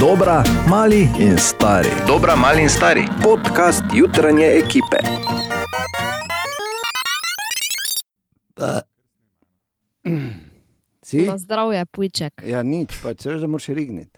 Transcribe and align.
Dobra, 0.00 0.42
mali 0.68 1.08
in 1.18 1.38
stari. 1.38 1.88
Dobra, 2.06 2.36
mali 2.36 2.62
in 2.62 2.68
stari. 2.68 3.04
Podcast 3.22 3.82
jutranje 3.94 4.46
ekipe. 4.46 4.98
Si? 11.02 11.22
Na 11.22 11.38
zdravje, 11.38 11.84
pujček. 11.86 12.42
Ja, 12.44 12.62
nič, 12.62 12.92
pa 13.00 13.14
če 13.16 13.38
že 13.40 13.48
moraš 13.48 13.70
rigniti. 13.72 14.12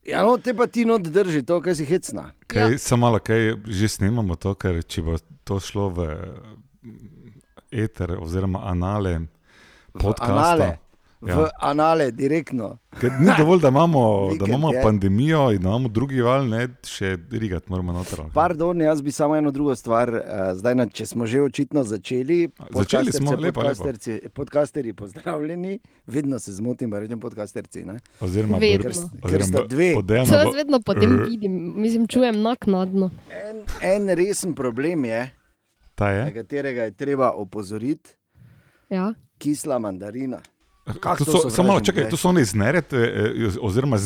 Ja, 0.00 0.24
no, 0.24 0.38
te 0.40 0.54
pa 0.56 0.64
ti 0.66 0.86
not 0.88 1.04
drži, 1.04 1.42
to, 1.44 1.60
kar 1.60 1.76
si 1.76 1.84
hecna. 1.84 2.32
Kaj, 2.48 2.72
Ja. 2.72 2.78
Samo 2.78 3.06
malo, 3.06 3.18
kaj 3.20 3.60
že 3.68 3.88
snemamo 3.88 4.34
to, 4.34 4.54
ker 4.54 4.80
če 4.80 5.02
bo 5.02 5.18
to 5.44 5.60
šlo 5.60 5.90
v 5.92 5.98
eter 7.70 8.16
oziroma 8.16 8.64
anale 8.64 9.28
V 9.92 10.00
podcasta. 10.00 10.56
anale, 10.56 10.68
Ja. 11.22 11.36
v 11.36 11.48
anale, 11.60 12.10
direktno. 12.10 12.78
Ker 12.96 13.12
ni 13.14 13.28
dovolj, 13.36 13.60
da 13.60 13.68
imamo, 13.68 14.00
da 14.30 14.32
Vikend 14.34 14.48
imamo 14.48 14.72
je. 14.72 14.82
pandemijo 14.82 15.50
in 15.50 15.60
da 15.60 15.68
imamo 15.68 15.88
drugi 15.88 16.20
val, 16.20 16.46
ne, 16.46 16.62
še 16.82 17.10
rigat 17.30 17.68
moramo 17.68 17.92
noter. 17.92 18.22
Pardon, 18.32 18.80
jaz 18.80 19.02
bi 19.02 19.10
samo 19.10 19.36
eno 19.36 19.50
drugo 19.50 19.76
stvar. 19.76 20.08
Uh, 20.08 20.22
zdaj, 20.54 20.74
na, 20.74 20.86
če 20.88 21.06
smo 21.06 21.26
že 21.26 21.42
očitno 21.42 21.84
začeli, 21.84 22.48
Začeli 22.70 23.12
smo, 23.12 23.30
lepo, 23.32 23.42
lepo. 23.42 23.60
podcasterci, 23.60 24.20
podcasterji 24.30 24.92
pozdravljeni, 24.94 25.74
vedno 26.06 26.38
se 26.38 26.52
zmotim, 26.52 26.94
rečem 26.94 27.20
podcasterci. 27.20 27.84
Ne? 27.84 27.98
Oziroma, 28.20 28.56
Vedno. 28.58 29.10
Ker 29.22 29.44
sta 29.44 29.64
dve. 29.66 29.94
podejamo 29.94 30.26
To 30.26 30.38
jaz 30.38 30.54
vedno 30.54 30.80
potem 30.80 31.20
vidim, 31.22 31.52
mislim, 31.76 32.06
čujem 32.06 32.40
naknadno. 32.40 33.10
En, 33.30 33.60
en 33.82 34.08
resen 34.10 34.54
problem 34.54 35.04
je, 35.04 35.20
Ta 35.94 36.04
na 36.06 36.10
je. 36.12 36.32
katerega 36.34 36.82
je 36.82 36.90
treba 36.92 37.30
opozoriti, 37.32 38.10
Ja. 38.88 39.12
kisla 39.38 39.78
mandarina. 39.78 40.40
To 41.18 41.24
so, 41.24 41.50
samo 41.50 41.80
čakaj, 41.80 42.08
to 42.10 42.16
so 42.16 42.28
oni 42.28 42.40
iz 42.40 42.54
Neret, 42.54 42.92
eh, 42.92 42.98
oziroma 43.60 43.96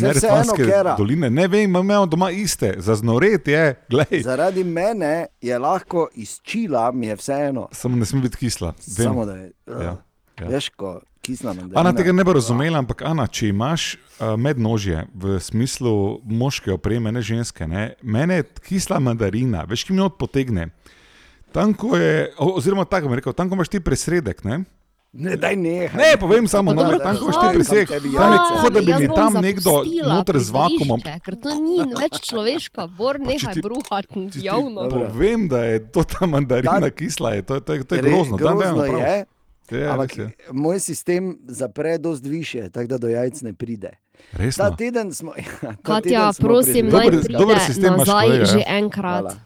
Kera. 0.56 0.94
doline. 0.98 1.30
Ne 1.30 1.48
vem, 1.48 1.62
imamo 1.64 2.06
doma 2.06 2.30
iste, 2.30 2.74
za 2.78 2.94
znoret 2.94 3.48
je, 3.48 3.74
glej. 3.90 4.22
Zaradi 4.22 4.64
mene 4.64 5.26
je 5.40 5.58
lahko 5.58 6.08
iz 6.14 6.40
čila, 6.42 6.92
mi 6.92 7.06
je 7.06 7.16
vseeno. 7.16 7.68
Samo 7.72 7.96
ne 7.96 8.04
sme 8.04 8.20
biti 8.20 8.36
kisla. 8.36 8.74
Vem. 8.98 9.04
Samo 9.06 9.26
da 9.26 9.34
je. 9.34 9.52
Uh, 9.66 9.82
Ja, 9.82 9.96
ja. 10.40 10.48
Veš, 10.48 10.68
ko 10.68 11.00
kisla 11.22 11.52
mandarina. 11.52 11.80
Ana 11.80 11.92
tega 11.96 12.12
ne 12.12 12.24
bo 12.24 12.32
razumela, 12.32 12.78
ampak 12.78 13.02
Ana, 13.02 13.26
če 13.26 13.48
imaš 13.48 13.94
uh, 13.94 14.34
mednožje 14.36 15.06
v 15.14 15.38
smislu 15.40 16.20
moške 16.24 16.72
opreme, 16.72 17.12
ne 17.12 17.22
ženske, 17.22 17.66
ne, 17.66 17.94
mene 18.02 18.42
kisla 18.66 18.98
mandarina, 19.00 19.64
veš, 19.68 19.86
ki 19.88 19.92
mi 19.96 20.02
odpotegne. 20.04 20.68
Tam, 21.54 21.70
ko 21.74 21.96
je, 21.96 22.32
oziroma 22.38 22.84
tako 22.84 23.08
bom 23.08 23.14
rekel, 23.14 23.32
tam, 23.32 23.48
ko 23.48 23.54
imaš 23.54 23.70
ti 23.70 23.80
presredek, 23.80 24.42
ne, 24.44 24.64
Ne, 25.16 25.36
daj 25.36 25.56
nehaj. 25.56 25.94
ne 25.96 26.16
povem 26.18 26.48
samo, 26.48 26.72
no, 26.72 26.82
da- 26.84 26.98
tam, 26.98 27.16
ko 27.16 27.24
imaš 27.24 27.36
ti 27.36 27.86
tebi 27.86 28.12
tam 28.12 28.32
je 28.32 28.38
kot 28.60 28.72
da 28.72 28.80
bi 28.80 28.92
mi 28.96 29.08
tam 29.10 29.32
nekdo 29.36 29.74
noter 30.04 30.38
z 30.40 30.50
vakumom. 30.50 31.00
Ker 31.20 31.36
to 31.36 31.54
ni 31.56 31.78
več 31.94 32.18
človeška, 32.20 32.86
bor 32.88 33.20
nehaj 33.20 33.54
ti- 33.54 33.62
bruhati 33.62 34.18
javno. 34.36 34.82
Dobro. 34.82 35.06
Povem, 35.08 35.48
da 35.48 35.64
je 35.64 35.78
to 35.86 36.02
ta 36.04 36.26
mandarina 36.26 36.90
kisla, 36.90 37.30
je, 37.32 37.42
to, 37.44 37.60
to, 37.60 37.72
je- 37.72 37.84
to 37.84 37.94
je 37.94 38.02
Re- 38.02 38.10
grozno. 38.10 38.36
tam 38.36 38.58
grozno 38.58 38.82
vemo, 38.82 38.82
prav. 38.90 39.00
je, 39.00 39.24
Je, 39.70 39.86
ampak 39.88 40.18
je. 40.18 40.30
moj 40.52 40.80
sistem 40.80 41.38
zapre 41.46 41.98
dosti 41.98 42.28
više, 42.28 42.68
tako 42.68 42.86
da 42.88 42.98
do 42.98 43.08
jajc 43.08 43.40
ne 43.40 43.52
pride. 43.52 43.90
Ta 44.32 44.38
Resno. 44.38 44.70
teden 44.72 45.12
smo. 45.12 45.32
Ja, 45.32 45.44
ta 45.62 45.74
Katja, 45.76 46.00
teden 46.20 46.32
smo 46.32 46.42
prosim, 46.44 46.86
naj 46.86 46.92
Dober- 46.92 47.22
pride 47.22 47.90
nazaj 47.90 48.26
kolega, 48.26 48.44
že 48.46 48.58
ja. 48.58 48.78
enkrat. 48.78 49.20
Hvala. 49.20 49.36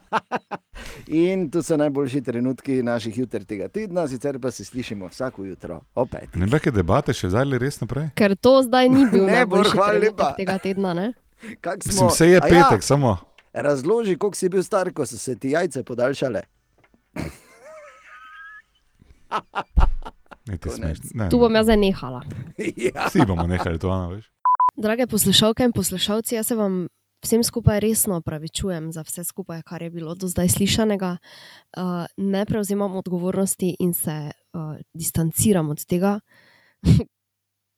In 1.09 1.51
tu 1.51 1.63
so 1.63 1.77
najboljši 1.77 2.21
trenutki 2.23 2.83
naših 2.83 3.19
juter 3.19 3.45
tega 3.45 3.69
tedna, 3.69 4.09
sicer 4.09 4.39
pa 4.39 4.51
se 4.51 4.65
slišimo 4.65 5.09
vsako 5.09 5.45
jutro, 5.45 5.81
opet. 5.95 6.35
Ne 6.35 6.47
veke 6.47 6.71
debate 6.71 7.13
še 7.13 7.29
zdaj 7.29 7.43
ali 7.43 7.59
res 7.59 7.81
naprej? 7.81 8.09
Ker 8.15 8.37
to 8.37 8.63
zdaj 8.63 8.89
ni 8.89 9.05
bil 9.07 9.25
Ne, 9.27 9.45
Bor, 9.45 9.61
najboljši 9.61 9.71
hvala 9.73 9.93
trenutek 9.93 10.37
tega 10.37 10.59
tedna. 10.59 10.95
Ne? 10.95 11.13
Kak 11.61 11.83
smo- 11.83 11.89
Mislim, 11.89 12.09
vse 12.09 12.27
je 12.27 12.39
A 12.39 12.41
petek, 12.43 12.83
samo. 12.83 13.17
Ja, 13.51 13.63
razloži, 13.63 14.17
koliko 14.17 14.37
si 14.37 14.49
bil 14.49 14.63
star, 14.63 14.93
ko 14.93 15.07
so 15.07 15.19
se 15.19 15.37
ti 15.37 15.51
jajce 15.51 15.83
podaljšale. 15.85 16.43
Ne. 20.49 20.59
Ne, 21.15 21.29
Tu 21.29 21.37
bom 21.37 21.55
jaz 21.55 21.67
zdaj 21.67 21.77
nehala. 21.77 22.23
ja. 22.79 23.07
Vsi 23.07 23.21
bomo 23.27 23.45
nehali 23.45 23.79
to, 23.79 23.93
veš. 24.09 24.25
Drage 24.79 25.07
poslušalke 25.07 25.65
in 25.65 25.73
poslušalci, 25.73 26.35
jaz 26.35 26.47
se 26.47 26.55
vam 26.55 26.87
vsem 27.25 27.43
skupaj 27.45 27.81
resno 27.81 28.17
opravičujem 28.17 28.93
za 28.93 29.03
vse 29.03 29.25
skupaj, 29.25 29.63
kar 29.67 29.83
je 29.83 29.91
bilo 29.91 30.15
do 30.15 30.29
zdaj 30.29 30.49
slišanega. 30.49 31.17
Uh, 31.77 32.07
ne 32.17 32.45
prevzemam 32.47 32.97
odgovornosti 32.97 33.77
in 33.81 33.95
se 33.95 34.31
uh, 34.31 34.77
distanciram 34.95 35.71
od 35.71 35.85
tega, 35.85 36.21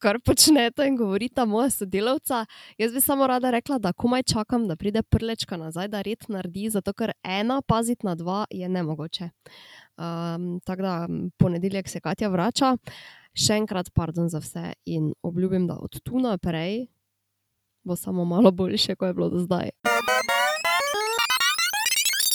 kar 0.01 0.19
počnete 0.25 0.87
in 0.89 0.97
govorita 0.97 1.45
moja 1.45 1.71
sodelavca. 1.71 2.45
Jaz 2.79 2.93
bi 2.93 3.01
samo 3.01 3.27
rada 3.27 3.51
rekla, 3.51 3.79
da 3.79 3.93
komaj 3.93 4.23
čakam, 4.23 4.69
da 4.69 4.77
pride 4.77 5.03
prlečka 5.03 5.57
nazaj, 5.57 5.89
da 5.89 6.03
red 6.03 6.25
naredi, 6.29 6.71
zato 6.71 6.93
ker 6.93 7.13
ena 7.23 7.61
paziti 7.63 8.07
na 8.07 8.15
dva 8.15 8.45
je 8.51 8.69
nemogoče. 8.69 9.31
Um, 10.01 10.61
tako 10.65 10.83
da 10.83 11.09
ponedeljek 11.39 11.89
se 11.89 12.01
Katja 12.01 12.29
vrača. 12.29 12.77
Še 13.37 13.61
enkrat, 13.61 13.93
pardon 13.95 14.29
za 14.29 14.41
vse 14.43 14.73
in 14.85 15.13
obljubim, 15.23 15.69
da 15.69 15.77
od 15.79 16.01
tu 16.03 16.19
naprej 16.19 16.89
bo 17.85 17.97
samo 17.97 18.25
malo 18.25 18.51
boljše, 18.51 18.97
kot 18.97 19.07
je 19.07 19.15
bilo 19.15 19.29
do 19.31 19.39
zdaj. 19.39 19.71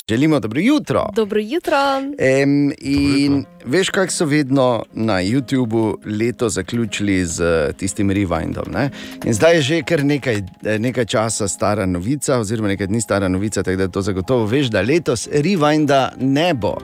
Želimo 0.09 0.39
dobro 0.39 0.59
jutro. 0.59 1.09
Dobro 1.15 1.39
jutro. 1.39 1.77
Um, 1.97 2.73
in 2.79 3.45
veš, 3.65 3.89
kako 3.89 4.11
so 4.11 4.25
vedno 4.25 4.83
na 4.93 5.13
YouTubu 5.13 5.95
leto 6.19 6.49
zaključili 6.49 7.25
z 7.25 7.41
eh, 7.41 7.73
tistim 7.73 8.11
rewindom. 8.11 8.73
Ne? 8.73 8.89
In 9.25 9.33
zdaj 9.33 9.55
je 9.55 9.61
že 9.61 9.83
kar 9.83 10.03
nekaj, 10.03 10.35
eh, 10.35 10.79
nekaj 10.79 11.05
časa 11.05 11.47
stara 11.47 11.85
novica, 11.85 12.39
oziroma 12.39 12.67
nekaj 12.67 12.87
dni 12.87 13.01
stara 13.01 13.27
novica, 13.27 13.63
tako 13.63 13.77
da 13.77 13.87
to 13.87 14.01
zagotovo 14.01 14.45
veš, 14.45 14.67
da 14.67 14.81
letos 14.81 15.27
rewinda 15.27 16.09
ne 16.19 16.53
bo. 16.53 16.77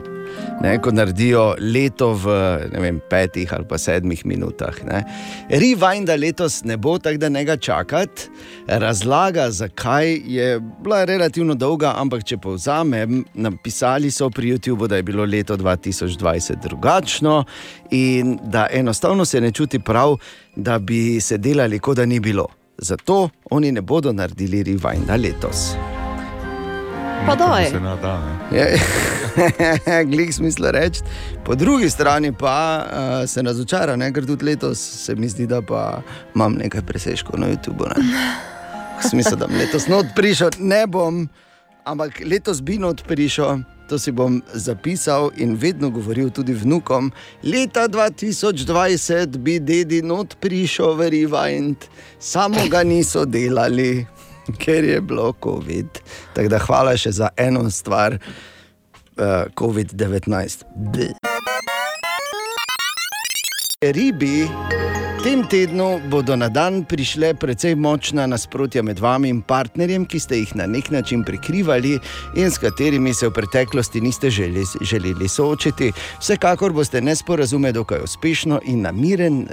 Ne, 0.62 0.76
ko 0.78 0.92
naredijo 0.94 1.54
leto 1.58 2.12
v 2.14 2.34
vem, 2.78 3.00
petih 3.10 3.50
ali 3.54 3.66
pa 3.68 3.78
sedmih 3.78 4.22
minutah. 4.26 4.76
Ne. 4.86 5.02
Rewinda 5.50 6.16
letos 6.18 6.60
ne 6.64 6.76
bo, 6.76 6.98
tako 6.98 7.18
da 7.18 7.28
ne 7.28 7.44
ga 7.44 7.56
čakati. 7.56 8.28
Razlaga, 8.66 9.50
zakaj 9.50 10.12
je 10.26 10.60
bila 10.82 11.04
relativno 11.04 11.54
dolga, 11.54 11.94
ampak 11.98 12.24
če 12.24 12.38
povzamem, 12.38 13.24
napisali 13.34 14.10
so 14.10 14.30
pri 14.30 14.54
YouTubu, 14.54 14.88
da 14.88 14.96
je 14.96 15.02
bilo 15.02 15.24
leto 15.24 15.56
2020 15.56 16.62
drugačno 16.62 17.44
in 17.90 18.38
da 18.44 18.66
enostavno 18.70 19.24
se 19.24 19.40
ne 19.40 19.52
čuti 19.52 19.78
prav, 19.78 20.16
da 20.56 20.78
bi 20.78 21.20
se 21.20 21.38
delali, 21.38 21.78
kot 21.78 21.96
da 21.96 22.06
ni 22.06 22.20
bilo. 22.20 22.46
Zato 22.78 23.28
oni 23.50 23.72
ne 23.72 23.80
bodo 23.80 24.12
naredili 24.12 24.64
rewinda 24.64 25.16
letos. 25.22 25.74
Pa 27.26 27.36
da. 27.36 27.58
Je- 28.52 28.80
Glik 30.04 30.32
smisla 30.32 30.70
reči. 30.70 31.00
Po 31.44 31.54
drugi 31.54 31.90
strani 31.90 32.32
pa 32.32 32.56
uh, 32.82 33.28
se 33.28 33.42
razočara, 33.42 33.96
ne? 33.96 34.12
ker 34.12 34.26
tudi 34.26 34.44
letos 34.44 34.78
se 34.78 35.14
mi 35.14 35.28
zdi, 35.28 35.46
da 35.46 35.62
pa 35.62 36.02
imam 36.34 36.52
nekaj 36.54 36.82
presežkov 36.82 37.38
na 37.38 37.46
YouTubu. 37.46 37.88
Ne? 37.88 38.02
Smisel, 39.02 39.36
da 39.36 39.46
bom 39.46 39.56
letos 39.56 39.86
not 39.86 40.06
prišel, 40.16 40.50
ne 40.58 40.86
bom, 40.86 41.28
ampak 41.84 42.20
letos 42.24 42.60
bi 42.60 42.78
not 42.78 43.02
prišel. 43.02 43.62
To 43.88 43.98
si 43.98 44.10
bom 44.10 44.42
zapisal 44.54 45.30
in 45.36 45.54
vedno 45.54 45.90
govoril 45.90 46.30
tudi 46.30 46.54
vnukom. 46.54 47.10
Leta 47.42 47.88
2020 47.88 49.36
bi 49.36 49.58
dedi 49.58 50.02
not 50.02 50.36
prišel 50.40 50.94
v 50.94 51.10
Rewind, 51.10 51.76
samo 52.18 52.62
ga 52.70 52.82
niso 52.82 53.24
delali, 53.24 54.06
ker 54.58 54.84
je 54.84 55.00
bilo 55.00 55.32
COVID. 55.42 56.00
Tako 56.34 56.48
da 56.48 56.58
hvala 56.58 56.96
še 56.96 57.12
za 57.12 57.28
eno 57.36 57.70
stvar, 57.70 58.18
uh, 58.18 59.44
COVID-19. 59.58 60.64
Bleh. 60.92 61.16
Ribi. 63.82 64.46
Tem 65.22 65.44
tednu 65.46 66.00
bodo 66.10 66.34
na 66.36 66.48
dan 66.50 66.80
prišle 66.82 67.28
precej 67.38 67.76
močna 67.78 68.24
nasprotja 68.26 68.82
med 68.82 68.98
vami 68.98 69.28
in 69.30 69.38
partnerjem, 69.46 70.02
ki 70.10 70.18
ste 70.18 70.40
jih 70.40 70.54
na 70.58 70.66
nek 70.66 70.90
način 70.90 71.22
prikrivali 71.22 71.92
in 72.34 72.50
s 72.50 72.58
katerimi 72.58 73.14
se 73.14 73.28
v 73.28 73.36
preteklosti 73.36 74.00
niste 74.02 74.30
želi, 74.30 74.64
želeli 74.80 75.28
soočiti. 75.28 75.92
Vsekakor 76.18 76.72
boste 76.72 77.00
nesporazume 77.00 77.70
dokaj 77.72 78.02
uspešno 78.02 78.60
in 78.66 78.82
na 78.82 78.92
miren 78.92 79.46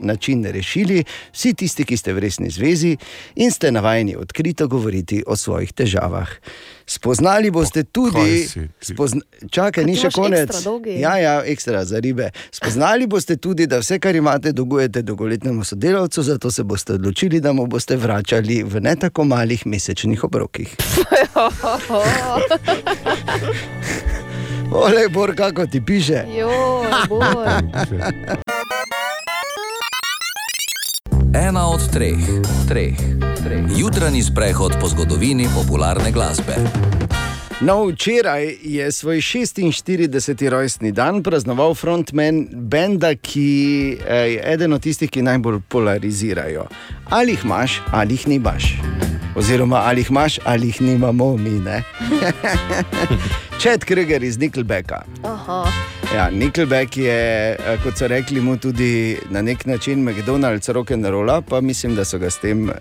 način 0.00 0.44
rešili, 0.44 1.04
vsi 1.32 1.54
tisti, 1.54 1.84
ki 1.84 1.96
ste 1.96 2.12
v 2.12 2.26
resni 2.26 2.50
zvezi 2.50 2.96
in 3.36 3.50
ste 3.54 3.70
navajeni 3.70 4.16
odkrito 4.16 4.66
govoriti 4.68 5.22
o 5.26 5.36
svojih 5.36 5.72
težavah. 5.72 6.34
Spoznali 6.88 7.50
boste 7.50 7.82
tudi, 7.82 8.48
spozna, 8.80 9.20
čakaj, 9.50 9.82
Kaj 9.82 9.84
ni 9.84 9.96
še 9.98 10.10
konec. 10.14 10.54
Ja, 10.86 11.16
ja, 11.18 11.42
ekstra 11.42 11.84
za 11.84 11.98
ribe. 11.98 12.30
Spoznali 12.54 13.06
boste 13.10 13.36
tudi, 13.36 13.66
da 13.66 13.78
vse, 13.82 13.98
kar 13.98 14.14
imate, 14.14 14.52
dolgujete 14.52 15.02
dolgoletnemu 15.02 15.64
sodelavcu, 15.64 16.22
zato 16.22 16.50
se 16.50 16.62
boste 16.62 16.92
odločili, 16.94 17.40
da 17.40 17.52
mu 17.52 17.66
boste 17.66 17.96
vračali 17.96 18.62
v 18.62 18.80
ne 18.80 18.96
tako 18.96 19.24
malih 19.24 19.66
mesečnih 19.66 20.24
obrokih. 20.24 20.76
Ole, 24.70 25.08
bor, 25.08 25.34
kako 25.36 25.66
ti 25.66 25.80
piše. 25.80 26.22
Jo, 26.38 26.84
boj. 27.08 27.46
Ena 31.34 31.68
od 31.68 31.90
treh, 31.92 32.18
treh. 32.68 33.35
Jutranji 33.78 34.22
sprehod 34.22 34.72
po 34.80 34.88
zgodovini 34.88 35.48
popularne 35.54 36.12
glasbe. 36.12 36.54
No, 37.60 37.84
včeraj 37.84 38.56
je 38.62 38.92
svoj 38.92 39.16
46. 39.16 40.48
rojstni 40.48 40.92
dan 40.92 41.22
praznoval 41.22 41.74
frontman 41.74 42.46
benda, 42.52 43.14
ki 43.14 43.98
eh, 44.08 44.16
je 44.16 44.52
eden 44.52 44.72
od 44.72 44.82
tistih, 44.82 45.10
ki 45.10 45.22
najbolj 45.22 45.60
polarizirajo. 45.68 46.66
Ali 47.10 47.32
jih 47.32 47.44
imaš, 47.44 47.80
ali 47.90 48.14
jih 48.14 48.28
nimaš. 48.28 48.74
Oziroma, 49.36 49.76
ali 49.76 50.00
jih 50.00 50.10
imaš, 50.10 50.38
ali 50.44 50.66
jih 50.66 50.82
nimamo 50.82 51.36
mi. 51.36 51.60
Čet 53.58 53.84
Kreger 53.88 54.22
iz 54.22 54.38
Nickelbacka. 54.38 55.02
Aha. 55.24 55.64
Ja, 56.14 56.30
Nickelback 56.30 56.96
je, 56.96 57.56
eh, 57.58 57.78
kot 57.82 57.98
so 57.98 58.06
rekli, 58.06 58.40
mu 58.40 58.56
tudi 58.56 59.18
na 59.30 59.42
nek 59.42 59.66
način 59.66 60.04
McDonald's 60.04 60.72
rock'n'rolla, 60.72 61.40
pa 61.40 61.60
mislim, 61.60 61.94
da 61.94 62.04
so 62.04 62.18
ga 62.18 62.30
s 62.30 62.38
tem 62.38 62.68
uh, 62.68 62.74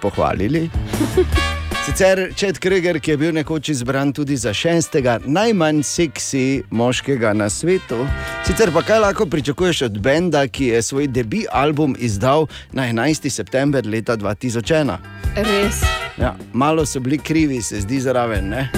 pohvalili. 0.00 0.70
Sicer 1.86 2.32
Čet 2.36 2.58
Kreger, 2.58 3.00
ki 3.00 3.10
je 3.10 3.16
bil 3.16 3.32
nekoč 3.34 3.68
izbran 3.68 4.12
tudi 4.12 4.36
za 4.36 4.52
šestega 4.54 5.18
najmanj 5.24 5.82
seksi 5.82 6.62
moškega 6.70 7.32
na 7.32 7.50
svetu. 7.50 8.06
Sicer 8.46 8.70
pa 8.72 8.82
kaj 8.82 9.00
lahko 9.00 9.26
pričakuješ 9.26 9.82
od 9.82 9.98
benda, 9.98 10.46
ki 10.48 10.66
je 10.66 10.82
svoj 10.82 11.06
debi 11.06 11.44
album 11.50 11.96
izdal 11.98 12.46
na 12.72 12.86
11. 12.86 13.28
september 13.28 13.86
leta 13.86 14.16
2001. 14.16 14.96
Res. 15.36 15.82
Ja, 16.18 16.36
malo 16.52 16.86
so 16.86 17.00
bili 17.00 17.18
krivi, 17.18 17.62
se 17.62 17.80
zdi 17.80 18.00
zraven. 18.00 18.48
Ne? 18.48 18.68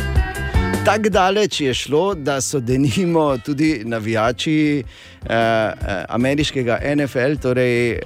Tako 0.84 1.08
daleč 1.08 1.60
je 1.60 1.74
šlo, 1.74 2.14
da 2.14 2.40
so 2.40 2.60
denimo 2.60 3.38
tudi 3.38 3.82
navijači 3.84 4.82
eh, 5.24 5.30
eh, 5.30 6.04
ameriškega 6.08 6.78
NFL, 6.96 7.36
torej 7.42 7.90
eh, 7.90 8.00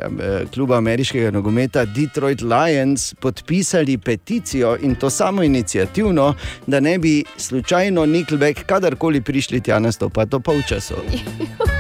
kluba 0.55 0.77
ameriškega 0.77 1.31
nogometa 1.31 1.85
Detroit 1.85 2.43
Lions, 2.43 3.15
podpisali 3.15 3.99
peticijo 3.99 4.77
in 4.83 4.95
to 4.95 5.11
samo 5.11 5.43
inicijativno, 5.43 6.35
da 6.67 6.81
ne 6.81 6.99
bi 6.99 7.25
slučajno 7.37 8.07
Nickelback 8.07 8.67
kadarkoli 8.67 9.21
prišli 9.21 9.61
tja 9.61 9.79
nastopati 9.79 10.37
v 10.37 10.41
polčasu. 10.41 10.95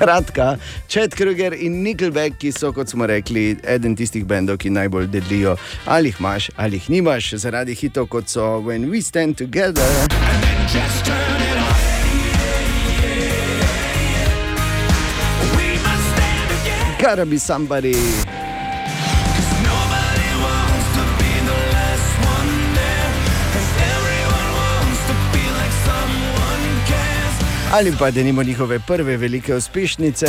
Skratka, 0.00 0.56
Čet 0.88 1.14
Kruger 1.14 1.52
in 1.52 1.82
Nickelback, 1.84 2.38
ki 2.40 2.52
so, 2.56 2.70
kot 2.72 2.88
smo 2.88 3.04
rekli, 3.04 3.58
eden 3.68 3.92
tistih 3.92 4.24
bendov, 4.24 4.56
ki 4.56 4.72
najbolj 4.72 5.10
delijo, 5.12 5.58
ali 5.84 6.08
jih 6.08 6.20
imaš 6.20 6.48
ali 6.56 6.80
jih 6.80 6.88
nimaš, 6.90 7.34
zaradi 7.36 7.76
hitov, 7.76 8.08
kot 8.08 8.28
so 8.28 8.62
When 8.64 8.88
We 8.88 9.02
Stand 9.04 9.36
Together. 9.36 9.84
Gotta 17.02 17.26
be 17.26 17.38
somebody. 17.38 18.39
Ali 27.72 27.92
pa 27.98 28.10
da 28.10 28.22
nimo 28.22 28.42
njihove 28.42 28.78
prve 28.86 29.16
velike 29.16 29.54
uspešnice. 29.54 30.26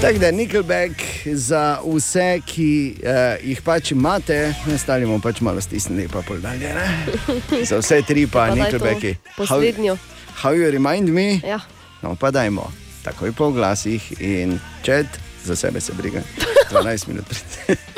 Tako 0.00 0.18
da 0.18 0.30
Nickelback 0.30 0.92
za 1.24 1.78
vse, 1.94 2.40
ki 2.46 2.94
uh, 3.02 3.48
jih 3.48 3.62
pač 3.62 3.90
imate, 3.90 4.54
ne 4.66 4.78
stavimo 4.78 5.18
pač 5.20 5.40
malo 5.40 5.60
stisnili, 5.60 6.08
pa 6.08 6.22
pol 6.22 6.38
dalje. 6.38 6.70
Ne? 6.74 6.86
Za 7.68 7.78
vse 7.78 8.02
tri 8.06 8.26
pa, 8.26 8.46
Pa 8.46 8.54
Nickelbacki. 8.54 9.14
poslednjo. 9.36 9.96
How, 9.96 10.42
how 10.42 10.54
you 10.54 10.70
remind 10.70 11.08
me? 11.08 11.40
Ja. 11.44 11.60
No, 12.02 12.14
pa 12.14 12.30
dajmo, 12.30 12.70
takoj 13.02 13.32
po 13.32 13.50
glasih 13.50 14.12
in 14.20 14.60
čet, 14.82 15.06
za 15.48 15.56
sebe 15.56 15.80
se 15.80 15.92
briga. 15.92 16.20
12 16.72 17.08
minut 17.08 17.24
pred. 17.28 17.78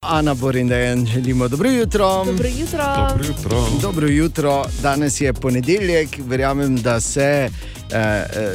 Ana 0.00 0.34
Borindejan, 0.34 1.06
želimo 1.06 1.48
dobro 1.48 1.70
jutro. 1.70 2.24
Dobro 2.24 2.48
jutro. 2.48 2.84
Dobro 2.96 3.24
jutro. 3.28 3.66
Dobro 3.82 4.08
jutro, 4.08 4.64
danes 4.82 5.20
je 5.20 5.32
ponedeljek, 5.32 6.08
verjamem, 6.26 6.76
da 6.76 7.00
se, 7.00 7.48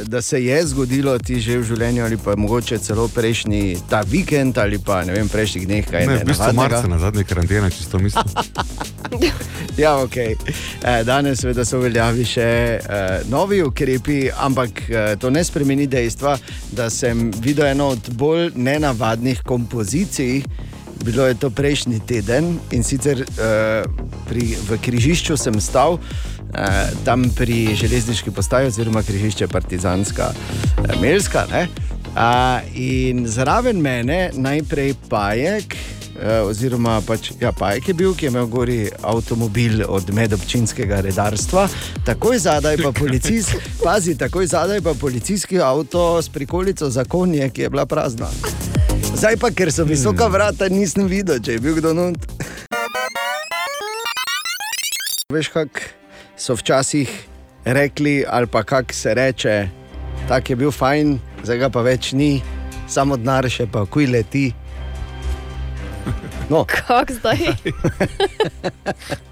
da 0.06 0.22
se 0.22 0.44
je 0.44 0.66
zgodilo 0.66 1.18
ti 1.18 1.40
že 1.40 1.58
v 1.58 1.64
življenju, 1.68 2.04
ali 2.04 2.16
pa 2.16 2.36
mogoče 2.36 2.78
celo 2.78 3.08
prejšnji 3.08 3.76
ta 3.90 4.00
vikend, 4.00 4.58
ali 4.58 4.78
pa 4.78 5.02
ne 5.04 5.12
vem, 5.12 5.28
prejšnjih 5.28 5.66
dneh, 5.66 5.86
kaj 5.90 6.06
Ne, 6.06 6.18
v 6.22 6.30
bistvu 6.30 6.52
marca 6.56 6.86
na 6.88 6.98
zadnji 6.98 7.24
karanteni, 7.24 7.70
čisto 7.70 7.98
mislim. 7.98 8.24
Ja, 9.76 9.96
okay. 9.96 10.36
eh, 10.82 11.04
danes 11.04 11.40
seveda 11.40 11.64
so 11.64 11.78
veljavi 11.82 12.24
še 12.24 12.42
eh, 12.42 13.26
novi 13.28 13.60
ukrepi, 13.62 14.30
ampak 14.32 14.80
eh, 14.88 15.16
to 15.20 15.30
ne 15.30 15.42
spremeni 15.44 15.84
dejstva, 15.86 16.38
da 16.72 16.88
sem 16.90 17.28
videl 17.44 17.66
eno 17.74 17.90
od 17.92 18.08
bolj 18.16 18.54
nenavadnih 18.56 19.42
kompozicij. 19.44 20.40
Bilo 21.06 21.26
je 21.26 21.34
to 21.38 21.50
prejšnji 21.50 22.00
teden 22.06 22.58
in 22.74 22.82
sicer 22.82 23.22
eh, 23.22 23.84
pri, 24.26 24.56
v 24.68 24.78
križišču 24.82 25.36
sem 25.38 25.54
stal, 25.62 26.00
eh, 26.50 26.90
tam 27.06 27.30
pri 27.30 27.76
železniški 27.78 28.34
postaji, 28.34 28.66
oziroma 28.74 29.02
križišče 29.06 29.46
Partizanska, 29.46 30.32
eh, 30.34 30.98
Melska. 31.00 31.46
Ne? 31.52 31.68
A, 32.16 32.60
in 32.74 33.26
zraven 33.28 33.78
mene 33.78 34.30
najprej 34.34 34.94
pajek, 35.08 35.76
eh, 35.76 36.40
oziroma 36.42 36.98
pač, 37.06 37.30
ja, 37.40 37.52
pajek 37.52 37.88
je 37.88 37.94
bil, 37.94 38.14
ki 38.14 38.26
je 38.26 38.30
imel 38.34 38.46
gori 38.46 38.90
avtomobil 39.02 39.84
od 39.88 40.10
medobčinskega 40.10 41.00
redarstva, 41.06 41.68
takoj 42.04 42.38
zadaj 42.38 42.82
pa 42.82 42.92
policist, 42.92 43.54
pazi, 43.84 44.18
takoj 44.18 44.46
zadaj 44.46 44.80
pa 44.80 44.94
policijski 44.94 45.60
avto 45.60 46.22
s 46.22 46.28
prikolico 46.28 46.90
za 46.90 47.04
konje, 47.04 47.50
ki 47.50 47.62
je 47.62 47.70
bila 47.70 47.86
prazna. 47.86 48.32
Zdaj 49.16 49.36
pa, 49.36 49.48
ker 49.50 49.72
so 49.72 49.84
visoka 49.84 50.26
vrata, 50.26 50.68
nisem 50.68 51.06
videl, 51.08 51.40
če 51.40 51.56
je 51.56 51.60
bil 51.60 51.78
kdo 51.78 51.92
not. 51.92 52.20
Veš, 55.32 55.48
kako 55.48 55.80
so 56.36 56.54
včasih 56.54 57.08
rekli, 57.66 58.22
ali 58.22 58.46
pa 58.46 58.62
kako 58.62 58.92
se 58.92 59.14
reče, 59.14 59.54
tako 60.28 60.52
je 60.52 60.56
bil 60.56 60.70
fajn, 60.70 61.16
zdaj 61.42 61.58
ga 61.58 61.70
pa 61.70 61.82
več 61.82 62.12
ni, 62.12 62.42
samo 62.86 63.16
denar 63.16 63.48
še 63.50 63.66
pa 63.66 63.86
kuj 63.86 64.06
leti. 64.06 64.50
No, 66.46 66.62
Kako 66.68 67.16
zdaj? 67.16 67.40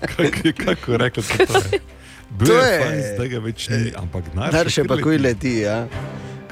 Kako, 0.02 0.50
kako 0.58 0.96
rekli 0.96 1.22
so 1.22 1.36
to? 1.44 1.60
Je. 1.68 1.78
Bil 2.34 2.48
To 2.48 2.56
je, 2.56 2.66
je- 2.66 2.80
fajn, 2.80 3.02
zdaj 3.12 3.28
ga 3.28 3.38
več 3.40 3.68
ni, 3.68 3.92
ampak 3.94 4.32
denar 4.32 4.50
denar 4.50 4.72
še 4.72 4.82
pa 4.84 4.98
kuj 4.98 5.20
leti. 5.20 5.60
Ja. 5.60 5.84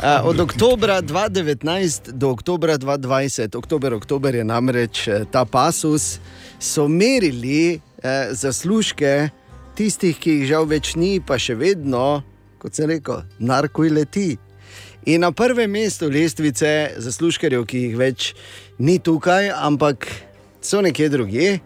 A, 0.03 0.23
od 0.25 0.41
oktobra 0.41 1.03
2019 1.03 2.11
do 2.13 2.31
oktobra 2.31 2.79
2020, 2.79 3.57
oktober, 3.57 3.95
oktober 3.95 4.35
je 4.35 4.45
namreč 4.45 5.09
eh, 5.09 5.25
ta 5.31 5.45
pasus, 5.45 6.19
so 6.59 6.89
merili 6.89 7.79
eh, 8.03 8.29
zaslužke 8.31 9.29
tistih, 9.75 10.19
ki 10.19 10.31
jih 10.31 10.49
žal 10.51 10.67
več 10.67 10.97
ni, 10.99 11.21
pa 11.23 11.39
še 11.39 11.55
vedno, 11.55 12.25
kot 12.59 12.75
se 12.75 12.87
reče, 12.91 13.21
narko 13.39 13.87
leti. 13.87 14.35
In 15.07 15.23
na 15.23 15.31
prvem 15.31 15.71
mestu 15.71 16.11
lestvice 16.11 16.99
zaslužkarjev, 16.99 17.63
ki 17.63 17.87
jih 17.87 17.97
več 17.99 18.35
ni 18.83 18.99
tukaj, 18.99 19.53
ampak 19.55 20.11
so 20.59 20.83
nekje 20.83 21.13
drugje. 21.15 21.61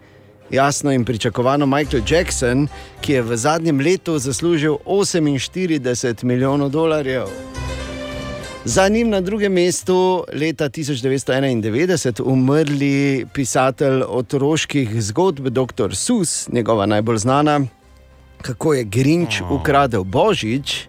Jasno 0.53 0.93
in 0.93 1.09
pričakovano 1.09 1.65
Michael 1.65 2.05
Jackson, 2.05 2.67
ki 3.01 3.17
je 3.17 3.25
v 3.25 3.37
zadnjem 3.37 3.81
letu 3.81 4.19
zaslužil 4.21 4.77
48 4.85 6.23
milijonov 6.23 6.69
dolarjev. 6.69 7.33
Za 8.67 8.87
njim 8.87 9.09
na 9.09 9.21
drugem 9.21 9.53
mestu 9.53 10.23
leta 10.33 10.69
1991 10.69 12.21
umrli 12.25 13.25
pisatelj 13.33 14.01
otroških 14.07 15.01
zgodb 15.01 15.47
dr. 15.47 15.95
Sus, 15.95 16.49
njegova 16.51 16.85
najbolj 16.85 17.17
znana, 17.17 17.61
kako 18.41 18.73
je 18.73 18.83
Grinč 18.83 19.41
ukradel 19.51 20.03
Božič, 20.03 20.87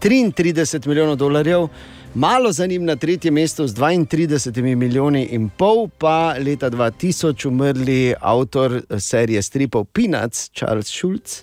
33 0.00 0.86
milijonov 0.86 1.16
dolarjev, 1.16 1.68
malo 2.14 2.52
za 2.52 2.66
njim 2.66 2.84
na 2.84 2.96
tretjem 2.96 3.34
mestu 3.34 3.66
z 3.66 3.74
32 3.74 4.74
milijoni 4.74 5.24
in 5.24 5.48
pol, 5.48 5.88
pa 5.98 6.34
leta 6.38 6.70
2000 6.70 7.48
umrli 7.48 8.14
avtor 8.20 8.82
serije 8.98 9.42
stripov 9.42 9.84
Peanuts, 9.84 10.50
Charles 10.50 10.86
Schulz. 10.86 11.42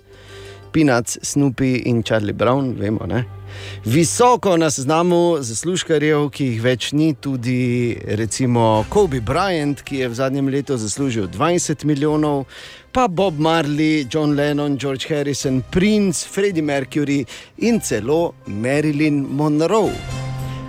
Peanuts, 0.71 1.17
Snoopy 1.21 1.81
in 1.85 2.03
Charlie 2.03 2.33
Brown, 2.33 2.75
vemo. 2.79 3.05
Ne? 3.05 3.44
Visoko 3.85 4.57
na 4.57 4.71
seznamu 4.71 5.37
zaslužkarjev, 5.39 6.29
ki 6.29 6.45
jih 6.45 6.61
več 6.63 6.91
ni, 6.91 7.13
tudi 7.13 7.93
recimo 8.17 8.85
Kobe 8.89 9.21
Bryant, 9.21 9.83
ki 9.85 10.03
je 10.03 10.09
v 10.09 10.17
zadnjem 10.17 10.49
letu 10.49 10.77
zaslužil 10.77 11.27
20 11.27 11.85
milijonov, 11.85 12.45
pa 12.91 13.07
Bob 13.07 13.39
Marley, 13.39 14.07
John 14.09 14.35
Lennon, 14.35 14.77
George 14.77 15.05
Harrison, 15.09 15.61
Prince, 15.71 16.25
Freddie 16.27 16.63
Mercury 16.63 17.25
in 17.57 17.81
celo 17.81 18.33
Marilyn 18.47 19.25
Monroe. 19.29 19.93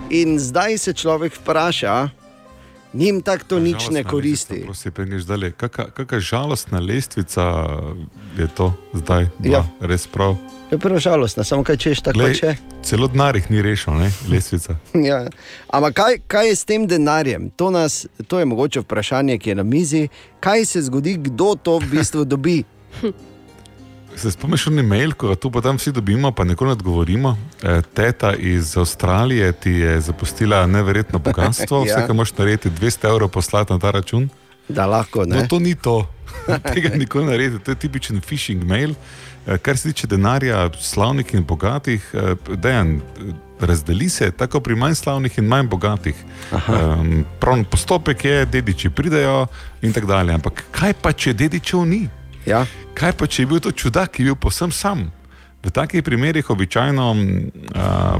In 0.09 0.39
zdaj 0.39 0.77
se 0.77 0.93
človek 0.93 1.33
vpraša, 1.41 2.09
njim 2.93 3.21
tako 3.21 3.43
to 3.47 3.59
nič 3.59 3.89
ne 3.89 4.03
koristi. 4.03 4.65
kaka 5.95 6.19
žalostna 6.19 6.79
lestvica 6.79 7.65
je 8.37 8.47
to 8.47 8.73
zdaj? 8.93 9.27
bila, 9.39 9.57
Ja. 9.57 9.87
Res 9.87 10.07
prav. 10.07 10.35
Je 10.71 10.77
prvo 10.77 10.99
žalostno, 10.99 11.43
samo 11.43 11.63
kaj 11.63 11.77
češ 11.77 12.01
tako 12.01 12.19
Glej, 12.19 12.33
če. 12.35 12.55
celo 12.83 13.07
denar 13.07 13.35
jih 13.35 13.51
ni 13.51 13.61
rešil, 13.61 13.93
ne? 13.93 14.11
lestvica. 14.29 14.75
Ja. 14.93 15.21
Ampak 15.69 15.93
kaj, 15.93 16.17
kaj 16.27 16.47
je 16.47 16.55
s 16.55 16.65
tem 16.65 16.87
denarjem? 16.87 17.49
To, 17.55 17.69
nas, 17.71 18.03
to 18.27 18.39
je 18.39 18.45
mogoče 18.45 18.79
vprašanje, 18.79 19.37
ki 19.37 19.49
je 19.49 19.55
na 19.55 19.63
mizi. 19.63 20.07
Kaj 20.39 20.65
se 20.65 20.81
zgodi, 20.81 21.15
kdo 21.17 21.55
to 21.55 21.77
v 21.79 21.87
bistvu 21.87 22.25
dobi? 22.33 22.63
Se 24.15 24.31
spomniš 24.31 24.65
na 24.65 24.81
e-mail, 24.81 25.13
ko 25.13 25.27
ga 25.27 25.35
tu 25.35 25.51
pa 25.51 25.61
tam 25.61 25.77
vsi 25.77 25.91
dobimo, 25.91 26.31
pa 26.31 26.43
nikoli 26.43 26.67
ne 26.67 26.73
odgovorimo. 26.73 27.37
E, 27.63 27.81
teta 27.93 28.33
iz 28.35 28.77
Avstralije 28.77 29.51
ti 29.53 29.71
je 29.71 30.01
zapustila 30.01 30.65
neverjetno 30.67 31.19
bogatstvo, 31.19 31.77
Ja. 31.87 31.95
vse, 31.95 32.07
kar 32.07 32.15
moš 32.15 32.33
narediti, 32.33 32.69
200 32.71 33.07
evrov 33.07 33.29
poslati 33.29 33.73
na 33.73 33.79
ta 33.79 33.91
račun. 33.91 34.29
Da 34.67 34.85
lahko 34.85 35.23
ne. 35.25 35.35
No, 35.37 35.47
to 35.47 35.59
ni 35.59 35.75
to. 35.75 36.09
Tega 36.73 36.89
nikoli 36.89 37.25
ne 37.25 37.31
naredi, 37.31 37.59
to 37.59 37.71
je 37.71 37.75
tipičen 37.75 38.19
phishing 38.21 38.63
mail. 38.63 38.93
Eh, 39.47 39.57
Kar 39.57 39.77
se 39.77 39.93
tiče 39.93 40.07
denarja, 40.07 40.69
slavnih 40.79 41.33
in 41.33 41.45
bogatih, 41.45 42.11
eh, 42.13 42.35
dejan, 42.55 43.01
razdeli 43.59 44.09
se 44.09 44.31
tako 44.31 44.59
pri 44.59 44.75
manj 44.75 44.95
slavnih 44.95 45.37
in 45.37 45.45
manj 45.45 45.67
bogatih. 45.67 46.15
Um, 46.51 47.25
prav 47.39 47.63
postopek 47.71 48.25
je, 48.25 48.45
dediči 48.45 48.89
pridejo 48.89 49.47
in 49.81 49.93
tako 49.93 50.07
dalje. 50.07 50.33
Ampak 50.33 50.63
kaj 50.71 50.93
pa, 51.01 51.11
če 51.11 51.33
dedičev 51.33 51.85
ni? 51.85 52.09
Ja. 52.45 52.65
Kaj 52.93 53.11
pa, 53.11 53.27
če 53.27 53.41
je 53.41 53.47
bil 53.47 53.59
to 53.59 53.71
čudak, 53.71 54.11
ki 54.11 54.23
je 54.23 54.25
bil 54.25 54.35
povsem 54.35 54.71
sam? 54.71 55.11
V 55.67 55.71
takih 55.71 55.99
primerih 56.03 56.49
običajno 56.49 57.15
a, 57.75 58.19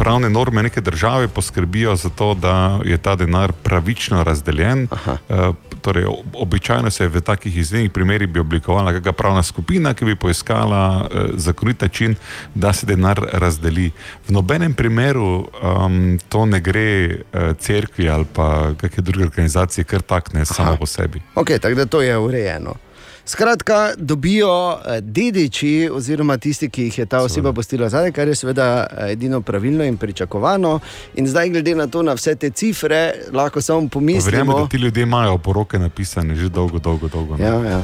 pravne 0.00 0.30
norme 0.30 0.62
neke 0.62 0.80
države 0.80 1.28
poskrbijo 1.28 1.96
za 1.96 2.08
to, 2.08 2.34
da 2.34 2.80
je 2.84 2.96
ta 2.96 3.16
denar 3.16 3.52
pravično 3.52 4.24
razdeljen. 4.24 4.88
A, 5.28 5.52
torej, 5.80 6.04
ob- 6.04 6.40
običajno 6.40 6.90
se 6.90 7.08
v 7.08 7.20
takih 7.20 7.56
izjemnih 7.56 7.90
primerih 7.90 8.28
bi 8.28 8.40
oblikovala 8.40 8.92
kakšna 8.92 9.12
pravna 9.12 9.42
skupina, 9.42 9.94
ki 9.94 10.04
bi 10.04 10.16
poiskala 10.16 11.04
e, 11.04 11.26
zakonit 11.36 11.80
način, 11.80 12.16
da 12.54 12.72
se 12.72 12.86
denar 12.86 13.20
razdeli. 13.32 13.90
V 14.28 14.32
nobenem 14.32 14.74
primeru 14.74 15.48
um, 15.62 16.18
to 16.28 16.46
ne 16.46 16.60
gre 16.60 16.80
e, 16.80 17.18
cerkvi 17.58 18.08
ali 18.08 18.24
pa 18.24 18.72
kakšne 18.80 19.02
druge 19.02 19.24
organizacije, 19.24 19.84
kar 19.84 20.00
takne 20.00 20.44
samo 20.44 20.76
po 20.76 20.86
sebi. 20.86 21.20
Okay, 21.34 21.58
tako 21.58 21.74
da 21.74 21.86
to 21.86 22.02
je 22.02 22.18
urejeno. 22.18 22.74
Skratka, 23.24 23.92
dobijo 23.96 24.48
eh, 24.86 25.00
dediči, 25.00 25.88
oziroma 25.92 26.36
tisti, 26.38 26.70
ki 26.70 26.82
jih 26.82 26.98
je 26.98 27.06
ta 27.06 27.20
oseba 27.20 27.52
postila 27.52 27.88
zadaj, 27.88 28.12
kar 28.12 28.28
je 28.28 28.34
seveda 28.34 28.86
eh, 28.90 29.12
edino 29.12 29.40
pravilno 29.40 29.84
in 29.84 29.96
pričakovano. 29.96 30.80
In 31.14 31.26
zdaj, 31.26 31.48
glede 31.48 31.74
na 31.74 31.86
to, 31.86 32.02
na 32.02 32.12
vse 32.12 32.34
te 32.34 32.50
cifre, 32.50 33.12
lahko 33.32 33.60
samo 33.60 33.88
Pa 33.88 33.98
Verjamem, 33.98 34.22
pomislimo. 34.22 34.58
da 34.58 34.68
ti 34.68 34.76
ljudje 34.76 35.02
imajo 35.02 35.38
poroke 35.38 35.78
napisane 35.78 36.34
že 36.34 36.48
dolgo, 36.48 36.78
dolgo, 36.78 37.08
dolgo. 37.08 37.36
ne. 37.36 37.44
Ja, 37.44 37.54
ja. 37.64 37.82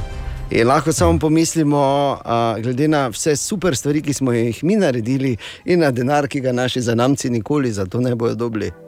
In 0.51 0.67
lahko 0.69 0.93
samo 0.93 1.19
pomislimo, 1.19 1.79
uh, 2.25 2.63
glede 2.63 2.89
na 2.89 3.09
vse 3.09 3.37
super 3.37 3.77
stvari, 3.77 4.03
ki 4.03 4.13
smo 4.13 4.33
jih 4.33 4.65
mi 4.65 4.77
naredili, 4.77 5.37
in 5.65 5.81
na 5.81 5.91
denar, 5.91 6.29
ki 6.29 6.41
ga 6.41 6.53
naši 6.53 6.81
zanamci 6.81 7.31
nikoli 7.31 7.73
za 7.73 7.87
to 7.87 8.01
ne 8.01 8.15
bodo 8.15 8.35
dobili. 8.35 8.71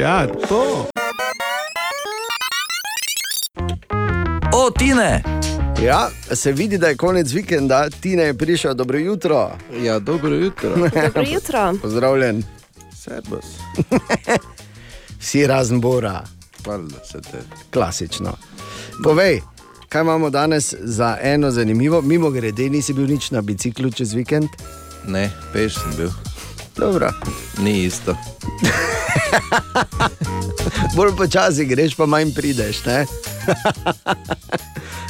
Ja, 0.00 0.26
to. 0.48 0.93
O, 4.56 4.70
Tine! 4.70 5.22
Ja, 5.82 6.10
se 6.32 6.52
vidi, 6.52 6.78
da 6.78 6.88
je 6.88 6.96
konec 6.96 7.32
vikenda, 7.32 7.90
Tina 7.90 8.22
je 8.22 8.34
prišel, 8.34 8.74
dobro 8.74 8.98
jutro. 8.98 9.50
Ja, 9.82 9.98
dobro 9.98 10.30
jutro. 10.30 10.70
Dobro 10.76 11.22
jutro. 11.22 11.74
Pozdravljen, 11.82 12.42
Servus. 12.96 13.44
vsi 15.20 15.46
razen 15.46 15.80
Bora, 15.80 16.24
Hvala 16.64 16.88
se 17.12 17.20
te. 17.20 17.38
klasično. 17.72 18.36
Povej, 19.04 19.40
kaj 19.88 20.02
imamo 20.02 20.30
danes 20.30 20.74
za 20.80 21.18
eno 21.22 21.50
zanimivo, 21.50 22.02
mimo 22.02 22.30
grede, 22.30 22.70
nisi 22.70 22.92
bil 22.92 23.06
nič 23.06 23.30
na 23.30 23.40
biciklu 23.40 23.90
čez 23.90 24.12
vikend? 24.12 24.48
Ne, 25.06 25.30
peš 25.52 25.74
sem 25.74 25.92
bil. 25.96 26.10
Dobro. 26.76 27.10
Ni 27.58 27.84
isto. 27.84 28.16
Bolj 30.96 31.16
počasi 31.16 31.64
greš, 31.64 31.94
pa 31.94 32.06
manj 32.06 32.34
prideš. 32.34 32.84
Ne? 32.84 33.06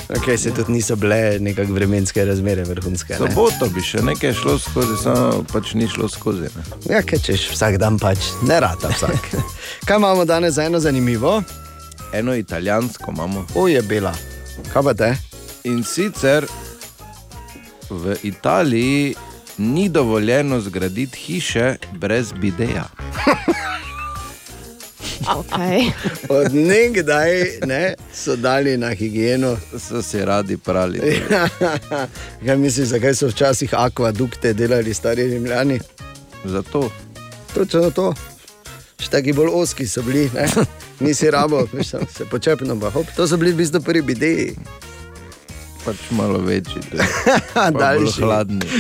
okay, 0.17 0.37
se 0.37 0.55
tudi 0.55 0.73
niso 0.73 0.97
bile 0.97 1.39
nekakšne 1.41 1.75
vremenske 1.75 2.25
razmere 2.25 2.65
vrhunske. 2.65 3.13
Ne? 3.13 3.19
Soboto 3.19 3.69
bi 3.75 3.83
še 3.85 4.01
nekaj 4.05 4.33
šlo 4.33 4.57
skozi, 4.59 4.97
samo 5.03 5.45
pač 5.53 5.75
ni 5.75 5.89
šlo 5.89 6.09
skozi. 6.09 6.49
Ne? 6.57 6.65
Ja, 6.95 7.03
kaj 7.03 7.21
češ 7.27 7.51
vsak 7.53 7.77
dan 7.83 7.99
pač, 7.99 8.19
ne 8.49 8.61
rata 8.61 8.93
vsak. 8.93 9.31
Kaj 9.87 10.01
imamo 10.01 10.25
danes 10.25 10.57
za 10.57 10.65
eno 10.65 10.81
zanimivo? 10.81 11.43
Eno 12.13 12.35
italijansko 12.35 13.13
imamo. 13.13 13.47
O 13.55 13.69
je 13.69 13.83
bila, 13.83 14.15
kaj 14.73 14.83
pa 14.83 14.95
te? 14.95 15.15
In 15.65 15.85
sicer 15.85 16.47
v 17.91 18.17
Italiji 18.23 19.15
ni 19.59 19.89
dovoljeno 19.89 20.61
zgraditi 20.61 21.19
hiše 21.19 21.77
brez 21.93 22.33
bideja. 22.33 22.85
Okay. 25.25 25.91
Od 26.29 26.55
nekdaj 26.55 27.31
ne, 27.67 27.95
so 28.15 28.37
dali 28.37 28.77
na 28.77 28.95
higieno. 28.95 29.57
So 29.79 30.03
si 30.03 30.25
radi 30.25 30.57
prali. 30.57 31.01
Kaj 32.47 32.57
misliš, 32.57 32.89
zakaj 32.89 33.15
so 33.15 33.29
včasih 33.29 33.75
akvadukte 33.75 34.53
delali 34.53 34.95
stari 34.95 35.27
rimljani? 35.27 35.81
Zato 36.45 36.91
Točno 37.55 37.91
to. 37.95 38.09
Še 38.99 39.11
taki 39.13 39.33
bolj 39.33 39.53
oski 39.55 39.87
so 39.87 40.03
bili, 40.03 40.27
ne? 40.35 40.49
nisi 41.05 41.31
rabo, 41.31 41.63
se 41.83 42.25
počepno. 42.31 42.75
To 43.17 43.27
so 43.29 43.37
bili 43.39 43.53
v 43.53 43.63
bistvu 43.63 43.81
prvi 43.81 44.03
bideji. 44.03 44.57
Pač 45.85 45.97
malo 46.11 46.39
večji, 46.39 46.83
Daljši. 47.81 48.21
hladni. 48.21 48.61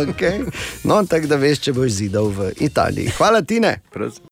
Okay. 0.00 0.44
No, 0.84 1.02
tako 1.04 1.26
da 1.26 1.36
veš, 1.36 1.58
če 1.58 1.72
boš 1.72 1.90
zidal 1.92 2.28
v 2.28 2.50
Italiji. 2.58 3.12
Hvala 3.18 3.42
ti, 3.42 3.60
ne. 3.60 3.80
Prosim. 3.92 4.24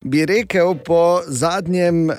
Bi 0.00 0.26
rekel 0.26 0.74
po, 0.76 1.20
zadnjem, 1.26 2.10
eh, 2.10 2.16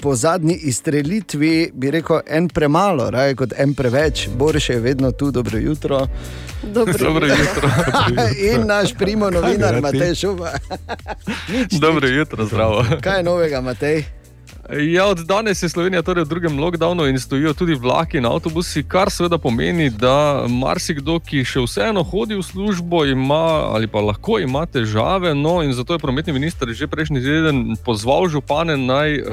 po 0.00 0.14
zadnji 0.14 0.54
izstrelitvi, 0.62 1.70
bi 1.74 1.90
rekel 1.90 2.20
en 2.26 2.48
premalo, 2.48 3.10
raje 3.10 3.34
kot 3.34 3.52
en 3.56 3.74
preveč, 3.74 4.28
Boris 4.28 4.68
je 4.68 4.78
vedno 4.80 5.12
tu, 5.12 5.30
dobro 5.30 5.58
jutro. 5.58 6.06
Dobro. 6.64 6.94
Dobro 7.06 7.26
jutro. 7.26 7.70
In 8.44 8.66
naš 8.66 8.94
primo 8.98 9.30
novinar? 9.30 9.80
Matej 9.80 10.14
Šuba. 10.14 10.52
Dobro 11.80 12.08
jutro, 12.08 12.46
zdravo. 12.46 12.84
Kaj 13.00 13.16
je 13.16 13.22
novega, 13.22 13.60
Matej? 13.60 14.04
Ja, 14.70 15.06
od 15.06 15.18
danes 15.18 15.62
je 15.62 15.68
Slovenija 15.68 16.02
torej 16.02 16.24
v 16.24 16.28
drugem 16.28 16.58
lockdownu 16.60 17.06
in 17.10 17.18
stojijo 17.20 17.52
tudi 17.54 17.74
vlaki 17.74 18.16
in 18.18 18.26
avtobusi, 18.26 18.84
kar 18.86 19.10
seveda 19.10 19.38
pomeni, 19.38 19.90
da 19.90 20.44
marsikdo, 20.48 21.16
ki 21.18 21.42
še 21.42 21.64
vseeno 21.66 22.04
hodi 22.06 22.38
v 22.38 22.44
službo, 22.46 23.02
ima 23.10 23.66
ali 23.74 23.90
pa 23.90 23.98
lahko 24.00 24.38
ima 24.38 24.62
težave. 24.66 25.34
No, 25.34 25.56
in 25.66 25.74
zato 25.74 25.98
je 25.98 25.98
prometni 25.98 26.32
minister 26.32 26.70
že 26.70 26.86
prejšnji 26.86 27.20
teden 27.20 27.76
pozval 27.84 28.28
župane 28.30 28.76
naj 28.78 29.16
eh, 29.18 29.24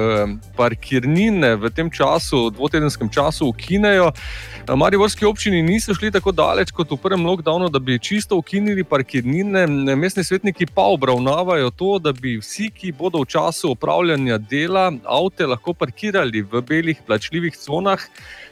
parkirnine 0.58 1.54
v 1.62 1.70
tem 1.70 1.90
času, 1.90 2.50
dvotedenskem 2.50 3.06
času, 3.06 3.54
ukinejo. 3.54 4.10
Eh, 4.10 4.74
Mariborski 4.74 5.24
občini 5.30 5.62
niso 5.62 5.94
šli 5.94 6.10
tako 6.10 6.34
daleč 6.34 6.74
kot 6.74 6.90
v 6.90 6.98
prvem 6.98 7.22
lockdownu, 7.22 7.70
da 7.70 7.78
bi 7.78 8.02
čisto 8.02 8.34
ukinili 8.36 8.82
parkirnine. 8.82 9.66
Mestni 9.94 10.26
svetniki 10.26 10.66
pa 10.74 10.90
obravnavajo 10.90 11.70
to, 11.70 11.98
da 12.02 12.12
bi 12.12 12.34
vsi, 12.42 12.70
ki 12.74 12.92
bodo 12.98 13.22
v 13.22 13.30
času 13.30 13.70
opravljanja 13.78 14.42
dela 14.42 14.90
avte 15.20 15.46
lahko 15.46 15.74
parkirali 15.74 16.42
v 16.42 16.62
belih 16.66 17.02
plačljivih 17.06 17.56
conah, 17.56 18.00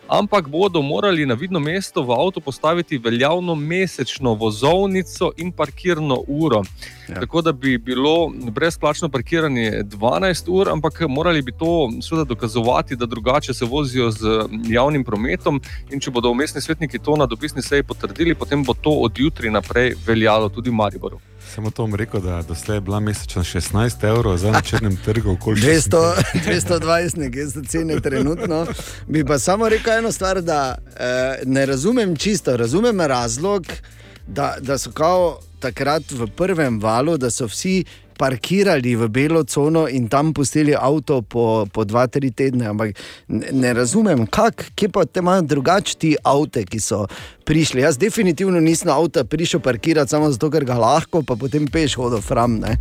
ampak 0.08 0.48
bodo 0.48 0.82
morali 0.82 1.26
na 1.26 1.34
vidno 1.34 1.60
mesto 1.60 2.02
v 2.02 2.12
avtu 2.12 2.40
postaviti 2.40 2.98
veljavno 2.98 3.54
mesečno 3.54 4.34
vozovnico 4.34 5.32
in 5.37 5.52
parkirno 5.52 6.22
uro. 6.26 6.62
Ja. 7.08 7.20
Tako 7.20 7.42
da 7.42 7.52
bi 7.52 7.78
bilo 7.78 8.32
brezplačno 8.50 9.08
parkiranje 9.08 9.82
12 9.84 10.48
ur, 10.48 10.68
ampak 10.68 11.00
morali 11.08 11.42
bi 11.42 11.52
to 11.52 11.90
seveda 12.02 12.25
dokazovati, 12.25 12.96
da 12.96 13.06
drugače 13.06 13.54
se 13.54 13.64
vozijo 13.64 14.10
z 14.10 14.48
javnim 14.68 15.04
prometom. 15.04 15.60
In 15.90 16.00
če 16.00 16.10
bodo 16.10 16.34
mestni 16.34 16.60
svetniki 16.60 16.98
to 16.98 17.16
na 17.16 17.26
dopisni 17.26 17.62
seji 17.62 17.82
potrdili, 17.82 18.34
potem 18.34 18.64
bo 18.64 18.75
to 18.75 18.90
od 18.90 19.18
jutri 19.18 19.50
naprej 19.50 19.94
veljalo 20.06 20.48
tudi 20.48 20.70
v 20.70 20.75
Mariboru. 20.75 21.20
Samo 21.54 21.70
to 21.70 21.82
bom 21.82 21.94
rekel, 21.94 22.20
da 22.20 22.42
doslej 22.42 22.76
je 22.76 22.80
bila 22.80 23.00
mesečna 23.00 23.42
16 23.42 24.08
evrov, 24.08 24.36
zdaj 24.38 24.52
na 24.52 24.60
črnem 24.60 24.96
trgu 25.04 25.30
okoli 25.30 25.60
200, 25.60 26.14
220, 26.46 27.16
nekje 27.16 27.50
so 27.50 27.62
cene 27.68 28.00
trenutno. 28.00 28.66
Bi 29.06 29.24
pa 29.24 29.38
samo 29.38 29.68
rekel 29.68 29.98
eno 29.98 30.12
stvar, 30.12 30.42
da 30.42 30.78
eh, 30.96 31.42
ne 31.44 31.66
razumem 31.66 32.16
čisto, 32.16 32.56
razumem 32.56 33.00
razlog, 33.00 33.66
da, 34.26 34.56
da 34.60 34.78
so 34.78 34.90
kao 34.90 35.40
takrat 35.60 36.02
v 36.10 36.26
prvem 36.36 36.80
valu, 36.80 37.16
da 37.16 37.30
so 37.30 37.46
vsi 37.46 37.84
parkirali 38.18 38.96
v 38.98 39.08
belo 39.08 39.44
cono 39.44 39.87
in 39.88 40.08
tam 40.08 40.34
pustili 40.34 40.75
avto 40.75 41.22
po, 41.22 41.66
po 41.72 41.84
dva, 41.84 42.06
tri 42.10 42.30
tedne. 42.34 42.66
Ampak 42.68 42.98
ne, 43.28 43.72
razumem, 43.72 44.26
kako, 44.26 44.72
kje 44.75 44.88
pa 44.88 45.04
te 45.06 45.22
imajo 45.22 45.42
drugačni 45.42 45.98
ti 45.98 46.10
avto, 46.25 46.60
ki 46.66 46.80
so 46.80 47.06
prišli. 47.46 47.80
Jaz 47.80 47.98
definitivno 47.98 48.60
nisem 48.60 48.90
na 48.90 48.98
avto 48.98 49.25
prišel 49.25 49.60
parkirati 49.60 50.10
samo 50.10 50.30
zato, 50.30 50.50
ker 50.50 50.66
ga 50.66 50.75
lahko, 50.75 51.22
pa 51.22 51.38
potem 51.38 51.66
peš 51.70 51.94
hodil 51.96 52.20
fram. 52.20 52.58
Ne, 52.58 52.76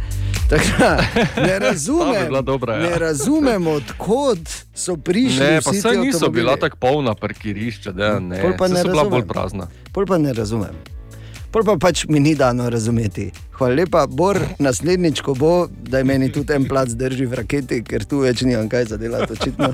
Tako 0.49 0.73
da 0.79 0.91
ne 1.37 1.59
bi 1.59 1.65
razumem, 1.65 2.25
bila 2.27 2.41
dobra, 2.41 2.75
ja. 2.75 2.89
ne 2.89 2.99
razumem 2.99 3.67
odkot 3.67 4.49
so 4.75 4.97
prišli. 4.97 5.39
Ne, 5.39 5.61
pa 5.61 5.71
ti 5.71 5.97
niso 5.97 6.29
bila 6.29 6.57
tako 6.57 6.77
polna 6.77 7.15
parkirišča, 7.15 7.91
da 7.91 8.19
ne. 8.19 8.41
Pol 8.41 8.57
pa 8.57 8.67
ne 8.67 8.81
so 8.81 8.87
bila 8.89 9.03
razumem. 9.03 9.19
bolj 9.19 9.27
prazna. 9.27 9.67
Pol 9.93 10.05
pa 10.05 10.17
ne 10.17 10.33
razumem. 10.33 10.96
Pol 11.51 11.63
pa 11.63 11.77
pač 11.79 12.05
mi 12.09 12.19
ni 12.19 12.35
dano 12.35 12.69
razumeti. 12.69 13.31
Hvala 13.57 13.75
lepa, 13.79 14.05
Bor, 14.07 14.37
naslednjič, 14.59 15.21
ko 15.25 15.33
bo, 15.33 15.53
da 15.67 16.03
meni 16.03 16.31
tudi 16.31 16.53
en 16.53 16.67
plac 16.67 16.91
drži 16.93 17.25
v 17.25 17.39
raketi, 17.39 17.79
ker 17.87 18.05
tu 18.05 18.21
več 18.25 18.43
nimam 18.45 18.67
kaj 18.69 18.91
za 18.91 18.97
delati, 19.01 19.33
očitno. 19.33 19.71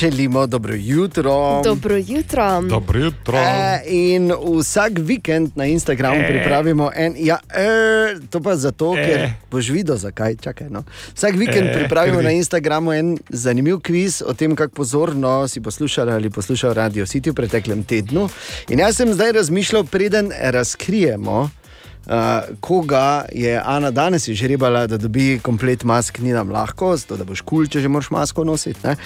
Želimo 0.00 0.46
dobro 0.46 0.74
jutro. 0.74 1.62
Dobro 1.64 1.96
jutro. 1.96 2.62
Dobro 2.62 3.00
jutro. 3.00 3.38
E, 3.38 3.82
in 3.86 4.32
vsak 4.58 4.92
vikend 4.96 5.50
na 5.54 5.66
Instagramu 5.66 6.20
e. 6.20 6.28
pripravimo 6.28 6.90
en. 6.94 7.14
Ja, 7.18 7.38
e, 7.54 8.20
to 8.30 8.40
pa 8.40 8.56
zato, 8.56 8.94
e. 8.98 9.06
ker 9.06 9.30
boš 9.50 9.68
videl, 9.68 9.96
zakaj. 9.96 10.36
Čakaj, 10.36 10.70
no. 10.70 10.84
Vsak 11.14 11.34
vikend 11.36 11.66
e, 11.68 11.74
pripravimo 11.78 12.18
krvi. 12.18 12.24
na 12.24 12.30
Instagramu 12.30 12.92
en 12.92 13.18
zanimiv 13.28 13.80
kviz 13.80 14.22
o 14.26 14.34
tem, 14.34 14.56
kako 14.56 14.74
pozorno 14.74 15.48
si 15.48 15.60
poslušal 15.60 16.10
ali 16.10 16.30
poslušal 16.30 16.74
Radio 16.74 17.06
City 17.06 17.30
v 17.30 17.34
preteklem 17.34 17.84
tednu. 17.84 18.28
In 18.68 18.78
jaz 18.78 18.96
sem 18.96 19.12
zdaj 19.12 19.32
razmišljal, 19.32 19.84
preden 19.84 20.32
razkrijemo. 20.40 21.50
Uh, 22.02 22.56
koga 22.60 23.24
je 23.32 23.62
Ana 23.64 23.90
danes 23.90 24.28
izžrebala, 24.28 24.86
da 24.90 24.96
dobi 24.98 25.38
komplet 25.42 25.84
mask, 25.84 26.18
ni 26.18 26.32
nam 26.32 26.50
lahko, 26.50 26.96
zato 26.96 27.16
da 27.16 27.24
boš 27.24 27.44
kul, 27.46 27.68
če 27.70 27.80
že 27.80 27.88
moraš 27.88 28.10
masko 28.10 28.44
nositi. 28.44 28.80
ne. 28.82 28.96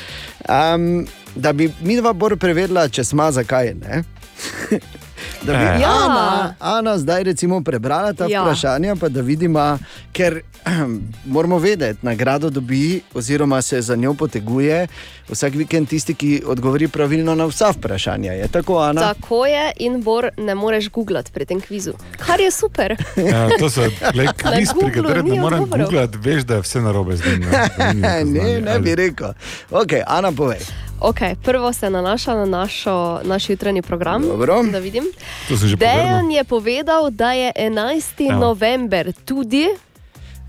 Um, 0.49 1.07
da 1.35 1.53
bi 1.53 1.69
mi 1.81 1.97
dva 2.01 2.13
bolj 2.13 2.39
preverila, 2.41 2.89
če 2.89 3.05
smo 3.05 3.29
zakaj. 3.33 3.75
Ne? 5.43 5.53
Da 5.53 5.53
bi 5.53 5.65
Eh. 5.67 5.81
Ja. 5.81 5.91
Ana, 6.05 6.55
Ana 6.61 6.99
zdaj 6.99 7.23
recimo 7.23 7.61
prebrala 7.61 8.13
ta 8.13 8.25
ja. 8.25 8.31
Ja. 8.31 8.43
vprašanja, 8.43 8.97
pa 8.97 9.09
da 9.09 9.21
vidimo, 9.21 9.79
ker 10.13 10.41
moramo 11.27 11.59
vedeti, 11.59 11.99
nagrado 12.03 12.51
dobi, 12.51 13.01
oziroma 13.15 13.63
se 13.63 13.81
za 13.81 13.97
njo 13.97 14.15
poteguje 14.15 14.87
vsak 15.29 15.55
vikend 15.55 15.89
tisti, 15.89 16.15
ki 16.15 16.43
odgovori 16.47 16.89
pravilno 16.89 17.35
na 17.35 17.45
vsa 17.45 17.71
vprašanja. 17.71 18.33
Je 18.33 18.49
tako, 18.49 18.79
Ana? 18.79 19.01
Tako 19.01 19.47
je, 19.47 19.73
in 19.77 20.03
bor 20.03 20.29
ne 20.37 20.55
moreš 20.55 20.91
googlati 20.91 21.33
pri 21.33 21.45
tem 21.45 21.61
kvizu. 21.61 21.93
Kar 22.19 22.41
je 22.41 22.51
super. 22.51 22.97
Ja, 23.27 23.49
to 23.59 23.71
so 23.71 23.83
le 24.15 24.27
kviz, 24.39 24.71
pri 24.81 24.91
katerem 24.93 25.27
ne 25.27 25.41
morem 25.41 25.63
odgovorov. 25.63 25.87
googlati, 25.87 26.19
veš, 26.19 26.43
da 26.43 26.55
je 26.55 26.61
vse 26.61 26.81
narobe 26.81 27.17
z 27.17 27.23
njim. 27.27 27.47
Ne, 28.03 28.25
ne, 28.25 28.61
ne 28.61 28.79
bi 28.79 28.95
rekel. 28.95 29.33
Ok, 29.71 29.93
Ana, 30.07 30.33
povej. 30.33 30.59
Okay, 31.01 31.37
prvo 31.43 31.73
se 31.73 31.91
nanaša 31.91 32.35
na 32.35 32.45
našo, 32.45 33.21
naš 33.25 33.51
jutranji 33.51 33.83
program. 33.83 34.23
Dobro. 34.23 34.63
Da 34.63 34.79
vidim. 34.79 35.05
Že 35.49 35.77
Dejan 35.77 36.31
je 36.31 36.45
povedal, 36.45 37.11
da 37.11 37.33
je 37.33 37.53
11. 37.57 38.31
Evo. 38.31 38.41
november 38.41 39.13
tudi, 39.25 39.67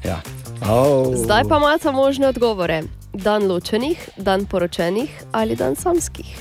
Ja. 0.04 0.22
Oh. 0.70 1.16
zdaj 1.16 1.44
pa 1.50 1.58
imate 1.58 1.92
možne 1.92 2.28
odgovore. 2.28 2.84
Dan 3.14 3.48
ločenih, 3.48 4.10
dan 4.18 4.46
poročenih 4.46 5.10
ali 5.32 5.56
dan 5.56 5.76
samskih. 5.76 6.38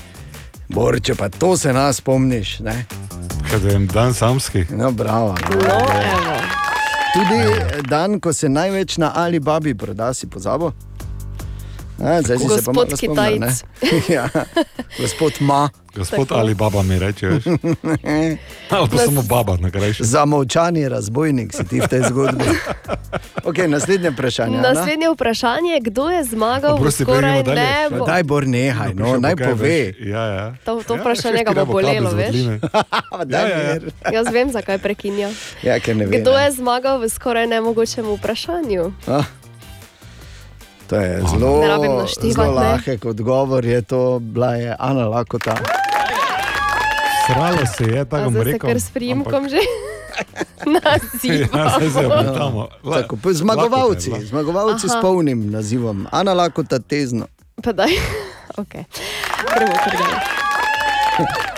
Bor, 0.69 1.01
če 1.01 1.15
pa 1.15 1.29
to 1.29 1.57
se 1.57 1.73
nas 1.73 1.95
spomniš. 1.95 2.59
Ne? 2.59 2.85
Kaj 3.51 3.71
je 3.71 3.79
dan 3.79 4.13
samski. 4.13 4.65
No, 4.69 4.91
bravo. 4.91 5.35
No, 5.49 5.57
evo. 5.57 6.37
Tudi 7.13 7.39
dan, 7.89 8.19
ko 8.19 8.33
se 8.33 8.49
največ 8.49 8.97
na 8.97 9.11
Alibabi 9.15 9.75
proda, 9.75 10.13
si 10.13 10.27
pozabo. 10.27 10.71
A, 11.99 12.21
zdaj 12.21 12.37
si 12.37 12.43
se 12.43 12.61
pa 12.63 12.71
Gospod 12.71 12.75
malo 12.75 12.97
spomnil, 12.97 13.39
ne? 13.39 13.51
Ja, 14.15 14.29
gospod 14.95 15.33
Ma, 15.39 15.69
Gospod 15.95 16.27
Tako. 16.27 16.39
ali 16.39 16.53
baba 16.53 16.83
mi 16.83 16.99
reče, 16.99 17.27
veš. 17.27 17.43
Ali 18.69 18.87
pa 18.87 18.97
samo 18.99 19.21
baba, 19.23 19.57
na 19.57 19.71
krajši. 19.71 20.03
zamolčani 20.03 20.89
razbojnik 20.89 21.53
si 21.53 21.65
ti 21.65 21.79
v 21.79 21.87
tej 21.87 22.01
zgodbi. 22.03 22.43
Okay, 23.43 23.63
naslednje 23.65 24.09
vprašanje. 24.09 24.57
Naslednje 24.59 25.09
vprašanje, 25.09 25.79
kdo 25.79 26.09
je 26.09 26.23
zmagal 26.25 26.73
Oprosti, 26.73 27.03
v 27.03 27.05
skoraj 27.05 27.43
nebo? 27.43 28.05
Daj, 28.05 28.23
Bor, 28.23 28.43
nehaj, 28.43 28.91
no, 28.93 29.15
naj 29.17 29.35
pove. 29.35 29.93
Ja, 29.97 30.23
ja. 30.25 30.45
To- 30.65 30.83
to 30.83 30.95
Ja, 30.95 31.01
vprašanje 31.01 31.33
veš, 31.37 31.47
ga 31.47 31.51
bo 31.55 31.65
bolelo, 31.71 32.11
veš. 32.11 32.35
Daj, 33.25 33.41
Ja, 33.41 33.47
ja, 33.47 33.59
ja. 33.71 34.11
Jaz 34.11 34.27
vem, 34.27 34.51
zakaj 34.51 34.77
prekinja. 34.77 35.31
Ja, 35.63 35.79
ker 35.79 35.95
ne 35.95 36.05
vem. 36.05 36.19
Kdo 36.19 36.35
je 36.35 36.51
zmagal 36.51 36.99
v 36.99 37.07
skoraj 37.07 37.47
nemogočem 37.47 38.05
vprašanju? 38.11 38.91
Ah. 39.07 39.23
To 40.87 40.95
je 40.95 41.21
zelo, 41.29 41.61
zelo 42.31 42.45
ne. 42.45 42.49
lahek 42.49 43.05
odgovor, 43.05 43.65
je 43.65 43.81
to 43.81 44.19
bila 44.19 44.55
je 44.55 44.75
Ana 44.79 45.07
Lakota. 45.07 45.55
Sralo 47.27 47.65
se 47.77 47.83
je, 47.83 48.05
tako 48.05 48.31
bom 48.31 48.41
rekel. 48.41 48.69
kar 48.69 48.79
s 48.79 48.89
primkom 48.89 49.49
že 49.49 49.59
Ja, 50.67 51.79
Tako, 52.93 53.17
zmagovalci, 53.31 54.09
Lakota 54.11 54.25
zmagovalci 54.25 54.87
s 54.87 54.91
Aha. 54.91 55.01
polnim 55.01 55.51
nazivom. 55.51 56.07
Ana 56.11 56.33
Lakota 56.33 56.79
tezno. 56.79 57.27
Pa 57.63 57.71
daj. 57.71 57.91
Okay. 58.57 58.83
Gremo 59.53 59.75
kar 59.77 59.93
dalje. 59.93 60.46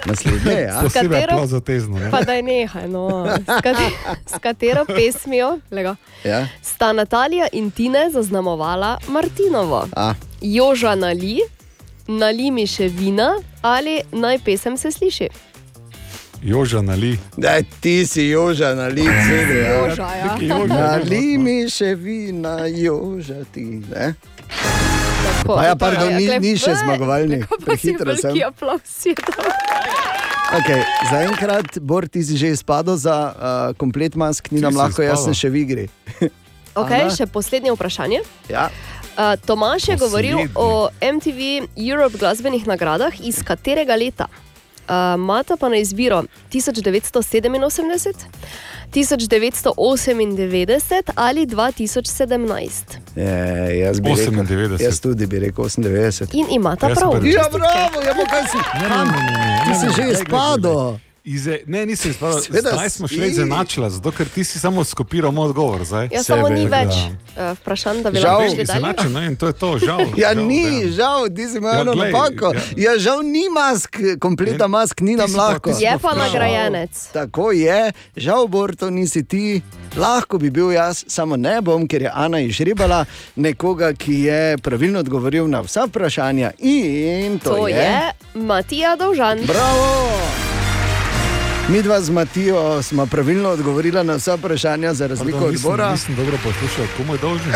Naslednje, 0.06 0.52
ja. 0.62 0.80
Posebej 0.82 1.10
katero- 1.22 1.34
aplauz 1.34 1.50
za 1.50 1.60
tezno. 1.60 2.00
ne? 2.00 2.12
Pa 2.12 2.22
daj 2.22 2.42
nehaj. 2.42 2.88
No. 2.88 3.26
S, 3.38 3.62
kate, 3.64 3.88
s 4.28 4.40
katero 4.40 4.86
pesmijo 4.86 5.60
lega, 5.72 5.96
ja. 6.24 6.48
sta 6.62 6.94
Natalija 6.94 7.48
in 7.52 7.72
Tine 7.72 8.10
zaznamovala 8.12 8.98
Martinovo? 9.08 9.88
A, 9.96 10.14
Joža 10.42 10.96
nali, 10.96 11.40
nali 12.08 12.52
mi 12.52 12.68
še 12.68 12.88
vina 12.88 13.36
ali 13.62 14.02
naj 14.12 14.40
pesem 14.40 14.78
se 14.78 14.92
sliši. 14.92 15.28
Joža 16.44 16.82
nali. 16.82 17.20
daj, 17.38 17.64
ti 17.80 18.08
si 18.08 18.22
Joža 18.24 18.76
na 18.76 18.88
lice. 18.88 19.36
Ja. 19.60 19.74
Joža, 19.76 20.08
ja. 20.16 20.66
Nali 20.68 21.38
mi 21.38 21.70
še 21.70 21.96
vina, 21.96 22.66
Joža 22.66 23.44
ti. 23.54 23.84
Ne? 23.92 24.14
Tako, 25.20 25.56
A 25.60 25.64
ja, 25.66 25.76
pardon, 25.76 26.14
ni- 26.16 26.40
ni 26.40 26.54
še 26.58 26.76
zmagovalni. 26.80 27.44
Prehitro 27.66 28.16
sem. 28.16 28.36
Okay, 30.50 30.82
Zaenkrat, 31.12 31.78
Bor, 31.78 32.10
ti 32.10 32.26
si 32.26 32.34
že 32.34 32.50
izpadel 32.58 32.98
za 32.98 33.14
uh, 33.14 33.34
komplet 33.78 34.18
mask, 34.18 34.50
ni 34.50 34.58
nam 34.62 34.74
lahko, 34.74 35.06
jaz 35.06 35.22
sem 35.26 35.34
še 35.34 35.50
v 35.50 35.56
igri. 35.66 35.86
Okay, 36.80 37.02
Ana? 37.02 37.12
še 37.12 37.26
poslednje 37.28 37.74
vprašanje. 37.74 38.22
Ja. 38.48 38.70
Uh, 39.18 39.34
Tomaš 39.44 39.90
je 39.90 39.96
govoril 40.00 40.48
Poslednje. 40.48 40.56
o 40.56 40.88
MTV 41.02 41.40
Europe 41.76 42.16
glasbenih 42.16 42.64
nagradah, 42.70 43.12
iz 43.20 43.42
katerega 43.44 43.98
leta? 44.00 44.30
Uh, 44.90 45.20
Mata 45.20 45.58
pa 45.58 45.70
na 45.70 45.78
izbiro 45.78 46.24
1987, 46.50 48.14
1998 48.94 51.02
ali 51.16 51.46
2017. 51.46 52.84
Je, 53.16 53.80
jaz, 53.80 54.00
bi 54.00 54.10
rekel, 54.10 54.34
98. 54.34 54.84
jaz 54.84 55.00
tudi 55.00 55.28
bi 55.28 55.40
rekel 55.40 55.66
98. 55.66 56.28
In 56.34 56.46
imata 56.52 56.90
Jaz 56.90 56.98
prav. 56.98 57.26
Ja, 57.26 57.50
bravo, 57.52 58.02
ja, 58.08 58.14
pa 58.18 58.26
kaj 58.30 58.44
si? 58.52 58.58
Ne, 58.82 58.90
ne, 58.90 58.92
ne, 58.96 59.06
ne, 59.06 59.12
ne, 59.38 59.62
Ti 59.64 59.70
ne, 59.70 59.76
si 59.80 59.86
ne, 59.86 59.92
že 59.94 60.12
izpadel. 60.12 60.98
Ize, 61.24 61.60
ne, 61.68 61.86
nisem 61.86 62.12
izpadel. 62.12 62.40
Seveda 62.42 62.70
Zdaj 62.72 62.90
smo 62.90 63.08
si. 63.08 63.16
šli 63.16 63.28
izenačila, 63.28 63.90
zato 63.90 64.12
ker 64.12 64.28
ti 64.28 64.44
si 64.44 64.60
samo 64.60 64.84
skopiral 64.84 65.32
moj 65.32 65.46
odgovor. 65.46 65.84
Zdaj. 65.84 66.10
Ja, 66.12 66.24
samo 66.24 66.50
ni 66.50 66.58
Seveda. 66.58 66.78
več 66.78 66.94
uh, 66.96 67.58
vprašanj, 67.58 68.02
da 68.02 68.12
bi 68.12 68.20
Žal. 68.20 68.40
lahko 68.40 68.50
dalje. 68.52 68.64
Izenačen, 68.64 69.12
ne, 69.12 69.26
in 69.26 69.36
to 69.36 69.48
je 69.48 69.54
to, 69.54 69.78
žal. 69.80 70.00
Ja, 70.18 70.34
žal, 70.34 70.46
ni, 70.46 70.64
Dejan. 70.64 70.92
žal, 70.92 71.30
ti 71.30 71.44
si 71.46 71.58
imel 71.58 71.74
Ja, 71.74 71.82
eno 71.82 71.94
napako. 71.94 72.54
ja. 72.54 72.62
Ja, 72.86 72.98
žal 73.00 73.20
ni 73.24 73.44
mask, 73.50 73.90
kompleta 74.20 74.64
Ne, 74.64 74.68
mask 74.70 75.02
ni 75.02 75.16
nam 75.16 75.28
pa- 75.28 75.38
lahko. 75.40 75.70
Je 75.72 75.98
pa 76.02 76.16
nagrajenec. 76.16 77.08
Tako 77.10 77.52
je, 77.52 77.80
žal, 78.18 78.48
Bor, 78.48 78.74
to 78.74 78.90
nisi 78.90 79.24
ti. 79.24 79.62
Lahko 79.96 80.38
bi 80.38 80.50
bil 80.50 80.72
jaz, 80.72 81.04
samo 81.08 81.36
ne 81.36 81.62
bom, 81.62 81.84
ker 81.84 82.02
je 82.02 82.12
Ana 82.16 82.40
izžrebala 82.40 83.06
nekoga, 83.36 83.94
ki 83.94 84.14
je 84.22 84.58
pravilno 84.58 85.00
odgovoril 85.00 85.48
na 85.48 85.62
vsa 85.62 85.84
vprašanja. 85.84 86.52
In 86.60 87.40
to, 87.40 87.50
To 87.52 87.68
je 87.68 88.12
Matija 88.36 88.96
Dovžan. 88.96 89.40
Bravo! 89.44 90.39
Mi 91.70 91.82
dva 91.82 92.02
z 92.02 92.10
Matijo 92.10 92.84
smo 92.84 93.06
pravilno 93.06 93.50
odgovorili 93.50 94.04
na 94.04 94.16
vsa 94.16 94.36
vprašanja, 94.36 94.94
za 94.94 95.08
razliko 95.08 95.32
Pardon, 95.32 95.48
od 95.48 95.54
nisem- 95.54 95.64
Bora. 95.64 95.92
Nisem 95.92 96.16
dobro 96.16 96.38
poslušal, 96.38 96.86
komu 96.98 97.14
je 97.14 97.20
dolžen. 97.20 97.54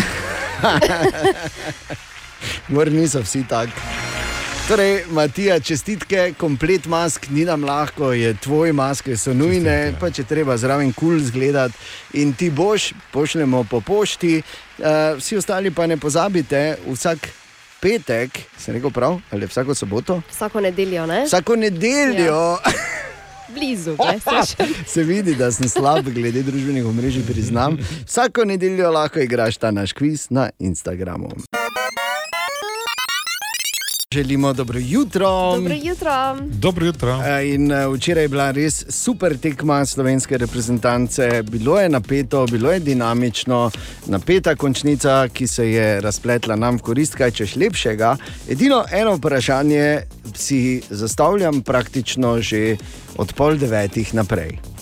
Gor 2.69 2.91
niso 2.91 3.21
vsi 3.21 3.43
taki. 3.43 3.71
Torej, 4.67 5.03
Matija, 5.09 5.59
čestitke, 5.59 6.33
komplet 6.37 6.85
mask 6.85 7.27
ni 7.29 7.45
nam 7.45 7.63
lahko, 7.63 8.13
je 8.13 8.33
tvoj 8.33 8.71
maske 8.73 9.17
so 9.17 9.33
nujne, 9.33 9.63
Čestitke. 9.77 9.99
pa 9.99 10.09
če 10.09 10.23
treba 10.23 10.57
zraven 10.57 10.93
kul 10.93 11.09
cool 11.09 11.19
zgledati 11.19 11.73
in 12.13 12.33
ti 12.33 12.49
boš, 12.49 12.93
pošljemo 13.11 13.63
po 13.63 13.81
pošti. 13.81 14.41
Uh, 14.77 14.85
vsi 15.17 15.37
ostali 15.37 15.71
pa 15.71 15.87
ne 15.87 15.97
pozabite, 15.97 16.77
vsak 16.87 17.27
petek, 17.79 18.29
sem 18.57 18.73
rekel 18.73 18.89
prav, 18.91 19.19
ali 19.31 19.45
vsako 19.45 19.75
soboto, 19.75 20.21
Vsako 20.31 20.61
nedeljo, 20.61 21.05
ne? 21.05 21.23
vsako 21.25 21.55
nedeljo. 21.55 22.35
Ja. 22.55 22.57
Blizu, 23.53 23.95
veš. 24.01 24.55
Se 24.93 25.03
vidi, 25.03 25.35
da 25.35 25.51
sem 25.51 25.69
slab 25.69 26.09
glede 26.09 26.43
družbenih 26.43 26.85
omrežij, 26.85 27.23
priznam. 27.27 27.77
Vsako 28.05 28.45
nedeljo 28.45 28.91
lahko 28.91 29.19
igraš 29.19 29.57
ta 29.57 29.71
naš 29.71 29.93
kviz 29.93 30.27
na 30.29 30.49
Instagramu. 30.59 31.29
Želimo 34.13 34.53
dobro 34.53 34.79
jutro. 34.79 35.55
Dobro 35.55 35.73
jutro. 35.73 36.37
Dobro 36.41 36.85
jutro. 36.85 37.21
Eh, 37.25 37.53
In 37.53 37.71
eh, 37.71 37.87
včeraj 37.87 38.23
je 38.23 38.27
bila 38.27 38.51
res 38.51 38.85
super 38.89 39.37
tekma 39.37 39.85
slovenske 39.85 40.37
reprezentance. 40.37 41.43
Bilo 41.43 41.79
je 41.79 41.89
napeto, 41.89 42.45
bilo 42.45 42.71
je 42.71 42.79
dinamično, 42.79 43.71
napeta 44.05 44.55
končnica, 44.55 45.27
ki 45.33 45.47
se 45.47 45.71
je 45.71 46.01
razpletla 46.01 46.55
nam 46.55 46.77
v 46.77 46.81
korist, 46.81 47.15
kaj 47.15 47.31
češ 47.31 47.55
lepšega. 47.55 48.17
Edino 48.49 48.83
eno 48.91 49.15
vprašanje 49.15 50.01
si 50.35 50.81
zastavljam 50.89 51.61
praktično 51.61 52.41
že 52.41 52.77
od 53.17 53.33
pol 53.33 53.57
devetih 53.57 54.13
naprej. 54.13 54.72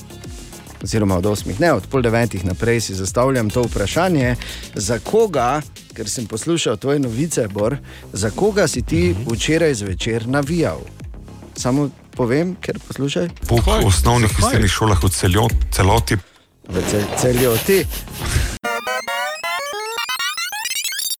Oziroma 0.83 1.17
od 1.17 1.25
osmih, 1.25 1.59
ne 1.59 1.73
od 1.73 1.87
pol 1.87 2.01
devetih 2.01 2.45
naprej 2.45 2.81
si 2.81 2.95
zastavljam 2.95 3.49
to 3.49 3.61
vprašanje, 3.61 4.35
za 4.75 4.99
koga, 4.99 5.61
ker 5.93 6.09
sem 6.09 6.25
poslušal 6.25 6.77
tvoje 6.77 6.99
novice, 6.99 7.47
Bor, 7.47 7.77
za 8.13 8.29
koga 8.29 8.67
si 8.67 8.81
ti 8.81 9.15
včeraj 9.31 9.73
zvečer 9.73 10.27
navijal. 10.27 10.79
Samo 11.55 11.89
povem, 12.15 12.55
ker 12.61 12.79
poslušaj. 12.87 13.29
Po 13.47 13.61
osnovnih 13.85 14.31
in 14.31 14.49
srednjih 14.49 14.71
šolah 14.71 15.03
v 15.03 15.09
celjo, 15.09 15.47
celoti 15.71 16.17
v 16.71 16.81
cel, 16.87 17.03
celoti. 17.19 17.85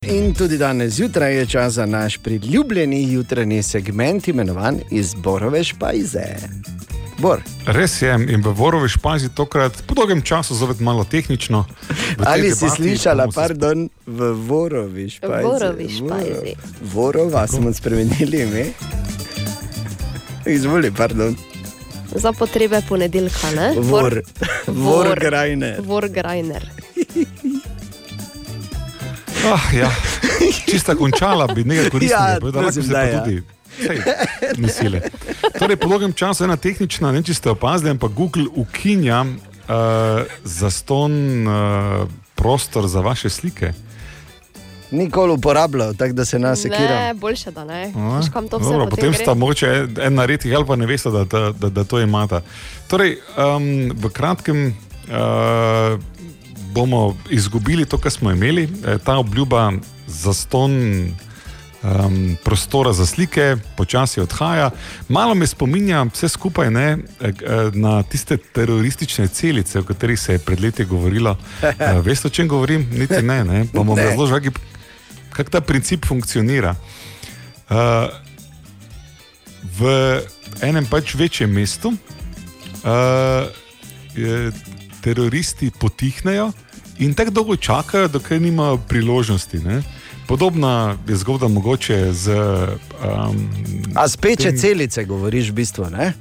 In 0.07 0.33
tudi 0.33 0.57
danes 0.57 0.93
zjutraj 0.93 1.35
je 1.35 1.45
čas 1.45 1.73
za 1.73 1.85
naš 1.85 2.17
priljubljeni 2.17 3.13
jutranji 3.13 3.63
segment, 3.63 4.27
imenovan 4.27 4.79
Izborove 4.91 5.63
špajze. 5.63 6.25
Bor, 7.21 7.37
Res 7.69 8.01
je, 8.01 8.09
in 8.09 8.41
v 8.41 8.49
Vorovi 8.57 8.89
špazi 8.89 9.29
tokrat 9.29 9.83
po 9.85 9.93
dolgem 9.93 10.21
času 10.25 10.55
zopet 10.57 10.79
malo 10.81 11.03
tehnično. 11.05 11.65
V 12.17 12.25
ali 12.25 12.49
si 12.49 12.65
debati 12.65 12.81
slišala, 12.81 13.27
pardon, 13.29 13.89
v 14.09 14.19
Vorovi 14.49 15.05
špajzi? 15.09 15.45
Vorovi 15.45 15.85
špajzi. 15.89 16.53
Vorova 16.93 17.45
smo 17.47 17.69
spremenili 17.73 18.41
ime. 18.41 18.65
Izvoli, 20.49 20.89
pardon. 20.91 21.35
Za 22.15 22.33
potrebe 22.33 22.81
ponedeljka, 22.89 23.51
ne? 23.55 23.73
Vor, 23.77 24.21
vor, 24.67 25.07
Vor. 25.07 25.19
grajne. 25.19 25.77
Vorgrajner. 25.79 26.65
Ah, 29.45 29.61
ja. 29.73 29.89
Čista 30.65 30.95
končala 30.95 31.47
bi 31.53 31.63
nekaj 31.63 31.89
koristnega, 31.89 32.33
Ja, 32.33 32.39
prosim, 32.39 32.61
lahko 32.61 32.71
se 32.81 33.13
ja. 33.13 33.23
tudi. 33.23 33.43
Sej. 33.77 35.01
Torej, 35.59 35.75
po 35.75 35.87
dolgem 35.87 36.13
času 36.13 36.43
ena 36.43 36.57
tehnična, 36.57 37.11
ne 37.11 37.23
če 37.23 37.33
ste 37.33 37.49
opazili, 37.49 37.89
ampak 37.89 38.11
Google 38.11 38.45
ukinja 38.53 39.21
uh, 39.21 39.35
zaston 40.43 41.13
uh, 41.43 41.53
prostor 42.35 42.87
za 42.87 42.99
vaše 42.99 43.29
slike. 43.29 43.73
Nikoli 44.91 45.31
uporabljal, 45.31 45.93
tako 45.93 46.13
da 46.13 46.25
se 46.25 46.39
nas 46.39 46.59
sekira. 46.59 46.99
Ne, 46.99 47.13
boljše 47.13 47.51
da 47.51 47.63
ne. 47.63 47.93
A, 47.95 48.17
Veš, 48.17 48.27
kam 48.27 48.47
to 48.47 48.57
vse 48.57 48.65
Dobro, 48.65 48.85
potem 48.85 48.89
potem 48.91 49.11
gre? 49.11 49.19
sta 49.19 49.33
mogoče 49.33 49.67
en- 49.67 49.97
en 50.01 50.13
na 50.13 50.25
redkih 50.25 50.55
ali 50.55 50.65
pa 50.65 50.75
ne 50.75 50.85
veste, 50.85 51.09
da, 51.09 51.23
da, 51.23 51.51
da, 51.51 51.69
da 51.69 51.83
to 51.83 51.99
imata. 51.99 52.41
Torej, 52.87 53.17
um, 53.37 53.63
v 53.95 54.09
kratkem 54.09 54.65
uh, 54.67 55.95
bomo 56.67 57.17
izgubili 57.29 57.85
to, 57.85 57.97
kar 57.97 58.11
smo 58.11 58.31
imeli, 58.31 58.67
ta 59.03 59.15
obljuba 59.15 59.71
za 60.07 60.33
ston. 60.33 60.71
Um, 61.81 62.37
prostora 62.43 62.93
za 62.93 63.05
slike, 63.05 63.57
počasi 63.77 64.21
odhaja. 64.21 64.69
Malo 65.09 65.35
me 65.35 65.47
spominja 65.47 66.03
vse 66.13 66.29
skupaj 66.29 66.69
ne, 66.71 66.87
eh, 66.91 66.97
eh, 67.27 67.33
na 67.73 68.03
tiste 68.03 68.37
teroristične 68.37 69.27
celice, 69.27 69.79
o 69.79 69.83
katerih 69.83 70.19
se 70.19 70.33
je 70.33 70.39
pred 70.39 70.61
leti 70.61 70.85
govorilo. 70.85 71.37
Uh, 71.61 71.97
veste, 72.05 72.27
o 72.27 72.31
čem 72.31 72.47
govorim? 72.47 72.85
Niti 72.91 73.21
ne. 73.21 73.43
ne. 73.43 73.65
Pa 73.73 73.83
bom 73.83 73.97
razložil, 73.97 74.51
kako- 75.33 75.49
ta 75.49 75.61
princip 75.61 76.05
funkcionira. 76.05 76.75
Uh, 77.69 77.77
v 79.79 80.21
enem 80.61 80.85
pač 80.85 81.15
večjem 81.15 81.49
mestu 81.49 81.89
uh, 81.89 81.97
je, 84.13 84.51
teroristi 85.01 85.71
potihnejo 85.79 86.51
in 86.99 87.13
tako 87.13 87.31
dolgo 87.31 87.55
čakajo, 87.55 88.07
dokler 88.07 88.41
nimajo 88.41 88.77
priložnosti. 88.77 89.57
Ne? 89.57 89.81
Podobna 90.31 90.95
je 91.07 91.15
zgodba 91.15 91.47
mogoče 91.47 92.13
z. 92.13 92.31
Um, 92.31 93.49
A 93.95 94.07
speče 94.07 94.51
tem- 94.51 94.57
celice, 94.57 95.03
govoriš 95.05 95.49
v 95.49 95.53
bistvu, 95.53 95.89
ne? 95.91 96.13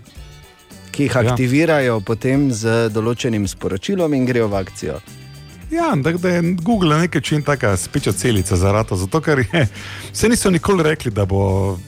ki 0.91 1.03
jih 1.03 1.13
Ja. 1.15 1.21
aktivirajo 1.23 2.01
potem 2.01 2.51
z 2.53 2.91
določenim 2.91 3.47
sporočilom 3.49 4.15
in 4.15 4.27
grejo 4.27 4.49
v 4.49 4.55
akcijo. 4.57 4.99
Ja, 5.71 5.95
tako 6.05 6.19
da 6.19 6.29
je 6.29 6.43
Google 6.55 6.89
na 6.89 6.99
nek 6.99 7.15
način 7.15 7.43
taka 7.43 7.77
speča 7.77 8.13
celica 8.13 8.57
za 8.57 8.73
rata. 8.73 8.97
Zato, 8.97 9.21
ker 9.21 9.39
je, 9.39 9.69
vse 10.13 10.29
niso 10.29 10.51
nikoli 10.51 10.83
rekli, 10.83 11.11
da 11.11 11.25
bo 11.25 11.71
uh, 11.71 11.79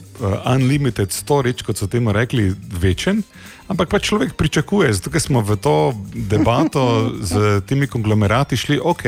unlimited 0.47 1.11
storage, 1.11 1.63
kot 1.63 1.77
so 1.77 1.87
temu 1.87 2.11
rekli, 2.11 2.55
večen. 2.71 3.19
Ampak 3.67 3.89
pa 3.89 3.99
človek 3.99 4.33
pričakuje, 4.33 4.93
zato 4.93 5.19
smo 5.19 5.41
v 5.41 5.55
to 5.55 5.91
debato 6.15 7.11
z 7.21 7.61
temi 7.61 7.87
konglomerati 7.87 8.57
šli, 8.57 8.79
ok, 8.79 9.03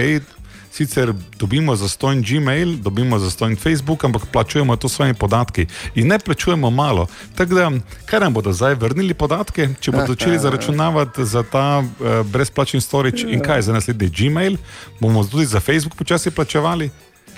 sicer 0.76 1.14
dobimo 1.40 1.76
za 1.76 1.88
stojn 1.88 2.24
Gmail, 2.28 2.76
dobimo 2.78 3.20
za 3.20 3.30
stojn 3.32 3.56
Facebook, 3.56 4.04
ampak 4.04 4.26
plačujemo 4.32 4.76
to 4.76 4.90
s 4.90 4.94
svojimi 4.96 5.14
podatki 5.16 5.66
in 5.96 6.08
ne 6.08 6.20
plačujemo 6.20 6.70
malo. 6.70 7.08
Tako 7.36 7.54
da, 7.56 7.72
kaj 8.06 8.20
nam 8.20 8.34
bodo 8.34 8.54
zdaj 8.54 8.76
vrnili 8.76 9.14
podatke, 9.14 9.70
če 9.80 9.92
bodo 9.92 10.12
začeli 10.12 10.40
zaračunavati 10.46 11.26
za 11.26 11.44
ta 11.44 11.80
uh, 11.80 12.28
brezplačni 12.28 12.82
storage 12.82 13.24
in 13.28 13.40
kaj 13.40 13.62
za 13.62 13.74
naslednji 13.74 14.10
Gmail, 14.10 14.58
bomo 15.00 15.24
tudi 15.24 15.46
za 15.46 15.60
Facebook 15.60 15.96
počasi 15.96 16.32
plačevali. 16.32 16.90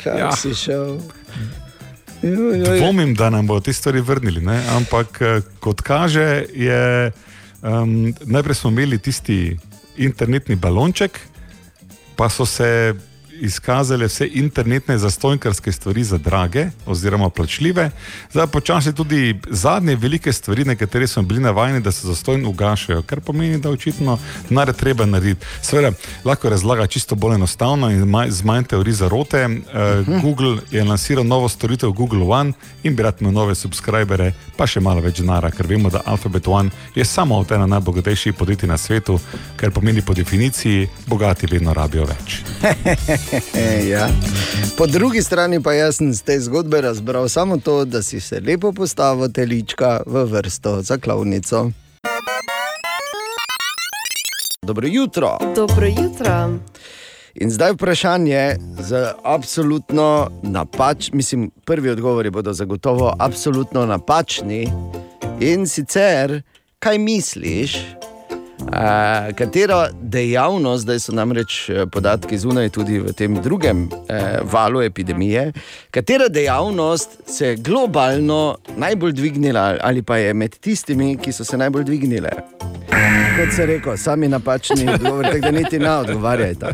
Kaj 0.03 0.19
Ja. 0.19 0.31
si 0.31 0.53
šel? 0.55 0.97
Dvomim, 2.79 3.13
da 3.15 3.29
nam 3.29 3.47
bodo 3.47 3.59
te 3.59 3.73
stvari 3.73 4.01
vrnili, 4.01 4.41
ne? 4.41 4.63
ampak 4.69 5.21
eh, 5.21 5.41
kot 5.59 5.81
kaže, 5.81 6.45
je 6.53 7.11
um, 7.61 8.13
najprej 8.25 8.55
smo 8.55 8.69
imeli 8.69 8.97
tisti 8.97 9.57
internetni 9.97 10.55
balonček, 10.55 11.19
pa 12.15 12.29
so 12.29 12.45
se 12.45 12.93
izkazale 13.41 14.07
vse 14.07 14.29
internetne 14.33 14.97
zastojkarske 14.97 15.71
stvari 15.71 16.03
za 16.03 16.17
drage 16.17 16.67
oziroma 16.85 17.29
plačljive. 17.29 17.91
Zdaj 18.31 18.47
počasi 18.47 18.95
tudi 18.95 19.39
zadnje 19.49 19.95
velike 19.95 20.33
stvari, 20.33 20.65
na 20.65 20.75
katere 20.75 21.07
smo 21.07 21.23
bili 21.23 21.39
navajeni, 21.39 21.81
da 21.81 21.91
se 21.91 22.07
zastojn 22.07 22.45
ugašajo, 22.45 23.01
kar 23.01 23.21
pomeni, 23.21 23.59
da 23.59 23.69
očitno 23.69 24.17
nare 24.49 24.73
treba 24.73 25.05
narediti. 25.05 25.45
Seveda, 25.61 25.91
lahko 26.25 26.49
razlaga 26.49 26.87
čisto 26.87 27.15
bolj 27.15 27.35
enostavno 27.35 27.89
in 27.89 28.05
z 28.29 28.43
manj 28.43 28.63
teorij 28.63 28.93
zarote. 28.93 29.45
Uh, 29.45 30.21
Google 30.21 30.57
je 30.71 30.83
lansiral 30.83 31.25
novo 31.25 31.49
storitev 31.49 31.91
Google 31.91 32.23
One 32.23 32.53
in 32.83 32.95
bi 32.95 33.03
rad 33.03 33.15
imel 33.19 33.33
nove 33.33 33.55
subskribere, 33.55 34.33
pa 34.57 34.67
še 34.67 34.79
malo 34.79 35.01
več 35.01 35.19
denara, 35.19 35.51
ker 35.51 35.67
vemo, 35.67 35.89
da 35.89 36.01
Alphabet 36.05 36.47
One 36.47 36.69
je 36.95 37.05
samo 37.05 37.39
od 37.39 37.51
ena 37.51 37.65
najbogatejših 37.65 38.33
podjetij 38.33 38.69
na 38.69 38.77
svetu, 38.77 39.19
kar 39.55 39.71
pomeni 39.71 40.01
po 40.01 40.13
definiciji, 40.13 40.87
bogati 41.07 41.47
vedno 41.47 41.73
rabijo 41.73 42.05
več. 42.05 42.41
Ja. 43.91 44.09
Po 44.77 44.87
drugi 44.87 45.21
strani 45.21 45.63
pa 45.63 45.73
jaz 45.73 45.97
sem 45.97 46.13
z 46.13 46.21
te 46.21 46.39
zgodbe 46.39 46.81
razbral 46.81 47.29
samo 47.29 47.57
to, 47.57 47.85
da 47.85 48.03
si 48.03 48.19
se 48.19 48.39
lepo 48.39 48.71
postavil 48.71 49.31
telička 49.31 50.01
v 50.05 50.23
vrsto 50.23 50.81
za 50.81 50.97
klavnico. 50.97 51.71
Dobro 54.61 54.87
jutro. 54.87 55.37
Dobro 55.55 55.87
jutro. 55.87 56.59
In 57.35 57.51
zdaj 57.51 57.71
vprašanje 57.71 58.55
za 58.79 59.13
absolutno 59.23 60.29
napač, 60.43 61.11
mislim, 61.13 61.51
prvi 61.65 61.89
odgovori 61.89 62.29
bodo 62.29 62.53
zagotovo 62.53 63.13
absolutno 63.19 63.85
napačni. 63.85 64.67
In 65.39 65.67
sicer, 65.67 66.41
kaj 66.79 66.97
misliš, 66.97 67.77
a, 68.71 69.31
katera 69.35 69.89
dejavnost, 70.01 70.83
zdaj 70.83 70.99
so 70.99 71.15
namreč 71.15 71.69
eh, 71.69 71.85
podatki 71.91 72.37
zunaj 72.37 72.69
tudi 72.69 72.99
v 72.99 73.13
tem 73.13 73.35
drugem 73.41 73.87
eh, 74.09 74.39
valu 74.43 74.81
epidemije, 74.81 75.51
katera 75.91 76.27
dejavnost 76.27 77.21
se 77.25 77.47
je 77.47 77.55
globalno 77.55 78.57
najbolj 78.77 79.11
dvignila 79.11 79.77
ali 79.81 80.01
pa 80.01 80.17
je 80.17 80.33
med 80.33 80.59
tistimi, 80.59 81.17
ki 81.17 81.31
so 81.31 81.43
se 81.43 81.57
najbolj 81.57 81.83
dvignile? 81.83 82.29
Kot 83.37 83.53
se 83.55 83.65
reče, 83.65 83.97
sami 83.97 84.27
napačni 84.27 84.89
odgovor, 84.93 85.25
tako 85.25 85.39
da 85.39 85.51
niti 85.51 85.79
ne 85.79 85.91
odgovarjajte. 85.91 86.73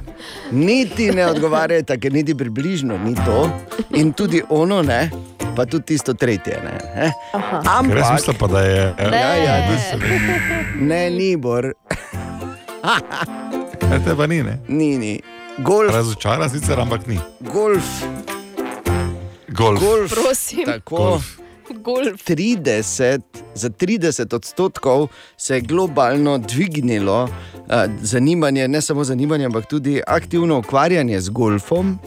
Niti 0.51 1.11
ne 1.11 1.25
odgovarjajte, 1.27 1.97
ker 1.99 2.13
niti 2.13 2.35
približno 2.37 2.97
ni 2.97 3.15
to, 3.15 3.49
in 3.95 4.13
tudi 4.13 4.41
ono 4.49 4.81
ne, 4.81 5.09
pa 5.55 5.65
tudi 5.65 5.85
tisto 5.85 6.13
tretje. 6.13 6.59
Ne, 6.63 6.79
eh? 6.95 7.11
Jaz 7.33 7.67
Ampak, 7.79 8.13
mislim 8.13 8.35
pa, 8.39 8.47
da 8.47 8.59
je. 8.59 8.93
Ne. 9.11 9.17
ja, 9.17 9.35
ja, 9.35 9.69
Ne. 9.69 10.39
ne, 10.79 11.09
ni 11.09 11.35
bor, 11.37 11.73
Ne, 13.89 13.99
te 14.05 14.15
pa 14.15 14.27
ni, 14.27 14.43
ne. 14.43 14.59
ni, 14.67 14.97
ni. 14.97 15.21
Golf, 15.63 15.93
Razočara 15.93 16.49
sicer, 16.49 16.79
ampak 16.79 17.07
ni. 17.07 17.19
golf, 17.39 18.03
Golf. 19.49 19.79
golf. 19.79 20.11
Prosim. 20.11 20.65
Tako, 20.65 20.97
Golf. 20.97 21.37
Golf. 21.83 22.23
30, 22.27 23.21
za 23.55 23.69
30 23.69 24.35
odstotkov 24.35 25.07
se 25.37 25.55
je 25.55 25.61
globalno 25.61 26.37
dvignilo 26.37 27.23
uh, 27.23 27.29
zanimanje, 28.01 28.67
ne 28.67 28.81
samo 28.81 29.03
zanimanje, 29.03 29.45
ampak 29.45 29.65
tudi 29.65 30.01
aktivno 30.07 30.59
ukvarjanje 30.59 31.21
z 31.21 31.29
golfom. 31.29 31.99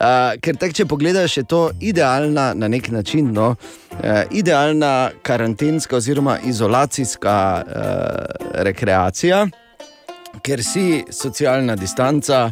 Uh, 0.00 0.34
ker 0.42 0.56
tak, 0.56 0.74
če 0.74 0.86
pogledaš, 0.86 1.36
je 1.36 1.44
to 1.44 1.70
idealna 1.80 2.52
na 2.54 2.68
nek 2.68 2.90
način, 2.90 3.32
no, 3.32 3.50
uh, 3.50 3.83
idealna 4.30 5.10
karantenska 5.22 5.96
oziroma 5.96 6.38
izolacijska 6.44 7.62
uh, 7.66 7.72
rekreacija, 8.62 9.46
ker 10.42 10.62
si 10.64 11.04
socialna 11.10 11.76
distanca. 11.76 12.50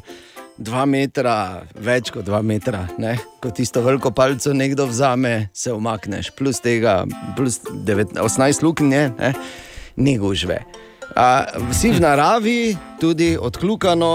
Dva 0.63 0.85
metra, 0.87 1.65
več 1.81 2.11
kot 2.13 2.27
dva 2.29 2.43
metra, 2.45 2.85
ne? 3.01 3.17
ko 3.41 3.51
tisto 3.51 3.81
veliko 3.83 4.13
palco 4.15 4.53
nekdo 4.55 4.85
vzame, 4.87 5.49
se 5.57 5.73
umakneš, 5.73 6.29
plus 6.37 6.61
tega, 6.63 7.01
plus 7.37 7.57
19, 7.65 8.21
18 8.21 8.63
luknje, 8.63 9.01
ne? 9.17 9.33
ni 9.97 10.19
gužve. 10.21 10.61
A, 11.17 11.47
vsi 11.73 11.95
v 11.97 12.05
naravi, 12.05 12.59
tudi 13.01 13.33
odkljukano, 13.41 14.13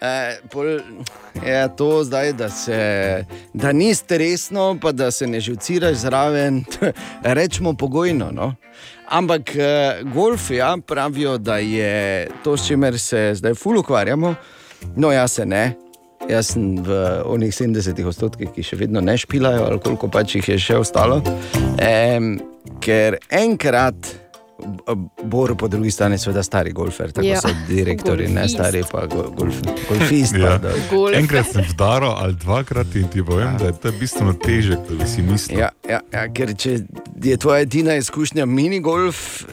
e, 0.00 0.38
pol, 0.52 0.66
je 1.46 1.60
to 1.76 2.04
zdaj, 2.04 2.32
da, 2.32 2.50
se, 2.50 3.24
da 3.54 3.72
ni 3.72 3.94
stresno, 3.94 4.78
pa 4.82 4.92
da 4.92 5.10
se 5.10 5.26
ne 5.26 5.40
živciraš 5.40 5.96
zraven, 5.96 6.64
rečemo 7.38 7.74
pogojno. 7.74 8.30
No? 8.32 8.54
Ampak 9.10 9.56
eh, 9.56 10.02
golf, 10.14 10.50
ja, 10.50 10.76
pravijo, 10.86 11.38
da 11.38 11.56
je 11.58 12.28
to, 12.44 12.56
s 12.56 12.66
čimer 12.66 12.98
se 12.98 13.32
zdaj 13.34 13.54
ful 13.54 13.78
ukvarjamo. 13.78 14.34
No, 14.96 15.12
jaz 15.12 15.32
se 15.32 15.46
ne. 15.46 15.74
Jaz 16.28 16.52
sem 16.52 16.76
v 16.84 16.94
onih 17.26 17.50
70 17.50 18.04
odstotkih, 18.06 18.52
ki 18.54 18.62
še 18.62 18.76
vedno 18.76 19.00
ne 19.00 19.16
špilajo, 19.18 19.64
ali 19.66 19.80
koliko 19.82 20.08
pač 20.12 20.36
jih 20.36 20.48
je 20.52 20.58
še 20.62 20.76
ostalo. 20.78 21.18
Um, 21.80 22.36
ker 22.84 23.16
enkrat, 23.34 24.12
Bor 25.22 25.56
po 25.56 25.68
drugi 25.68 25.90
strani, 25.90 26.18
seveda 26.18 26.42
stari 26.42 26.72
golfer, 26.72 27.12
tako 27.12 27.26
Ja, 27.26 27.32
ja. 27.32 27.40
so 27.40 27.48
direktori, 27.68 28.24
ne 28.24 28.34
golfist. 28.34 28.54
stari 28.54 28.82
pa 28.92 29.06
go- 29.06 29.30
golf, 29.30 29.54
golfist. 29.88 30.34
Ja. 30.34 30.46
pardon. 30.48 30.72
Golf. 30.90 31.14
Enkrat 31.14 31.46
sem 31.46 31.64
vdaro 31.64 32.06
ali 32.08 32.34
dvakrat 32.34 32.94
in 32.94 33.08
ti 33.08 33.24
povem, 33.24 33.56
da 33.58 33.66
je 33.66 33.72
to 33.74 33.92
bistveno 33.92 34.32
teže, 34.34 34.76
kot 34.78 34.90
bi 34.94 35.06
si 35.06 35.22
mislil. 35.22 35.58
Ja, 35.58 35.68
ja, 35.88 36.00
ja, 36.12 36.28
ker 36.28 36.54
če 36.54 36.78
je 37.22 37.36
tvoja 37.36 37.60
edina 37.60 37.94
izkušnja 37.94 38.46
minigolf, 38.46 39.44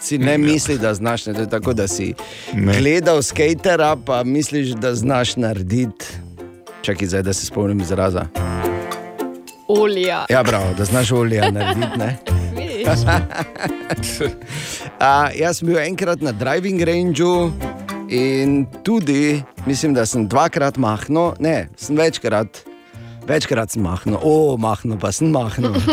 si 0.00 0.18
ne 0.18 0.38
misli, 0.38 0.78
da 0.78 0.94
znaš. 0.94 1.26
Ne, 1.26 1.34
to 1.34 1.40
je 1.40 1.50
tako, 1.50 1.72
da 1.74 1.88
si 1.88 2.14
Ne. 2.54 2.60
ne. 2.62 2.78
gledal 2.78 3.22
skatera, 3.22 3.96
pa 3.96 4.24
misliš, 4.24 4.68
da 4.70 4.94
znaš 4.94 5.36
narediti. 5.36 6.06
Čakaj, 6.82 7.06
zdaj, 7.06 7.22
da 7.22 7.32
se 7.32 7.46
spomnim 7.46 7.80
izraza. 7.80 8.26
Olja. 9.68 10.24
Ja, 10.28 10.42
bravo, 10.42 10.74
da 10.74 10.84
znaš 10.84 11.12
olje 11.12 11.40
narediti. 11.42 11.98
Ne? 11.98 12.16
Veš, 12.80 13.04
A, 15.00 15.30
jaz 15.36 15.60
sem 15.60 15.68
bil 15.68 15.80
enkrat 15.82 16.22
na 16.24 16.32
driving 16.32 16.80
rangeu 16.82 17.50
in 18.10 18.66
tudi, 18.84 19.42
mislim, 19.66 19.94
da 19.94 20.06
sem 20.06 20.26
dvakrat 20.28 20.78
mahnil, 20.80 21.34
ne, 21.38 21.68
sem 21.76 21.96
večkrat, 21.96 22.62
večkrat 23.28 23.76
sem 23.76 23.84
mahnil, 23.84 24.18
o, 24.22 24.56
mahnil 24.60 24.98
pa 25.00 25.12
sem 25.12 25.30
mahnil. 25.30 25.76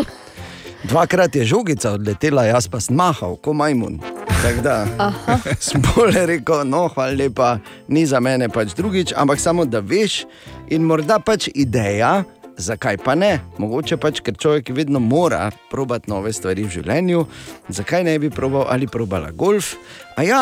Dvakrat 0.88 1.36
je 1.36 1.44
žogica 1.46 1.92
odletela, 1.98 2.46
jaz 2.46 2.68
pa 2.72 2.80
sem 2.80 2.96
mahal, 2.96 3.36
kot 3.42 3.58
majmun. 3.58 3.98
Tako 4.42 4.62
da 4.62 4.76
sem 5.66 5.82
bolje 5.82 6.26
rekel, 6.30 6.62
no, 6.70 6.86
hvala 6.94 7.18
lepa, 7.18 7.58
ni 7.88 8.06
za 8.06 8.22
mene 8.24 8.48
pač 8.50 8.76
drugič, 8.78 9.14
ampak 9.18 9.42
samo 9.42 9.66
da 9.66 9.82
veš 9.82 10.24
in 10.70 10.86
morda 10.86 11.20
pač 11.20 11.50
ideja. 11.54 12.22
Zakaj 12.58 12.98
pa 12.98 13.14
ne? 13.16 13.38
Mogoče 13.58 14.00
pač, 14.02 14.20
ker 14.26 14.34
človek 14.34 14.72
vedno 14.74 15.00
mora 15.00 15.52
probati 15.70 16.10
nove 16.10 16.34
stvari 16.34 16.66
v 16.66 16.74
življenju, 16.80 17.26
zakaj 17.70 18.04
ne 18.08 18.18
bi 18.20 18.32
probal 18.34 18.66
ali 18.74 18.90
probala 18.90 19.30
golf? 19.32 19.76
A 20.18 20.26
ja, 20.26 20.42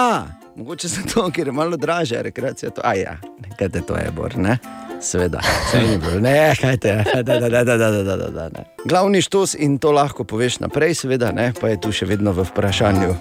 mogoče 0.56 0.88
zato, 0.88 1.28
ker 1.36 1.51
je 1.51 1.56
malo 1.56 1.78
dražja 1.78 2.23
rekreacija. 2.23 2.71
To, 2.71 2.82
a 2.88 2.95
ja, 2.95 3.17
kaj 3.60 3.69
te 3.69 3.84
to 3.84 3.99
je, 3.99 4.12
bor, 4.15 4.38
ne? 4.39 4.58
Seveda, 5.04 5.41
se 5.71 5.82
ni 5.84 5.97
bilo, 5.99 6.21
ne, 6.23 6.56
kaj 6.56 6.78
te, 6.78 6.93
da, 7.04 7.39
da, 7.39 7.49
da, 7.49 7.63
da, 7.63 7.91
da, 7.91 8.15
da, 8.32 8.49
ne. 8.49 8.63
Glavni 8.88 9.19
štos 9.21 9.58
in 9.60 9.75
to 9.78 9.91
lahko 9.91 10.23
poveš 10.23 10.62
naprej, 10.63 10.95
seveda, 11.04 11.34
ne, 11.36 11.51
pa 11.60 11.73
je 11.73 11.82
tu 11.84 11.91
še 11.91 12.08
vedno 12.08 12.32
v 12.32 12.47
vprašanju, 12.47 13.17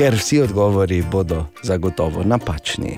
ker 0.00 0.16
vsi 0.16 0.40
odgovori 0.48 1.04
bodo 1.12 1.44
zagotovo 1.62 2.24
napačni. 2.24 2.96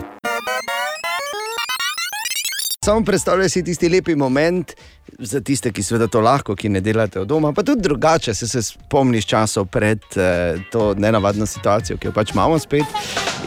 Samo 2.87 3.05
predstavljaj 3.05 3.49
si 3.49 3.64
tisti 3.64 3.88
lepi 3.88 4.14
moment 4.14 4.72
za 5.18 5.40
tiste, 5.40 5.72
ki 5.72 5.83
seveda 5.83 6.07
to 6.07 6.20
lahko, 6.22 6.55
ki 6.55 6.68
ne 6.70 6.81
delate 6.81 7.18
od 7.18 7.27
doma, 7.27 7.51
pa 7.53 7.64
tudi 7.66 7.83
drugače, 7.83 8.35
se, 8.35 8.46
se 8.49 8.62
spomniš 8.62 9.27
časov 9.27 9.66
pred 9.66 9.99
eh, 10.16 10.55
to 10.70 10.94
nenavadno 10.94 11.46
situacijo, 11.46 11.96
ki 11.99 12.07
jo 12.07 12.12
pač 12.14 12.31
imamo 12.31 12.59
spet. 12.62 12.87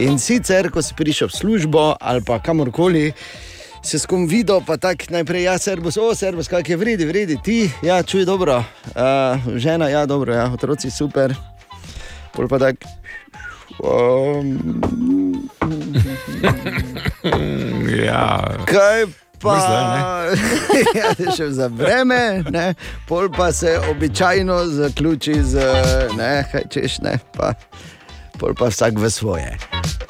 In 0.04 0.18
sicer, 0.20 0.68
ko 0.70 0.82
si 0.84 0.92
prišel 0.98 1.28
v 1.32 1.36
službo 1.38 1.84
ali 2.00 2.20
pa 2.26 2.36
kamorkoli, 2.38 3.12
se 3.82 3.98
s 3.98 4.04
kom 4.06 4.26
videl, 4.28 4.60
pa 4.66 4.76
tako 4.76 5.08
najprej, 5.16 5.46
ja, 5.48 5.56
servus, 5.58 5.96
o, 5.96 6.10
servus, 6.14 6.48
kaj 6.48 6.68
je 6.68 6.76
vredi, 6.76 7.08
vredi, 7.08 7.38
ti, 7.40 7.70
ja, 7.82 8.02
čuj 8.02 8.28
dobro, 8.28 8.58
uh, 8.60 9.56
žena, 9.56 9.88
ja, 9.88 10.04
dobro, 10.06 10.36
ja, 10.36 10.50
otroci 10.52 10.90
super, 10.92 11.32
pol 12.36 12.48
pa 12.48 12.60
tak. 12.60 12.84
Um, 13.80 15.48
Ja, 18.04 18.56
Kaj 18.66 19.29
pa 19.42 19.56
ja, 21.00 21.14
še 21.36 21.50
za 21.56 21.68
vreme, 21.72 22.44
ne? 22.50 22.74
pol 23.08 23.30
pa 23.32 23.52
se 23.52 23.78
običajno 23.90 24.66
zaključi 24.66 25.34
z 25.42 25.64
ne, 26.16 26.44
kaj 26.52 26.68
češ, 26.70 26.98
ne, 27.04 27.16
pa, 27.36 27.54
pol 28.38 28.54
pa 28.54 28.68
vsak 28.68 29.00
v 29.00 29.10
svoje. 29.10 29.56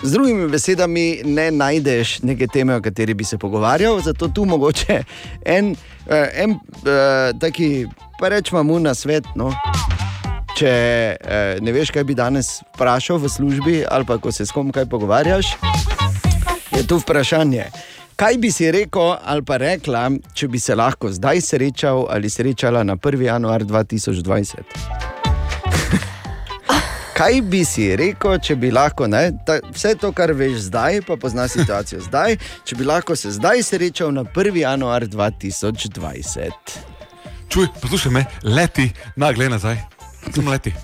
Z 0.02 0.16
drugimi 0.16 0.48
besedami, 0.48 1.20
ne 1.24 1.50
najdeš 1.50 2.22
neke 2.22 2.46
teme, 2.46 2.74
o 2.74 2.82
kateri 2.82 3.14
bi 3.14 3.24
se 3.24 3.38
pogovarjal, 3.38 4.00
zato 4.00 4.28
tu 4.28 4.44
mogoče 4.44 5.02
en, 5.44 5.74
eh, 6.08 6.42
en 6.44 6.56
eh, 6.56 7.32
taki, 7.40 7.86
pa 8.20 8.28
rečemo 8.28 8.62
mu 8.62 8.78
na 8.80 8.94
svet. 8.94 9.28
No? 9.36 9.52
Če 10.56 10.72
eh, 11.20 11.60
ne 11.60 11.72
veš, 11.72 11.92
kaj 11.94 12.04
bi 12.04 12.16
danes 12.16 12.58
vprašal 12.74 13.20
v 13.20 13.28
službi, 13.28 13.76
ali 13.84 14.08
pa 14.08 14.18
ko 14.18 14.32
se 14.32 14.46
s 14.46 14.56
kom 14.56 14.72
kaj 14.72 14.88
pogovarjaš, 14.90 15.54
je 16.76 16.86
tu 16.86 16.98
vprašanje. 16.98 17.68
Kaj 18.20 18.36
bi 18.36 18.50
si 18.52 18.66
rekel 18.70 19.14
ali 19.24 19.40
pa 19.48 19.56
rekla, 19.56 20.02
če 20.36 20.48
bi 20.52 20.58
se 20.60 20.74
lahko 20.76 21.08
zdaj 21.08 21.40
srečal 21.40 22.02
ali 22.12 22.28
srečala 22.30 22.82
na 22.84 22.96
1. 22.96 23.22
januar 23.24 23.64
2020? 23.64 24.60
Kaj 27.18 27.40
bi 27.48 27.64
si 27.64 27.96
rekel, 27.96 28.36
če 28.44 28.58
bi 28.60 28.68
lahko, 28.76 29.08
ne, 29.08 29.32
ta, 29.46 29.56
vse 29.72 29.94
to, 29.96 30.12
kar 30.12 30.34
veš 30.36 30.68
zdaj, 30.68 31.00
pa 31.08 31.16
poznaš 31.16 31.50
situacijo 31.56 32.00
zdaj, 32.10 32.36
če 32.68 32.76
bi 32.76 32.84
lahko 32.84 33.16
se 33.16 33.32
zdaj 33.40 33.62
srečal 33.72 34.12
na 34.12 34.28
1. 34.28 34.56
januar 34.66 35.08
2020? 35.08 36.52
čuj, 37.48 37.72
poslušaj 37.80 38.12
me, 38.12 38.24
leti, 38.44 38.92
na 39.16 39.32
gled 39.32 39.50
nazaj, 39.50 39.80
samo 40.34 40.50
leti. 40.50 40.74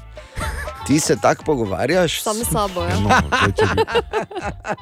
Ti 0.86 1.00
se 1.00 1.16
tako 1.16 1.44
pogovarjaš? 1.44 2.22
sam 2.22 2.36
s 2.36 2.48
sabo. 2.48 2.82
Ja. 2.82 3.00
No, 3.00 3.10
zdaj, 3.28 3.52
če, 3.52 3.66
bi, 3.66 3.82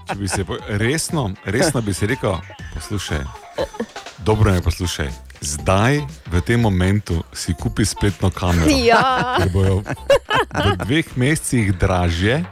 če 0.06 0.14
bi 0.14 0.28
se 0.28 0.44
po- 0.44 0.58
resno, 0.68 1.30
resno 1.44 1.80
bi 1.80 1.94
si 1.94 2.06
rekel, 2.06 2.36
poslušaj, 2.74 3.24
dobro 4.18 4.52
me 4.52 4.60
poslušaj. 4.60 5.08
Zdaj, 5.40 6.00
v 6.26 6.40
tem 6.40 6.60
momentu, 6.60 7.22
si 7.32 7.52
kupi 7.52 7.84
spletno 7.84 8.30
kamero. 8.30 8.70
Ja. 8.70 9.36
Ker 9.36 9.48
bojo 9.52 9.82
v 10.54 10.76
dveh 10.78 11.04
mesecih 11.16 11.72
dražje, 11.74 12.44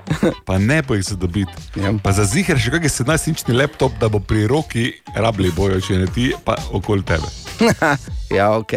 pa 0.44 0.58
ne 0.58 0.82
bo 0.82 0.94
jih 0.94 1.04
zadobiti. 1.04 1.52
Ja. 1.74 1.92
Pa 1.96 2.12
za 2.12 2.24
zihar 2.24 2.60
še 2.60 2.68
kakšen 2.70 3.06
17-inčni 3.06 3.56
laptop, 3.56 3.96
da 3.96 4.08
bo 4.08 4.20
pri 4.20 4.44
roki 4.46 4.92
rabili 5.16 5.48
bojo, 5.50 5.80
če 5.80 5.98
ne 5.98 6.06
ti, 6.06 6.32
pa 6.44 6.56
okoli 6.70 7.00
tebe. 7.02 7.28
Ja, 8.36 8.56
ok. 8.58 8.72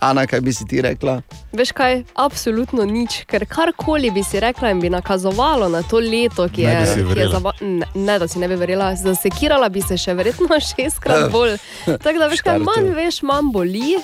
Ana, 0.00 0.26
kaj 0.26 0.40
bi 0.40 0.52
si 0.52 0.64
ti 0.66 0.80
rekla? 0.82 1.20
Veš 1.52 1.72
kaj, 1.72 2.02
absolutno 2.14 2.84
nič, 2.84 3.22
ker 3.30 3.46
karkoli 3.46 4.10
bi 4.10 4.22
si 4.26 4.40
rekla 4.40 4.70
in 4.74 4.80
bi 4.80 4.90
nakazovalo 4.90 5.68
na 5.68 5.82
to 5.82 6.00
leto, 6.02 6.48
ki 6.48 6.62
je, 6.62 6.74
ki 6.94 6.98
je 7.00 7.04
verjela. 7.04 7.32
zava... 7.32 7.52
ne, 7.60 7.86
ne, 7.94 8.18
da 8.18 8.28
si 8.28 8.38
ne 8.38 8.48
bi 8.48 8.54
verjela, 8.58 8.94
zasekirala 8.98 9.68
bi 9.68 9.82
se 9.82 9.96
še 9.98 10.14
verjetno 10.14 10.48
šestkrat 10.70 11.30
bolj. 11.32 11.56
Tako 11.86 12.18
da 12.18 12.26
veš 12.32 12.42
kaj, 12.42 12.58
manj 12.58 12.90
veš, 12.98 13.22
manj 13.22 13.52
boli, 13.54 13.96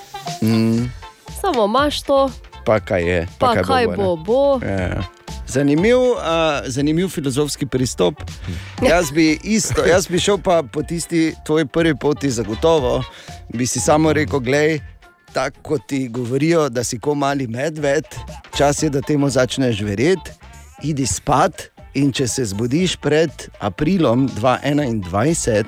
Mm, 0.42 0.86
samo 1.40 1.64
imaš 1.66 2.02
to, 2.02 2.30
pa 2.66 2.80
kaj 2.80 3.02
je? 3.02 3.26
pa 3.38 3.54
kaj 3.62 3.86
ne? 3.86 3.96
bo, 3.96 4.16
bo. 4.16 4.60
Ja. 4.62 5.02
Zanimiv, 5.48 5.98
uh, 5.98 6.62
zanimiv 6.66 7.08
filozofski 7.08 7.66
pristop. 7.66 8.14
Jaz 8.80 9.10
bi, 9.12 9.38
isto, 9.44 9.84
jaz 9.84 10.06
bi 10.08 10.18
šel 10.18 10.38
pa 10.38 10.62
po 10.62 10.82
tisti 10.82 11.34
tvoji 11.46 11.66
prvi 11.66 11.94
poti, 11.94 12.30
zagotovo. 12.30 13.02
Bi 13.52 13.66
si 13.66 13.80
samo 13.80 14.12
rekel, 14.12 14.40
gledaj, 14.40 14.78
tako 15.32 15.62
kot 15.62 15.86
ti 15.86 16.08
govorijo, 16.08 16.68
da 16.68 16.84
si 16.84 16.98
kot 16.98 17.16
mali 17.18 17.46
medved, 17.46 18.04
čas 18.56 18.82
je, 18.82 18.90
da 18.90 19.00
temu 19.00 19.30
začneš 19.30 19.80
verjeti, 19.80 20.30
idi 20.82 21.06
spat. 21.06 21.68
In 21.94 22.08
če 22.08 22.24
se 22.24 22.44
zbudiš 22.48 22.94
pred 23.04 23.28
aprilom 23.60 24.24
2021, 24.40 25.64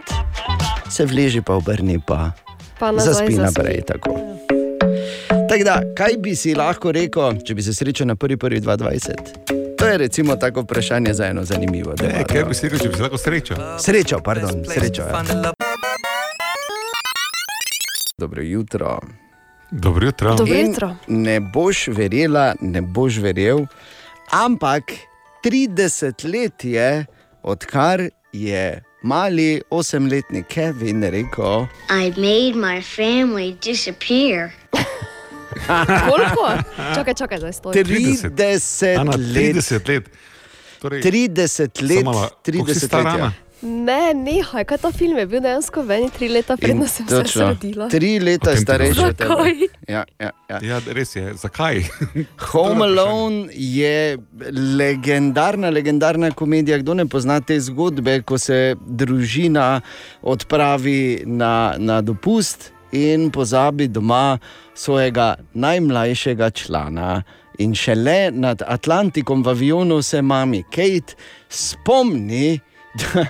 se 0.89 1.05
vleži 1.05 1.43
pa 1.45 1.59
obrni 1.61 1.99
pa 2.01 2.31
Pa 2.79 2.93
nazaj 2.93 3.13
zaspi 3.13 3.35
naprej. 3.35 3.83
Tako. 3.87 4.17
Tako 5.49 5.65
da, 5.65 5.83
kaj 5.97 6.17
bi 6.19 6.35
si 6.37 6.55
lahko 6.55 6.93
rekel, 6.93 7.39
če 7.47 7.55
bi 7.55 7.63
se 7.63 7.75
srečal 7.75 8.09
na 8.09 8.17
1.1.2020? 8.17 9.77
To 9.79 9.87
je 9.87 9.99
recimo 9.99 10.37
tako 10.37 10.65
vprašanje 10.65 11.15
za 11.15 11.27
eno 11.27 11.45
zanimivo. 11.45 11.95
Ne, 12.03 12.25
kaj 12.25 12.45
bi 12.45 12.55
si 12.55 12.69
rekel, 12.69 12.79
če 12.79 12.89
bi 12.89 12.97
se 12.97 13.03
lahko 13.03 13.19
srečal? 13.19 13.61
Srečo, 13.79 14.21
pardon, 14.25 14.65
srečo. 14.65 15.03
Ja. 15.03 15.53
Dobro 18.19 18.43
jutro. 18.43 19.01
Dobro 19.77 20.07
jutro. 20.07 20.35
Dobro 20.35 20.55
jutro. 20.55 20.97
Ne 21.09 21.41
boš 21.41 21.89
verjela, 21.89 22.55
ne 22.61 22.83
boš 22.83 23.17
verjel, 23.17 23.67
ampak 24.31 24.83
30 25.45 26.33
let 26.33 26.65
je, 26.65 27.07
odkar 27.43 28.09
je 28.33 28.83
mali 29.03 29.63
osemletni 29.71 30.43
Kevin 30.43 31.03
rekel: 31.03 31.67
I 31.91 32.11
made 32.11 32.55
my 32.55 32.83
family 32.97 33.57
disappear. 33.65 34.51
Koliko? 36.11 36.51
Čakaj, 36.95 37.15
čakaj, 37.15 37.39
zdaj 37.39 37.53
stoji. 37.53 37.85
30 37.85 39.01
Ana, 39.01 39.11
let. 39.11 39.57
30 39.57 39.89
let. 39.89 40.05
Torej, 40.81 41.03
30 41.03 41.83
let, 41.83 41.99
Samo 41.99 42.13
malo, 42.13 42.29
koliko 42.45 42.75
si 42.75 42.81
30 42.81 42.87
stara, 42.87 43.15
let. 43.15 43.33
Ne, 43.65 44.13
nehaj, 44.15 44.65
kaj 44.69 44.79
ta 44.79 44.91
film 44.93 45.19
je 45.19 45.27
bil 45.27 45.41
dejansko 45.41 45.83
meni 45.89 46.11
tri 46.13 46.29
leta, 46.29 46.53
In 46.53 46.61
predno 46.61 46.87
sem 46.89 47.09
se 47.09 47.15
točno, 47.17 47.47
rodila. 47.49 47.89
Tri 47.89 48.19
leta 48.21 48.53
ti 48.53 48.61
starejši 48.61 49.01
od. 49.01 49.17
Zakaj? 49.19 49.53
Ja, 49.89 50.05
ja, 50.21 50.31
ja. 50.51 50.59
Ja, 50.63 50.81
res 50.93 51.17
je. 51.17 51.33
Zakaj? 51.35 51.81
Home 52.51 52.85
Alone 52.85 53.49
je 53.53 54.19
legendarna, 54.79 55.71
legendarna 55.71 56.31
komedija. 56.31 56.79
Kdo 56.79 56.95
ne 56.95 57.07
pozna 57.07 57.41
te 57.41 57.57
zgodbe, 57.61 58.21
ko 58.23 58.39
se 58.39 58.77
družina 58.87 59.81
odpravi 60.23 61.23
na, 61.27 61.75
na 61.79 62.01
dopust 62.03 62.71
in 62.93 63.31
pozabi 63.31 63.89
doma 63.89 64.39
svojega 64.75 65.35
najmlajšega 65.55 66.51
člana. 66.51 67.23
In 67.59 67.75
šele 67.75 68.31
nad 68.31 68.63
Atlantikom 68.67 69.43
v 69.43 69.49
avionu 69.49 70.03
se 70.03 70.23
mami 70.23 70.63
Kate 70.63 71.17
spomni 71.49 72.61
da, 72.95 73.25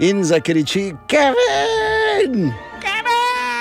in 0.00 0.24
zakriči: 0.24 0.92
Kevin! 1.08 2.52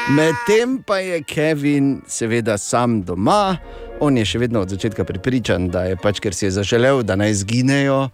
Medtem 0.10 0.84
pa 0.86 0.97
je 0.97 1.23
Kevin, 1.23 2.01
seveda, 2.08 2.58
sam 2.58 3.01
doma, 3.01 3.58
on 3.99 4.17
je 4.17 4.25
še 4.25 4.39
vedno 4.39 4.62
od 4.62 4.69
začetka 4.69 5.04
pripričan, 5.04 5.65
da 5.73 5.88
je 5.89 5.95
pač, 5.97 6.19
ker 6.21 6.36
si 6.38 6.45
je 6.45 6.51
zaželel, 6.60 7.01
da 7.01 7.15
naj 7.17 7.34
zginejo, 7.41 8.12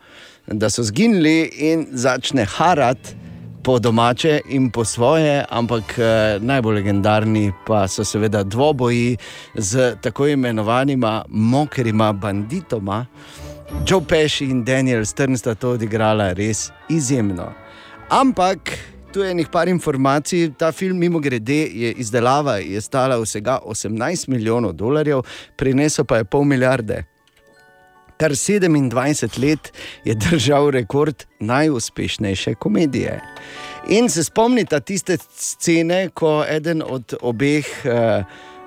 da 0.47 0.69
so 0.71 0.85
zginili 0.87 1.51
in 1.51 1.83
začne 1.91 2.45
harati 2.47 3.17
po 3.63 3.75
domače 3.79 4.39
in 4.55 4.71
po 4.71 4.85
svoje, 4.85 5.43
ampak 5.49 5.99
eh, 5.99 6.39
najbolj 6.39 6.75
legendarni 6.75 7.51
pa 7.67 7.87
so 7.87 8.05
seveda 8.07 8.43
dvoboji 8.43 9.17
z 9.55 9.95
tako 10.01 10.27
imenovanima 10.27 11.25
mokrima 11.27 12.13
banditoma. 12.13 13.05
Joe 13.87 14.01
Pesci 14.07 14.45
in 14.45 14.63
Daniel 14.63 15.05
Stern 15.05 15.37
sta 15.37 15.55
to 15.55 15.75
odigrala 15.75 16.33
res 16.33 16.71
izjemno. 16.89 17.51
Ampak 18.11 18.75
tu 19.11 19.23
je 19.23 19.45
par 19.51 19.67
informacij. 19.67 20.51
Ta 20.57 20.71
film, 20.71 20.97
mimo 20.97 21.19
grede, 21.19 21.67
je 21.71 21.93
izdelava 21.93 22.57
je 22.57 22.81
stala 22.81 23.17
vsega 23.21 23.59
18 23.65 24.27
milijonov 24.27 24.73
dolarjev, 24.73 25.21
prinesel 25.55 26.05
pa 26.05 26.17
je 26.17 26.25
pol 26.25 26.43
milijarde. 26.43 27.05
Kar 28.17 28.31
27 28.31 29.39
let 29.39 29.71
je 30.03 30.15
držal 30.15 30.69
rekord 30.69 31.25
najuspešnejše 31.39 32.55
komedije. 32.55 33.21
In 33.89 34.09
se 34.09 34.23
spomnite 34.23 34.79
tiste 34.79 35.17
scene, 35.17 36.09
ko 36.13 36.43
eden 36.49 36.83
od 36.85 37.13
obeh 37.21 37.65
uh, 37.85 37.91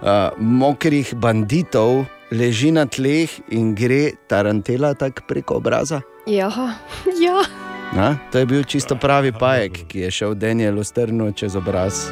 uh, 0.02 0.40
mokrih 0.40 1.14
banditov 1.14 2.04
leži 2.30 2.72
na 2.72 2.87
tleh 2.87 3.30
in 3.50 3.74
gre 3.74 4.11
tarantela 4.26 4.94
tako 4.94 5.22
preko 5.28 5.61
obraza. 5.61 6.00
Ja, 6.26 6.50
ja. 7.26 7.73
Na? 7.92 8.18
To 8.32 8.38
je 8.38 8.46
bil 8.46 8.64
čisto 8.64 8.96
pravi 8.96 9.32
pajek, 9.32 9.84
ki 9.88 9.98
je 10.06 10.10
šel 10.10 10.34
Danielu 10.34 10.84
strnu 10.84 11.32
čez 11.32 11.56
obraz. 11.56 12.08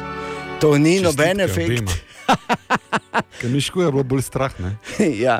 To 0.61 0.77
ni 0.77 0.99
noben 1.01 1.39
efekt. 1.39 1.89
Ker 3.41 3.49
Mišku 3.49 3.81
je 3.81 3.91
bilo 3.91 4.03
bolj 4.03 4.21
strah. 4.21 4.53
Ne? 4.59 4.77
ja. 5.25 5.39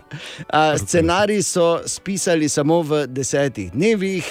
A, 0.49 0.77
scenarij 0.77 1.43
so 1.43 1.79
spisali 1.85 2.49
samo 2.49 2.81
v 2.81 3.05
desetih 3.07 3.71
dnevih. 3.71 4.27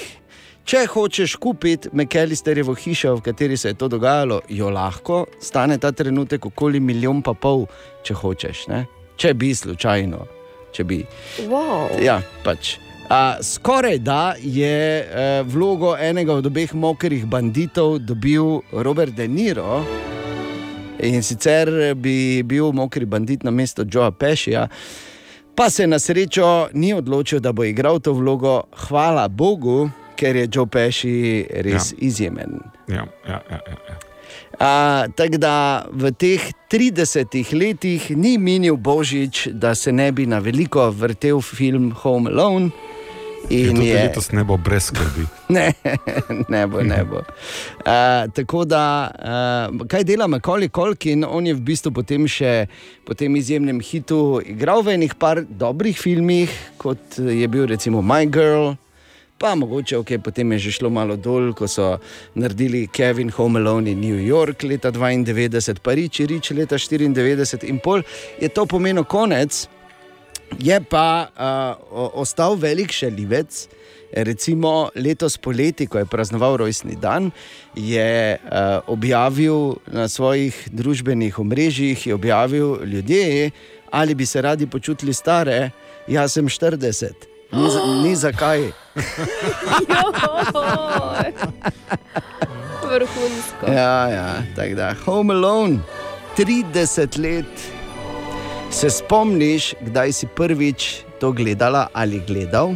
Če 0.62 0.84
hočeš 0.86 1.34
kupiti 1.42 1.90
McAllisterjevo 1.90 2.74
hišo, 2.78 3.16
v 3.18 3.24
kateri 3.26 3.56
se 3.56 3.72
je 3.72 3.78
to 3.80 3.88
dogajalo, 3.90 4.42
jo 4.48 4.70
lahko, 4.70 5.24
stane 5.42 5.78
ta 5.82 5.90
trenutek 5.90 6.46
okoli 6.46 6.80
milijon 6.80 7.18
pa 7.22 7.34
pol, 7.34 7.66
če 8.06 8.14
hočeš. 8.14 8.68
Ne? 8.70 8.84
Če 9.18 9.34
bi 9.34 9.50
slučajno, 9.56 10.22
če 10.72 10.86
bi. 10.86 11.02
Wow. 11.50 11.90
Ja, 11.98 12.20
pač. 12.46 12.76
A, 13.12 13.37
skoraj 13.42 13.98
da 13.98 14.35
je 14.42 15.01
e, 15.01 15.42
vlogo 15.42 15.96
enega 16.01 16.33
od 16.33 16.46
obeh 16.46 16.75
mokrih 16.75 17.27
banditov 17.27 17.98
dobil 17.98 18.61
Robert 18.72 19.12
De 19.12 19.29
Niro. 19.29 19.85
In 20.98 21.22
sicer 21.22 21.94
bi 21.94 22.42
bil 22.42 22.72
mokri 22.72 23.05
bandit 23.05 23.44
na 23.44 23.51
mesto 23.51 23.85
Joea 23.85 24.11
Pešija, 24.11 24.68
pa 25.55 25.70
se 25.70 25.87
na 25.87 25.98
srečo 25.98 26.68
ni 26.72 26.94
odločil, 26.94 27.40
da 27.40 27.53
bo 27.53 27.64
igral 27.64 28.01
to 28.01 28.12
vlogo. 28.12 28.62
Hvala 28.88 29.29
Bogu, 29.29 29.90
ker 30.16 30.37
je 30.37 30.48
Joe 30.53 30.66
Peši 30.66 31.46
res 31.51 31.92
ja. 31.92 31.96
izjemen. 31.98 32.61
Ja, 32.88 33.05
ja, 33.29 33.42
ja, 33.51 33.61
ja. 33.61 33.98
A, 34.59 35.05
Tako 35.16 35.37
da 35.37 35.85
v 35.92 36.14
teh 36.16 36.40
30 36.72 37.53
letih 37.53 38.11
ni 38.16 38.38
minil 38.38 38.77
Božič, 38.77 39.48
da 39.53 39.75
se 39.75 39.92
ne 39.92 40.12
bi 40.12 40.27
na 40.27 40.38
veliko 40.38 40.88
vrtel 40.90 41.40
film 41.40 41.92
Home 41.92 42.31
Alone. 42.31 42.70
In 43.52 43.76
je... 43.82 43.88
je, 43.92 44.02
letos 44.02 44.30
ne 44.32 44.44
bo 44.44 44.56
brez 44.56 44.88
skrbi. 44.88 45.26
ne, 45.56 45.66
ne 46.48 46.62
bo, 46.66 46.82
ne 46.82 47.02
bo. 47.04 47.20
Uh, 47.20 48.30
tako 48.32 48.64
da, 48.64 48.84
uh, 49.12 49.86
kaj 49.88 50.06
dela 50.08 50.26
Macaulay 50.26 50.72
Colkin, 50.72 51.24
on 51.24 51.46
je 51.46 51.54
v 51.54 51.64
bistvu 51.66 51.92
potem 51.92 52.24
še 52.30 52.66
po 53.04 53.16
tem 53.18 53.36
izjemnem 53.36 53.82
hitu 53.84 54.40
igral 54.40 54.80
v 54.86 54.96
enih 54.96 55.16
par 55.20 55.42
dobrih 55.44 55.98
filmih, 55.98 56.48
kot 56.80 57.20
je 57.20 57.48
bil 57.52 57.68
recimo 57.68 58.00
My 58.00 58.24
Girl. 58.24 58.72
Pa 59.42 59.56
mogoče, 59.58 59.96
okay, 59.98 60.22
potem 60.22 60.52
je 60.54 60.70
že 60.70 60.78
šlo 60.78 60.86
malo 60.86 61.16
dol, 61.18 61.50
ko 61.50 61.66
so 61.66 61.98
naredili 62.38 62.86
Kevin 62.86 63.32
Home 63.34 63.58
Alone 63.58 63.90
in 63.90 63.98
New 63.98 64.20
York 64.22 64.62
leta 64.62 64.92
92, 64.94 65.82
Parič, 65.82 66.22
Rič 66.30 66.54
leta 66.54 66.78
94 66.78 67.66
in 67.66 67.82
pol 67.82 68.06
je 68.38 68.48
to 68.48 68.66
pomenilo 68.70 69.02
konec. 69.02 69.66
Je 70.58 70.80
pa 70.80 71.26
uh, 71.28 71.32
ostal 72.14 72.54
velik 72.54 72.92
šelivec. 72.92 73.68
Recimo 74.12 74.90
letos 74.94 75.38
poleti, 75.40 75.86
ko 75.86 75.98
je 75.98 76.04
praznoval 76.04 76.56
rojstni 76.60 76.96
dan, 77.00 77.30
je 77.74 78.36
uh, 78.36 78.40
objavil 78.86 79.74
na 79.86 80.08
svojih 80.08 80.68
družbenih 80.72 81.38
omrežjih, 81.38 82.06
je 82.06 82.14
objavil 82.14 82.84
ljudje, 82.84 83.50
ali 83.90 84.14
bi 84.14 84.26
se 84.26 84.42
radi 84.42 84.66
počutili 84.66 85.14
stare. 85.14 85.70
Jaz 86.06 86.32
sem 86.32 86.48
40, 86.48 87.08
ni, 87.52 87.70
za, 87.70 87.80
ni 88.02 88.16
zakaj. 88.16 88.60
Vrhunsko. 92.92 93.66
Ja, 93.66 94.08
ja, 94.08 94.42
tako 94.56 94.74
da, 94.74 94.94
Home 95.04 95.34
Alone, 95.34 95.78
30 96.36 97.18
let. 97.18 97.82
Se 98.72 98.90
spomniš, 98.90 99.74
kdaj 99.80 100.12
si 100.12 100.26
prvič 100.26 101.04
to 101.20 101.32
gledala 101.32 101.87
ali 101.92 102.22
gledal? 102.26 102.74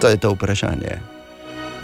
To 0.00 0.08
je 0.08 0.16
to 0.16 0.32
vprašanje. 0.32 0.98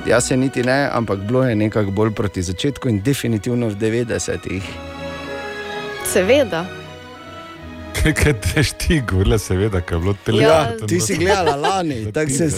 Jaz 0.07 0.29
se 0.29 0.37
niti 0.37 0.63
ne, 0.63 0.89
ampak 0.93 1.19
bilo 1.19 1.45
je 1.45 1.55
nekako 1.55 1.91
bolj 1.91 2.11
proti 2.15 2.43
začetku 2.43 2.89
in 2.89 3.03
definitivno 3.03 3.69
v 3.69 3.77
90-ih. 3.77 4.65
Seveda. 6.05 6.84
Kaj, 8.05 8.13
kaj 8.23 8.33
teš 8.35 8.73
ti, 8.73 9.01
govorila 9.03 9.39
seveda, 9.39 9.81
ker 9.81 9.95
je 9.95 10.01
bilo 10.01 10.13
Ja, 10.13 10.25
televizija. 10.25 10.87
Ti 10.89 11.01
si 11.03 11.17
gledala 11.17 11.57
lani, 11.59 11.97
tako 12.13 12.31
se 12.31 12.49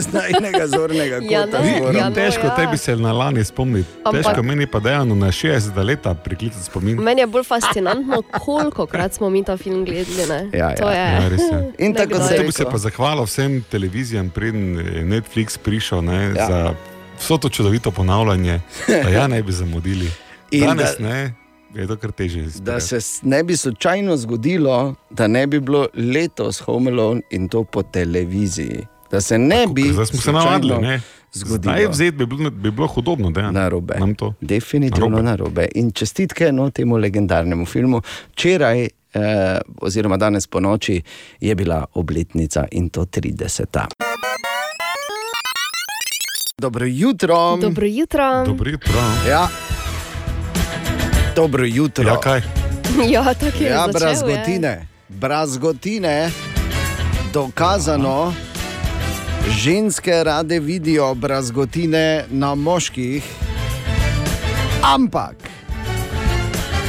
zdaj 0.00 0.30
enega 0.38 0.66
zornega 0.66 1.16
Ja, 1.22 1.44
kota. 1.44 1.58
ne, 1.58 1.74
zgoraj. 1.74 1.96
ja, 1.96 2.08
no, 2.08 2.14
Težko 2.14 2.46
ja. 2.46 2.54
tebi 2.56 2.76
se 2.78 2.96
na 2.96 3.12
lani 3.12 3.44
spomniti. 3.44 3.88
Ampak- 3.98 4.22
Težko 4.24 4.42
meni 4.42 4.66
pa 4.66 4.80
dejano 4.80 5.14
na 5.14 5.26
60 5.28 5.84
leta 5.84 6.14
priklicati 6.16 6.64
spomin. 6.64 6.96
Meni 6.98 7.20
je 7.20 7.26
bolj 7.28 7.44
fascinantno, 7.44 8.22
koliko 8.34 8.86
krat 8.86 9.14
smo 9.14 9.30
mi 9.30 9.44
ta 9.44 9.56
film 9.56 9.84
gledali. 9.84 10.26
ne. 10.28 10.50
Ja, 10.52 10.70
ja. 10.70 10.76
To 10.76 10.90
je. 10.90 10.96
Ja, 10.96 11.28
res 11.28 11.40
je. 11.42 11.72
In 11.78 11.94
tako 11.94 12.22
se 12.22 12.34
je 12.34 12.40
bi 12.40 12.52
se 12.52 12.64
pa 12.64 12.78
zahvalil 12.78 13.24
vsem 13.24 13.62
televizijam, 13.64 14.30
preden 14.30 14.64
je 14.76 15.04
Netflix 15.04 15.58
prišel 15.58 16.02
ne, 16.02 16.14
Ja. 16.16 16.28
ja. 16.30 16.46
za 16.48 16.74
vso 17.18 17.36
to 17.36 17.48
čudovito 17.48 17.90
ponavljanje, 17.90 18.60
da 18.86 19.08
ja 19.10 19.26
ne 19.26 19.42
bi 19.42 19.52
zamudili. 19.52 20.10
Danes 20.52 20.96
da- 20.98 21.04
ne, 21.04 21.34
je 21.76 21.86
to 21.86 21.96
kar 21.96 22.12
teže. 22.12 22.40
Da 22.40 22.46
izpeljati. 22.46 22.86
se 22.86 22.98
ne 23.22 23.42
bi 23.42 23.56
slučajno 23.56 24.16
zgodilo, 24.16 24.94
da 25.10 25.26
ne 25.26 25.46
bi 25.46 25.60
bilo 25.60 25.86
letos 25.94 26.58
Home 26.58 26.90
Alone 26.90 27.20
in 27.30 27.48
to 27.48 27.64
po 27.64 27.82
televiziji. 27.82 28.80
Da 29.10 29.20
se 29.20 29.38
ne 29.38 29.66
bi 29.66 29.82
Zdaj 29.84 30.06
smo 30.06 30.20
se 30.20 30.32
navadili. 30.32 30.78
ne. 30.78 31.00
zgodilo. 31.32 31.72
Zdaj 31.72 31.86
vzeti 31.86 32.10
bi 32.12 32.26
bilo, 32.26 32.50
bi 32.50 32.70
bilo 32.70 32.86
hudobno, 32.86 33.30
da 33.30 33.50
Narobe. 33.50 33.94
nam 33.94 34.14
to. 34.14 34.34
Definitivno 34.40 35.08
Narobe. 35.08 35.22
narobe. 35.22 35.68
In 35.74 35.90
čestitke 35.92 36.52
no, 36.52 36.70
temu 36.70 36.96
legendarnemu 36.96 37.66
filmu. 37.66 38.02
Včeraj 38.30 38.82
eh, 38.82 38.88
oziroma 39.78 40.16
danes 40.16 40.46
po 40.46 40.60
noči, 40.60 41.02
je 41.40 41.54
bila 41.54 41.84
obletnica 41.94 42.66
in 42.70 42.88
to 42.88 43.02
30. 43.02 43.86
Dobro 46.58 46.86
jutro. 46.86 47.56
Dobro 47.56 47.86
jutro. 47.86 48.44
Dobro 48.46 48.70
jutro. 48.70 48.92
Ja. 49.28 49.48
Dobro 51.36 51.64
jutro. 51.64 52.04
Ja, 52.04 52.16
kaj? 52.16 52.40
Ja, 53.12 53.34
tako 53.34 53.58
je. 53.58 53.68
Ja, 53.68 53.86
začel, 53.86 54.00
brazgotine. 54.00 54.86
Brazgotine, 55.08 56.30
dokazano, 57.32 58.34
ženske 59.50 60.24
rade 60.24 60.60
vidijo 60.60 61.14
brazgotine 61.14 62.24
na 62.30 62.54
moških, 62.54 63.24
ampak 64.84 65.34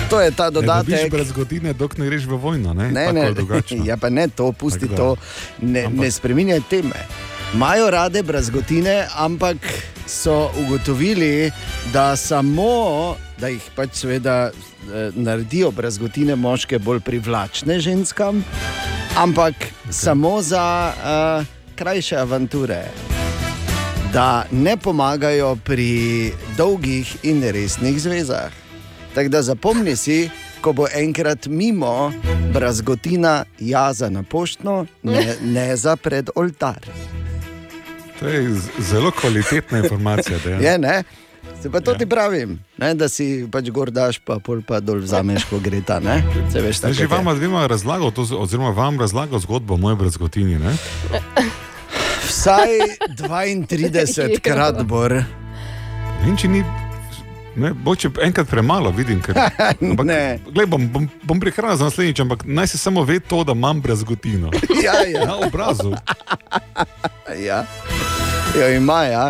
to 0.10 0.22
je 0.22 0.32
ta 0.32 0.46
Ne 0.46 0.52
dodatek. 0.52 1.12
brez 1.12 1.32
godine, 1.32 1.74
dok 1.74 1.98
ne 1.98 2.06
greš 2.06 2.26
v 2.26 2.34
vojno. 2.34 2.74
Ne, 2.74 2.92
Ne, 2.92 3.06
Tako 3.06 3.14
ne, 3.14 3.22
je 3.22 3.86
ja, 3.90 3.98
pa 3.98 4.10
ne 4.10 4.28
to, 4.28 4.52
pusti 4.52 4.88
to, 4.88 5.16
ne, 5.62 5.84
Ampak- 5.84 6.02
ne 6.02 6.12
spremenjaj 6.12 6.62
teme. 6.70 6.96
Imajo 7.54 7.90
rade 7.90 8.24
brazgotine, 8.24 9.08
ampak 9.16 9.58
so 10.06 10.52
ugotovili, 10.60 11.52
da 11.94 12.16
samo, 12.16 13.16
da 13.40 13.48
jih 13.48 13.64
pač 13.76 13.90
seveda 13.94 14.52
eh, 14.52 15.12
naredijo 15.16 15.72
brazgotine 15.72 16.36
moške 16.36 16.80
bolj 16.80 17.00
privlačne 17.00 17.80
ženskam, 17.80 18.44
ampak 19.16 19.56
okay. 19.56 19.92
samo 19.92 20.42
za 20.42 20.94
uh, 20.94 21.46
krajše 21.76 22.16
avanture. 22.18 22.84
Da 24.14 24.46
ne 24.52 24.78
pomagajo 24.78 25.56
pri 25.64 26.32
dolgih 26.58 27.16
in 27.24 27.44
resnih 27.44 28.02
zvezah. 28.02 28.52
Tako 29.16 29.30
da 29.30 29.42
zapomni 29.42 29.96
si, 29.96 30.30
ko 30.62 30.74
bo 30.74 30.88
enkrat 30.94 31.48
mimo 31.48 32.12
brazgotina 32.54 33.46
jaza 33.60 34.10
na 34.10 34.24
poštno, 34.24 34.86
ne, 35.04 35.36
ne 35.42 35.76
za 35.76 35.96
pred 35.96 36.30
oltar. 36.36 36.80
To 38.20 38.28
je 38.28 38.56
zelo 38.80 39.12
kvalitetna 39.12 39.78
informacija. 39.78 40.38
Je, 40.66 40.78
ne? 40.78 41.04
Se 41.62 41.70
pa 41.72 41.80
to 41.80 41.92
ja. 41.92 41.98
ti 41.98 42.06
pravim, 42.06 42.60
ne? 42.78 42.94
da 42.94 43.10
si 43.10 43.48
pač 43.52 43.70
gor 43.74 43.90
daš, 43.92 44.20
pa 44.20 44.38
pol 44.44 44.60
pa 44.68 44.82
dol 44.84 45.00
vzameš, 45.02 45.48
ko 45.50 45.60
gre 45.64 45.80
ta. 45.82 46.00
Ne? 46.04 46.20
Se 46.52 46.62
veš, 46.62 46.82
tako 46.84 46.94
že 46.94 47.08
vam 47.08 47.30
dvema 47.38 47.64
razlagal, 47.68 48.12
to, 48.12 48.28
oziroma 48.38 48.70
vam 48.76 49.00
razlagal 49.00 49.40
zgodbo 49.40 49.74
o 49.74 49.78
moji 49.78 49.96
brezgotini. 49.96 50.60
Ne? 50.60 50.76
Vsaj 52.28 53.00
32 53.18 54.42
krat 54.44 54.84
bor. 54.86 55.16
In 56.28 56.38
če 56.38 56.52
ni, 56.52 56.62
ne, 57.58 57.74
boče 57.74 58.10
enkrat 58.22 58.48
premalo, 58.50 58.92
vidim. 58.92 59.22
Ker, 59.22 59.38
ampak, 59.82 60.06
Ne. 60.06 60.40
glej, 60.54 60.66
bom, 60.66 60.88
bom, 60.90 61.10
bom 61.24 61.40
prihranil 61.40 61.78
za 61.78 61.90
naslednjič, 61.90 62.20
ampak 62.20 62.46
naj 62.46 62.68
se 62.68 62.78
samo 62.78 63.04
ve 63.04 63.20
to, 63.20 63.44
da 63.44 63.52
imam 63.58 63.82
brezgotino. 63.82 64.52
Ja, 64.84 64.94
ja. 65.04 65.26
Na 65.26 65.36
obrazu. 65.48 65.92
ja. 67.48 67.66
Jo 68.60 68.70
ima, 68.70 69.04
ja. 69.04 69.26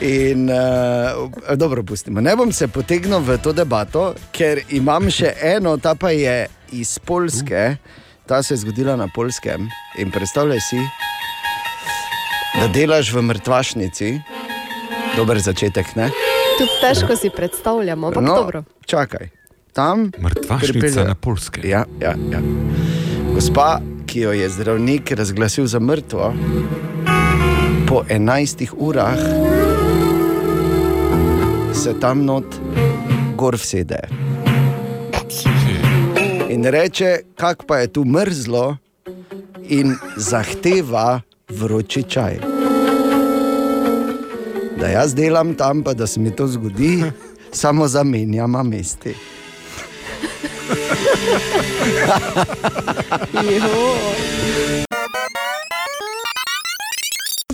In 0.00 0.46
uh, 0.50 1.56
dobro, 1.56 1.82
pustimo. 1.82 2.20
Ne 2.20 2.36
bom 2.36 2.52
se 2.52 2.68
potegnil 2.68 3.18
v 3.20 3.38
to 3.42 3.52
debato, 3.52 4.14
ker 4.32 4.62
imam 4.70 5.10
še 5.10 5.34
eno, 5.42 5.74
ta 5.76 5.94
pa 5.98 6.10
je 6.14 6.46
iz 6.72 6.98
Polske, 6.98 7.76
ta 8.26 8.42
se 8.42 8.54
je 8.54 8.62
zgodila 8.62 8.94
na 8.96 9.08
Polskem. 9.14 9.66
In 9.98 10.14
predstavljaj 10.14 10.60
si, 10.60 10.78
da 12.60 12.68
delaš 12.70 13.10
v 13.12 13.22
mrtvašnici, 13.26 14.12
dober 15.16 15.42
začetek, 15.42 15.96
ne? 15.98 16.10
Tudi 16.58 16.70
težko 16.80 17.16
si 17.16 17.30
predstavljamo, 17.30 18.06
ampak 18.06 18.22
no. 18.22 18.34
dobro. 18.34 18.62
čakaj. 18.86 19.28
Tam 19.72 20.10
Mrtvašnica 20.22 20.72
pripelje- 20.72 21.06
na 21.06 21.14
Polskem. 21.14 21.64
Ja, 21.66 21.84
ja, 22.00 22.14
ja. 22.32 22.40
Gospa, 23.34 23.80
ki 24.06 24.20
jo 24.20 24.32
je 24.32 24.48
zdravnik 24.48 25.10
razglasil 25.10 25.66
za 25.66 25.80
mrtvo, 25.80 26.34
po 27.88 28.02
11 28.08 28.68
urah 28.76 29.18
se 31.74 32.00
tam 32.00 32.24
not 32.24 32.44
gor 33.36 33.54
vsede. 33.54 34.00
In 36.48 36.64
reče, 36.64 37.18
kak 37.36 37.64
pa 37.66 37.78
je 37.78 37.92
tu 37.92 38.04
mrzlo, 38.04 38.76
in 39.68 39.94
zahteva 40.16 41.20
vroči 41.48 42.02
čaj. 42.02 42.57
Da 44.80 44.86
jaz 44.86 45.14
delam 45.14 45.54
tam, 45.54 45.82
pa 45.82 45.94
da 45.94 46.06
se 46.06 46.20
mi 46.20 46.36
to 46.36 46.46
zgodi, 46.46 47.04
samo 47.52 47.88
zamenjama 47.88 48.62
mesti. 48.62 49.14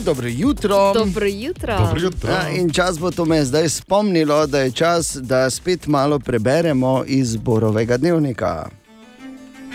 Dobro 0.05 0.29
jutro. 0.29 0.93
Dobro 0.95 1.27
jutro. 1.27 1.79
Dobro 1.79 2.01
jutro. 2.01 2.33
Ja, 2.33 2.49
in 2.49 2.71
čas 2.71 2.99
bo 2.99 3.11
to 3.11 3.25
me 3.25 3.45
zdaj 3.45 3.69
spomnilo, 3.69 4.47
da 4.47 4.61
je 4.61 4.71
čas, 4.71 5.17
da 5.17 5.51
spet 5.51 5.87
malo 5.87 6.19
preberemo 6.19 7.05
iz 7.07 7.37
Borovega 7.37 7.97
dnevnika. 7.97 8.69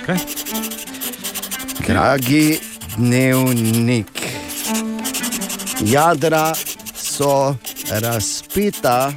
Kaj? 0.05 0.17
Dragi 1.87 2.59
dnevnik, 2.97 4.21
jadra 5.81 6.53
so 7.19 7.55
razpeta, 7.91 9.13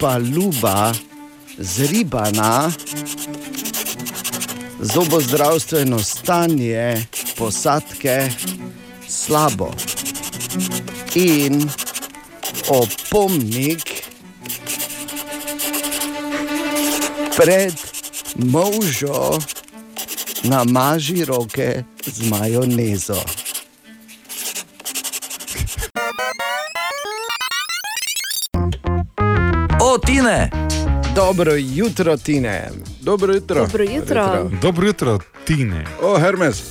paluba 0.00 0.92
zribana, 1.58 2.72
zobozdravstveno 4.80 5.98
stanje 6.02 7.06
posadke 7.38 8.30
slabo. 9.08 9.70
In 11.14 11.70
opomnik 12.68 14.02
pred 17.36 17.74
možo 18.34 19.38
namaži 20.42 21.24
roke 21.24 21.84
z 22.06 22.22
majonezo. 22.30 23.22
Tine! 30.10 30.50
Dobro 31.14 31.54
jutro, 31.54 32.16
Tine. 32.16 32.70
Dobro 33.00 33.34
jutro. 33.34 33.60
Dobro 33.60 33.84
jutro. 33.84 34.50
Dobro 34.62 34.86
jutro, 34.86 35.18
Tine. 35.44 35.84
O, 36.02 36.18
Hermes. 36.18 36.62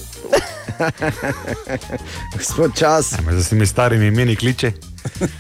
Gospod 2.38 2.76
čas. 2.76 3.14
A 3.14 3.22
me 3.22 3.34
za 3.34 3.50
temi 3.50 3.68
starimi 3.68 4.08
imeni 4.08 4.36
kliče. 4.36 4.72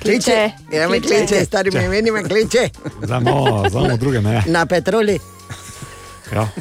Kliče. 0.01 0.51
Ja, 0.73 0.89
me 0.89 1.01
kliče, 1.01 1.45
stari 1.45 1.71
me 1.71 1.89
meni 1.89 2.11
me 2.11 2.23
kliče. 2.23 2.69
Zamo, 3.03 3.65
zamo 3.69 3.97
druge 3.97 4.21
ne. 4.21 4.43
Na 4.47 4.65
petroli. 4.65 5.19
Ja. 6.33 6.47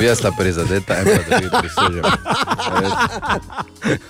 Jaz 0.00 0.18
sta 0.18 0.30
prizadeta, 0.32 0.94
en 0.94 1.04
pa 1.06 1.30
da 1.30 1.36
vi 1.36 1.48
prislužim. 1.60 2.02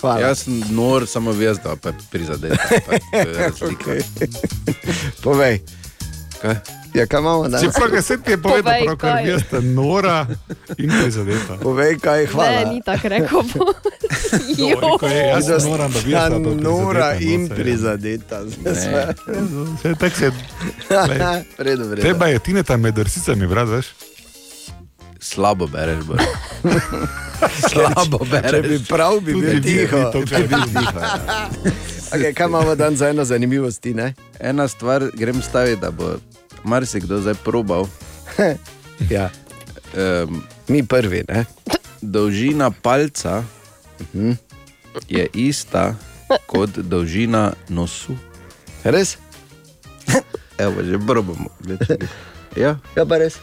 Hvala. 0.01 0.19
Jaz 0.19 0.39
sem 0.39 0.63
nor, 0.69 1.07
samo 1.07 1.31
jaz 1.33 1.57
da 1.59 1.75
pa 1.75 1.91
prizadeta. 2.11 2.57
Pa, 2.87 3.17
je 3.17 3.33
razlika. 3.37 3.91
Okay. 3.91 4.01
Povej, 5.23 5.59
Kaj? 6.41 6.55
ja, 6.93 7.05
kaj 7.05 7.19
imamo 7.19 7.43
danes? 7.43 7.61
Čeprav 7.63 7.89
ga 7.89 8.01
se 8.01 8.17
ti 8.17 8.31
je 8.31 8.37
povedal, 8.37 8.63
Povej, 8.63 8.85
pravkar 8.85 9.11
kaj. 9.11 9.23
vi 9.25 9.39
ste 9.39 9.61
nora 9.61 10.27
in 10.77 10.91
prizadeta. 10.93 11.57
Povej, 11.61 11.97
kaj 11.97 12.19
je 12.19 12.25
Ne, 12.25 12.31
hvala. 12.31 12.71
ni 12.71 12.81
tako 12.81 13.07
rekel. 13.07 13.41
Je, 14.57 15.27
jaz 15.27 15.45
Da 15.45 15.59
sem 15.59 15.69
moram, 15.69 15.91
da 15.91 15.99
bi 15.99 16.11
to 16.11 16.55
Nora 16.55 17.13
no, 17.13 17.19
in 17.21 17.49
prizadeta. 17.49 18.41
Vse 18.41 19.95
tako 19.99 20.15
se. 20.15 20.31
glej, 21.07 21.43
Vredo, 21.57 21.83
vredo. 21.83 22.01
Treba 22.01 22.27
je 22.27 22.39
tineta 22.39 22.77
med 22.77 22.95
drsicami, 22.95 23.47
brat, 23.47 23.69
veš? 23.69 23.85
Slabo 25.21 25.67
bereš, 25.67 26.03
bro. 26.03 26.17
Slabo 27.63 28.17
Če 28.19 28.29
bereš. 28.31 28.61
bi 28.63 28.85
prav 28.85 29.19
bi 29.19 29.33
bil 29.33 29.61
tiho. 29.61 29.97
vi 29.97 30.11
to, 30.11 30.19
kar 30.25 30.41
vidim. 30.41 30.87
Okay, 32.11 32.33
kaj 32.33 32.45
imamo 32.45 32.75
danes 32.75 32.99
za 32.99 33.07
eno 33.07 33.23
zanimivost? 33.23 33.85
Ne? 33.87 34.13
Ena 34.39 34.67
stvar 34.67 35.05
grem 35.13 35.41
staviti, 35.41 35.79
da 35.79 35.91
bo 35.91 36.15
marsikdo 36.63 37.19
zdaj 37.19 37.37
probal. 37.37 37.87
Ja, 39.09 39.29
Um, 39.91 40.43
mi 40.67 40.83
prvi, 40.83 41.23
ne? 41.27 41.45
dolžina 42.01 42.71
palca 42.71 43.43
Mhm. 44.01 44.31
je 45.09 45.27
ista 45.35 45.95
kot 46.45 46.69
dolžina 46.71 47.53
nosu. 47.67 48.15
Res? 48.83 49.17
Evo, 50.57 50.79
že 50.81 50.95
probamo. 50.97 51.49
če 51.59 51.97
bi- 51.97 52.07
Ja, 52.55 52.77
Ja, 52.95 53.03
pa 53.03 53.17
res. 53.17 53.35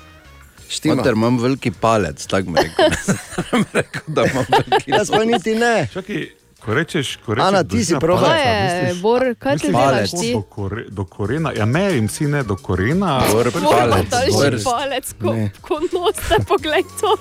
Štima. 0.69 0.95
Mater, 0.95 1.13
imam 1.13 1.39
veliki 1.39 1.71
palec, 1.73 2.27
tako 2.27 2.51
mi 2.51 2.59
rekel. 2.59 2.91
Rekel, 3.73 4.03
da 4.07 4.25
imam 4.25 4.45
veliki 4.51 4.91
Jaz 4.91 5.11
pa 5.11 5.25
niti 5.25 5.55
ne. 5.55 5.89
Čakaj, 5.93 6.29
Ko 6.59 6.75
rečeš, 6.75 7.17
ko 7.17 7.35
rečeš 7.35 7.49
Ana, 7.49 7.65
ti 7.65 7.85
si 7.85 7.95
Kaj 7.95 8.41
je, 8.41 8.55
misliš- 8.85 9.03
Bor, 9.03 9.23
kaj 9.39 9.57
ti 9.57 9.67
misliš, 9.67 9.73
delaš 9.73 10.11
da 10.11 10.21
ti? 10.21 10.33
Do, 10.33 10.43
kore, 10.43 10.85
do 10.89 11.05
korena, 11.07 11.53
ja, 11.53 11.65
merim 11.65 12.09
si 12.09 12.27
ne 12.27 12.43
do 12.43 12.57
korena. 12.57 13.21
Bor, 13.33 13.51
palec, 13.53 14.09
Daljši 14.09 14.33
bor. 14.33 14.57
palec, 14.65 15.13
ko, 15.15 15.33
Ne. 15.33 15.51
ko 15.61 15.81
noste, 15.83 16.35
poglej 16.45 16.83
to. 17.01 17.17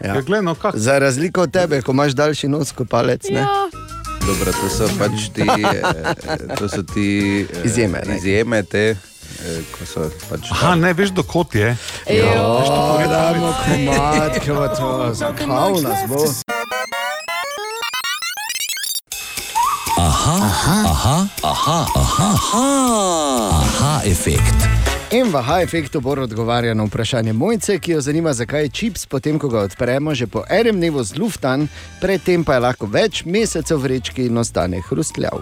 Ja. 0.00 0.14
Ja, 0.14 0.20
glej, 0.22 0.42
no, 0.42 0.54
kak, 0.54 0.76
Za 0.76 0.98
razliko 0.98 1.42
od 1.42 1.52
tebe, 1.52 1.82
ko 1.82 1.92
imaš 1.92 2.12
daljši 2.12 2.48
nos 2.48 2.72
kot 2.72 2.88
palec. 2.88 3.28
Ne? 3.28 3.40
Ja. 3.40 3.68
Dobro, 4.26 4.52
to 4.52 4.68
so 4.68 4.88
pač 4.98 5.28
ti, 5.34 5.42
eh, 5.42 6.56
to 6.58 6.68
so 6.68 6.82
ti 6.84 7.06
eh, 7.44 7.62
Izjeme, 7.64 8.02
ne? 8.06 8.16
izjeme 8.16 8.62
te, 8.62 8.96
ko 9.72 9.86
so 9.86 10.10
pač. 10.30 10.50
Aha, 10.50 10.74
ne 10.74 10.92
veš, 10.92 11.10
dokot 11.10 11.54
je. 11.54 11.76
Jo. 12.10 12.28
O, 12.42 12.98
damo 13.08 13.52
komat, 13.64 14.38
kako 14.44 14.68
to, 14.76 15.14
zakal 15.14 15.80
nas 15.82 16.04
bo. 16.08 16.24
Aha, 19.98 20.36
aha, 20.44 20.76
aha, 20.92 21.16
aha, 21.42 21.80
aha, 21.94 22.28
aha, 22.34 22.66
aha 23.62 23.92
efekt. 24.06 24.58
In 25.10 25.32
v 25.32 25.40
aha 25.40 25.62
efektu 25.64 26.00
bo 26.00 26.12
odgovarjal 26.12 26.76
na 26.76 26.84
vprašanje 26.84 27.32
mojce, 27.32 27.78
ki 27.80 27.96
jo 27.96 28.00
zanima, 28.00 28.32
zakaj 28.32 28.62
je 28.62 28.68
čips, 28.68 29.06
potem 29.06 29.38
ko 29.38 29.48
ga 29.48 29.64
odpremo, 29.64 30.14
že 30.14 30.28
po 30.28 30.44
enem 30.50 30.76
dnevu 30.76 31.00
zluftan, 31.00 31.68
predtem 32.00 32.44
pa 32.44 32.58
je 32.58 32.64
lahko 32.68 32.86
več 32.86 33.24
mesecev 33.24 33.80
v 33.80 33.82
vrečki 33.88 34.28
in 34.28 34.36
ostane 34.36 34.84
hrustljav. 34.84 35.40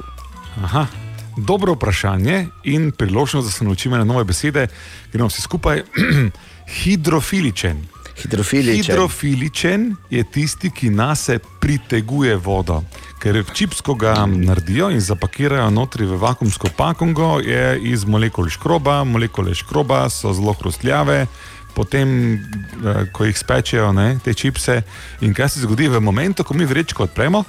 Aha. 0.62 1.05
Dobro 1.36 1.72
vprašanje 1.72 2.46
in 2.64 2.92
priložnost, 2.92 3.46
da 3.46 3.52
se 3.52 3.64
naučimo 3.64 4.04
nove 4.04 4.24
besede, 4.24 4.66
gremo 5.12 5.28
vsi 5.28 5.42
skupaj. 5.42 5.82
Hidrofiličen. 6.82 7.84
Hidrofiličen. 8.22 8.76
Hidrofiličen 8.76 9.96
je 10.10 10.24
tisti, 10.24 10.70
ki 10.70 10.90
nas 10.90 11.30
priteguje 11.60 12.36
vodo. 12.36 12.82
Ker 13.20 13.44
čips, 13.54 13.80
ko 13.80 13.94
ga 13.94 14.26
naredijo 14.26 14.90
in 14.90 15.00
zapakirajo 15.00 15.70
notri 15.70 16.06
v 16.06 16.16
vakumsko 16.16 16.68
pakungo, 16.76 17.40
je 17.40 17.80
iz 17.82 18.04
molekul 18.04 18.48
škroba, 18.48 19.04
molekule 19.04 19.54
škroba 19.54 20.08
so 20.10 20.32
zelo 20.32 20.52
hrustljave. 20.52 21.26
Potem, 21.74 22.34
eh, 22.34 23.06
ko 23.12 23.24
jih 23.24 23.38
spečejo, 23.38 23.92
ne, 23.92 24.18
te 24.24 24.34
čipse, 24.34 24.82
in 25.20 25.34
kaj 25.34 25.48
se 25.48 25.60
zgodi 25.60 25.88
v 25.88 26.00
momentu, 26.00 26.44
ko 26.44 26.54
mi 26.54 26.64
vrečko 26.64 27.02
odpremo, 27.02 27.44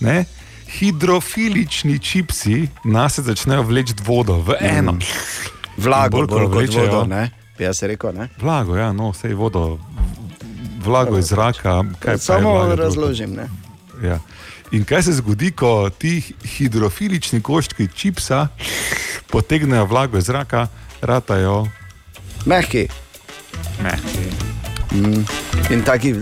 ne, 0.00 0.24
hidrofilični 0.72 1.98
čipsi 1.98 2.68
nas 2.84 3.18
začnejo 3.18 3.62
vleči 3.62 3.94
vodo 4.04 4.36
v 4.36 4.56
eno. 4.60 4.96
Vlago, 5.76 6.18
In 6.18 6.26
bolj, 6.26 6.28
ko 6.28 6.34
bolj 6.34 6.46
kot 6.46 6.54
vlečejo- 6.54 6.86
vodo, 6.86 7.04
ne? 7.06 7.30
Jaz 7.58 7.82
rekel, 7.82 8.12
ne? 8.12 8.28
Vlago, 8.38 8.76
ja, 8.76 8.92
no, 8.92 9.10
vse 9.10 9.28
je 9.28 9.34
vodo, 9.34 9.78
vlago 10.78 11.18
iz 11.18 11.26
zraka. 11.26 11.84
Samo 12.18 12.74
razložim, 12.74 13.34
ne? 13.34 13.48
Ja. 14.02 14.18
In 14.72 14.84
kaj 14.84 15.02
se 15.02 15.12
zgodi, 15.12 15.50
ko 15.50 15.90
ti 15.90 16.22
hidrofilični 16.56 17.40
koščki 17.40 17.88
čipsa 17.88 18.48
potegnejo 19.26 19.84
vlago 19.84 20.18
iz 20.18 20.24
zraka, 20.24 20.66
ratajo 21.00 21.66
Mehki. 22.46 22.88
mehki. 23.82 24.26
Mm. 24.92 25.24
In 25.70 25.82
taki, 25.82 26.14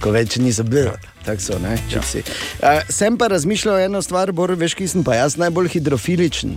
ko 0.00 0.10
več 0.10 0.36
niso 0.36 0.62
bili. 0.62 0.90
Tako 1.24 1.40
so, 1.40 1.58
ne, 1.58 1.78
čipsi. 1.90 2.22
Ja. 2.62 2.76
Uh, 2.76 2.88
sem 2.88 3.16
pa 3.18 3.26
razmišljal 3.32 3.78
eno 3.86 4.02
stvar, 4.02 4.32
bolj 4.32 4.58
veš, 4.60 4.74
ki 4.76 4.88
sem 4.88 5.04
pa 5.04 5.16
jaz 5.16 5.38
najbolj 5.40 5.70
hidrofiličen. 5.78 6.56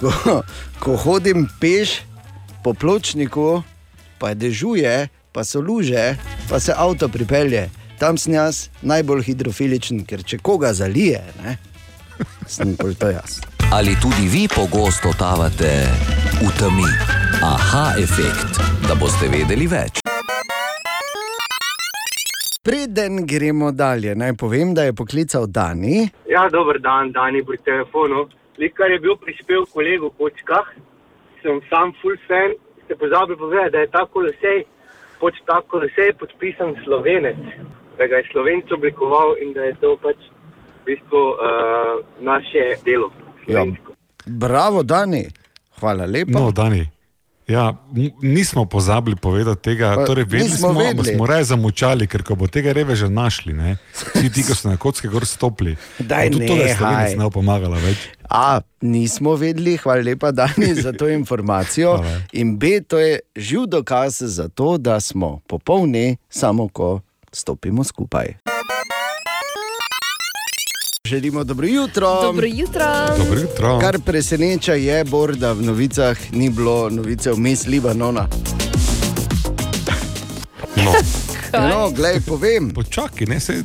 Ko, 0.00 0.42
ko 0.82 0.96
hodim 0.96 1.46
peš 1.60 2.00
po 2.64 2.74
pločniku, 2.74 3.62
pa 4.18 4.34
dežuje, 4.34 5.08
pa 5.32 5.44
so 5.44 5.60
luže, 5.60 6.16
pa 6.48 6.60
se 6.60 6.74
avto 6.76 7.08
pripelje. 7.08 7.68
Tam 7.98 8.18
sem 8.18 8.34
jaz 8.34 8.66
najbolj 8.82 9.22
hidrofiličen, 9.30 10.02
ker 10.04 10.24
če 10.26 10.42
koga 10.42 10.74
zalije, 10.74 11.22
ne, 11.44 11.56
sem 12.48 12.74
bolj 12.76 12.98
to 12.98 13.12
jaz. 13.14 13.38
Ali 13.70 13.96
tudi 14.02 14.28
vi 14.28 14.48
pogosto 14.48 15.12
totavate 15.12 15.72
v 16.42 16.50
temi? 16.58 16.90
Aha 17.42 17.94
efekt, 17.98 18.60
da 18.88 18.94
boste 18.98 19.28
vedeli 19.28 19.66
več. 19.70 20.02
Preden 22.66 23.26
gremo 23.26 23.70
dalje, 23.72 24.14
naj 24.14 24.32
povem, 24.34 24.74
da 24.74 24.82
je 24.82 24.92
poklical 24.92 25.44
Dani. 25.46 26.08
Ja, 26.28 26.48
dober 26.50 26.80
dan, 26.82 27.12
Dani 27.12 27.44
pri 27.46 27.58
telefonu. 27.62 28.24
Likar 28.58 28.90
je 28.90 28.98
bil 29.04 29.14
prispel 29.22 29.62
kolegu 29.74 30.10
Počkah, 30.18 30.72
sem 31.42 31.60
sam 31.70 31.92
full 32.00 32.16
fan, 32.26 32.56
ste 32.84 32.96
pozabili 32.98 33.38
povedati, 33.38 33.72
da 33.72 33.84
je 33.84 33.90
ta 33.90 34.02
kolosej, 34.14 34.64
poč 35.20 35.38
ta 35.46 35.60
kolosej 35.70 36.10
podpisan 36.18 36.74
slovenec, 36.84 37.38
da 37.98 38.10
ga 38.10 38.16
je 38.16 38.28
slovenc 38.32 38.74
oblikoval 38.74 39.36
in 39.42 39.54
da 39.54 39.70
je 39.70 39.76
to 39.80 39.94
pač 40.02 40.26
v 40.26 40.90
bistvu 40.90 41.22
uh, 41.22 42.02
naše 42.18 42.66
delo. 42.84 43.12
Ja. 43.46 43.62
Bravo, 44.26 44.82
Dani, 44.82 45.22
hvala 45.78 46.10
lepa. 46.10 46.34
No, 46.40 46.50
Dani. 46.50 46.95
Ja, 47.46 47.74
nismo 48.22 48.64
pozabili 48.64 49.16
povedati 49.16 49.62
tega, 49.62 49.94
Pa, 49.94 50.04
torej 50.04 50.24
vedeli 50.24 50.50
nismo 50.50 50.72
smo, 50.72 50.80
vedeli. 50.80 51.14
smo 51.14 51.26
raje 51.26 51.44
zamučali, 51.44 52.06
ker 52.06 52.22
ko 52.22 52.34
bo 52.34 52.46
tega 52.46 52.72
reveža 52.72 53.08
našli, 53.08 53.52
ne, 53.52 53.76
vsi 53.94 54.32
ti, 54.32 54.42
ki 54.42 54.54
so 54.54 54.68
na 54.68 54.76
kocke 54.76 55.08
gor 55.08 55.26
stopili. 55.26 55.76
Daj, 55.98 56.30
tudi 56.30 56.46
to, 56.46 56.56
da 56.56 56.64
nehaj. 56.64 56.76
Slovenec 56.76 57.18
ne 57.18 57.30
pomagala 57.30 57.78
več. 57.78 58.08
A, 58.30 58.60
nismo 58.82 59.36
vedeli, 59.38 59.76
hvala 59.76 60.02
lepa, 60.02 60.32
Dani, 60.34 60.74
za 60.74 60.92
to 60.92 61.08
informacijo. 61.08 62.02
In 62.32 62.58
B, 62.58 62.80
to 62.82 62.98
je 62.98 63.20
živ 63.36 63.70
dokaz 63.70 64.18
za 64.22 64.48
to, 64.48 64.78
da 64.78 65.00
smo 65.00 65.40
popolni, 65.46 66.16
samo 66.28 66.68
ko 66.68 67.00
stopimo 67.32 67.84
skupaj. 67.84 68.55
Želimo 71.06 71.44
dobro 71.44 71.66
jutro. 71.66 72.22
Dobro 72.22 72.46
jutro. 72.46 72.84
Dobro 73.18 73.40
jutro. 73.40 73.78
Kar 73.80 73.98
preseneča 74.00 74.74
je, 74.74 75.04
Bor, 75.04 75.36
da 75.36 75.52
v 75.52 75.62
novicah 75.62 76.18
ni 76.32 76.50
bilo 76.50 76.90
novice 76.90 77.32
vmes 77.32 77.66
Libanona. 77.66 78.28
No, 80.76 80.92
No, 81.70 81.90
glej, 81.90 82.20
povem. 82.20 82.70
počakaj, 82.70 83.26
ne, 83.26 83.40
se, 83.40 83.62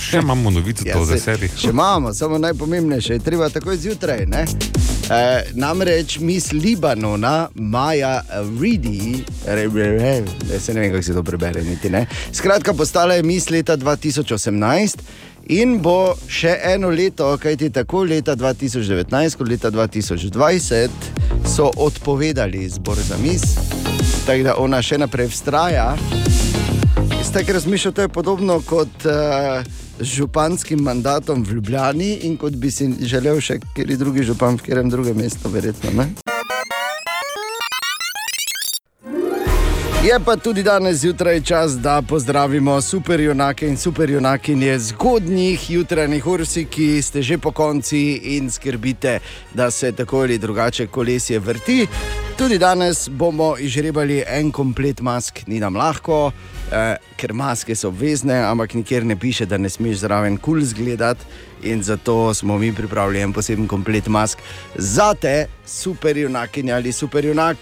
še 0.00 0.18
imamo 0.18 0.50
novico 0.50 0.82
Ja, 0.86 0.96
do 0.96 1.04
desetih. 1.06 1.52
Še 1.56 1.68
imamo, 1.68 2.14
samo 2.14 2.38
najpomembnejše 2.38 3.12
je 3.12 3.18
treba 3.20 3.48
takoj 3.48 3.76
zjutraj. 3.76 4.26
ne. 4.26 4.46
E, 5.08 5.20
namreč 5.52 6.18
mis 6.18 6.52
Libanona, 6.52 7.48
Maja 7.54 8.22
Ridi, 8.60 9.22
re, 9.46 9.68
re, 9.68 9.86
re, 9.92 10.24
se 10.60 10.74
ne 10.74 10.80
vem, 10.80 10.90
kako 10.90 11.02
se 11.02 11.14
to 11.14 11.22
prebere, 11.22 11.62
niti 11.62 11.90
ne. 11.90 12.06
Skratka, 12.32 12.74
postala 12.74 13.14
je 13.14 13.22
mis 13.22 13.50
leta 13.50 13.76
2018 13.76 14.96
in 15.48 15.78
bo 15.82 16.12
še 16.28 16.52
eno 16.74 16.90
leto, 16.92 17.30
kajti 17.40 17.70
tako 17.72 18.04
leta 18.04 18.36
2019 18.36 19.38
kot 19.38 19.48
leta 19.48 19.70
2020 19.72 20.88
so 21.48 21.70
odpovedali 21.76 22.64
izbor 22.68 23.00
za 23.00 23.16
mis, 23.22 23.42
tako 24.26 24.42
da 24.44 24.56
ona 24.60 24.82
še 24.84 25.00
naprej 25.00 25.32
vztraja. 25.32 25.90
Jaz 27.16 27.32
tako 27.32 27.56
razmišljam, 27.56 27.94
to 27.94 28.04
je 28.04 28.12
podobno 28.12 28.60
kot 28.60 29.08
uh, 29.08 29.64
županskim 30.00 30.84
mandatom 30.84 31.42
v 31.44 31.58
Ljubljani 31.58 32.12
in 32.28 32.36
kot 32.36 32.56
bi 32.56 32.70
si 32.70 32.92
želel 33.00 33.40
še 33.40 33.58
kjer 33.74 33.96
drugi 33.96 34.28
župan 34.28 34.60
v 34.60 34.68
katerem 34.68 34.92
drugem 34.92 35.16
mestu, 35.16 35.48
verjetno. 35.48 35.96
Ne? 35.96 36.27
Je 40.08 40.20
pa 40.24 40.36
tudi 40.36 40.62
danes 40.62 40.96
zjutraj 40.96 41.40
čas, 41.40 41.72
da 41.72 42.02
pozdravimo 42.02 42.80
superjunake 42.80 43.66
in 43.68 43.76
superjunakinje 43.76 44.78
zgodnjih 44.78 45.70
jutranjih 45.70 46.26
ursi, 46.26 46.64
ki 46.64 47.02
ste 47.02 47.22
že 47.22 47.38
po 47.38 47.52
konci 47.52 48.20
in 48.36 48.50
skrbite, 48.50 49.18
da 49.54 49.70
se 49.70 49.92
tako 49.92 50.20
ali 50.20 50.38
drugače 50.38 50.86
kolesje 50.86 51.38
vrti. 51.38 51.86
Tudi 52.38 52.58
danes 52.58 53.08
bomo 53.08 53.56
izžrebali 53.58 54.22
en 54.26 54.50
komplet 54.52 55.00
mask, 55.00 55.46
ni 55.46 55.60
nam 55.60 55.76
lahko, 55.76 56.32
eh, 56.72 56.96
ker 57.16 57.32
maske 57.32 57.74
so 57.74 57.88
obvezne, 57.88 58.40
ampak 58.40 58.74
nikjer 58.74 59.04
ne 59.04 59.16
piše, 59.16 59.46
da 59.46 59.58
ne 59.58 59.68
smeš 59.68 59.98
zraven 59.98 60.36
kul 60.36 60.54
cool 60.54 60.64
zgledati. 60.64 61.24
In 61.62 61.82
zato 61.82 62.34
smo 62.34 62.58
mi 62.58 62.72
pripravili 62.74 63.20
en 63.20 63.32
poseben 63.32 63.66
komplet 63.66 64.06
mask 64.06 64.38
za 64.74 65.14
te, 65.14 65.46
superjunakinja 65.66 66.76
ali 66.76 66.92
superjunak. 66.92 67.56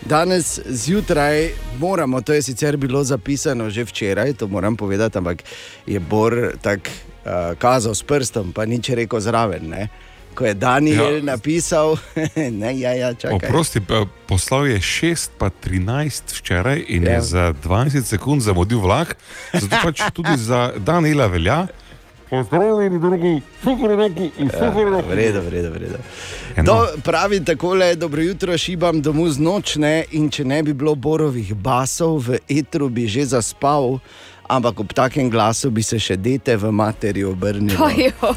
Danes 0.00 0.60
zjutraj 0.66 1.50
moramo, 1.78 2.20
to 2.20 2.32
je 2.32 2.42
sicer 2.42 2.76
bilo 2.76 3.04
zapisano 3.04 3.70
že 3.70 3.84
včeraj, 3.84 4.32
to 4.32 4.48
moram 4.48 4.76
povedati, 4.76 5.18
ampak 5.18 5.42
je 5.86 6.00
Bor 6.00 6.52
tako 6.62 6.90
uh, 6.90 7.58
kazal 7.58 7.94
s 7.94 8.02
prstom, 8.02 8.52
pa 8.52 8.64
nič 8.64 8.88
rekel 8.88 9.20
zraven. 9.20 9.68
Ne? 9.68 9.88
Ko 10.34 10.46
je 10.46 10.54
Daniel 10.54 11.16
Ja. 11.16 11.22
napisal, 11.22 11.96
ne, 12.60 12.78
ja, 12.78 12.92
ja, 12.94 13.14
čakaj. 13.14 13.36
Oprosti, 13.36 13.80
poslal 14.26 14.66
je 14.66 14.78
6, 14.78 15.30
pa 15.38 15.50
13 15.50 16.22
včeraj 16.38 16.84
in 16.88 17.02
Ja. 17.04 17.10
je 17.12 17.20
za 17.20 17.44
20 17.64 18.04
sekund 18.04 18.42
zamudil 18.42 18.80
vlak, 18.80 19.16
zato 19.52 19.76
pač 19.82 20.00
tudi 20.14 20.36
za 20.36 20.72
Daniela 20.78 21.26
velja. 21.26 21.66
Pozdravljeni, 22.30 22.98
drugi, 22.98 23.32
super 23.62 23.98
neki 23.98 24.30
in 24.38 24.50
super 24.50 24.82
Ja, 24.82 24.90
neki. 24.90 25.08
v 25.08 25.14
redu, 25.14 25.40
v 25.40 25.48
redu, 25.48 25.70
v 25.70 25.76
redu. 25.76 25.98
Eno. 26.56 26.64
Do, 26.64 27.02
pravi 27.02 27.44
takole, 27.44 27.94
dobro 27.94 28.22
jutro, 28.22 28.58
šibam 28.58 29.02
domu 29.02 29.28
z 29.28 29.38
nočne 29.38 30.04
in 30.10 30.30
če 30.30 30.44
ne 30.44 30.62
bi 30.62 30.72
bilo 30.72 30.94
borovih 30.94 31.54
basov 31.54 32.18
v 32.20 32.38
etru, 32.48 32.88
bi 32.88 33.06
že 33.06 33.24
zaspal. 33.26 33.98
ampak 34.50 34.80
ob 34.80 34.92
takem 34.92 35.30
glasu 35.30 35.70
bi 35.70 35.78
se 35.78 35.94
še 35.94 36.16
dete 36.16 36.56
v 36.56 36.72
materi 36.72 37.22
obrnili. 37.24 37.78
Ojo. 37.78 38.34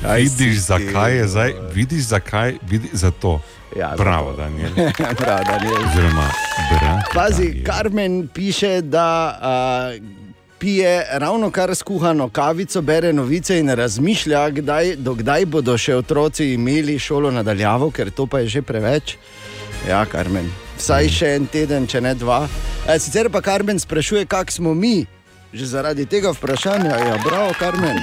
Vidiš, 0.00 0.56
zakaj 0.58 1.16
je 1.16 1.26
zdaj, 1.28 1.52
vidiš, 1.74 2.02
zakaj, 2.06 2.56
vidi, 2.62 2.88
zato. 2.92 3.40
Ja, 3.76 3.92
Bravo, 4.00 4.32
Daniel. 4.32 4.72
Prav, 4.96 5.44
Daniel. 5.44 5.76
Oziroma, 5.78 6.28
bra. 6.70 6.92
Pazi, 7.14 7.60
Karmen 7.62 8.28
piše, 8.28 8.80
da 8.80 9.36
uh, 9.36 10.19
pije 10.60 11.06
ravno 11.10 11.50
kar 11.50 11.74
skuhano 11.74 12.28
kavico, 12.28 12.82
bere 12.82 13.12
novice 13.12 13.58
in 13.58 13.68
razmišlja, 13.68 14.50
kdaj, 14.50 14.96
dokdaj 14.96 15.46
bodo 15.46 15.76
še 15.78 15.96
otroci 15.96 16.52
imeli 16.54 16.98
šolo 16.98 17.30
nadaljavo, 17.30 17.90
ker 17.90 18.10
to 18.10 18.26
pa 18.26 18.42
je 18.44 18.48
že 18.48 18.62
preveč. 18.62 19.16
Ja, 19.88 20.04
Karmen, 20.04 20.50
vsaj 20.76 21.08
še 21.08 21.32
en 21.38 21.46
teden, 21.48 21.86
če 21.88 22.02
ne 22.04 22.12
dva. 22.14 22.42
E, 22.84 22.98
sicer 23.00 23.30
pa 23.32 23.40
Karmen 23.40 23.80
sprašuje, 23.80 24.26
kak 24.28 24.52
smo 24.52 24.74
mi. 24.74 25.06
Že 25.50 25.66
zaradi 25.66 26.06
tega 26.06 26.30
vprašanja, 26.30 26.94
ja, 26.94 27.18
bravo, 27.26 27.50
Karmen. 27.58 27.98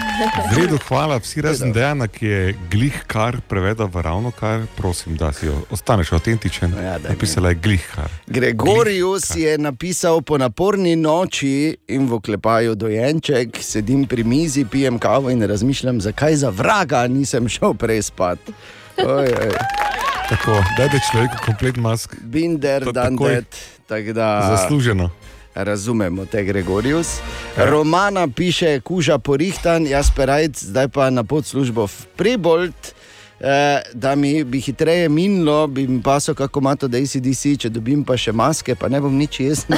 V 0.52 0.58
redu, 0.58 0.76
hvala. 0.84 1.16
Vsi 1.16 1.40
razen 1.42 1.72
Dejana, 1.72 2.08
ki 2.08 2.26
je 2.26 2.42
glih 2.68 3.04
kar 3.08 3.40
prevedel 3.40 3.88
v 3.88 4.04
ravno 4.04 4.32
kar, 4.32 4.68
prosim, 4.76 5.16
da 5.16 5.32
si 5.32 5.48
ostaneš 5.72 6.12
avtentičen. 6.12 6.76
Ja. 6.76 6.98
Napisala 7.00 7.50
je 7.50 7.56
glih 7.56 7.86
kar. 7.96 8.12
Gregorius 8.28 9.32
je 9.32 9.56
napisal 9.58 10.20
po 10.22 10.36
naporni 10.36 10.96
noči 10.96 11.78
in 11.88 12.08
v 12.08 12.20
oklepaju 12.20 12.76
dojenček, 12.76 13.56
sedim 13.64 14.04
pri 14.04 14.28
mizi, 14.28 14.66
pijem 14.66 15.00
kavo 15.00 15.32
in 15.32 15.40
razmišljam, 15.40 16.02
zakaj 16.02 16.36
za 16.36 16.50
vraga 16.50 17.08
nisem 17.08 17.48
šel 17.48 17.74
prej 17.74 18.02
spat. 18.02 18.40
Oj, 18.98 19.32
oj. 19.32 19.56
Tako, 20.30 20.52
da 20.78 20.84
je 20.84 21.00
človek 21.08 21.40
komplet 21.46 21.78
mask. 21.78 22.16
Binder, 22.20 22.92
dan 22.92 23.16
takoj. 23.16 23.36
det. 23.36 23.46
tako 23.88 24.14
da- 24.14 24.58
Zasluženo. 24.58 25.10
Razumemo 25.58 26.26
te, 26.26 26.44
Gregorius. 26.44 27.08
Romana 27.58 28.28
piše, 28.28 28.80
kuža 28.80 29.18
porihtan, 29.18 29.88
jaz 29.88 30.12
perajc, 30.16 30.64
zdaj 30.64 30.88
pa 30.88 31.10
na 31.10 31.24
pot 31.24 31.46
službo 31.46 31.88
v 31.88 32.06
Prebold. 32.16 32.74
Eh, 33.40 33.82
da 33.94 34.16
mi 34.16 34.44
bi 34.44 34.60
hitreje 34.60 35.10
minilo, 35.10 35.68
bi 35.68 35.88
mi 35.88 36.02
pasal 36.04 36.36
kako 36.36 36.60
ima 36.60 36.76
to 36.76 36.88
DCDC, 36.88 37.58
če 37.58 37.70
dobim 37.70 38.04
pa 38.04 38.18
še 38.18 38.32
maske, 38.32 38.76
pa 38.76 38.90
ne 38.90 39.02
bom 39.02 39.14
nič 39.18 39.40
jesna. 39.40 39.78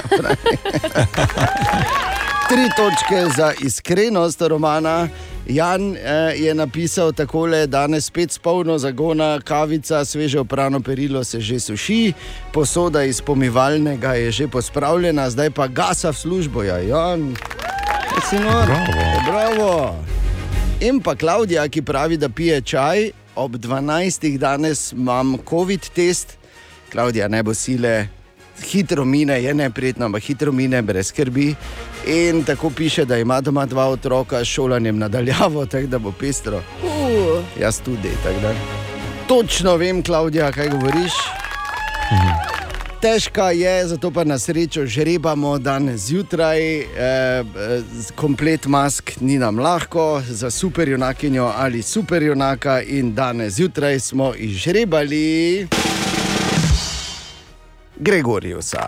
Tri 2.49 2.69
točke 2.77 3.25
za 3.35 3.51
iskrenost 3.63 4.41
romana. 4.41 5.07
Jan 5.49 5.95
eh, 5.97 6.33
je 6.37 6.53
napisal 6.53 7.11
takole: 7.11 7.67
danes 7.67 8.05
spet 8.05 8.31
s 8.31 8.37
polno 8.37 8.77
zagona, 8.77 9.39
kavica, 9.41 10.05
sveže 10.05 10.39
oprano 10.39 10.79
perilo 10.79 11.23
se 11.23 11.41
že 11.41 11.59
suši, 11.59 12.13
posoda 12.53 13.03
iz 13.03 13.21
pomivalnega 13.21 14.13
je 14.13 14.31
že 14.31 14.47
pospravljena, 14.47 15.29
zdaj 15.29 15.49
pa 15.51 15.67
gasa 15.67 16.11
v 16.11 16.17
službo. 16.17 16.63
Ja, 16.63 16.77
Jan, 16.77 17.33
Ja, 18.19 18.21
si 18.29 18.35
nor. 18.35 18.65
Bravo. 18.65 19.21
Bravo. 19.25 19.95
In 20.81 20.99
pa 21.01 21.15
Klaudija, 21.15 21.67
ki 21.67 21.81
pravi, 21.81 22.17
da 22.17 22.29
pije 22.29 22.61
čaj, 22.61 23.11
ob 23.35 23.55
12. 23.55 24.37
danes 24.37 24.91
imam 24.91 25.37
COVID 25.49 25.89
test, 25.95 26.37
Klaudija 26.91 27.27
ne 27.27 27.43
bo 27.43 27.53
sile, 27.53 28.07
hitro 28.63 29.05
mine, 29.05 29.43
je 29.43 29.53
neprijetno, 29.53 30.05
ampak 30.05 30.23
hitro 30.23 30.51
mine, 30.51 30.81
brez 30.81 31.07
skrbi. 31.07 31.55
In 32.07 32.43
tako 32.43 32.69
piše, 32.69 33.05
da 33.05 33.17
ima 33.17 33.41
doma 33.41 33.65
dva 33.65 33.87
otroka 33.87 34.45
s 34.45 34.47
šolanjem 34.47 34.97
nadaljavo, 34.97 35.65
tako 35.65 35.87
da 35.87 35.99
bo 35.99 36.11
pestro. 36.11 36.57
Uh, 36.57 37.43
Jaz 37.61 37.81
tudi, 37.81 38.09
tako 38.23 38.39
da. 38.41 38.53
Točno 39.27 39.75
vem, 39.75 40.03
Klaudija, 40.03 40.51
kaj 40.51 40.69
govoriš. 40.69 41.13
Težka 43.01 43.51
je, 43.51 43.87
zato 43.87 44.11
pa 44.11 44.23
na 44.23 44.39
srečo 44.39 44.85
žrebamo 44.85 45.57
danes 45.57 46.01
zjutraj. 46.01 46.79
Eh, 46.79 46.85
eh, 46.97 47.43
komplet 48.15 48.65
mask 48.65 49.11
ni 49.21 49.37
nam 49.37 49.59
lahko, 49.59 50.21
za 50.29 50.51
super 50.51 50.89
junakinjo 50.89 51.51
ali 51.55 51.81
super 51.81 52.23
junaka. 52.23 52.81
In 52.81 53.15
danes 53.15 53.53
zjutraj 53.53 53.99
smo 53.99 54.33
izžrebali 54.35 55.67
Gregoriusa. 57.95 58.87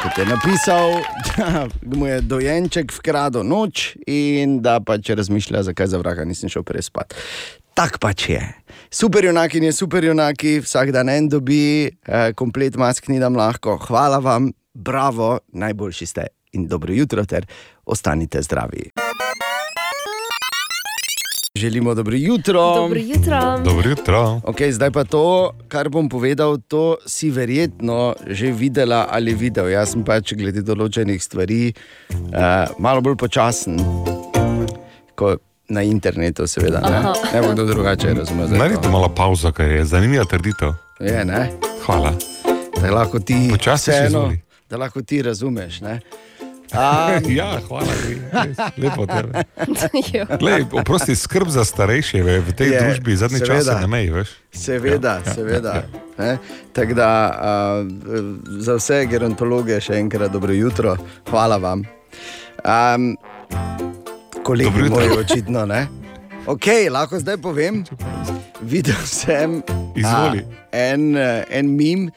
Kot 0.00 0.18
je 0.18 0.24
napisal, 0.24 0.90
da 1.82 1.96
mu 1.96 2.06
je 2.06 2.20
dojenček 2.20 2.92
vkradel 2.92 3.44
noč 3.44 3.98
in 4.08 4.62
da 4.64 4.78
pač 4.80 5.10
razmišlja, 5.12 5.60
zakaj 5.68 5.90
za 5.92 6.00
vraga 6.00 6.24
nisem 6.24 6.48
šel 6.48 6.64
prej 6.64 6.86
spat. 6.88 7.12
Tak 7.76 7.98
pač 8.00 8.30
je. 8.32 8.40
Super 8.88 9.28
junaki 9.28 9.60
in 9.60 9.68
je 9.68 9.74
super 9.76 10.04
junaki, 10.04 10.56
vsak 10.64 10.94
dan 10.96 11.12
en 11.12 11.28
dobi, 11.28 11.92
eh, 11.92 12.32
komplet 12.32 12.80
mask 12.80 13.12
ni 13.12 13.20
nam 13.20 13.36
lahko. 13.36 13.76
Hvala 13.76 14.24
vam, 14.24 14.48
bravo, 14.72 15.38
najboljši 15.52 16.06
ste 16.06 16.26
in 16.56 16.64
dobro 16.66 16.96
jutro 16.96 17.24
ter 17.24 17.44
ostanite 17.84 18.40
zdravi. 18.42 18.88
Želimo 21.54 21.94
dobro 21.94 22.14
jutro. 22.16 22.74
dobro 22.74 22.98
jutro. 22.98 23.58
Dobro 23.64 23.90
jutro. 23.90 24.40
Okay, 24.44 24.70
zdaj 24.70 24.90
pa 24.90 25.04
to, 25.04 25.50
kar 25.68 25.88
bom 25.88 26.08
povedal, 26.08 26.58
to 26.58 26.96
si 27.06 27.30
verjetno 27.30 28.14
že 28.26 28.46
videla 28.48 29.06
ali 29.10 29.34
videl. 29.34 29.68
Jaz 29.68 29.90
sem 29.90 30.04
pač 30.04 30.30
glede 30.34 30.62
določenih 30.62 31.18
stvari 31.18 31.72
uh, 32.12 32.30
malo 32.78 33.00
bolj 33.00 33.16
počasen. 33.16 33.80
Ko 35.14 35.36
na 35.68 35.82
internetu, 35.82 36.46
seveda. 36.46 36.80
Ne, 36.80 36.96
Aha. 36.98 37.14
ne 37.34 37.42
bo 37.42 37.52
kdo 37.52 37.66
drugače 37.66 38.14
razumel. 38.14 38.46
Naredite 38.48 38.88
malo 38.88 39.08
pauzo, 39.08 39.50
ker 39.50 39.70
je 39.72 39.84
zanimiva 39.84 40.24
trditev. 40.24 40.70
Je, 41.00 41.24
ne? 41.24 41.50
Hvala. 41.82 42.14
Da 42.78 42.90
lahko 42.92 43.18
ti 43.18 43.48
Počasi 43.50 43.84
se 43.84 43.90
vseeno- 43.92 44.36
da 44.70 44.76
lahko 44.76 45.02
ti 45.02 45.22
razumeš. 45.22 45.80
Ne? 45.80 45.98
A, 46.72 47.18
Ja, 47.30 47.58
hvala. 47.68 47.90
res, 48.32 48.56
Lepo 48.76 49.06
tebe. 49.06 49.44
Jo. 50.14 50.24
Glej, 50.38 50.64
oprosti, 50.72 51.16
skrb 51.16 51.48
za 51.48 51.64
starejše 51.64 52.18
je 52.18 52.40
v 52.40 52.50
tej 52.52 52.68
Je, 52.68 52.80
družbi 52.80 53.16
zadnje 53.16 53.38
seveda. 53.38 53.58
čase 53.58 53.80
ne 53.80 53.86
meji, 53.86 54.10
veš? 54.10 54.28
Seveda, 54.52 55.18
ja, 55.18 55.34
seveda. 55.34 55.72
Ja. 56.18 56.36
Tako 56.72 56.94
da 56.94 57.08
uh, 57.28 57.34
za 58.58 58.76
vse 58.76 59.06
gerontologe 59.06 59.80
še 59.80 59.98
enkrat 59.98 60.30
dobro 60.30 60.52
jutro, 60.52 60.96
hvala 61.30 61.56
vam. 61.56 61.82
Um, 62.60 63.16
kolegi 64.42 64.88
moji, 64.88 65.10
očitno 65.18 65.66
ne. 65.66 65.86
Ok, 66.46 66.66
lahko 66.88 67.18
zdaj 67.20 67.36
povem. 67.38 67.84
Videl 68.62 69.06
sem 69.06 69.62
Izvoli. 69.96 70.42
a, 70.44 70.76
en, 70.76 71.16
en 71.48 71.70
mim, 71.76 72.10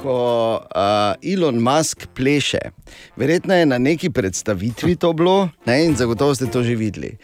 ko 0.00 0.16
uh, 0.60 1.16
Elon 1.20 1.60
Musk 1.60 2.06
pleše. 2.16 2.60
Verjetno 3.16 3.54
je 3.54 3.66
na 3.66 3.78
neki 3.78 4.10
predstavitvi 4.10 4.96
to 4.96 5.12
bilo 5.12 5.48
ne, 5.66 5.84
in 5.84 5.96
zagotovo 5.96 6.34
ste 6.34 6.48
to 6.52 6.62
že 6.64 6.76
videli. 6.76 7.14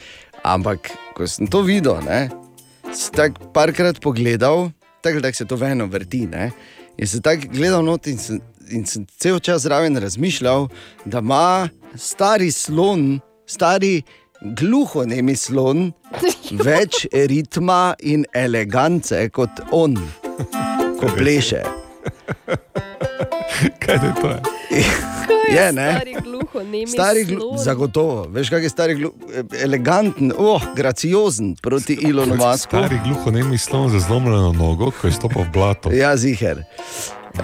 Ampak 0.44 0.92
ko 1.16 1.28
sem 1.28 1.48
to 1.48 1.62
videl, 1.64 2.00
ne, 2.04 2.28
sem 2.92 3.16
tako 3.16 3.48
parkrat 3.52 4.00
pogledal, 4.00 4.70
tako 5.04 5.20
da 5.20 5.32
se 5.32 5.44
to 5.44 5.56
veno 5.56 5.88
vrti. 5.88 6.26
Ne, 6.28 6.50
in 6.96 7.08
sem 7.08 7.24
tako 7.24 7.48
gledal 7.52 7.84
not 7.84 8.06
in 8.06 8.20
sem, 8.20 8.40
in 8.68 8.84
sem 8.86 9.08
cel 9.16 9.40
čas 9.40 9.64
zraven 9.64 9.96
razmišljal, 9.96 10.68
da 11.04 11.24
ima 11.24 11.68
stari 11.96 12.52
slon, 12.52 13.20
stari 13.46 14.02
gluhonemi 14.40 15.36
slon, 15.36 15.90
več 16.64 17.04
ritma 17.12 17.94
in 18.00 18.24
elegance 18.32 19.28
kot 19.34 19.60
on, 19.72 19.96
ko 21.00 21.10
pleše. 21.16 21.62
Kaj 23.80 23.98
je 24.00 24.12
to? 24.20 24.34
Je, 25.50 25.72
ne? 25.74 25.88
Stari 25.98 26.14
gluho, 26.22 26.60
nemi 26.62 26.86
Stari, 26.86 27.24
glu, 27.24 27.40
slon. 27.40 27.58
zagotovo, 27.58 28.26
veš, 28.30 28.50
kaj 28.54 28.62
je 28.62 28.68
stari, 28.70 28.94
glu, 28.94 29.10
eleganten, 29.62 30.30
oh, 30.38 30.62
graciozen 30.76 31.56
proti 31.62 31.96
Elonu 32.06 32.36
Musku. 32.38 32.78
Stari 32.78 33.00
gluho 33.04 33.32
nemi 33.34 33.58
slon 33.58 33.90
za 33.90 33.98
zlomljeno 33.98 34.52
nogo, 34.52 34.92
ko 34.94 35.10
je 35.10 35.12
stopil 35.12 35.42
v 35.42 35.50
blato. 35.52 35.90
Ja, 35.94 36.14
ziger. 36.16 36.62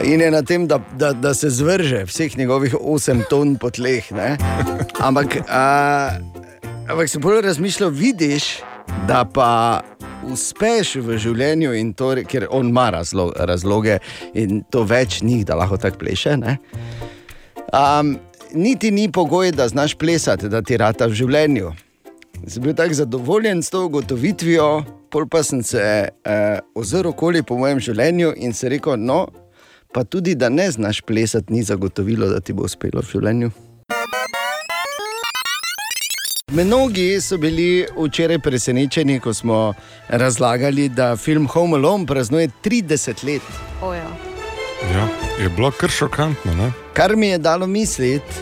In 0.04 0.20
je 0.22 0.30
na 0.30 0.42
tem, 0.42 0.68
da, 0.70 0.78
da, 0.98 1.12
da 1.12 1.34
se 1.34 1.50
zvrže 1.50 2.04
vseh 2.06 2.38
njegovih 2.38 2.74
8 2.74 3.24
ton 3.30 3.56
po 3.56 3.70
tleh. 3.70 4.06
Ne? 4.12 4.36
Ampak, 5.02 5.36
a, 5.48 6.10
ampak 6.88 7.08
sem 7.10 7.22
bolj 7.22 7.40
razmišljal, 7.42 7.90
vidiš, 7.90 8.60
da 9.08 9.24
pa 9.24 9.80
uspeš 10.26 10.96
v 11.02 11.18
življenju, 11.18 11.74
in 11.78 11.92
to, 11.94 12.12
ker 12.28 12.46
on 12.50 12.70
ima 12.70 12.88
razlo, 12.94 13.30
razloge 13.36 13.98
in 14.34 14.62
to 14.70 14.84
več 14.86 15.20
njih, 15.22 15.44
da 15.46 15.58
lahko 15.58 15.76
tako 15.76 15.98
pleše. 16.04 16.36
ne. 16.36 16.58
Um, 17.74 18.16
niti 18.52 18.90
ni 18.90 19.12
pogoj, 19.12 19.52
da 19.52 19.68
znaš 19.68 19.94
plesati, 19.94 20.48
da 20.48 20.62
ti 20.62 20.76
rata 20.76 21.06
v 21.06 21.18
življenju. 21.18 21.72
Sem 22.46 22.62
bil 22.62 22.74
tako 22.74 22.94
zadovoljen 22.94 23.62
s 23.62 23.70
to 23.70 23.86
ugotovitvijo, 23.86 24.84
pol 25.10 25.26
pa 25.26 25.42
sem 25.42 25.62
se 25.62 25.80
eh, 25.80 26.58
ozrl 26.74 27.08
okoli 27.08 27.42
po 27.42 27.56
mojem 27.58 27.80
življenju 27.80 28.34
in 28.36 28.52
se 28.52 28.68
rekel, 28.68 28.98
no, 29.00 29.26
pa 29.92 30.04
tudi 30.04 30.34
da 30.34 30.48
ne 30.52 30.70
znaš 30.70 31.00
plesati, 31.00 31.52
ni 31.52 31.62
zagotovilo, 31.62 32.28
da 32.28 32.40
ti 32.40 32.52
bo 32.52 32.68
uspelo 32.68 33.00
v 33.00 33.10
življenju. 33.10 33.50
Mnogi 36.52 37.20
so 37.20 37.38
bili 37.38 37.86
včeraj 37.98 38.38
presenečeni, 38.38 39.20
ko 39.20 39.34
smo 39.34 39.74
razlagali, 40.08 40.88
da 40.88 41.16
film 41.16 41.46
Home 41.46 41.74
Alone 41.74 42.06
praznuje 42.06 42.48
30 42.64 43.24
let. 43.24 43.42
Oja. 43.82 44.06
Ja, 44.92 45.08
je 45.40 45.48
bilo 45.48 45.70
kar 45.70 45.90
šokantno. 45.90 46.54
Ne? 46.54 46.72
Kar 46.92 47.16
mi 47.16 47.26
je 47.26 47.38
dalo 47.38 47.66
misliti, 47.66 48.34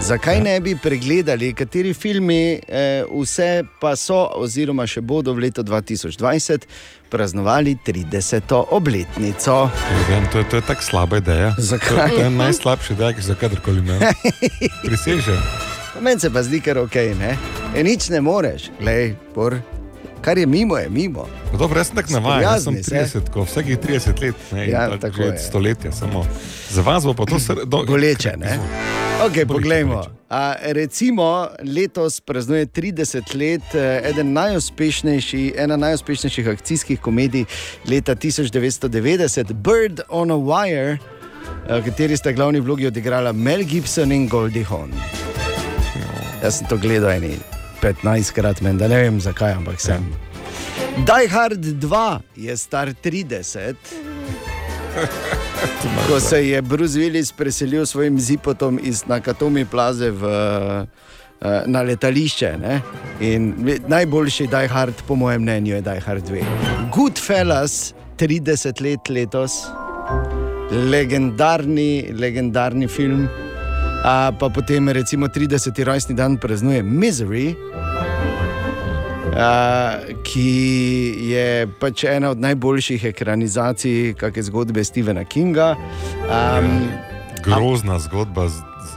Zakaj 0.00 0.40
ne 0.40 0.60
bi 0.60 0.76
pregledali, 0.76 1.54
kateri 1.54 1.94
filmi 1.94 2.60
eh, 2.68 3.04
vse 3.12 3.64
pa 3.80 3.96
so, 3.96 4.30
oziroma 4.34 4.86
še 4.86 5.00
bodo 5.00 5.34
v 5.34 5.38
letu 5.38 5.62
2020 5.62 6.64
praznovali 7.10 7.76
30. 7.86 8.40
obletnico? 8.70 9.68
Vem, 10.08 10.24
to, 10.32 10.38
je- 10.38 10.44
to 10.44 10.56
je 10.56 10.62
tako 10.62 10.82
slaba 10.82 11.16
ideja. 11.16 11.52
Zakaj? 11.58 12.08
To, 12.08 12.16
to 12.16 12.22
je 12.22 12.30
najslabša 12.30 12.92
ideja, 12.92 13.12
ki 13.12 13.22
sem 13.22 13.30
jo 13.30 13.40
kadarkoli 13.40 13.78
imel. 13.78 14.00
Prisežem. 14.86 15.69
Meni 15.98 16.20
se 16.20 16.30
pa 16.30 16.42
zdi, 16.42 16.60
kar 16.60 16.78
ok, 16.78 16.94
ne? 16.94 17.36
E, 17.74 17.82
nič 17.82 18.08
ne 18.08 18.20
moreš, 18.20 18.70
Glej, 18.80 19.14
por, 19.34 19.56
kar 20.22 20.38
je 20.38 20.46
mimo, 20.46 20.76
je 20.78 20.90
mimo. 20.90 21.26
No, 21.52 21.58
dobro, 21.58 21.80
jaz 21.80 21.86
sem 21.86 21.96
tako 21.96 22.12
navaden, 22.12 22.42
jaz 22.42 22.64
sem 22.64 22.76
Sprijazni 22.82 23.10
se. 23.10 23.18
30, 23.20 23.30
ko 23.32 23.42
vsakih 23.44 23.78
30 23.78 24.22
let, 24.22 24.34
ne, 24.52 24.68
Ja, 24.68 24.82
ja, 24.82 24.98
tako 24.98 25.22
je. 25.22 25.32
je. 25.32 25.38
Stoletja 25.38 25.92
samo. 25.92 26.26
Za 26.70 26.82
vas 26.82 27.04
bo 27.04 27.14
pa 27.14 27.26
to 27.26 27.38
sr... 27.38 27.64
do... 27.66 27.84
Boleče, 27.86 28.36
ne? 28.36 28.58
Okay, 29.26 29.46
poglejmo. 29.46 30.02
A, 30.30 30.54
recimo, 30.62 31.48
letos 31.74 32.20
praznuje 32.20 32.66
30 32.66 33.34
let 33.34 33.74
eh, 33.74 34.10
eden 34.10 34.32
najuspešnejši, 34.32 35.54
ena 35.56 35.76
najuspešnejših 35.76 36.48
akcijskih 36.48 37.00
komedij 37.00 37.44
leta 37.90 38.14
1990, 38.14 39.52
Bird 39.52 40.00
on 40.08 40.30
a 40.30 40.38
Wire, 40.38 40.98
eh, 41.68 41.80
v 41.80 41.84
kateri 41.84 42.16
sta 42.16 42.32
glavni 42.32 42.60
vlogi 42.60 42.86
odigrala 42.86 43.32
Mel 43.32 43.64
Gibson 43.64 44.12
in 44.12 44.28
Goldie 44.28 44.64
Hawn. 44.64 44.94
Jaz 46.40 46.58
sem 46.58 46.68
to 46.68 46.76
gledal 46.80 47.10
eni 47.12 47.34
15 47.82 48.32
krat, 48.32 48.60
menda 48.64 48.88
ne 48.88 48.96
vem 49.02 49.18
zakaj, 49.20 49.58
ampak 49.58 49.80
sem. 49.80 50.04
Die 51.04 51.28
Hard 51.28 51.66
2 51.82 52.20
je 52.36 52.56
star 52.56 52.92
30. 53.04 53.76
Ko 56.08 56.20
se 56.20 56.40
je 56.46 56.62
Bruce 56.62 56.96
Willis 56.98 57.32
preselil 57.36 57.84
s 57.86 57.92
svojim 57.92 58.16
zipotom 58.20 58.80
iz 58.82 59.04
Nakatomi 59.06 59.64
plaze 59.64 60.10
v, 60.10 60.24
eh, 60.24 61.62
na 61.66 61.82
letališče. 61.82 62.54
Ne? 62.60 62.80
In 63.20 63.52
najboljši 63.88 64.48
Die 64.48 64.68
Hard, 64.68 65.04
po 65.06 65.14
mojem 65.14 65.42
mnenju, 65.42 65.74
je 65.74 65.82
Die 65.82 66.00
Hard 66.00 66.24
2. 66.24 66.44
Goodfellas, 66.92 67.92
30 68.16 68.80
let 68.80 69.08
letos, 69.08 69.60
legendarni, 70.72 72.08
legendarni 72.16 72.88
film. 72.88 73.28
A, 74.00 74.32
pa 74.32 74.48
potem, 74.48 74.88
recimo, 74.88 75.28
30. 75.28 75.84
rojstni 75.84 76.14
dan 76.16 76.36
praznuje 76.36 76.82
Misery, 76.82 77.52
a, 79.36 79.50
ki 80.22 80.50
je 81.22 81.46
pač 81.76 82.04
ena 82.04 82.30
od 82.30 82.40
najboljših 82.40 83.04
ekranizacij 83.04 84.14
kakšne 84.14 84.42
zgodbe 84.42 84.80
Stephena 84.80 85.24
Kinga. 85.24 85.76
Um, 86.24 86.88
Grozna 87.44 87.98
zgodba. 87.98 88.48
Z, 88.48 88.56
z, 88.56 88.90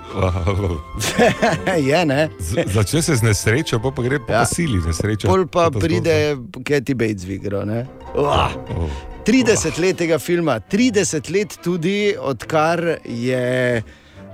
je, 1.90 2.06
ne? 2.06 2.30
z, 2.40 2.64
začne 2.68 3.02
se 3.02 3.16
z 3.16 3.22
nesrečo, 3.24 3.80
pa, 3.80 3.92
pa 3.92 4.02
gre 4.02 4.20
po 4.20 4.32
Ja. 4.32 4.46
sili 4.46 4.80
nesrečo. 4.80 5.28
Pol 5.28 5.48
pa 5.48 5.68
ta 5.68 5.80
pride 5.80 6.38
Katy 6.64 6.94
Bates 6.94 7.24
v 7.24 7.32
igro. 7.34 7.66
zgodba. 7.66 7.84
Oh. 8.16 8.88
30 9.24 9.80
let 9.80 9.96
tega 9.98 10.20
filma, 10.20 10.60
30 10.62 11.28
let 11.30 11.56
tudi, 11.60 12.12
odkar 12.14 13.00
je, 13.06 13.80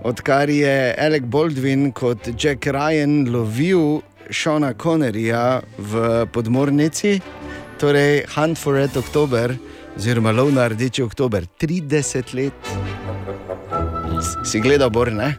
odkar 0.03 0.49
je 0.49 0.95
Alec 0.97 1.23
Baldwin 1.23 1.91
kot 1.91 2.29
Jack 2.39 2.67
Ryan 2.67 3.27
lovil 3.31 4.01
Šona 4.29 4.73
Connerja 4.73 5.61
v 5.77 6.25
podmornici, 6.31 7.19
torej 7.79 8.25
Hunt 8.35 8.57
for 8.57 8.75
Red 8.77 8.97
October, 8.97 9.55
oziroma 9.97 10.31
Lov 10.31 10.53
na 10.53 10.67
Rdeči 10.69 11.03
Oktober. 11.03 11.45
30 11.59 12.33
let. 12.33 12.53
Si 14.45 14.59
gledal, 14.59 14.89
Bor, 14.89 15.11
ne? 15.11 15.37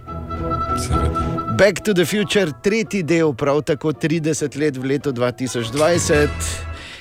Back 1.56 1.84
to 1.84 1.94
the 1.94 2.04
Future, 2.04 2.52
tretji 2.62 3.02
del, 3.02 3.34
prav 3.34 3.62
tako 3.68 3.92
30 3.92 4.56
let 4.56 4.76
v 4.76 4.94
letu 4.94 5.12
2020. 5.12 6.28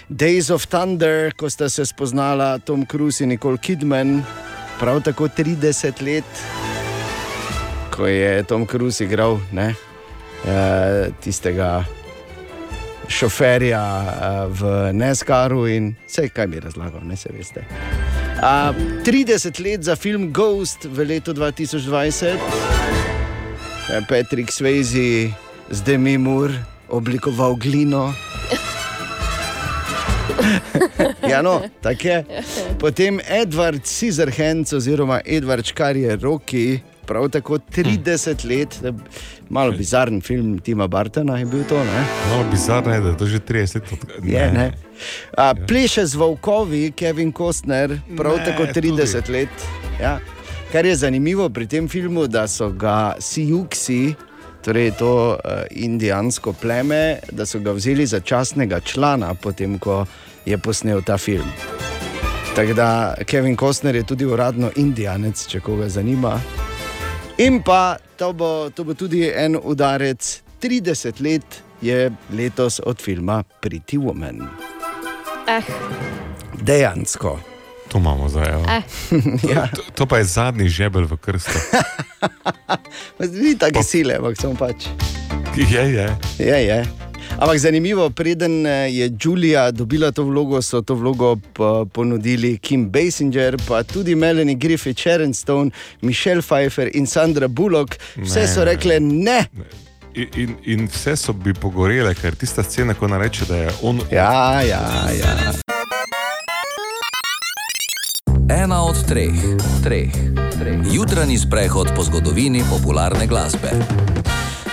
Days 0.10 0.50
of 0.50 0.66
Thunder, 0.68 1.32
ko 1.38 1.50
sta 1.50 1.70
se 1.70 1.86
spoznala 1.86 2.58
Tom 2.60 2.86
Cruise 2.86 3.24
in 3.24 3.30
Nicole 3.30 3.58
Kidman, 3.58 4.20
prav 4.80 5.04
tako 5.06 5.30
30 5.30 6.02
let, 6.02 6.26
ko 8.00 8.08
je 8.08 8.44
Tom 8.44 8.64
Cruise 8.66 9.04
igral 9.04 9.40
ne, 9.52 9.76
eh, 10.48 11.12
tistega 11.20 11.84
šoferja 13.12 13.84
eh, 13.84 14.48
v 14.48 14.94
Neskaru 14.96 15.68
in 15.68 15.96
vse, 16.08 16.30
kaj 16.32 16.48
mi 16.48 16.60
razlagam, 16.64 17.04
ne 17.04 17.18
se 17.20 17.30
veste. 17.36 17.66
A, 18.40 18.72
30 19.04 19.60
let 19.60 19.84
za 19.84 19.96
film 20.00 20.32
Ghost 20.32 20.88
v 20.88 21.04
letu 21.12 21.34
2020. 21.36 22.40
Eh, 23.92 24.02
Patrick 24.08 24.52
Swayze 24.52 25.34
z 25.70 25.82
Demi 25.84 26.18
Moore 26.18 26.64
oblikoval 26.88 27.56
glino. 27.60 28.14
ja, 31.28 31.42
no, 31.42 31.62
tako 31.82 32.08
je. 32.08 32.26
Potem 32.80 33.20
Edward 33.28 33.84
Scissorhands 33.84 34.74
oziroma 34.74 35.20
Edward 35.26 35.66
Škarje 35.66 36.16
Roki, 36.16 36.80
prav 37.10 37.30
tako 37.30 37.58
30 37.58 38.46
let, 38.50 38.94
malo 39.50 39.72
bizaren 39.72 40.22
film 40.22 40.60
Tima 40.60 40.88
Bartona 40.88 41.38
je 41.38 41.46
bil 41.46 41.64
to. 41.70 41.78
Ne? 41.78 42.04
Malo 42.30 42.46
bizarno 42.52 42.94
je, 42.94 43.02
da 43.02 43.10
je 43.10 43.18
to 43.18 43.26
že 43.26 43.40
30 43.40 43.76
let. 43.92 44.06
Od... 44.18 44.26
Je, 44.26 44.52
ne. 44.52 44.72
A, 45.38 45.54
pleše 45.68 46.06
z 46.06 46.16
volkovi, 46.16 46.92
Kevin 46.92 47.34
Costner, 47.34 48.00
prav 48.18 48.38
Ne, 48.38 48.46
tako 48.46 48.64
30 48.64 49.22
tudi. 49.22 49.32
let. 49.32 49.50
Ja. 50.02 50.20
Kar 50.72 50.86
je 50.86 50.96
zanimivo 50.96 51.50
pri 51.50 51.68
tem 51.68 51.90
filmu, 51.90 52.28
da 52.28 52.48
so 52.48 52.70
ga 52.70 53.16
Sijuksi, 53.20 54.14
torej 54.62 54.92
to 55.00 55.34
uh, 55.34 55.52
indijansko 55.72 56.54
pleme, 56.54 57.18
da 57.32 57.46
so 57.46 57.60
ga 57.60 57.72
vzeli 57.72 58.06
za 58.06 58.20
častnega 58.20 58.80
člana, 58.80 59.34
potem 59.34 59.80
ko 59.80 60.06
je 60.46 60.58
posnel 60.58 61.02
ta 61.02 61.18
film. 61.18 61.50
Tako 62.56 62.74
da 62.74 63.14
Kevin 63.26 63.58
Costner 63.58 63.96
je 63.96 64.04
tudi 64.04 64.26
uradno 64.26 64.72
indijanec, 64.76 65.48
če 65.48 65.60
koga 65.60 65.90
zanima. 65.90 66.38
In 67.40 67.64
pa 67.64 67.96
to 68.18 68.34
bo, 68.34 68.70
to 68.70 68.84
bo 68.84 68.94
tudi 68.94 69.32
en 69.32 69.56
udarec, 69.56 70.20
30 70.60 71.22
let 71.22 71.44
je 71.82 72.12
letos 72.30 72.82
od 72.84 73.00
filma 73.02 73.44
Pretty 73.62 73.98
Woman. 73.98 74.44
Eh, 75.48 75.64
Dejansko. 76.62 77.40
To 77.88 77.98
imamo 77.98 78.30
zdaj. 78.30 78.50
evo. 78.50 78.66
eh. 78.70 78.84
Ja. 79.54 79.68
To, 79.68 79.82
to 79.96 80.06
pa 80.06 80.18
je 80.18 80.24
zadnji 80.24 80.70
žebelj 80.70 81.04
v 81.04 81.18
krstu. 81.18 81.60
Ni 83.44 83.58
tako 83.58 83.84
sile, 83.84 84.16
ampak 84.16 84.42
sem 84.42 84.56
pač. 84.56 84.86
Je, 85.56 85.94
je. 85.94 86.08
Je, 86.38 86.66
je. 86.66 86.80
Ampak 87.40 87.58
zanimivo, 87.58 88.10
preden 88.10 88.66
eh, 88.66 88.72
je 88.92 89.12
Julija 89.22 89.72
dobila 89.72 90.12
to 90.12 90.24
vlogo, 90.24 90.62
so 90.62 90.82
to 90.82 90.96
vlogo 90.96 91.38
ponudili 91.94 92.58
Kim 92.58 92.90
Basinger, 92.90 93.58
pa 93.68 93.84
tudi 93.84 94.16
Melanie 94.16 94.56
Griffith, 94.56 95.00
Sharon 95.00 95.34
Stone, 95.34 95.72
Michelle 96.02 96.42
Pfeiffer 96.42 96.90
in 96.94 97.08
Sandra 97.08 97.48
Bullock. 97.48 97.96
Vse 98.16 98.40
Ne. 98.40 98.48
so 98.48 98.64
rekle 98.64 99.00
ne. 99.00 99.46
In, 100.14 100.28
in, 100.36 100.56
in 100.66 100.88
vse 100.88 101.16
so 101.16 101.34
bi 101.34 101.54
pogorele, 101.54 102.14
ker 102.16 102.36
tista 102.36 102.64
scena, 102.64 102.94
ko 102.94 103.08
nareče, 103.08 103.46
da 103.48 103.56
je 103.56 103.70
on. 103.82 104.02
Ja, 104.12 104.62
ja, 104.62 104.84
ja. 105.20 105.54
Ena 108.64 108.84
od 108.84 109.06
treh, 109.08 109.32
treh, 109.84 110.12
treh. 110.60 110.80
Jutranji 110.92 111.38
sprehod 111.38 111.96
po 111.96 112.04
zgodovini 112.04 112.64
popularne 112.70 113.28
glasbe. 113.28 113.72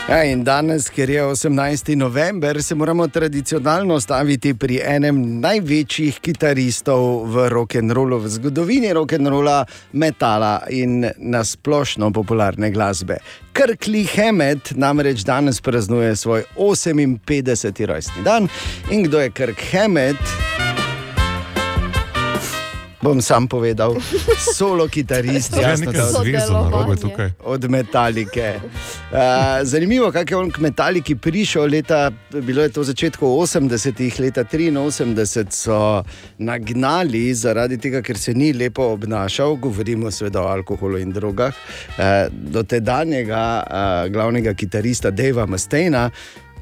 Ja, 0.06 0.20
in 0.22 0.44
danes, 0.46 0.84
ker 0.94 1.10
je 1.10 1.22
18. 1.24 1.96
november, 1.98 2.62
se 2.62 2.74
moramo 2.74 3.08
tradicionalno 3.08 4.00
staviti 4.00 4.52
pri 4.54 4.78
enem 4.84 5.18
največjih 5.42 6.20
kitaristov 6.22 7.26
v 7.34 7.48
rock'n'rollu, 7.50 8.20
v 8.22 8.30
zgodovini 8.36 8.94
rock'n'rolla, 8.94 9.64
metala 9.98 10.60
in 10.70 11.10
nasplošno 11.18 12.12
popularne 12.14 12.70
glasbe. 12.70 13.18
Kirkli 13.50 14.06
Hammett 14.14 14.76
namreč 14.78 15.26
danes 15.26 15.58
praznuje 15.60 16.14
svoj 16.16 16.46
58. 16.54 17.86
rojstni 17.86 18.22
dan. 18.22 18.46
In 18.90 19.10
kdo 19.10 19.26
je 19.26 19.30
Kirk 19.34 19.58
Hammett? 19.72 20.55
Bom 23.06 23.22
sam 23.22 23.46
povedal, 23.46 23.94
solo 24.54 24.88
kitarist, 24.88 25.54
jasno, 25.62 25.92
da 25.92 26.06
od 26.06 26.14
zveza 26.24 26.52
na 26.52 26.70
robe 26.70 26.96
tukaj. 26.96 27.30
od 27.44 27.70
Metalike. 27.70 28.54
Uh, 28.58 29.18
zanimivo, 29.62 30.12
kako 30.12 30.34
je 30.34 30.36
on 30.36 30.50
k 30.50 30.58
Metaliki 30.58 31.14
prišel. 31.14 31.70
Leta, 31.70 32.10
bilo 32.30 32.62
je 32.62 32.68
to 32.68 32.80
v 32.80 32.84
začetku 32.84 33.26
80-ih, 33.26 34.20
leta 34.20 34.44
83 34.44 35.46
so 35.50 36.02
nagnali 36.38 37.34
zaradi 37.34 37.78
tega, 37.78 38.02
ker 38.02 38.18
se 38.18 38.34
ni 38.34 38.52
lepo 38.52 38.82
obnašal, 38.82 39.54
govorimo 39.54 40.10
seveda 40.10 40.42
o 40.42 40.50
alkoholu 40.50 40.98
in 40.98 41.12
drogah, 41.12 41.54
uh, 41.54 42.26
do 42.30 42.62
tedanjega 42.62 43.62
uh, 43.62 44.12
glavnega 44.12 44.54
kitarista 44.54 45.10
Deva 45.10 45.46
Mustaina. 45.46 46.10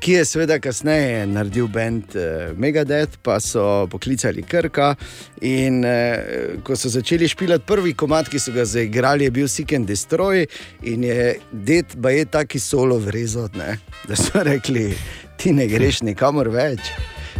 Ki 0.00 0.12
je 0.12 0.24
seveda 0.24 0.58
kasneje 0.60 1.26
naredil 1.26 1.68
bend 1.68 2.16
uh, 2.16 2.52
Megadeth, 2.58 3.18
pa 3.22 3.38
so 3.40 3.86
poklicali 3.90 4.42
Krka. 4.42 4.94
In 5.42 5.84
uh, 5.84 6.60
ko 6.64 6.76
so 6.76 6.88
začeli 6.92 7.28
špilati 7.28 7.66
prvi 7.66 7.94
komat, 7.94 8.28
ki 8.32 8.40
so 8.40 8.54
ga 8.54 8.64
zaigrali, 8.68 9.24
je 9.24 9.30
bil 9.30 9.48
and 9.76 9.86
Destroy 9.86 10.46
in 10.82 11.04
je 11.04 11.40
det, 11.52 11.96
pa 12.02 12.10
je 12.10 12.24
taki 12.24 12.58
solo 12.58 12.98
vrezot, 12.98 13.54
ne? 13.54 13.78
da 14.08 14.16
so 14.16 14.42
rekli, 14.42 14.94
ti 15.36 15.52
ne 15.52 15.66
greš 15.66 16.02
nikamor 16.02 16.48
več, 16.48 16.80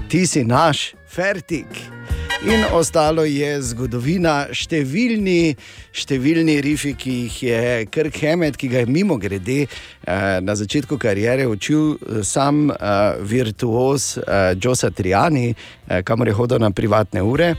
ti 0.09 0.27
si 0.27 0.45
naš, 0.45 0.95
fertik. 1.09 2.04
In 2.43 2.65
ostalo 2.75 3.23
je 3.25 3.49
zgodovina, 3.63 4.49
številni, 4.53 5.55
številni 5.95 6.57
rifi, 6.65 6.93
ki 6.99 7.13
jih 7.23 7.37
je 7.47 7.61
Kirk 7.95 8.19
Hammett, 8.25 8.59
ki 8.59 8.69
ga 8.73 8.83
je 8.83 8.91
mimo 8.91 9.17
grede 9.23 9.65
eh, 9.65 10.41
na 10.43 10.57
začetku 10.59 10.99
kariere 11.01 11.47
učil 11.49 11.95
eh, 11.95 12.23
sam 12.27 12.67
eh, 12.75 13.21
virtuoz 13.23 14.19
Joe 14.59 14.75
Satriani, 14.77 15.55
eh, 15.55 16.03
kamor 16.03 16.33
je 16.33 16.37
hodil 16.37 16.61
na 16.61 16.73
privatne 16.75 17.23
ure. 17.23 17.55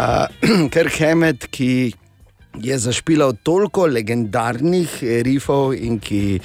Kirk 0.74 1.00
Hammett, 1.02 1.48
ki 1.50 1.92
je 2.62 2.78
zašpilal 2.78 3.34
toliko 3.42 3.88
legendarnih 3.90 5.00
rifov 5.26 5.74
in 5.74 5.98
ki 5.98 6.38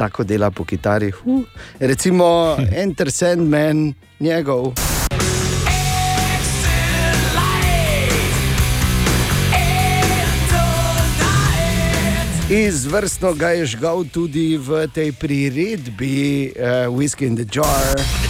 tako 0.00 0.24
dela 0.24 0.48
po 0.50 0.64
kitari. 0.64 1.12
Huh. 1.12 1.44
Recimo 1.78 2.56
Enter 2.84 3.12
Sandman, 3.12 3.92
njegov. 4.18 4.72
Izvrstno 12.50 13.32
ga 13.32 13.48
je 13.48 13.66
žgal 13.66 14.04
tudi 14.10 14.58
v 14.58 14.90
tej 14.90 15.14
priredbi 15.14 16.50
uh, 16.50 16.90
Whiskey 16.90 17.30
in 17.30 17.38
the 17.38 17.46
Jar. 17.46 18.29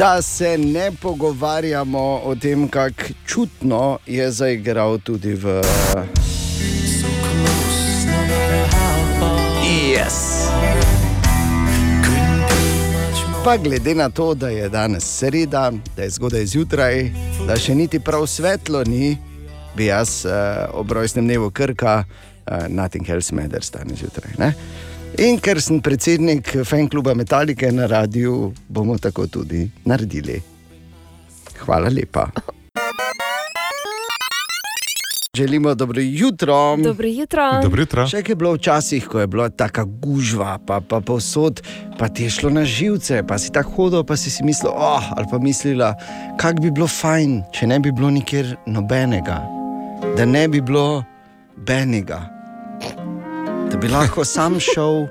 Da 0.00 0.22
se 0.22 0.58
ne 0.58 0.92
pogovarjamo 1.02 2.20
o 2.24 2.34
tem, 2.34 2.68
kako 2.68 3.02
čutno 3.26 3.98
je 4.06 4.30
zaigral 4.30 4.98
tudi 4.98 5.34
v. 5.34 5.60
Yes. 9.62 10.48
Pa 13.44 13.56
glede 13.56 13.94
na 13.94 14.10
to, 14.10 14.34
da 14.34 14.48
je 14.48 14.68
danes 14.68 15.04
sreda, 15.04 15.72
da 15.96 16.02
je 16.02 16.10
zgodaj 16.10 16.46
zjutraj, 16.46 17.10
da 17.46 17.56
še 17.56 17.74
niti 17.74 18.00
prav 18.00 18.24
svetlo 18.26 18.80
ni, 18.86 19.18
bi 19.76 19.92
jaz 19.92 20.24
uh, 20.24 20.32
ob 20.80 20.92
rojstnem 20.92 21.28
dnevu 21.28 21.50
Krka, 21.50 22.04
uh, 22.04 22.68
Nothing 22.68 23.10
else 23.10 23.34
matters 23.34 23.70
danes 23.70 24.00
zjutraj. 24.00 24.32
Ne? 24.38 24.54
In 25.20 25.36
ker 25.36 25.58
sem 25.60 25.82
predsednik 25.84 26.48
fan 26.64 26.86
kluba 26.88 27.12
Metalike 27.12 27.68
na 27.72 27.84
radiju, 27.86 28.54
bomo 28.68 28.94
tako 28.98 29.26
tudi 29.26 29.66
naredili. 29.84 30.38
Hvala 31.60 31.90
lepa. 31.92 32.30
Želimo 35.36 35.74
dobro 35.74 36.00
jutro. 36.00 36.76
Dobro 36.76 37.08
jutro. 37.08 37.60
Dobro 37.62 37.82
jutro. 37.82 38.06
Še 38.08 38.22
kaj 38.24 38.32
je 38.32 38.36
bilo 38.36 38.54
včasih, 38.56 39.04
ko 39.04 39.20
je 39.20 39.26
bila 39.26 39.50
tako 39.52 39.84
gužva, 39.84 40.56
pa, 40.66 40.80
pa 40.80 41.00
povsod, 41.04 41.60
pa 41.98 42.08
ti 42.08 42.24
je 42.24 42.30
šlo 42.40 42.50
na 42.50 42.64
živce, 42.64 43.20
pa 43.28 43.38
si 43.38 43.52
tako 43.52 43.76
hodil, 43.76 44.08
pa 44.08 44.16
si 44.16 44.32
si 44.32 44.44
mislil, 44.44 44.72
oh, 44.72 45.12
ali 45.16 45.28
pa 45.30 45.38
mislila, 45.38 45.92
kako 46.40 46.64
bi 46.64 46.72
bilo 46.72 46.88
fajn, 46.88 47.42
če 47.52 47.68
ne 47.68 47.80
bi 47.80 47.92
bilo 47.92 48.10
nikjer 48.10 48.56
nobenega, 48.66 49.42
da 50.16 50.24
ne 50.24 50.48
bi 50.48 50.64
bilo 50.64 51.04
benega, 51.56 52.39
da 53.70 53.76
bi 53.78 53.88
lahko 53.88 54.24
sam 54.24 54.60
šel 54.60 55.06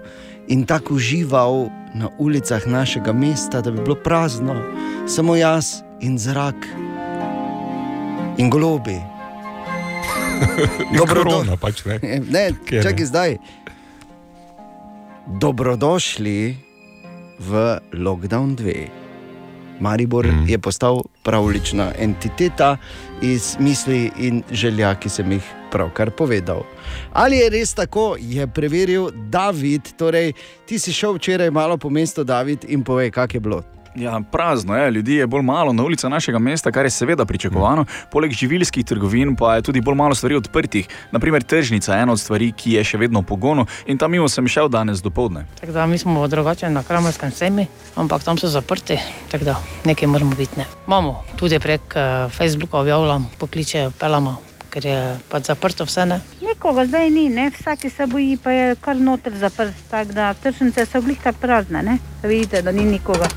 in 0.47 0.65
tako 0.65 0.93
užival 0.93 1.69
na 1.93 2.09
ulicah 2.17 2.67
našega 2.67 3.13
mesta, 3.13 3.61
da 3.61 3.71
bi 3.71 3.81
bilo 3.81 3.95
prazno, 3.95 4.55
samo 5.07 5.35
jaz 5.35 5.65
in 6.01 6.17
zrak 6.17 6.67
in 8.37 8.49
golobi. 8.49 8.99
Dobro, 10.97 11.23
Dobrodo- 11.23 11.31
korona, 11.31 11.57
pač 11.57 11.85
ne. 11.85 12.21
Ne, 12.29 12.51
čakaj 12.83 13.05
zdaj. 13.05 13.37
Dobrodošli 15.27 16.57
v 17.39 17.79
Lockdown 17.93 18.55
2. 18.55 18.87
Maribor 19.79 20.27
mm. 20.27 20.49
je 20.49 20.59
postal 20.59 21.03
pravlična 21.23 21.91
entiteta 21.99 22.77
iz 23.21 23.55
misli 23.59 24.11
in 24.17 24.43
želja, 24.51 24.95
ki 24.95 25.09
sem 25.09 25.31
jih 25.31 25.58
pravkar 25.71 26.11
povedal. 26.11 26.63
Ali 27.13 27.37
je 27.37 27.49
res 27.49 27.73
tako, 27.73 28.15
je 28.19 28.47
preveril 28.47 29.09
David. 29.29 29.93
Torej, 29.97 30.33
ti 30.65 30.79
si 30.79 30.93
šel 30.93 31.17
včeraj 31.17 31.51
malo 31.51 31.77
po 31.77 31.89
mestu, 31.89 32.23
David, 32.23 32.65
in 32.67 32.83
povej, 32.83 33.11
kako 33.11 33.37
je 33.37 33.39
bilo. 33.39 33.61
Ja, 33.95 34.21
prazno 34.31 34.77
je, 34.77 34.91
ljudi 34.91 35.15
je 35.15 35.27
bolj 35.27 35.41
malo 35.41 35.73
na 35.73 35.83
ulicah 35.83 36.11
našega 36.11 36.39
mesta, 36.39 36.71
kar 36.71 36.85
je 36.85 36.89
seveda 36.89 37.25
pričakovano. 37.25 37.85
Poleg 38.11 38.31
živilskih 38.31 38.85
trgovin 38.85 39.35
pa 39.35 39.55
je 39.55 39.61
tudi 39.61 39.81
bolj 39.81 39.95
malo 39.95 40.15
stvari 40.15 40.35
odprtih. 40.35 40.87
Naprimer, 41.11 41.43
tržnica 41.43 41.95
je 41.95 42.01
ena 42.01 42.11
od 42.11 42.19
stvari, 42.19 42.51
ki 42.51 42.77
je 42.77 42.83
še 42.83 42.97
vedno 42.97 43.19
v 43.19 43.25
pogonu 43.25 43.65
in 43.87 43.97
tam 43.97 44.11
mimo 44.11 44.29
sem 44.29 44.47
šel 44.47 44.69
danes 44.69 45.01
do 45.01 45.09
povdne. 45.09 45.45
Tako 45.59 45.73
da 45.73 45.85
mi 45.85 45.97
smo 45.97 46.27
drugače 46.27 46.69
na 46.69 46.83
Kramerskem 46.83 47.31
semi, 47.31 47.67
ampak 47.95 48.23
tam 48.23 48.37
so 48.37 48.47
zaprti, 48.47 48.99
tako 49.31 49.45
da 49.45 49.57
nekaj 49.85 50.07
moramo 50.07 50.35
biti. 50.35 50.59
Ne. 50.59 50.65
Imamo 50.87 51.23
tudi 51.35 51.59
prek 51.59 51.81
uh, 51.95 52.31
Facebooka 52.31 52.77
objavljam, 52.79 53.29
pokliče 53.39 53.89
pelama, 53.99 54.37
ker 54.69 54.85
je 54.85 54.99
pač 55.29 55.49
zaprto 55.51 55.85
vse. 55.85 56.05
Ne. 56.05 56.19
Nikoga 56.41 56.85
zdaj 56.85 57.09
ni, 57.09 57.29
ne? 57.29 57.49
vsak 57.49 57.87
se 57.95 58.07
boji, 58.07 58.37
pa 58.43 58.51
je 58.51 58.75
kar 58.81 58.95
noter 58.95 59.37
zaprt. 59.37 59.73
Tako 59.89 60.13
da 60.13 60.33
tržnice 60.33 60.85
so 60.85 61.01
glih 61.01 61.19
tako 61.23 61.41
prazne, 61.41 61.83
ne? 61.83 61.97
vidite, 62.23 62.61
da 62.61 62.71
ni 62.71 62.85
nikoga. 62.85 63.29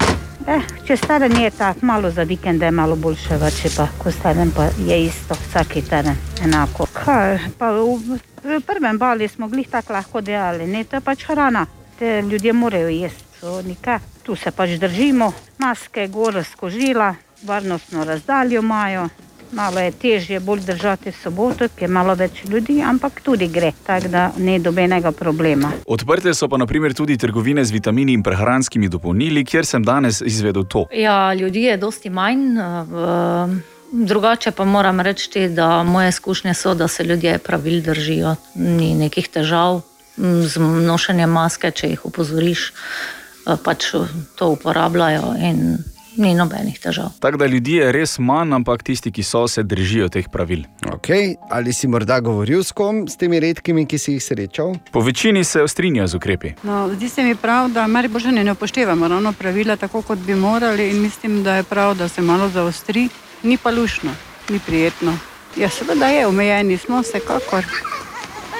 Eh, 0.46 0.62
če 0.86 0.96
staren 0.96 1.36
je 1.38 1.50
tako, 1.54 1.86
malo 1.86 2.10
za 2.10 2.22
vikende 2.26 2.66
je 2.66 2.74
malo 2.74 2.96
boljše, 2.96 3.38
če 3.62 3.70
pa 3.76 3.86
ko 3.98 4.10
staren 4.10 4.50
pa 4.50 4.66
je 4.88 4.96
isto, 5.04 5.36
vsak 5.38 5.76
teden 5.86 6.16
enako. 6.42 6.88
Kaj, 6.92 7.38
pa 7.58 7.70
v, 7.76 8.18
v 8.42 8.58
prvem 8.66 8.98
bali 8.98 9.28
smo 9.28 9.46
glih 9.48 9.68
tako 9.70 9.94
lahko 9.94 10.20
delali, 10.20 10.66
ne, 10.66 10.82
to 10.84 10.98
je 10.98 11.04
pač 11.06 11.22
hrana, 11.30 11.66
te 11.98 12.22
ljudje 12.26 12.52
morajo 12.52 12.90
jesti, 12.90 13.28
to 13.40 13.60
nikaj. 13.62 14.00
Tu 14.22 14.34
se 14.36 14.50
pač 14.50 14.76
držimo, 14.82 15.32
maske, 15.62 16.08
gor 16.10 16.42
skožila, 16.46 17.14
varnostno 17.46 18.04
razdaljo 18.04 18.62
imajo. 18.62 19.08
Malo 19.52 19.80
je 19.80 19.90
težje 19.92 20.40
bolj 20.40 20.60
držati 20.64 21.10
v 21.10 21.16
soboto, 21.22 21.66
ker 21.76 21.84
je 21.84 21.88
malo 21.92 22.14
več 22.16 22.40
ljudi, 22.48 22.78
ampak 22.82 23.20
tudi 23.20 23.48
gre, 23.52 23.72
tako 23.86 24.08
da 24.08 24.30
ni 24.38 24.58
dobenega 24.58 25.12
problema. 25.12 25.72
Odprte 25.86 26.32
so 26.34 26.48
pa 26.48 26.56
naprimer 26.56 26.94
tudi 26.96 27.18
trgovine 27.20 27.64
z 27.64 27.70
vitamini 27.72 28.16
in 28.16 28.22
prehranskimi 28.24 28.88
dopolnili, 28.88 29.44
kjer 29.44 29.68
sem 29.68 29.84
danes 29.84 30.22
izvedel 30.24 30.64
to. 30.64 30.86
Ja, 30.96 31.34
ljudi 31.34 31.62
je 31.68 31.76
dosti 31.76 32.10
manj. 32.10 32.56
eh, 32.58 33.72
Drugače 33.92 34.50
pa 34.50 34.64
moram 34.64 35.00
reči, 35.00 35.48
da 35.48 35.82
moje 35.82 36.08
izkušnje 36.08 36.54
so, 36.54 36.74
da 36.74 36.88
se 36.88 37.04
ljudje 37.04 37.38
pravil 37.38 37.82
držijo, 37.82 38.36
ni 38.54 38.94
nekih 38.94 39.28
težav 39.28 39.82
z 40.16 40.60
nošenjem 40.60 41.30
maske, 41.30 41.70
če 41.70 41.88
jih 41.88 42.06
opozoriš, 42.08 42.72
eh, 42.72 43.56
pač 43.64 43.92
to 44.34 44.48
uporabljajo 44.48 45.34
in 45.44 45.76
ni 46.16 46.34
nobenih 46.34 46.78
težav. 46.80 47.10
Tako 47.20 47.38
da 47.38 47.46
ljudi 47.46 47.76
je 47.78 47.92
res 47.92 48.18
manj, 48.18 48.54
ampak 48.54 48.82
tisti, 48.82 49.12
ki 49.12 49.22
so, 49.22 49.46
se 49.48 49.62
držijo 49.62 50.08
teh 50.08 50.28
pravil. 50.32 50.64
Okay. 50.82 51.34
Ali 51.50 51.72
si 51.72 51.88
morda 51.88 52.20
govoril 52.20 52.64
s 52.64 52.72
kom, 52.72 53.06
s 53.08 53.16
temi 53.16 53.40
redkimi, 53.40 53.86
ki 53.86 53.98
si 53.98 54.16
jih 54.16 54.24
srečal? 54.24 54.74
Po 54.92 55.00
večini 55.00 55.44
se 55.44 55.64
strinjajo 55.68 56.06
z 56.06 56.14
ukrepi. 56.14 56.54
No, 56.62 56.88
zdi 56.94 57.08
se 57.08 57.22
mi 57.22 57.34
prav, 57.34 57.70
da 57.70 57.86
Mariboržani 57.86 58.44
ne 58.44 58.52
upoštevamo 58.52 59.08
ravno 59.08 59.32
pravila 59.32 59.76
tako, 59.76 60.02
kot 60.02 60.18
bi 60.18 60.34
morali, 60.34 60.90
in 60.90 61.02
mislim, 61.02 61.42
da 61.42 61.56
je 61.56 61.62
prav, 61.62 61.94
da 61.94 62.08
se 62.08 62.22
malo 62.22 62.48
zaostri. 62.48 63.08
Ni 63.42 63.58
pa 63.58 63.70
lušno, 63.70 64.10
ni 64.48 64.60
prijetno. 64.66 65.18
Ja, 65.56 65.68
seveda 65.68 66.06
je, 66.06 66.26
omejeni 66.26 66.78
smo, 66.78 67.00
vsekakor. 67.00 67.64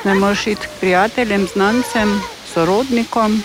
Ne 0.05 0.15
moreš 0.15 0.47
iti 0.47 0.67
k 0.67 0.81
prijateljem, 0.81 1.47
znancem, 1.55 2.21
sorodnikom, 2.55 3.43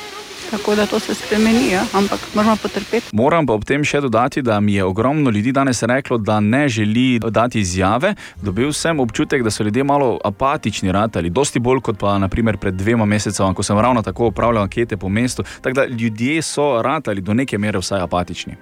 tako 0.52 0.76
da 0.76 0.86
to 0.86 1.00
se 1.00 1.16
spremeni, 1.16 1.72
ja? 1.72 1.84
ampak 1.94 2.20
moramo 2.36 2.56
potrpeti. 2.56 3.06
Moram 3.12 3.48
pa 3.48 3.54
ob 3.54 3.66
tem 3.66 3.84
še 3.84 4.02
dodati, 4.02 4.42
da 4.42 4.60
mi 4.60 4.74
je 4.74 4.84
ogromno 4.84 5.30
ljudi 5.30 5.52
danes 5.52 5.84
reklo, 5.84 6.18
da 6.18 6.40
ne 6.40 6.68
želi 6.70 7.20
dati 7.20 7.60
izjave. 7.60 8.16
Dobil 8.42 8.74
sem 8.74 9.00
občutek, 9.00 9.44
da 9.44 9.52
so 9.52 9.64
ljudje 9.64 9.84
malo 9.84 10.20
apatični 10.24 10.92
ratali, 10.92 11.30
dosti 11.30 11.60
bolj 11.60 11.82
kot 11.82 12.00
pa 12.00 12.18
naprimer 12.18 12.58
pred 12.58 12.74
dvema 12.74 13.06
mesecema, 13.06 13.54
ko 13.54 13.64
sem 13.64 13.80
ravno 13.80 14.02
tako 14.02 14.28
upravljal 14.28 14.64
ankete 14.64 14.98
po 14.98 15.10
mestu. 15.10 15.44
Tako 15.62 15.74
da 15.74 15.86
ljudje 15.86 16.42
so 16.42 16.82
ratali 16.82 17.22
do 17.22 17.34
neke 17.34 17.58
mere 17.58 17.80
vsaj 17.80 18.02
apatični. 18.02 18.56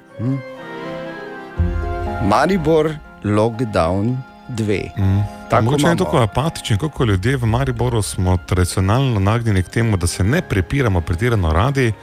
Maribor, 2.29 2.93
lockdown 3.23 4.15
2. 4.49 4.89
Mm. 4.97 5.44
Mogoče 5.61 5.81
imamo. 5.81 5.95
tako 6.05 6.17
apatični, 6.17 6.77
kot 6.77 7.07
ljudje 7.07 7.37
v 7.37 7.45
Mariboru 7.45 8.01
smo 8.01 8.37
tradicionalno 8.37 9.19
nagnjeni 9.19 9.63
k 9.63 9.69
temu, 9.69 9.97
da 9.97 10.07
se 10.07 10.23
ne 10.23 10.41
prepiramo 10.41 11.01
pretirano 11.01 11.53
radi. 11.53 11.93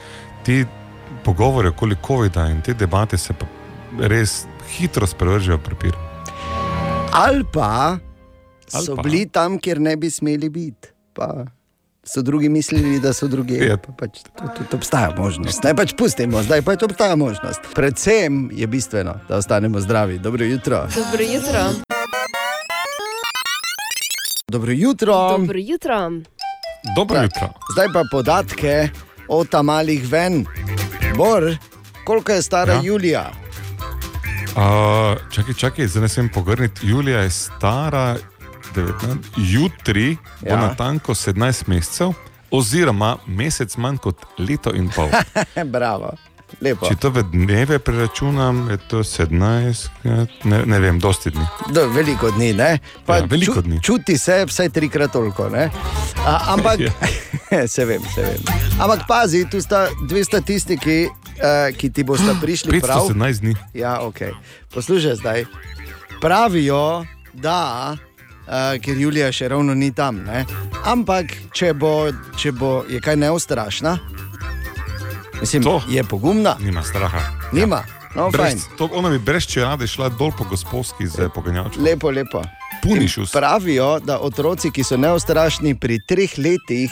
Ti 0.43 0.65
pogovori 1.23 1.67
okoli 1.67 1.95
COVID-a 2.07 2.47
in 2.49 2.61
te 2.61 2.73
debate 2.73 3.17
se 3.17 3.33
res 3.99 4.45
hitro 4.77 5.07
sprevržejo 5.07 5.57
v 5.57 5.61
prepir. 5.61 5.93
Ali 7.11 7.43
pa 7.53 7.97
Ali 8.73 8.85
so 8.85 8.95
pa. 8.95 9.01
bili 9.01 9.29
tam, 9.29 9.59
kjer 9.59 9.81
ne 9.81 9.95
bi 9.95 10.09
smeli 10.09 10.49
biti. 10.49 10.87
Pa 11.13 11.45
so 12.03 12.21
drugi 12.21 12.49
mislili, 12.49 12.99
da 12.99 13.13
so 13.13 13.27
druge. 13.27 13.53
Ja. 13.65 13.77
Pa 13.77 13.91
Pač, 13.91 14.23
to, 14.23 14.63
to 14.69 14.77
obstaja 14.77 15.13
možnost. 15.17 15.63
Ne 15.63 15.75
pač 15.75 15.93
pustimo, 15.97 16.43
zdaj 16.43 16.61
pa 16.61 16.75
to 16.75 16.85
obstaja 16.85 17.15
možnost. 17.15 17.61
Predvsem 17.75 18.49
je 18.53 18.67
bistveno, 18.67 19.15
da 19.29 19.37
ostanemo 19.37 19.79
zdravi. 19.79 20.19
Dobro 20.19 20.45
jutro. 20.45 20.87
Dobro 20.95 21.23
jutro. 21.23 21.92
Dobro 24.53 24.71
jutro. 24.71 25.13
Dobro 25.37 25.59
jutro. 25.59 26.11
Dobro 26.95 27.15
Tak, 27.15 27.23
jutro. 27.23 27.49
Zdaj 27.73 27.87
pa 27.93 28.03
podatke 28.11 28.89
o 29.27 29.45
tamalih 29.45 30.11
ven. 30.11 30.45
Bor, 31.17 31.57
koliko 32.05 32.31
je 32.31 32.41
stara 32.41 32.73
ja. 32.73 32.75
Ja. 32.75 32.81
Julija? 32.83 33.31
Uh, 34.55 35.31
čakaj, 35.31 35.53
čakaj, 35.53 35.87
zdaj 35.87 36.01
ne 36.01 36.09
smem 36.09 36.29
pogrniti. 36.29 36.87
Julija 36.87 37.19
je 37.19 37.29
stara 37.29 38.17
19, 38.75 39.17
jutri. 39.37 40.17
Ja. 40.41 40.55
bo 40.55 40.61
na 40.61 40.75
tanko 40.75 41.13
17 41.13 41.67
mesecev, 41.67 42.13
oziroma 42.51 43.17
mesec 43.27 43.77
manj 43.77 43.97
kot 43.97 44.25
leto 44.37 44.75
in 44.75 44.89
pol. 44.95 45.09
Bravo. 45.75 46.13
Lepo. 46.61 46.87
Če 46.87 46.95
to 46.95 47.09
v 47.09 47.23
dneve 47.31 47.79
preračunam, 47.79 48.67
je 48.69 48.77
to 48.87 49.01
17, 49.03 49.89
krat, 50.03 50.29
ne, 50.45 50.61
ne 50.65 50.79
vem, 50.79 50.99
dosti 50.99 51.31
dni. 51.33 51.45
Do, 51.73 51.87
veliko 51.89 52.31
dni, 52.31 52.53
ne? 52.53 52.79
Pa 53.05 53.17
Ja, 53.17 53.25
veliko 53.29 53.61
dni. 53.61 53.81
Čuti 53.83 54.17
se 54.17 54.43
vsaj 54.45 54.69
trikrat 54.69 55.11
toliko, 55.11 55.49
ne? 55.49 55.69
A, 56.25 56.53
ampak, 56.53 56.79
Ja. 56.79 56.93
se 57.73 57.85
vem, 57.85 58.01
se 58.15 58.21
vem. 58.21 58.41
Ampak 58.79 59.07
pazi, 59.07 59.45
tu 59.49 59.61
sta 59.61 59.87
dve 60.07 60.23
statistiki, 60.23 61.07
uh, 61.07 61.69
ki 61.77 61.89
ti 61.89 62.03
bosta 62.03 62.35
prišli 62.43 62.81
prav. 62.81 63.07
517 63.09 63.39
dni. 63.41 63.55
Ja, 63.73 63.99
ok. 64.01 64.19
Poslušaj 64.73 65.15
zdaj. 65.15 65.45
Pravijo, 66.21 67.05
da, 67.33 67.95
uh, 68.47 68.77
ker 68.81 68.97
Julija 68.97 69.31
še 69.31 69.47
ravno 69.51 69.73
ni 69.73 69.91
tam, 69.91 70.23
ne? 70.23 70.45
ampak 70.85 71.31
če 71.55 71.73
bo, 71.73 72.11
če 72.37 72.51
bo 72.51 72.83
je 72.89 72.99
kaj 72.99 73.15
neustrašna, 73.15 73.97
mislim, 75.41 75.63
To. 75.63 75.81
je 75.89 76.03
pogumna, 76.03 76.55
Nima 76.59 76.83
straha. 76.83 77.19
nima. 77.51 77.83
No, 78.15 78.31
fajn. 78.31 78.53
Brez, 78.53 78.65
to, 78.77 78.89
ona 78.93 79.09
bi 79.09 79.19
brez 79.19 79.47
čelade 79.47 79.87
šla 79.87 80.09
dol 80.09 80.31
po 80.37 80.43
gospodski 80.43 81.07
z 81.07 81.29
poganjačem. 81.35 81.83
Lepo, 81.83 82.11
lepo. 82.11 82.41
Punišus. 82.83 83.31
Pravijo, 83.31 83.99
da 83.99 84.19
otroci, 84.19 84.71
ki 84.71 84.83
so 84.83 84.97
neustrašni 84.97 85.75
pri 85.79 85.99
treh 86.07 86.31
letih, 86.37 86.91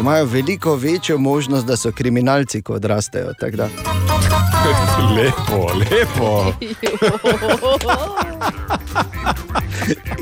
imajo 0.00 0.24
veliko 0.24 0.74
večjo 0.74 1.18
možnost, 1.18 1.66
da 1.66 1.76
so 1.76 1.92
kriminalci, 1.92 2.62
ko 2.62 2.72
odrastejo. 2.74 3.32
lepo, 5.16 5.70
lepo. 5.90 6.52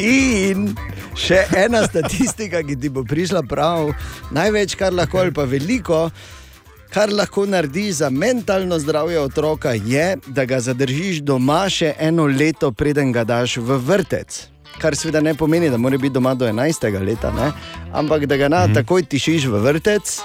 In 0.01 0.75
še 1.14 1.45
ena 1.57 1.87
statistika, 1.87 2.62
ki 2.62 2.81
ti 2.81 2.89
bo 2.89 3.05
prišla 3.05 3.43
prav, 3.43 3.93
največ, 4.33 4.75
kar 4.75 4.93
lahko, 4.93 5.18
ali 5.21 5.33
pa 5.33 5.45
veliko, 5.45 6.11
kar 6.91 7.12
lahko 7.12 7.47
narediš 7.47 7.95
za 7.95 8.11
mentalno 8.11 8.78
zdravje 8.78 9.20
otroka, 9.20 9.70
je, 9.72 10.16
da 10.26 10.45
ga 10.45 10.61
zadržiš 10.61 11.20
doma 11.22 11.68
še 11.70 11.95
eno 11.99 12.26
leto, 12.26 12.72
preden 12.72 13.12
ga 13.12 13.24
daš 13.24 13.57
v 13.57 13.78
vrtec. 13.78 14.47
Kar 14.80 14.97
seveda 14.97 15.20
ne 15.20 15.34
pomeni, 15.34 15.70
da 15.70 15.76
mora 15.76 15.99
biti 15.99 16.14
doma 16.14 16.34
do 16.34 16.47
11. 16.47 17.05
leta, 17.05 17.32
ne? 17.32 17.53
ampak 17.93 18.26
da 18.26 18.36
ga 18.36 18.49
na, 18.49 18.66
mm. 18.66 18.74
takoj 18.74 19.03
tišiš 19.03 19.47
v 19.51 19.61
vrtec, 19.61 20.18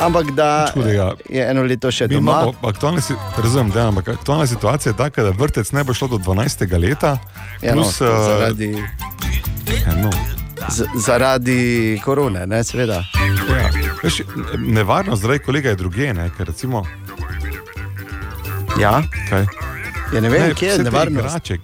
ampak 0.00 0.32
da 0.34 0.70
Hudega. 0.74 1.12
je 1.28 1.44
eno 1.50 1.62
leto 1.62 1.90
še 1.90 2.08
Mi 2.08 2.16
doma. 2.16 2.32
imamo 2.32 2.68
aktualne, 2.68 3.00
si- 3.00 3.14
razumem, 3.36 3.70
da, 3.70 3.88
ampak 3.88 4.08
aktualna 4.08 4.46
situacija 4.46 4.92
je 4.92 4.96
taka, 4.96 5.22
da 5.22 5.30
vrtec 5.30 5.72
ne 5.72 5.84
bo 5.84 5.94
šlo 5.94 6.08
do 6.08 6.18
12. 6.18 6.78
leta. 6.78 7.18
Ja, 7.62 7.74
no, 7.74 7.82
plus, 7.82 8.00
eh, 8.00 8.04
zaradi, 8.04 8.72
ja, 9.86 9.94
no. 10.02 10.10
z, 10.68 10.84
zaradi 10.96 12.00
korone, 12.04 12.46
ne, 12.46 12.64
seveda. 12.64 13.04
Ja. 14.04 14.08
Veš, 14.10 14.20
nevarno 14.58 15.16
zdaj, 15.16 15.38
kolega 15.38 15.72
je 15.72 15.76
druge, 15.80 16.14
ne? 16.14 16.30
ker 16.36 16.46
recimo. 16.46 16.84
Ja, 18.80 19.02
Kaj? 19.30 19.46
ja 20.12 20.20
ne 20.20 20.28
vem, 20.28 20.42
ne, 20.48 20.54
kje 20.54 20.68
je 20.68 20.78
nevarnost. 20.78 21.24
igrače, 21.24 21.58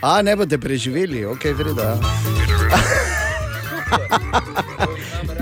A, 0.00 0.22
ne 0.22 0.36
boste 0.36 0.58
preživeli, 0.58 1.26
ok, 1.26 1.44
vreda. 1.44 1.96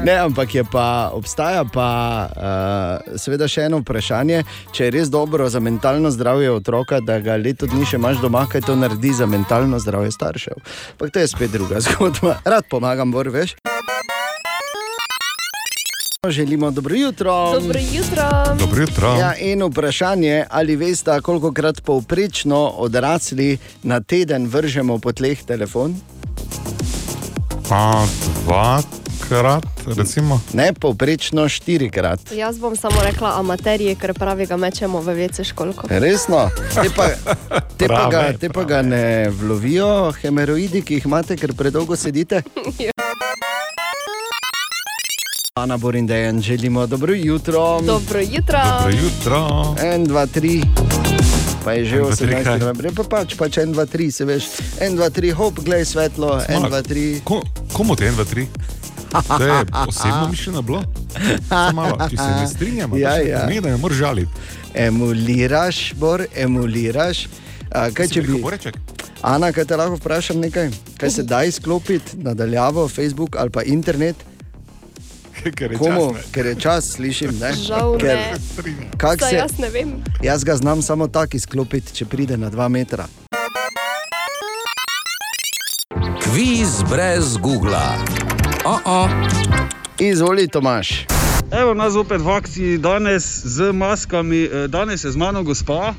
Ne, 0.02 0.18
ampak 0.18 0.54
je 0.54 0.64
pa, 0.64 1.10
obstaja 1.14 1.62
pa 1.64 2.26
uh, 2.26 3.18
seveda 3.18 3.46
še 3.46 3.68
eno 3.70 3.78
vprašanje, 3.84 4.40
če 4.74 4.88
je 4.88 4.90
res 4.90 5.10
dobro 5.14 5.46
za 5.46 5.60
mentalno 5.62 6.10
zdravje 6.10 6.50
otroka, 6.50 6.98
da 7.00 7.20
ga 7.22 7.36
leto 7.38 7.70
dni 7.70 7.86
še 7.86 8.00
imaš 8.02 8.18
doma, 8.18 8.42
kaj 8.50 8.66
to 8.66 8.74
naredi 8.74 9.14
za 9.14 9.30
mentalno 9.30 9.78
zdravje 9.78 10.10
staršev. 10.10 10.58
Ampak 10.96 11.14
to 11.14 11.22
je 11.22 11.28
spet 11.30 11.54
druga 11.54 11.78
zgodba. 11.86 12.40
Rad 12.42 12.66
pomagam, 12.66 13.14
Bor, 13.14 13.30
veš. 13.30 13.54
Želimo 16.28 16.70
dobro 16.70 16.94
jutro. 16.94 17.52
Dobro 17.52 17.78
jutro. 17.92 18.56
Dobro 18.58 18.80
jutro. 18.80 19.16
Ja, 19.20 19.36
in 19.36 19.62
vprašanje, 19.62 20.44
ali 20.50 20.76
veste, 20.76 21.20
koliko 21.20 21.52
krat 21.52 21.80
povprečno 21.80 22.68
odrasli 22.68 23.58
na 23.82 24.00
teden 24.00 24.46
vržemo 24.46 24.98
po 24.98 25.12
tleh 25.12 25.42
telefon? 25.42 25.96
A 27.70 28.06
dvakrat, 28.44 29.64
recimo. 29.96 30.40
Ne, 30.52 30.72
povprečno 30.72 31.48
štirikrat. 31.48 32.32
Jaz 32.32 32.58
bom 32.58 32.76
samo 32.76 33.02
rekla 33.04 33.38
amaterije, 33.38 33.94
ker 33.94 34.14
pravi 34.14 34.46
ga 34.46 34.56
mečemo 34.56 35.00
v 35.00 35.14
vece 35.14 35.44
školko. 35.44 35.86
Resno, 35.90 36.50
te 36.74 36.90
pa, 36.96 37.08
te 37.76 37.88
pa, 37.88 37.94
ga, 37.94 38.08
Prave, 38.08 38.38
te 38.38 38.48
pa 38.50 38.64
ga 38.64 38.82
ne 38.82 39.30
vlovijo, 39.30 40.12
hemeroidi, 40.22 40.82
ki 40.82 40.94
jih 40.94 41.06
imate, 41.06 41.36
ker 41.36 41.54
predolgo 41.54 41.96
sedite. 41.96 42.42
Ana 45.54 45.76
Borindejan, 45.76 46.40
želimo 46.40 46.86
dobro 46.86 47.14
jutro. 47.14 47.80
Dobro 47.80 48.20
jutro. 48.20 48.58
Dobro 48.78 48.98
jutro. 49.02 49.48
En, 49.84 50.04
dva, 50.04 50.26
tri. 50.26 50.62
Pa 51.64 51.72
je 51.72 51.84
že 51.84 51.96
En, 51.96 52.02
dva, 52.02 52.16
tri, 52.16 52.26
18. 52.26 52.44
kaj? 52.44 52.58
november, 52.58 52.92
pa 52.96 53.02
pač, 53.04 53.34
pač 53.36 53.58
en, 53.58 53.72
dva, 53.72 53.84
tri, 53.86 54.10
se 54.10 54.24
veš. 54.24 54.44
En, 54.80 54.96
dva, 54.96 55.10
tri, 55.10 55.30
hop, 55.30 55.60
glej 55.60 55.84
svetlo, 55.84 56.40
en, 56.48 56.62
dva, 56.62 56.80
tri. 56.82 57.20
Ko, 57.24 57.42
komu 57.72 57.96
te 57.96 58.08
en, 58.08 58.14
dva, 58.14 58.24
tri? 58.24 58.46
To 59.12 59.44
je 59.44 59.60
osebno 59.88 60.28
mišljeno 60.30 60.62
bilo? 60.62 60.82
Samo 61.48 61.82
malo, 61.82 62.08
če 62.10 62.16
se 62.16 62.30
ne 62.40 62.48
strinjamo, 62.48 62.96
Ja, 62.96 63.18
ja. 63.20 63.44
ne 63.46 63.60
da 63.60 63.68
ne 63.68 63.76
moreš 63.76 63.96
žaliti. 63.98 64.32
Emuliraš, 64.74 65.92
bor, 65.94 66.24
emuliraš. 66.36 67.26
A, 67.70 67.90
kaj 67.92 68.08
če 68.08 68.22
bi. 68.22 68.40
Boreček? 68.40 68.80
Ana, 69.20 69.52
kaj 69.52 69.68
te 69.68 69.76
lahko 69.76 70.00
vprašam 70.00 70.40
nekaj? 70.40 70.70
Kaj 70.96 71.10
se 71.10 71.22
da 71.22 71.44
izklopiti 71.44 72.16
nadaljavo, 72.16 72.88
Facebook 72.88 73.36
ali 73.36 73.50
pa 73.50 73.62
internet? 73.62 74.31
Ker 75.58 75.72
je 75.72 75.78
Komu? 75.78 76.14
čas, 76.14 76.26
ne. 76.26 76.32
Ker 76.32 76.46
je 76.46 76.54
čas, 76.54 76.84
slišim. 76.88 77.38
Ne? 77.40 77.52
Žal 77.52 77.98
Ker, 77.98 78.16
ne. 78.16 78.90
kak 78.96 79.20
se, 79.20 79.34
jaz 79.36 79.58
ne 79.58 79.70
vem. 79.70 80.02
jaz 80.22 80.44
ga 80.44 80.56
znam 80.56 80.82
samo 80.82 81.08
tako 81.08 81.36
izklopiti, 81.36 81.94
če 81.94 82.04
pride 82.04 82.36
na 82.36 82.50
dva 82.50 82.68
metra. 82.68 83.06
Kviz 86.22 86.82
brez 86.90 87.36
Google. 87.36 87.82
Oh 88.64 88.80
-oh. 88.84 89.08
Izvoli, 89.98 90.48
Tomaš. 90.48 91.06
Evo 91.50 91.74
nas 91.74 91.92
zopet 91.92 92.20
v 92.20 92.28
akciji 92.30 92.78
danes 92.78 93.44
z 93.44 93.72
maskami. 93.72 94.42
Eh, 94.44 94.68
Danes 94.68 95.04
je 95.04 95.10
z 95.10 95.16
mano 95.16 95.42
gospa. 95.42 95.94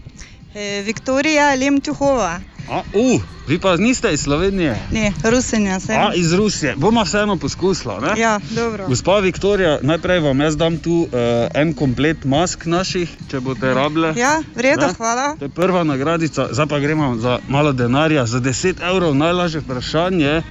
Viktorija 0.85 1.55
Lemtuhova. 1.55 2.39
A, 2.70 2.82
uh, 2.93 3.22
vi 3.47 3.59
pa 3.59 3.78
niste 3.78 4.14
iz 4.14 4.22
Slovenije. 4.24 4.78
Ne, 4.91 5.11
Rusinja 5.24 5.80
sem. 5.80 6.01
A, 6.01 6.14
iz 6.16 6.34
Rusije. 6.34 6.76
Bomo 6.78 7.03
vseeno 7.03 7.38
poskusila. 7.38 7.99
Ne? 7.99 8.22
Ja, 8.22 8.39
dobro. 8.55 8.88
Gospa 8.88 9.20
Viktorija, 9.20 9.80
najprej 9.82 10.20
vam 10.20 10.41
jaz 10.41 10.57
dam 10.57 10.78
tu 10.78 10.91
uh, 10.91 11.09
en 11.53 11.74
komplet 11.74 12.24
mask 12.26 12.66
naših, 12.66 13.09
če 13.32 13.39
boste 13.39 13.74
rabile. 13.74 14.14
Ja, 14.18 14.41
v 14.55 14.61
redu, 14.61 14.88
Ne? 14.88 14.93
hvala. 14.97 15.36
To 15.39 15.45
je 15.45 15.49
prva 15.49 15.84
nagradica, 15.84 16.47
zdaj 16.51 16.68
pa 16.68 16.80
gremo 16.80 17.16
za 17.20 17.39
malo 17.49 17.74
denarja. 17.74 18.26
Za 18.26 18.39
10 18.39 18.80
evrov 18.91 19.16
najlažje 19.16 19.59
vprašanje. 19.61 20.41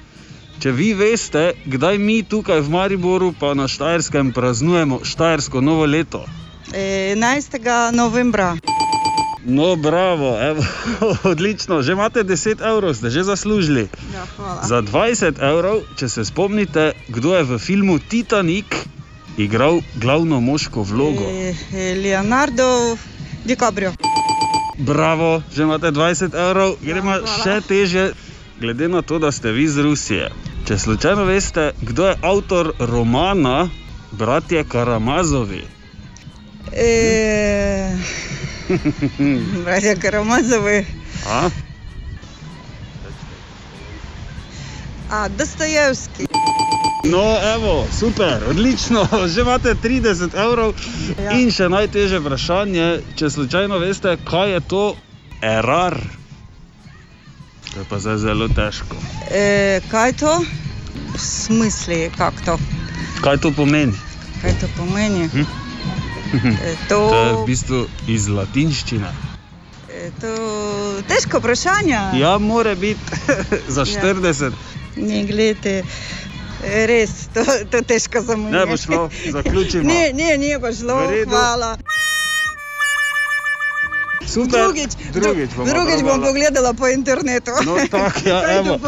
Če 0.59 0.71
vi 0.71 0.93
veste, 0.93 1.51
kdaj 1.65 1.97
mi 1.97 2.23
tukaj 2.23 2.61
v 2.61 2.69
Mariboru, 2.69 3.33
pa 3.39 3.53
na 3.53 3.67
Štajerskem, 3.67 4.31
praznujemo 4.31 4.99
Štajersko 5.03 5.61
novo 5.61 5.85
leto. 5.85 6.25
E, 6.73 7.13
11. 7.17 7.91
novembra. 7.91 8.55
No, 9.45 9.75
bravo, 9.75 10.39
evo, 10.41 10.63
odlično, 11.31 11.81
že 11.81 11.91
imate 11.91 12.23
10 12.23 12.63
evrov, 12.63 12.93
ste 12.95 13.09
že 13.09 13.23
zaslužili. 13.23 13.87
Ja, 14.13 14.25
hvala. 14.37 14.61
Za 14.63 14.81
20 14.81 15.41
evrov, 15.43 15.83
če 15.99 16.09
se 16.09 16.25
spomnite, 16.25 16.91
kdo 17.07 17.35
je 17.35 17.43
v 17.43 17.59
filmu 17.59 17.99
Titanic 17.99 18.65
igral 19.37 19.81
glavno 19.95 20.39
moško 20.39 20.83
vlogo. 20.83 21.27
E, 21.27 21.53
Leonardo 22.03 22.97
DiCaprio. 23.45 23.93
Bravo, 24.77 25.43
že 25.55 25.63
imate 25.63 25.91
20 25.91 26.33
evrov, 26.33 26.75
gremo 26.81 27.11
hvala. 27.11 27.27
še 27.43 27.61
teže, 27.67 28.13
glede 28.59 28.87
na 28.87 29.01
to, 29.01 29.19
da 29.19 29.31
ste 29.31 29.51
vi 29.51 29.63
iz 29.63 29.77
Rusije. 29.77 30.31
Če 30.67 30.79
slučajno 30.79 31.27
veste, 31.27 31.71
kdo 31.81 32.07
je 32.07 32.15
avtor 32.21 32.71
romana 32.79 33.69
Bratje 34.11 34.63
Karamazovi? 34.63 35.63
E, 36.71 37.91
Bratja 39.63 39.95
Karamazovi. 39.95 40.85
A? 41.27 41.49
A, 45.09 45.27
Dostojevski. 45.27 46.25
No, 47.03 47.37
evo, 47.55 47.87
super, 47.99 48.43
odlično, 48.49 49.07
že 49.33 49.41
imate 49.41 49.75
30 49.83 50.35
evrov. 50.45 50.73
Ja. 51.19 51.31
In 51.31 51.51
še 51.51 51.67
najtežje 51.69 52.19
vprašanje, 52.23 52.87
če 53.19 53.29
slučajno 53.29 53.77
veste, 53.77 54.15
kaj 54.23 54.51
je 54.55 54.61
to 54.71 54.83
erar. 55.41 55.99
To 57.73 57.79
je 57.79 57.85
pa 57.89 57.99
zdaj 57.99 58.17
zelo 58.17 58.47
težko. 58.47 58.95
E, 59.31 59.81
kaj 59.91 60.13
to? 60.23 60.37
V 61.13 61.19
smisli, 61.19 62.07
kako 62.17 62.45
to? 62.45 62.57
Kaj 63.21 63.37
to 63.43 63.51
pomeni? 63.51 63.93
Kaj 64.41 64.55
to 64.61 64.71
pomeni? 64.77 65.27
Hm? 65.27 65.62
E, 66.63 66.75
to, 66.89 66.97
To 67.09 67.15
je 67.17 67.33
v 67.33 67.45
bistvu 67.45 67.79
iz 68.07 68.27
latinščine. 68.27 69.09
e, 69.89 70.11
to 70.21 70.31
težko 71.07 71.39
vprašanje. 71.39 71.99
Ja, 72.15 72.37
more 72.37 72.75
biti 72.75 73.01
za 73.67 73.81
Ja. 73.81 74.01
40. 74.03 74.51
Ne, 74.95 75.23
gledajte, 75.23 75.83
res, 76.85 77.09
to, 77.33 77.41
to 77.71 77.81
težko 77.81 78.21
za 78.21 78.35
me. 78.35 78.51
Ne 78.51 78.65
bo 78.65 78.77
šlo, 78.77 79.09
zaključimo. 79.31 79.83
Ne, 79.89 80.11
ne, 80.13 80.37
ne 80.37 80.59
bo 80.59 80.73
šlo, 80.73 80.97
hvala. 81.25 81.77
Super. 84.33 84.59
Drugič, 84.65 84.91
drugič, 85.13 85.49
bomo 85.53 85.69
drugič 85.69 86.01
bom 86.01 86.21
pogledala 86.21 86.73
po 86.73 86.87
internetu. 86.89 87.51
No, 87.65 87.77
tako, 87.93 88.25
ja, 88.25 88.41
evo. 88.57 88.79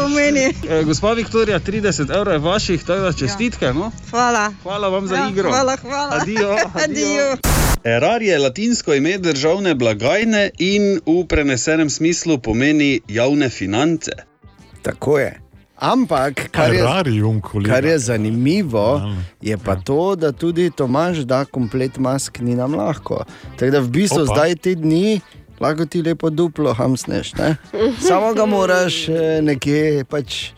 E, 0.68 0.82
gospa 0.84 1.12
Viktorija, 1.12 1.60
30 1.60 2.10
evrov 2.10 2.34
je 2.34 2.38
vaših, 2.38 2.84
tako 2.84 3.00
da 3.00 3.12
čestitke. 3.12 3.70
No? 3.72 3.92
Hvala. 4.10 4.52
Hvala 4.62 4.88
vam 4.88 5.06
za 5.06 5.16
Ja, 5.16 5.28
igro. 5.30 5.50
Hvala, 5.50 5.76
hvala. 5.76 6.16
Adijo, 6.20 6.56
Adijo. 6.74 7.36
Erar 7.84 8.22
je 8.22 8.38
latinsko 8.38 8.94
ime 8.94 9.18
državne 9.18 9.74
blagajne 9.74 10.50
in 10.58 10.98
v 11.06 11.26
prenesenem 11.28 11.90
smislu 11.90 12.38
pomeni 12.38 13.00
javne 13.08 13.50
finance. 13.50 14.10
Tako 14.82 15.18
je. 15.18 15.45
Ampak, 15.76 16.48
kar 16.50 16.72
je, 16.72 16.80
Terrarium, 16.80 17.40
kolega. 17.40 17.74
kar 17.74 17.84
je 17.84 17.98
zanimivo, 17.98 19.00
je 19.40 19.56
pa 19.58 19.76
to, 19.76 20.16
da 20.16 20.32
tudi 20.32 20.70
Tomaž 20.70 21.18
da 21.18 21.44
komplet 21.44 21.98
mask 21.98 22.40
ni 22.40 22.54
nam 22.54 22.74
lahko. 22.74 23.24
Tako 23.58 23.70
da 23.70 23.80
v 23.80 23.88
bistvu 23.88 24.22
Opa. 24.22 24.34
zdaj 24.34 24.56
te 24.56 24.74
dni 24.74 25.20
lahko 25.60 25.84
ti 25.86 26.02
lepo 26.02 26.30
duplo 26.30 26.72
hamsneš. 26.72 27.34
Ne? 27.34 27.56
Samo 28.08 28.32
ga 28.34 28.46
moraš 28.46 29.08
eh, 29.08 29.40
nekje 29.42 30.04
pač. 30.08 30.50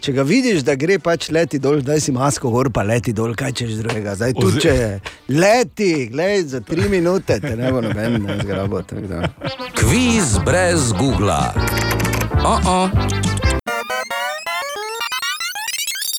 Če 0.00 0.12
ga 0.12 0.22
vidiš, 0.28 0.60
da 0.62 0.74
gre 0.76 0.98
pač 1.00 1.30
leti 1.32 1.58
dol, 1.58 1.80
zdaj 1.80 2.02
si 2.04 2.12
masko 2.12 2.50
gor, 2.52 2.68
pa 2.70 2.84
leti 2.84 3.14
dol, 3.16 3.32
kaj 3.34 3.54
češ 3.56 3.78
drugega. 3.80 4.12
Zdaj 4.14 4.34
tu 4.36 4.52
če 4.60 4.74
leti, 5.32 6.06
glej, 6.12 6.44
za 6.52 6.60
tri 6.60 6.84
minute, 6.92 7.40
te 7.40 7.56
ne 7.56 7.72
bo 7.72 7.80
noben 7.80 8.20
zgrabo. 8.44 8.84
da. 9.08 9.24
Kviz 9.80 10.36
brez 10.44 10.92
Google. 10.92 11.40
Oh 12.44 12.60
-oh. 12.60 13.25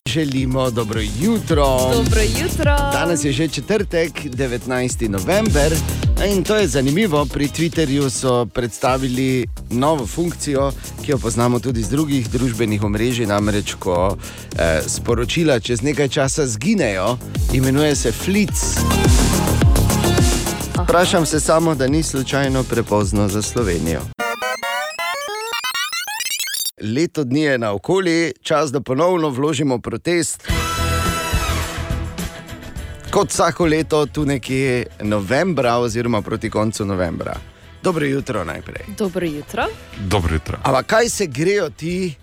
Želimo 0.08 0.72
dobro 0.72 1.02
jutro. 1.22 1.66
Dobro 1.94 2.22
jutro. 2.42 2.76
Danes 2.94 3.24
je 3.24 3.32
že 3.32 3.48
četrtek, 3.48 4.12
19. 4.24 5.10
november. 5.10 5.74
In 6.32 6.44
to 6.44 6.56
je 6.56 6.68
zanimivo, 6.68 7.26
pri 7.26 7.48
Twitterju 7.48 8.10
so 8.10 8.46
predstavili 8.46 9.48
novo 9.70 10.08
funkcijo, 10.08 10.72
ki 11.06 11.12
jo 11.12 11.18
poznamo 11.18 11.60
tudi 11.60 11.84
z 11.84 11.90
drugih 11.90 12.30
družbenih 12.30 12.84
omrežij, 12.84 13.26
namreč 13.26 13.74
ko 13.74 14.18
eh, 14.58 14.82
sporočila 14.88 15.60
čez 15.60 15.82
nekaj 15.82 16.08
časa 16.10 16.48
zginejo, 16.48 17.18
imenuje 17.54 17.96
se 17.96 18.12
Flic. 18.12 18.78
Vprašam 20.84 21.26
se 21.26 21.40
samo, 21.40 21.76
da 21.76 21.88
ni 21.88 22.04
slučajno 22.04 22.64
prepozno 22.64 23.28
za 23.28 23.42
Slovenijo. 23.42 24.17
Leto 26.96 27.24
dni 27.24 27.42
je 27.42 27.58
naokoli, 27.58 28.34
čas, 28.42 28.72
da 28.72 28.82
ponovno 28.82 29.30
vložimo 29.30 29.80
protest. 29.80 30.48
Kot 33.12 33.30
vsako 33.30 33.66
leto, 33.66 34.06
tu 34.06 34.26
nekje 34.26 34.86
novembra, 35.02 35.78
oziroma 35.78 36.22
proti 36.22 36.50
koncu 36.50 36.86
novembra. 36.86 37.36
Dobro 37.84 38.06
jutro 38.06 38.44
najprej. 38.44 38.86
Dobro 38.98 39.26
jutro. 39.26 39.66
Dobro 39.98 40.34
jutro. 40.34 40.58
Ampak 40.64 40.86
kaj 40.86 41.10
se 41.10 41.28
grejo 41.28 41.70
ti, 41.70 42.16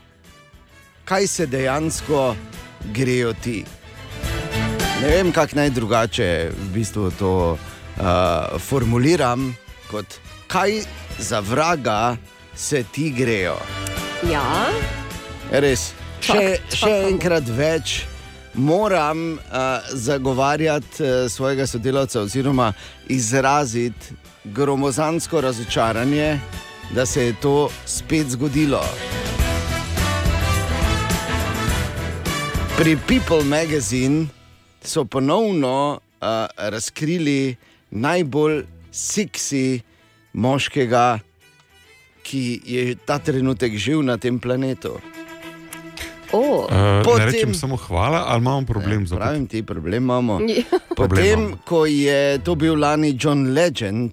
kaj 1.05 1.27
se 1.27 1.47
dejansko 1.47 2.37
grejo 2.93 3.33
ti? 3.33 3.65
Ne 5.03 5.09
vem, 5.09 5.33
kako 5.33 5.57
naj 5.57 5.71
drugače 5.71 6.51
v 6.51 6.73
bistvu 6.75 7.11
to 7.19 7.53
uh, 7.53 8.61
formuliram, 8.61 9.55
kot 9.91 10.07
kaj 10.47 10.83
za 11.19 11.41
vraga 11.41 12.17
se 12.55 12.85
ti 12.93 13.11
grejo. 13.11 13.57
Ja, 14.31 14.73
Res. 15.53 15.91
Še, 16.25 16.33
Čak, 16.33 16.77
še 16.81 16.91
enkrat 17.11 17.49
več 17.53 18.07
moram 18.57 19.35
uh, 19.37 19.85
zagovarjati 19.93 21.03
uh, 21.03 21.27
svojega 21.29 21.67
sodelavca, 21.69 22.23
oziroma 22.25 22.71
izraziti 23.13 24.17
gromozansko 24.45 25.43
razočaranje, 25.45 26.39
da 26.97 27.05
se 27.07 27.27
je 27.27 27.35
to 27.43 27.69
spet 27.85 28.33
zgodilo. 28.33 28.81
Pri 32.79 32.97
People 33.07 33.45
Magazine 33.45 34.27
so 34.81 35.05
ponovno 35.05 36.01
uh, 36.01 36.29
razkrili 36.57 37.57
najbolj 37.91 38.65
seksi 38.91 39.81
moškega, 40.33 41.19
ki 42.25 42.43
je 42.65 42.83
ta 42.97 43.19
trenutek 43.19 43.77
živ 43.77 44.01
na 44.01 44.17
tem 44.17 44.39
planetu. 44.39 44.97
oh. 46.33 46.65
Uh, 46.65 46.73
ne 46.73 47.03
Potem- 47.05 47.27
rečem 47.27 47.53
samo 47.55 47.77
hvala, 47.79 48.25
ali 48.27 48.41
imamo 48.41 48.65
problem 48.65 49.07
z 49.07 49.13
Pravim 49.13 49.47
ti, 49.47 49.63
problem 49.63 50.03
imamo. 50.03 50.39
Problem 50.39 50.65
Potem, 50.97 51.41
imamo. 51.41 51.57
ko 51.65 51.85
je 51.85 52.19
to 52.41 52.55
bil 52.55 52.75
lani 52.75 53.15
John 53.15 53.53
Legend, 53.53 54.13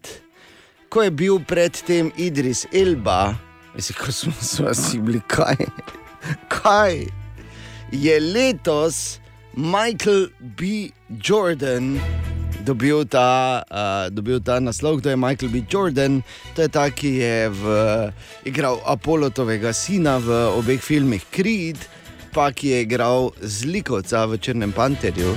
ko 0.86 1.02
je 1.02 1.12
bil 1.12 1.40
predtem 1.40 2.12
Idris 2.16 2.68
Elba, 2.70 3.34
mislim, 3.74 3.96
ko 3.98 4.12
smo 4.12 4.32
vsi 4.68 5.00
bili 5.00 5.22
kaj. 5.26 5.56
kaj 6.50 7.08
je 7.92 8.20
letos 8.20 9.18
Michael 9.54 10.28
B. 10.40 10.92
Jordan 11.10 11.98
dobil 12.62 13.06
ta, 13.06 13.62
uh, 13.66 14.08
dobil 14.14 14.40
ta 14.40 14.60
naslov, 14.60 15.02
kdo 15.02 15.10
je 15.10 15.18
Michael 15.18 15.50
B. 15.50 15.66
Jordan. 15.66 16.22
To 16.56 16.62
je 16.62 16.70
ta, 16.70 16.90
ki 16.90 17.12
je 17.20 17.50
v, 17.50 17.64
igral 18.46 18.80
Apolotovega 18.86 19.74
sina 19.74 20.18
v 20.18 20.30
obeh 20.56 20.82
filmih 20.82 21.26
Creed, 21.34 21.78
pa 22.32 22.52
ki 22.54 22.72
je 22.72 22.78
igral 22.86 23.34
zlikovca 23.42 24.26
v 24.26 24.38
Črnem 24.38 24.72
panterju. 24.72 25.36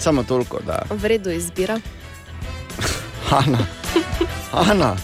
Samo 0.00 0.22
toliko, 0.24 0.62
da. 0.64 0.86
v 0.88 1.04
redu 1.04 1.30
izbira. 1.30 1.76
Ana, 3.40 3.60
Ana 4.52 4.96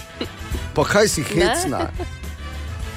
pa 0.76 0.84
kaj 0.84 1.08
si 1.08 1.22
hecna? 1.24 1.88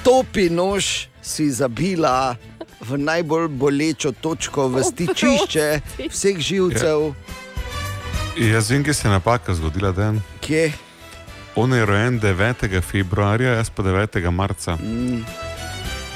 Topi 0.04 0.52
nož 0.52 1.08
si 1.24 1.48
zabila 1.48 2.36
v 2.84 3.00
najbolj 3.00 3.48
bolečo 3.48 4.12
točko 4.12 4.68
v 4.68 4.84
stičišče 4.84 5.66
vseh 6.12 6.36
živcev. 6.36 7.16
Jaz 8.36 8.70
vem, 8.70 8.84
kje 8.84 8.94
se 8.94 9.08
je 9.08 9.12
napaka 9.12 9.54
zgodila. 9.54 9.92
Dan. 9.92 10.20
Kje? 10.40 10.72
On 11.54 11.72
je 11.72 11.86
rojen 11.86 12.20
9. 12.20 12.54
februarja, 12.82 13.52
jaz 13.52 13.70
pa 13.70 13.82
9. 13.82 14.30
marca. 14.30 14.76
Mm. 14.76 15.24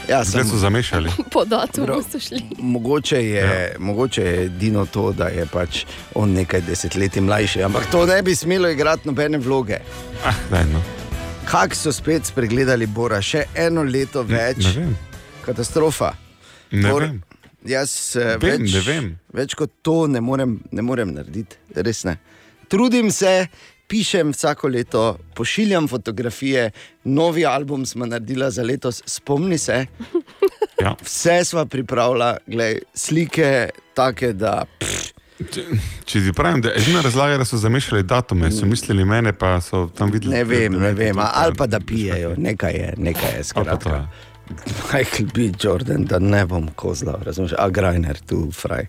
Ja, 0.09 0.24
Zdaj 0.24 0.43
sem- 0.43 0.51
so 0.51 0.56
zamešali. 0.56 1.10
Po 1.32 1.44
datumu 1.44 2.02
so 2.02 2.18
šli. 2.20 2.43
Mogoče 2.59 3.16
je, 3.18 3.40
ja. 3.40 3.78
mogoče 3.78 4.22
je 4.22 4.44
edino 4.44 4.86
to, 4.86 5.12
da 5.12 5.24
je 5.26 5.47
pač 5.47 5.84
on 6.14 6.30
nekaj 6.30 6.60
desetletij 6.60 7.22
mlajši, 7.22 7.62
ampak 7.62 7.86
to 7.86 8.06
ne 8.06 8.22
bi 8.22 8.34
smelo 8.34 8.68
igrati 8.68 9.09
nobene 9.09 9.38
vloge. 9.38 9.78
Ah, 10.24 10.34
daj, 10.51 10.64
no. 10.64 10.82
Kako 11.44 11.74
so 11.74 11.93
spet 11.93 12.26
spregledali 12.26 12.86
Bora, 12.86 13.22
še 13.22 13.44
eno 13.55 13.82
leto 13.82 14.22
več? 14.22 14.64
Ne 14.66 14.72
vem. 14.72 14.97
Katastrofa. 15.44 16.12
Ne 16.70 16.88
Bor- 16.90 17.02
vem. 17.02 17.22
Jaz 17.64 18.16
eh, 18.20 18.34
Vem, 18.42 18.64
več, 18.64 18.74
vem. 18.86 19.12
več 19.32 19.54
kot 19.56 19.72
to 19.82 20.04
ne 20.10 20.20
morem, 20.20 20.58
ne 20.72 20.82
morem 20.84 21.14
narediti, 21.16 21.56
res 21.76 22.04
ne. 22.04 22.18
Trudim 22.68 23.10
se, 23.12 23.46
pišem 23.88 24.32
vsako 24.34 24.68
leto, 24.68 25.04
pošiljam 25.36 25.88
fotografije, 25.88 26.70
novi 27.04 27.44
album 27.48 27.86
smo 27.86 28.06
naredili 28.06 28.50
za 28.52 28.62
letos, 28.62 29.02
spomni 29.06 29.58
se. 29.58 29.86
Ja. 30.82 30.90
Vse 31.06 31.44
smo 31.46 31.62
pripravili, 31.70 32.32
glej, 32.50 32.80
slike 32.98 33.68
take, 33.94 34.32
da. 34.34 34.64
Če 36.04 36.20
ti 36.20 36.32
pravim, 36.34 36.60
da 36.60 36.72
je 36.72 36.82
edina 36.82 37.00
razlaga, 37.00 37.38
da 37.38 37.46
so 37.46 37.56
zamešali 37.62 38.02
datume, 38.02 38.50
so 38.52 38.66
mislili 38.66 39.04
mene, 39.06 39.32
pa 39.32 39.60
so 39.62 39.86
tam 39.94 40.10
videli. 40.10 40.34
Ne 40.34 40.42
vem, 40.44 40.74
ne 40.82 40.90
vem, 40.92 41.22
ali 41.22 41.54
pa 41.54 41.66
da 41.70 41.78
pijejo, 41.80 42.34
nekaj 42.36 42.74
je, 42.74 42.90
nekaj 42.98 43.36
je 43.38 43.44
skratka. 43.44 44.00
Michael 44.92 45.28
B. 45.34 45.52
Jordan, 45.62 46.04
da 46.04 46.18
ne 46.18 46.46
bom 46.46 46.68
kozla, 46.76 47.18
razumeš, 47.24 47.52
a 47.58 47.68
Grajner 47.68 48.18
tu, 48.18 48.50
fraj. 48.52 48.86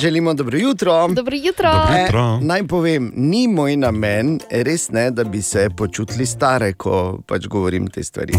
Želimo 0.00 0.34
dobro 0.34 0.58
jutro. 0.58 1.08
Dobro 1.08 1.36
jutro. 1.36 1.72
Dobro 1.72 2.00
jutro. 2.02 2.38
E, 2.40 2.44
naj 2.44 2.66
povem, 2.66 3.12
ni 3.16 3.48
moj 3.48 3.76
namen, 3.76 4.40
res 4.50 4.90
ne, 4.90 5.10
da 5.10 5.24
bi 5.24 5.42
se 5.42 5.68
počutili 5.76 6.26
stare, 6.26 6.72
ko 6.72 7.18
pač 7.26 7.46
govorim 7.46 7.86
te 7.86 8.02
stvari. 8.02 8.32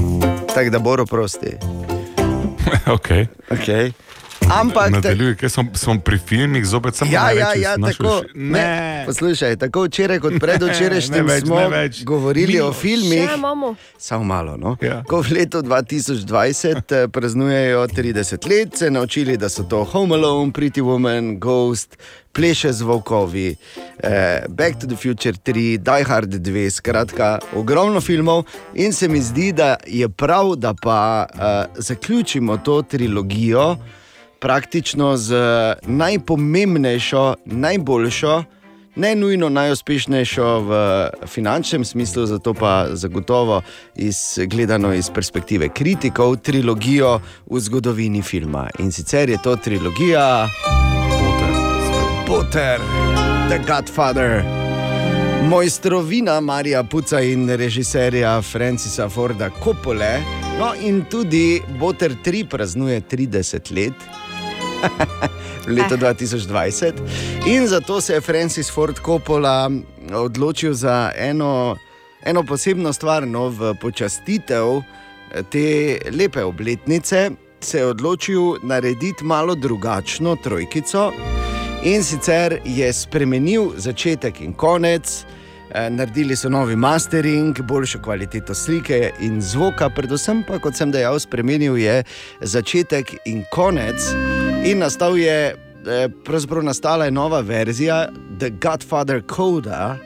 Tako 0.55 0.69
da 0.69 0.79
boro 0.79 1.05
prosti. 1.05 1.55
okay. 2.97 3.27
Okay. 3.49 3.91
Ampak. 4.51 4.91
Nadaljuj, 4.91 5.35
ker 5.35 5.49
sem, 5.49 5.69
sem 5.73 5.99
pri 5.99 6.17
filmih 6.17 6.65
zopet 6.65 6.95
samo 6.95 7.11
Ja, 7.11 7.31
ja, 7.31 7.49
ja, 7.55 7.73
tako. 7.77 8.21
uši. 8.21 8.27
Ne. 8.35 8.51
Ne. 8.51 9.03
Poslušaj, 9.05 9.55
tako 9.57 9.83
včeraj 9.83 10.19
kot 10.19 10.33
predvčerajšnjem 10.39 11.29
smo 11.41 11.61
več. 11.69 12.03
govorili 12.03 12.59
o 12.61 12.69
filmih. 12.73 13.25
Še 13.25 13.37
imamo. 13.37 13.75
Samo 13.97 14.23
malo. 14.23 14.57
No? 14.57 14.75
Ja. 14.81 15.01
Ko 15.03 15.21
v 15.21 15.31
letu 15.31 15.61
2020 15.61 16.93
eh, 16.93 17.07
praznujejo 17.07 17.87
30 17.87 18.49
let, 18.49 18.77
se 18.77 18.91
naučili, 18.91 19.37
da 19.37 19.49
so 19.49 19.63
to 19.63 19.83
Home 19.85 20.15
Alone, 20.15 20.51
Pretty 20.51 20.81
Woman, 20.81 21.39
Ghost, 21.39 21.97
Pleše 22.31 22.73
z 22.73 22.81
Vokovi, 22.81 23.55
eh, 23.97 24.45
Back 24.49 24.79
to 24.79 24.87
the 24.87 24.95
Future 24.95 25.33
3, 25.35 25.77
Die 25.77 26.03
Hard 26.03 26.29
2, 26.31 26.69
skratka, 26.71 27.39
ogromno 27.55 28.01
filmov. 28.01 28.45
In 28.73 28.93
se 28.93 29.07
mi 29.07 29.21
zdi, 29.21 29.51
da 29.53 29.75
je 29.87 30.09
prav, 30.09 30.55
da 30.55 30.73
pa 30.73 31.01
eh, 31.25 31.37
zaključimo 31.77 32.57
to 32.57 32.81
trilogijo 32.81 33.75
praktično 34.39 35.17
z 35.17 35.35
najpomembnejšo, 35.87 37.35
najboljšo. 37.45 38.43
Ne 38.95 39.15
nujno 39.15 39.49
najuspešnejšo 39.49 40.59
v 40.59 40.71
finančnem 41.27 41.85
smislu, 41.85 42.25
zato 42.25 42.53
pa 42.53 42.87
zagotovo 42.95 43.61
iz, 43.95 44.39
gledano 44.47 44.93
iz 44.93 45.09
perspektive 45.09 45.69
kritikov, 45.69 46.37
trilogijo 46.37 47.19
v 47.51 47.59
zgodovini 47.59 48.21
filma. 48.21 48.69
In 48.79 48.91
sicer 48.91 49.29
je 49.29 49.37
to 49.43 49.55
trilogija 49.55 50.47
Potter, 52.27 52.79
The 53.49 53.59
Godfather, 53.67 54.43
mojstrovina 55.43 56.39
Marija 56.39 56.83
Puca 56.83 57.21
in 57.21 57.49
režiserja 57.49 58.41
Francisa 58.41 59.09
Forda 59.09 59.49
Coppole. 59.63 60.21
No, 60.59 60.73
in 60.81 61.03
tudi 61.11 61.61
Potter 61.79 62.15
3 62.25 62.47
praznuje 62.49 63.01
30 63.01 63.75
let. 63.75 64.24
V 65.67 65.71
letu 65.71 65.97
2020. 65.97 66.93
In 67.45 67.67
zato 67.67 68.01
se 68.01 68.13
je 68.13 68.21
Francis 68.21 68.71
Ford 68.71 68.99
Coppola 69.05 69.71
odločil 70.13 70.73
za 70.73 71.11
eno, 71.15 71.75
eno 72.23 72.43
posebno 72.43 72.93
stvar, 72.93 73.27
no, 73.27 73.49
v 73.49 73.73
počastitev 73.81 74.81
te 75.51 75.97
lepe 76.11 76.43
obletnice. 76.43 77.31
Se 77.59 77.77
je 77.77 77.85
odločil 77.85 78.61
narediti 78.63 79.23
malo 79.23 79.55
drugačno 79.55 80.35
trojkico, 80.35 81.11
in 81.85 82.03
sicer 82.03 82.59
je 82.65 82.93
spremenil 82.93 83.73
začetek 83.77 84.41
in 84.41 84.53
konec, 84.53 85.25
eh, 85.71 85.89
naredili 85.89 86.35
so 86.35 86.49
novi 86.49 86.75
mastering, 86.75 87.61
boljšo 87.61 87.99
kvaliteto 88.01 88.53
slike 88.53 89.11
in 89.19 89.41
zvoka, 89.41 89.89
predvsem 89.89 90.43
pa, 90.47 90.59
kot 90.59 90.75
sem 90.75 90.91
dejal, 90.91 91.19
spremenil 91.19 91.77
je 91.77 92.03
začetek 92.41 93.15
in 93.25 93.43
konec. 93.51 94.34
In 94.65 94.77
nastal 94.77 95.17
je, 95.17 95.55
eh, 95.87 96.09
pravzaprav 96.23 96.63
nastala 96.63 97.05
je 97.05 97.11
nova 97.11 97.39
verzija 97.39 98.07
The 98.39 98.49
Godfather 98.49 99.21
Coda, 99.35 99.97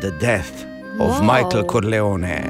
The 0.00 0.10
Death 0.20 0.52
of 1.00 1.20
Wow. 1.20 1.22
Michael 1.22 1.64
Corleone. 1.66 2.44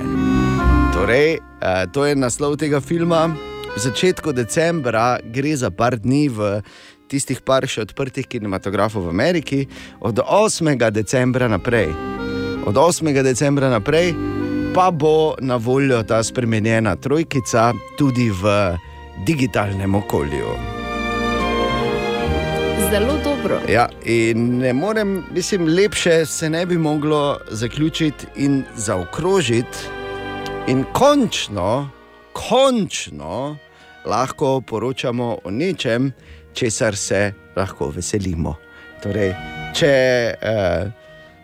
Torej, 0.95 1.35
eh, 1.35 1.87
to 1.93 2.05
je 2.05 2.17
naslov 2.17 2.57
tega 2.57 2.81
filma. 2.81 3.31
V 3.77 3.79
začetku 3.79 4.33
decembra 4.33 5.19
gre 5.23 5.57
za 5.57 5.71
par 5.71 5.97
dni 5.97 6.29
v 6.29 6.63
tistih 7.09 7.41
par 7.41 7.63
še 7.63 7.87
odprtih 7.87 8.27
kinematografov 8.27 9.07
v 9.07 9.09
Ameriki, 9.09 9.69
od 10.01 10.19
8. 10.19 10.91
decembra 10.91 11.49
naprej. 11.49 11.95
Od 12.67 12.75
8. 12.75 13.23
decembra 13.23 13.71
naprej 13.71 14.15
pa 14.75 14.91
bo 14.91 15.37
na 15.41 15.57
voljo 15.57 16.03
ta 16.03 16.23
spremenjena 16.23 16.97
trojkica 16.97 17.73
tudi 17.97 18.31
v 18.31 18.75
digitalnem 19.25 19.95
okolju. 19.95 20.78
Zelo 22.91 23.19
dobro. 23.25 23.61
Ja, 23.69 23.89
in 24.05 24.59
ne 24.59 24.73
morem, 24.73 25.25
mislim, 25.31 25.67
lepše 25.67 26.27
se 26.27 26.51
ne 26.51 26.67
bi 26.67 26.79
moglo 26.79 27.39
zaključiti 27.51 28.27
in 28.37 28.63
zaokrožiti, 28.77 29.79
in 30.67 30.85
končno, 30.93 31.91
končno 32.33 33.57
lahko 34.05 34.61
poročamo 34.61 35.39
o 35.45 35.51
nečem, 35.51 36.13
česar 36.53 36.97
se 36.97 37.33
lahko 37.57 37.91
veselimo. 37.91 38.55
Torej, 39.03 39.35
če, 39.75 39.93
eh, 40.43 40.91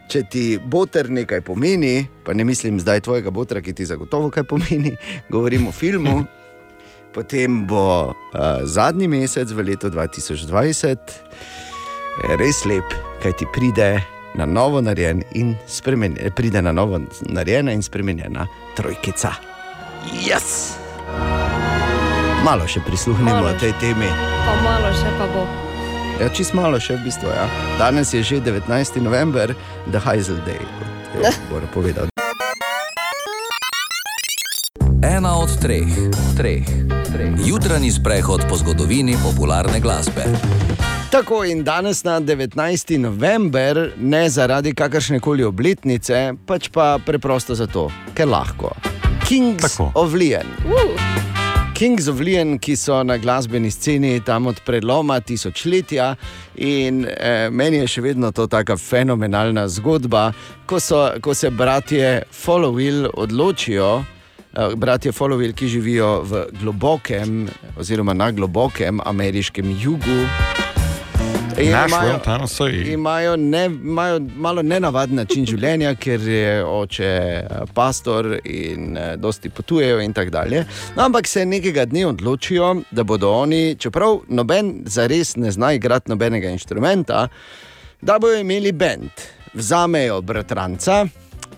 če 0.09 0.23
ti 0.31 0.59
boter 0.65 1.11
nekaj 1.11 1.41
pomeni, 1.41 2.07
pa 2.25 2.33
ne 2.33 2.45
mislim 2.45 2.81
zdaj 2.81 3.01
tvojega 3.01 3.31
botra, 3.31 3.61
ki 3.61 3.73
ti 3.73 3.85
zagotovo 3.85 4.31
kaj 4.31 4.45
pomeni, 4.45 4.97
govorimo 5.33 5.69
o 5.69 5.73
filmu. 5.73 6.25
Potem 7.15 7.63
bo 7.67 8.11
uh, 8.11 8.67
zadnji 8.67 9.07
mesec 9.09 9.47
v 9.55 9.71
letu 9.71 9.87
2020 9.87 10.99
res 12.39 12.65
lep, 12.67 12.87
kaj 13.23 13.33
ti 13.39 13.47
pride 13.55 14.03
na 14.35 14.47
novo 14.47 14.81
narejen 14.83 15.23
in 15.35 15.55
spremenjena, 15.67 16.31
pride 16.35 16.63
na 16.63 16.73
novo 16.73 17.01
narejena 17.23 17.73
in 17.73 17.83
spremenjena 17.83 18.47
trojkica. 18.77 19.35
Yes! 20.11 20.75
Malo 22.45 22.67
še 22.69 22.83
prisluhnemo 22.85 23.41
Malo. 23.41 23.55
tej 23.63 23.73
temi. 23.81 24.11
Pa 24.45 24.55
malo 24.61 24.91
še 24.93 25.11
pa 25.17 25.27
bo. 25.33 25.47
Ja, 26.21 26.29
čist 26.31 26.55
malo 26.55 26.79
še 26.79 26.99
v 26.99 27.09
bistvu. 27.09 27.31
Ja. 27.31 27.47
Danes 27.81 28.15
je 28.15 28.23
že 28.23 28.43
19. 28.43 28.71
november, 29.03 29.55
The 29.91 29.99
Hazel 30.03 30.39
Day, 30.47 30.61
kot 31.15 31.23
je 31.23 31.35
Bora 31.51 31.67
povedal. 31.75 32.14
Ena 35.05 35.37
od 35.37 35.61
treh, 35.61 35.85
treh, 36.37 36.65
treh. 37.13 37.33
Jutranji 37.47 37.91
sprehod 37.93 38.41
po 38.49 38.57
zgodovini 38.57 39.17
popularne 39.23 39.81
glasbe. 39.81 40.25
Tako 41.11 41.45
in 41.45 41.65
danes 41.65 42.05
na 42.05 42.21
19. 42.21 42.99
november, 42.99 43.93
ne 44.01 44.31
zaradi 44.31 44.75
kakršne 44.75 45.21
koli 45.21 45.45
obletnice, 45.45 46.33
pač 46.47 46.71
pa 46.73 46.97
preprosto 47.07 47.55
zato, 47.55 47.91
ker 48.15 48.29
lahko. 48.29 48.73
Kings 49.29 49.63
Tako. 49.63 49.91
of 49.95 50.15
Leon. 50.15 50.49
Kings 51.75 52.09
of 52.09 52.21
Leon, 52.21 52.57
ki 52.59 52.77
so 52.77 53.03
na 53.03 53.19
glasbeni 53.19 53.71
sceni 53.71 54.21
tam 54.25 54.47
od 54.47 54.65
preloma 54.65 55.21
tisočletja, 55.21 56.15
in 56.57 57.05
eh, 57.05 57.51
meni 57.51 57.85
je 57.85 57.93
še 57.93 58.07
vedno 58.09 58.33
to 58.33 58.47
tako 58.47 58.81
fenomenalna 58.81 59.69
zgodba, 59.69 60.31
ko, 60.67 60.81
so, 60.81 61.11
ko 61.21 61.35
se 61.35 61.51
bratje 61.51 62.23
Followil 62.33 63.11
odločijo. 63.13 64.14
Eh, 64.57 64.75
Bratje 64.77 65.13
Followil, 65.13 65.53
ki 65.53 65.69
živijo 65.69 66.23
v 66.23 66.47
globokem, 66.61 67.49
oziroma 67.79 68.15
na 68.15 68.31
globokem 68.31 69.01
ameriškem 69.05 69.77
jugu, 69.81 70.25
imajo, 72.93 73.37
ne, 73.37 73.65
imajo 73.65 74.21
malo 74.37 74.63
nenavaden 74.63 75.17
način 75.17 75.47
življenja, 75.47 75.95
ker 75.95 76.21
je 76.29 76.65
oče 76.67 77.11
eh, 77.11 77.61
pastor 77.75 78.35
in 78.45 78.97
eh, 78.97 79.15
dosti 79.17 79.51
potujejo 79.51 80.01
in 80.03 80.13
tako 80.13 80.35
dalje. 80.35 80.65
No, 80.97 81.05
ampak 81.05 81.29
se 81.31 81.47
nekega 81.47 81.87
dne 81.87 82.07
odločijo, 82.11 82.75
da 82.91 83.05
bodo 83.05 83.31
oni, 83.45 83.77
čeprav 83.79 84.25
noben 84.29 84.75
zares 84.87 85.37
ne 85.37 85.53
zna 85.55 85.73
igrati 85.79 86.11
nobenega 86.11 86.51
inštrumenta, 86.51 87.29
da 88.03 88.19
bodo 88.19 88.39
imeli 88.41 88.73
bend. 88.73 89.29
Vzamejo 89.55 90.19
bratranca, 90.27 91.05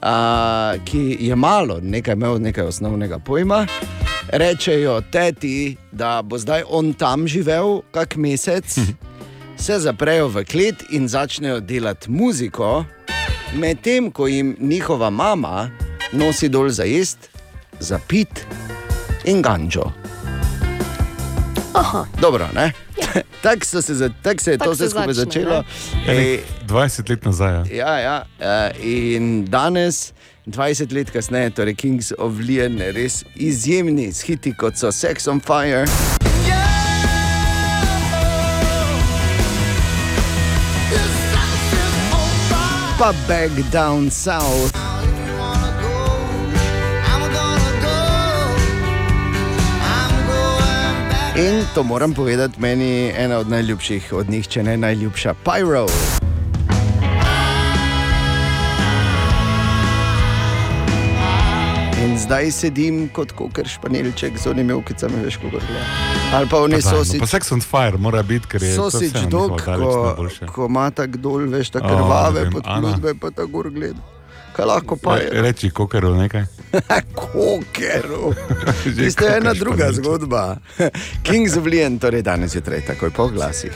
a, 0.03 0.75
ki 0.85 1.17
je 1.21 1.37
malo, 1.37 1.81
nekaj 1.83 2.15
imel 2.15 2.41
nekaj 2.41 2.65
osnovnega 2.65 3.19
pojma. 3.19 3.67
Rečejo 4.29 5.01
teti, 5.13 5.77
da 5.93 6.23
bo 6.23 6.39
zdaj 6.39 6.63
on 6.69 6.93
tam 6.93 7.29
živel, 7.29 7.81
kak 7.91 8.17
mesec, 8.17 8.79
se 9.65 9.79
zaprejo 9.79 10.29
v 10.29 10.45
klet 10.45 10.83
in 10.91 11.09
začnejo 11.09 11.61
delati 11.61 12.11
muziko, 12.11 12.85
medtem 13.55 14.11
ko 14.11 14.27
jim 14.27 14.57
njihova 14.61 15.11
mama 15.11 15.71
nosi 16.13 16.49
dol 16.49 16.69
za 16.69 16.85
jesti, 16.85 17.29
za 17.81 17.99
pit 18.09 18.47
in 19.25 19.43
gančo. 19.43 20.06
Aha. 21.77 22.07
Dobro, 22.21 22.49
ne? 22.55 22.73
Tako 23.43 23.65
so 23.65 23.83
se 23.83 23.95
za- 23.95 24.11
tako 24.23 24.43
se 24.43 24.51
je 24.51 24.59
Tako 24.59 24.71
to 24.71 24.77
se 24.77 24.85
vse 24.85 24.91
skupaj 24.91 25.15
začne, 25.15 25.43
začelo. 25.43 25.65
Enih 26.09 26.41
20 26.67 27.11
let 27.11 27.25
nazaj. 27.25 27.53
Ja. 27.53 27.65
Ja, 27.73 27.99
ja. 27.99 28.25
eh, 28.41 28.73
In 28.81 29.45
danes, 29.45 30.13
20 30.47 30.93
let 30.93 31.11
kasneje, 31.11 31.51
torej 31.51 31.75
Kings 31.75 32.13
of 32.19 32.33
Leon, 32.41 32.79
res 32.91 33.25
izjemni 33.37 34.13
hiti 34.27 34.55
kot 34.55 34.77
so 34.77 34.93
Sex 34.93 35.29
on 35.29 35.41
Fire. 35.41 35.85
Pa 42.99 43.13
Back 43.29 43.51
Down 43.71 44.11
South. 44.11 44.73
In 51.39 51.65
to 51.75 51.83
moram 51.83 52.15
povedati, 52.15 52.61
meni 52.61 52.85
je 52.85 53.15
ena 53.25 53.39
od 53.39 53.49
najljubših 53.49 54.13
od 54.13 54.31
njih, 54.31 54.49
če 54.49 54.63
ne 54.63 54.77
najljubša, 54.77 55.35
Pyro. 55.45 55.85
In 62.05 62.17
zdaj 62.19 62.51
sedim 62.51 63.09
kot 63.13 63.33
koker 63.37 63.69
španilček 63.69 64.39
z 64.39 64.49
onimi 64.51 64.73
ukicami, 64.73 65.21
veš, 65.25 65.37
kako 65.37 65.61
gre. 65.61 65.85
Ali 66.33 66.49
pa 66.49 66.63
oni 66.65 66.81
no, 66.81 66.91
sosič. 66.91 67.21
Pa 67.21 67.27
Sex 67.27 67.53
on 67.53 67.61
Fire 67.61 67.99
mora 67.99 68.23
biti, 68.23 68.49
ker 68.49 68.63
je 68.63 68.77
to 68.77 68.91
Sosič 68.91 69.13
vseeno 69.13 69.31
dog, 69.31 69.61
njihova 69.61 70.15
daleč 70.17 70.41
ko, 70.53 70.67
ima 70.73 70.91
tako 70.91 71.19
dol, 71.19 71.49
veš, 71.53 71.71
tako 71.77 71.89
krvave 71.89 72.47
vem, 72.49 72.53
pod 72.53 72.63
Ana. 72.65 72.81
pludbe, 72.81 73.15
pa 73.21 73.31
tako 73.31 73.49
gor 73.49 73.71
gleda. 73.71 74.16
Kaj 74.57 74.65
lahko 74.65 74.97
pa 74.97 75.17
je? 75.17 75.29
Re- 75.31 75.43
Reči 75.43 75.71
kokeru 75.71 76.15
nekaj. 76.17 76.45
Kokeru. 77.21 78.33
Že 78.97 79.05
Tiste 79.05 79.25
je 79.25 79.37
ena 79.37 79.53
koker 79.53 79.61
druga 79.61 79.93
zgodba. 79.93 80.57
Kings 81.27 81.57
of 81.57 81.67
Leon, 81.67 81.99
torej 81.99 82.23
danes 82.23 82.55
jutraj, 82.55 82.81
takoj 82.87 83.11
po 83.11 83.29
glasih. 83.29 83.73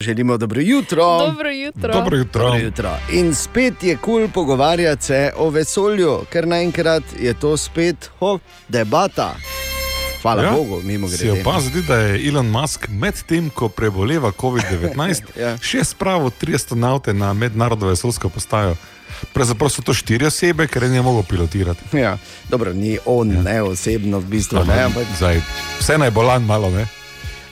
Želimo 0.00 0.36
dobro 0.36 0.60
jutro. 0.60 1.18
Dobro 1.18 1.50
jutro. 1.50 1.92
Dobro 1.92 2.16
jutro. 2.16 2.42
Dobro 2.44 2.60
jutro. 2.60 2.90
In 3.12 3.34
spet 3.34 3.82
je 3.82 3.96
kul 3.96 4.20
cool 4.20 4.28
pogovarjati 4.34 5.04
se 5.04 5.32
o 5.36 5.50
vesolju, 5.50 6.20
ker 6.30 6.46
naenkrat 6.46 7.02
je 7.18 7.34
to 7.34 7.56
spet 7.56 8.10
ho, 8.18 8.38
debata. 8.68 9.34
Hvala 10.26 10.42
ja, 10.42 10.50
Bogu, 10.50 10.82
mimo 10.82 11.06
grede. 11.06 11.40
opazil, 11.40 11.82
da 11.86 11.96
je 11.96 12.28
Elon 12.28 12.46
Musk 12.50 12.88
medtem, 12.88 13.50
ko 13.50 13.68
preboleva 13.68 14.32
COVID-19, 14.32 15.22
Ja. 15.42 15.54
še 15.62 15.84
spravil 15.84 16.32
tri 16.34 16.54
astronaute 16.58 17.14
na 17.14 17.30
mednarodno 17.32 17.86
vesoljsko 17.86 18.28
postajo. 18.28 18.74
Pravzaprav 19.32 19.70
so 19.70 19.82
to 19.86 19.94
štiri 19.94 20.26
osebe, 20.26 20.66
ker 20.66 20.82
je 20.82 20.90
ne 20.90 21.02
mogel 21.02 21.22
pilotirati. 21.22 21.96
Ja, 21.96 22.18
dobro, 22.50 22.72
ni 22.74 22.98
on, 23.06 23.32
ja. 23.32 23.42
ne 23.42 23.62
osebno, 23.62 24.18
v 24.18 24.34
bistvu. 24.34 24.64
Ne, 24.66 24.82
ampak... 24.90 25.06
Zdaj, 25.16 25.40
vse 25.78 25.98
naj 25.98 26.10
bolan 26.10 26.42
malo, 26.42 26.70
ne? 26.74 26.88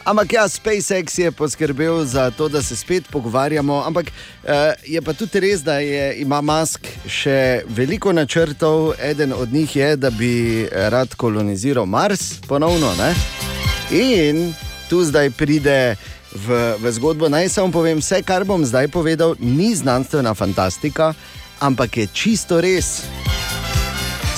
Ampak 0.04 0.32
ja, 0.32 0.48
SpaceX 0.48 1.18
je 1.18 1.32
poskrbel 1.32 2.04
za 2.04 2.30
to, 2.30 2.48
da 2.48 2.62
se 2.62 2.76
spet 2.76 3.04
pogovarjamo. 3.10 3.82
Ampak 3.86 4.06
eh, 4.44 4.74
je 4.84 5.02
pa 5.02 5.12
tudi 5.12 5.40
res, 5.40 5.62
da 5.64 5.78
je, 5.80 6.20
ima 6.20 6.40
Musk 6.40 6.86
še 7.08 7.64
veliko 7.68 8.12
načrtov. 8.12 8.92
Eden 9.00 9.32
od 9.32 9.52
njih 9.52 9.76
je, 9.76 9.96
da 9.96 10.10
bi 10.10 10.68
rad 10.72 11.14
koloniziral 11.14 11.86
Mars 11.86 12.36
ponovno. 12.48 12.92
Ne? 13.00 13.14
In 13.96 14.52
tu 14.88 15.00
zdaj 15.04 15.30
pride 15.30 15.96
v, 16.34 16.76
v 16.78 16.92
zgodbo. 16.92 17.28
Naj 17.32 17.48
samo 17.48 17.72
povem, 17.72 18.04
vse, 18.04 18.20
kar 18.22 18.44
bom 18.44 18.64
zdaj 18.64 18.92
povedal, 18.92 19.38
ni 19.40 19.72
znanstvena 19.74 20.34
fantastika, 20.34 21.14
ampak 21.64 21.96
je 21.96 22.06
čisto 22.12 22.60
res. 22.60 23.06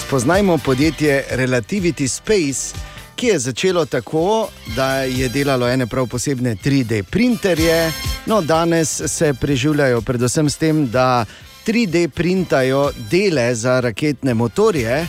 Spoznajmo 0.07 0.59
podjetje 0.63 1.25
Relativity 1.35 2.07
Space, 2.07 2.79
ki 3.17 3.27
je 3.27 3.39
začelo 3.39 3.85
tako, 3.85 4.49
da 4.77 5.03
je 5.03 5.29
delalo 5.29 5.69
ene 5.69 5.87
prav 5.87 6.07
posebne 6.07 6.57
3D 6.65 7.03
printerje. 7.03 7.93
No, 8.27 8.41
danes 8.41 9.03
se 9.07 9.35
preživljajo 9.35 10.01
predvsem 10.01 10.51
s 10.51 10.57
tem, 10.57 10.87
da 10.91 11.25
3D 11.67 12.09
printajo 12.09 12.91
dele 13.11 13.55
za 13.55 13.81
raketne 13.81 14.35
motorje. 14.35 15.07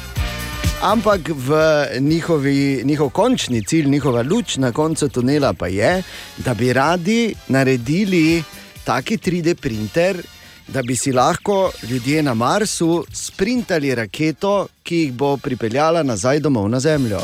Ampak 0.82 1.30
v 1.30 1.58
njihovi, 2.00 2.82
njihov 2.86 3.10
končni 3.10 3.64
cilj, 3.66 3.90
njihova 3.90 4.22
luč 4.22 4.58
na 4.58 4.72
koncu 4.72 5.10
tunela 5.10 5.54
pa 5.54 5.68
je, 5.68 6.04
da 6.38 6.54
bi 6.54 6.74
radi 6.74 7.36
naredili 7.48 8.44
taki 8.84 9.18
3D 9.18 9.56
printer, 9.56 10.22
da 10.68 10.82
bi 10.82 10.96
si 10.96 11.12
lahko 11.12 11.72
ljudje 11.90 12.24
na 12.24 12.34
Marsu 12.34 13.06
sprintali 13.14 13.96
raketo, 13.96 14.68
ki 14.84 14.96
jih 14.96 15.14
bo 15.14 15.38
pripeljala 15.38 16.04
nazaj 16.04 16.40
domov 16.40 16.70
na 16.70 16.80
Zemljo. 16.80 17.22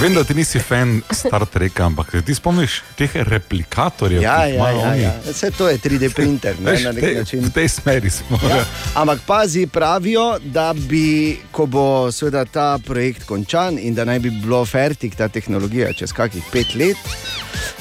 Vem, 0.00 0.14
da 0.14 0.24
ti 0.24 0.34
nisi 0.34 0.58
fan 0.58 1.02
Star 1.10 1.44
Treka, 1.46 1.84
ampak 1.84 2.14
ti 2.24 2.34
spomniš 2.34 2.78
teh 2.96 3.10
replikatorjev, 3.14 4.22
Ja, 4.22 4.46
ja, 4.46 4.70
ja, 4.70 4.94
ja. 4.94 5.10
Vse 5.26 5.50
to 5.50 5.68
je 5.68 5.78
3D 5.78 6.08
printer, 6.14 6.56
ne, 6.60 6.70
Veš, 6.70 6.84
na 6.84 6.92
nek 6.92 7.04
te- 7.04 7.14
način. 7.14 7.40
V 7.44 7.50
tej 7.50 7.68
smeri 7.68 8.10
smo. 8.10 8.38
Ja. 8.48 8.64
Ampak 8.94 9.20
pazi, 9.26 9.66
pravijo, 9.66 10.38
da 10.44 10.72
bi, 10.74 11.04
ko 11.52 11.66
bo 11.66 11.84
seveda 12.12 12.44
ta 12.44 12.78
projekt 12.78 13.24
končan 13.24 13.78
in 13.78 13.94
da 13.94 14.04
naj 14.04 14.18
bi 14.18 14.30
bilo 14.30 14.64
fertik 14.64 15.14
ta 15.16 15.28
tehnologija 15.28 15.92
čez 15.92 16.12
kakih 16.12 16.42
pet 16.52 16.74
let, 16.74 16.96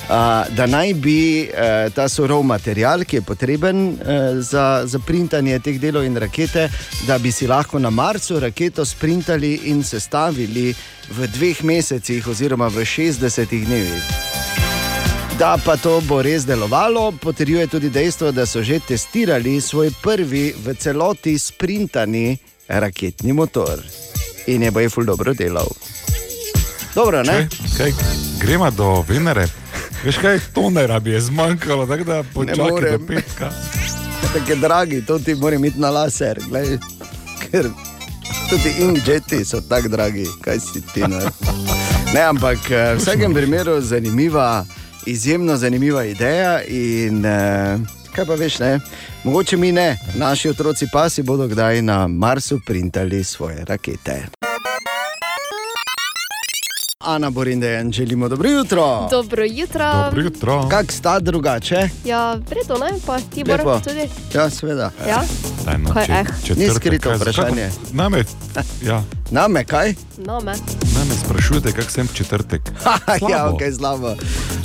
a, 0.10 0.44
da 0.50 0.66
naj 0.68 0.94
bi 0.94 1.18
eh, 1.48 1.88
ta 1.96 2.10
surov 2.10 2.44
material, 2.44 3.04
ki 3.08 3.16
je 3.16 3.22
potreben 3.22 3.88
eh, 3.96 4.20
za, 4.42 4.84
za 4.86 5.00
printanje 5.00 5.60
teh 5.60 5.80
delov 5.80 6.04
in 6.04 6.18
rakete, 6.20 6.68
da 7.08 7.18
bi 7.18 7.32
si 7.32 7.48
lahko 7.48 7.80
na 7.80 7.90
Marsu 7.90 8.40
raketo 8.40 8.86
sprintali 8.86 9.60
in 9.72 9.84
sestavili 9.84 10.74
v 11.12 11.28
dveh 11.28 11.64
mesecih 11.64 12.28
oziroma 12.28 12.68
v 12.68 12.86
60 12.86 13.66
dnevih. 13.66 14.04
Da 15.40 15.58
pa 15.66 15.78
to 15.78 16.02
bo 16.04 16.22
res 16.22 16.46
delovalo, 16.46 17.12
potrjuje 17.12 17.68
tudi 17.68 17.90
dejstvo, 17.90 18.32
da 18.32 18.46
so 18.46 18.64
že 18.64 18.80
testirali 18.80 19.62
svoj 19.62 19.92
prvi 20.02 20.52
v 20.52 20.76
celoti 20.76 21.40
sprintani 21.40 22.38
raketni 22.68 23.34
motor. 23.34 23.80
In 24.48 24.64
je 24.64 24.72
bojeful 24.72 25.04
dobro 25.04 25.34
delal. 25.34 25.68
Dobro, 26.96 27.24
ne? 27.24 27.48
Kaj, 27.78 27.94
gremo 28.42 28.72
do 28.72 29.06
Venere. 29.08 29.48
Veš 30.04 30.18
kaj, 30.18 30.40
to 30.54 30.70
ne 30.70 30.88
rabi, 30.88 31.12
je 31.12 31.22
zmanjkalo, 31.22 31.88
tako 31.88 32.04
da 32.04 32.24
počakaj 32.34 32.92
do 32.92 33.06
petka. 33.08 33.52
Tako 34.34 34.52
je 34.52 34.56
dragi, 34.56 35.06
to 35.06 35.20
ti 35.20 35.36
mora 35.36 35.56
imeti 35.56 35.80
na 35.80 35.90
laser. 35.90 36.40
Glej, 36.50 36.78
ker 37.40 37.70
tudi 38.50 38.76
inkjeti 38.80 39.46
so 39.46 39.62
tako 39.62 39.88
dragi, 39.88 40.26
kaj 40.42 40.60
si 40.60 40.82
ti 40.94 41.02
ne. 41.02 41.20
Ne, 42.14 42.22
ampak 42.22 42.58
eh, 42.72 42.94
v 42.94 42.98
vsakem 42.98 43.34
primeru 43.34 43.82
zanimiva, 43.82 44.66
izjemno 45.06 45.58
zanimiva 45.58 46.06
ideja. 46.06 46.62
In, 46.68 47.26
eh, 47.26 47.78
kaj 48.16 48.26
pa 48.26 48.34
veš, 48.34 48.60
ne? 48.60 48.80
Mogoče 49.24 49.58
mi 49.58 49.72
ne, 49.72 49.98
naši 50.16 50.50
otroci 50.50 50.88
pa 50.94 51.10
si 51.10 51.24
bodo 51.24 51.48
kdaj 51.48 51.82
na 51.82 52.08
Marsu 52.08 52.60
printali 52.66 53.24
svoje 53.24 53.66
rakete. 53.66 54.39
Ana 57.10 57.30
Borindejan, 57.30 57.92
želimo 57.92 58.30
dobro 58.30 58.50
jutro. 58.50 59.08
Dobro 59.12 59.44
jutro. 59.46 60.12
jutro. 60.18 60.68
Kak 60.70 60.92
sta 60.92 61.20
drugače? 61.20 61.90
Ja, 62.06 62.34
vredo, 62.34 62.74
ne? 62.76 63.00
Pa 63.06 63.20
ti 63.20 63.44
boš 63.44 63.84
tudi. 63.84 64.10
Ja, 64.34 64.50
seveda. 64.50 64.92
Ja? 65.08 65.22
Daj, 65.66 65.78
no, 65.78 65.94
Kaj, 65.94 66.06
če- 66.06 66.12
eh? 66.12 66.26
četrtek, 66.44 66.58
Ni 66.60 66.76
skrito 66.76 67.10
kaj- 67.10 67.16
vprašanje. 67.16 67.70
kako- 67.72 67.94
Name, 67.94 68.24
ja, 68.82 69.04
Name 69.32 69.64
kaj? 69.64 69.94
No, 70.18 70.40
me. 70.40 70.54
name 70.94 71.14
sprašujete, 71.26 71.72
kako 71.72 71.92
sem 71.92 72.08
v 72.08 72.14
četrtek. 72.14 72.62
ja, 73.32 73.50
ok, 73.50 73.60
slabo. 73.72 74.16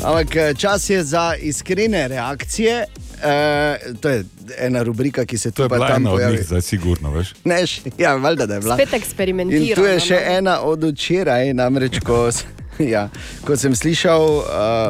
Ampak 0.03 0.37
eh, 0.37 0.55
čas 0.55 0.91
je 0.91 1.05
za 1.05 1.35
iskrene 1.37 2.09
reakcije. 2.09 2.85
E, 3.25 3.95
to 4.01 4.09
je 4.09 4.25
ena 4.59 4.83
rubrika, 4.83 5.25
ki 5.25 5.39
se 5.39 5.51
tu 5.51 5.57
To 5.57 5.63
je 5.63 5.69
pa 5.69 5.89
tam 5.89 6.05
pojavi. 6.05 6.43
zdaj 6.43 6.63
sigurno, 6.63 7.11
veš. 7.11 7.35
Neš, 7.45 7.81
ja, 7.99 8.15
valjda, 8.15 8.47
da 8.47 8.55
je 8.55 8.61
bila. 8.61 8.75
Spet 8.77 8.93
eksperimentiramo. 8.93 9.69
In 9.69 9.75
tu 9.75 9.85
je 9.85 10.01
še 10.01 10.15
no. 10.15 10.37
ena 10.39 10.61
od 10.61 10.85
včeraj, 10.85 11.55
namreč 11.55 12.01
ko, 12.05 12.29
ja, 12.95 13.09
ko 13.47 13.57
sem 13.57 13.77
slišal 13.77 14.21
uh, 14.21 14.45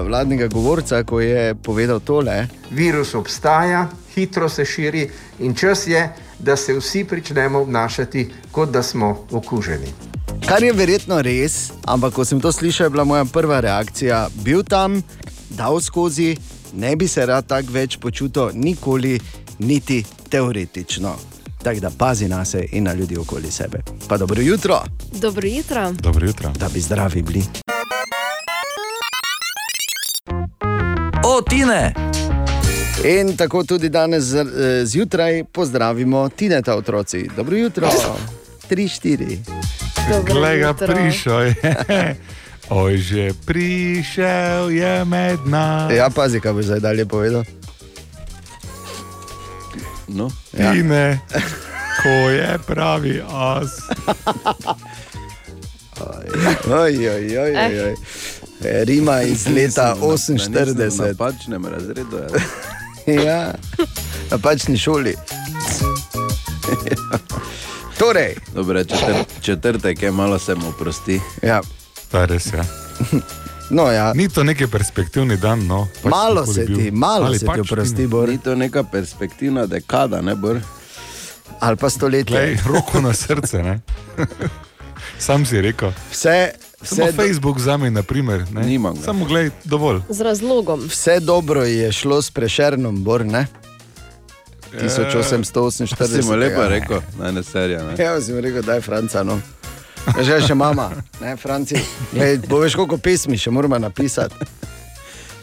vladnega 0.07 0.49
govorca, 0.51 1.05
ko 1.07 1.21
je 1.21 1.55
povedal 1.55 2.01
tole. 2.01 2.47
Virus 2.71 3.15
obstaja, 3.15 3.87
hitro 4.15 4.49
se 4.49 4.65
širi 4.65 5.07
in 5.39 5.55
čas 5.55 5.87
je, 5.87 6.09
da 6.39 6.57
se 6.57 6.75
vsi 6.75 7.05
pričnemo 7.05 7.63
obnašati, 7.63 8.31
kot 8.53 8.71
da 8.71 8.83
smo 8.83 9.27
okuženi. 9.31 9.95
Kar 10.49 10.63
je 10.63 10.73
verjetno 10.73 11.23
res, 11.23 11.71
ampak 11.87 12.13
ko 12.19 12.25
sem 12.25 12.41
to 12.41 12.53
slišal, 12.53 12.87
je 12.87 12.91
bila 12.91 13.05
moja 13.05 13.25
prva 13.25 13.61
reakcija: 13.61 14.27
bil 14.43 14.65
tam, 14.67 15.03
dal 15.51 15.81
skozi, 15.81 16.35
ne 16.75 16.97
bi 16.97 17.09
se 17.09 17.27
rad 17.27 17.47
tako 17.47 17.73
več 17.73 17.97
počutil, 17.99 18.51
nikoli, 18.55 19.21
niti 19.59 19.99
teoretično. 20.29 21.15
Tako 21.61 21.81
da 21.81 21.91
pazi 21.91 22.29
na 22.29 22.45
se 22.45 22.67
in 22.71 22.85
na 22.85 22.93
ljudi 22.93 23.17
okoli 23.19 23.51
sebe. 23.51 23.79
Pa 24.09 24.17
dobro 24.17 24.43
jutro, 24.43 24.81
Dobro 25.13 25.49
jutro. 25.49 25.93
Dobro 25.93 26.27
jutro. 26.27 26.51
da 26.51 26.69
bi 26.69 26.81
zdravi 26.81 27.23
bili. 27.23 27.43
O, 31.25 31.41
Tine! 31.43 31.95
In 33.07 33.37
tako 33.37 33.65
tudi 33.65 33.89
danes 33.89 34.25
z- 34.25 34.37
eh, 34.37 34.87
zjutraj 34.87 35.45
pozdravimo 35.45 36.29
Tineta 36.29 36.75
otroci. 36.75 37.29
Dobro 37.37 37.57
jutro, 37.57 37.89
tri, 38.69 38.89
štiri. 38.89 39.39
Glej 40.25 40.59
ga, 40.59 40.75
prišel 40.75 41.41
je. 41.41 41.55
Oj, 42.71 42.97
že 42.97 43.33
prišel 43.47 44.73
je 44.73 45.05
med 45.05 45.45
nami. 45.45 45.97
Ja, 45.97 46.09
pazi, 46.11 46.41
kaj 46.41 46.53
boš 46.53 46.65
zdaj 46.65 46.81
dalje 46.81 47.05
povedal. 47.07 47.45
No. 50.09 50.31
Ja. 50.53 50.73
Tine, 50.73 51.21
ko 52.03 52.09
je 52.33 52.59
pravi 52.67 53.21
as. 53.29 53.71
Oj, 56.01 56.97
oj, 57.09 57.39
oj, 57.39 57.39
oj, 57.39 57.81
oj. 57.85 57.95
E, 58.65 58.85
Rima 58.85 59.23
iz 59.23 59.47
leta 59.47 59.97
48. 60.01 61.09
Na 61.09 61.15
pačnem 61.19 61.67
razredu. 61.67 62.19
ja, 63.27 63.55
na 64.31 64.39
pačni 64.39 64.79
šoli. 64.79 65.15
Torej. 67.99 68.37
Dobre, 68.55 68.85
četr, 68.85 69.15
četrtek 69.41 70.03
je 70.03 70.11
malo 70.11 70.39
se 70.39 70.55
mu 70.55 70.69
oprosti. 70.69 71.21
Ja. 71.43 71.61
To 72.15 72.23
je 72.23 72.27
res. 72.27 72.47
Ja. 72.55 72.63
No, 73.71 73.89
ja. 73.89 74.13
Ni 74.13 74.29
to 74.29 74.45
neki 74.45 74.67
perspektivni 74.67 75.37
dan. 75.37 75.67
No. 75.67 75.89
Pač 76.03 76.11
Malo 76.11 76.47
se 76.47 76.65
bil. 76.65 76.77
ti, 76.77 76.91
malo 76.91 77.27
Ali 77.27 77.39
se 77.39 77.47
pač 77.47 77.55
ti 77.57 77.61
oprosti, 77.65 78.07
Bor. 78.07 78.29
Ni 78.29 78.37
to 78.39 78.53
neka 78.55 78.85
perspektivna 78.85 79.65
dekada, 79.67 80.21
ne 80.21 80.35
bor. 80.37 80.61
Ali 81.61 81.77
pa 81.77 81.89
stoletje. 81.91 82.37
Lej, 82.37 82.59
roko 82.67 83.01
na 83.01 83.15
srce. 83.17 83.63
Ne? 83.63 83.81
Sam 85.19 85.47
si 85.47 85.61
rekel. 85.61 85.97
Vse, 86.13 86.53
Samo 86.77 87.09
vse 87.09 87.13
do- 87.13 87.17
Facebook 87.17 87.57
za 87.59 87.77
me, 87.77 87.91
na 87.91 88.03
primer. 88.03 88.45
Ne? 88.53 88.69
Nimam 88.69 88.95
ga. 88.95 89.03
Samo 89.03 89.25
gledaj, 89.25 89.51
dovolj. 89.65 90.05
Z 90.09 90.21
razlogom. 90.21 90.85
Vse 90.85 91.21
dobro 91.21 91.65
je 91.65 91.89
šlo 91.93 92.23
s 92.23 92.31
prešernom, 92.31 93.01
Bor, 93.01 93.25
ne? 93.25 93.47
Ja. 94.75 94.81
1848. 94.81 96.21
Si 96.21 96.23
mu 96.23 96.37
lepo 96.37 96.69
rekel, 96.69 97.01
naj 97.19 97.33
ne 97.33 97.43
serija. 97.43 97.81
Ne? 97.83 97.97
Ja, 97.97 98.21
si 98.21 98.33
mu 98.33 98.41
rekel, 98.41 98.63
da 98.63 98.75
je 98.75 98.81
Franca. 98.81 99.23
No. 99.23 99.41
Ja, 100.05 100.23
Že 100.23 100.41
še 100.49 100.55
mama, 100.55 100.91
ne, 101.21 101.37
Franci. 101.41 101.81
Glej, 102.13 102.39
bo 102.49 102.61
veš, 102.61 102.77
koliko 102.77 102.99
pesmi 103.01 103.39
še 103.41 103.51
moramo 103.51 103.79
napisati. 103.81 104.37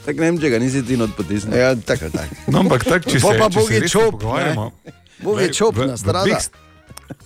Tako 0.05 0.17
ne 0.17 0.31
vem, 0.31 0.39
če 0.41 0.49
ga 0.49 0.59
nisi 0.61 0.81
ti 0.85 0.97
not 0.97 1.13
potisnil. 1.17 1.57
Ja, 1.57 1.73
tako 1.75 2.09
tak. 2.13 2.29
No, 2.49 2.63
ampak 2.63 2.85
tako, 2.87 3.09
če 3.09 3.19
se, 3.19 3.25
Bo 3.25 3.33
pa 3.37 3.49
če 3.49 3.53
se 3.53 3.59
Bogi 3.59 3.79
resno 3.83 3.93
čop, 3.93 4.17
pogovarjamo. 4.17 4.65
Bogi 5.21 5.37
Glej, 5.45 5.53
čop 5.57 5.81
na 5.85 5.97
strada. 5.97 6.41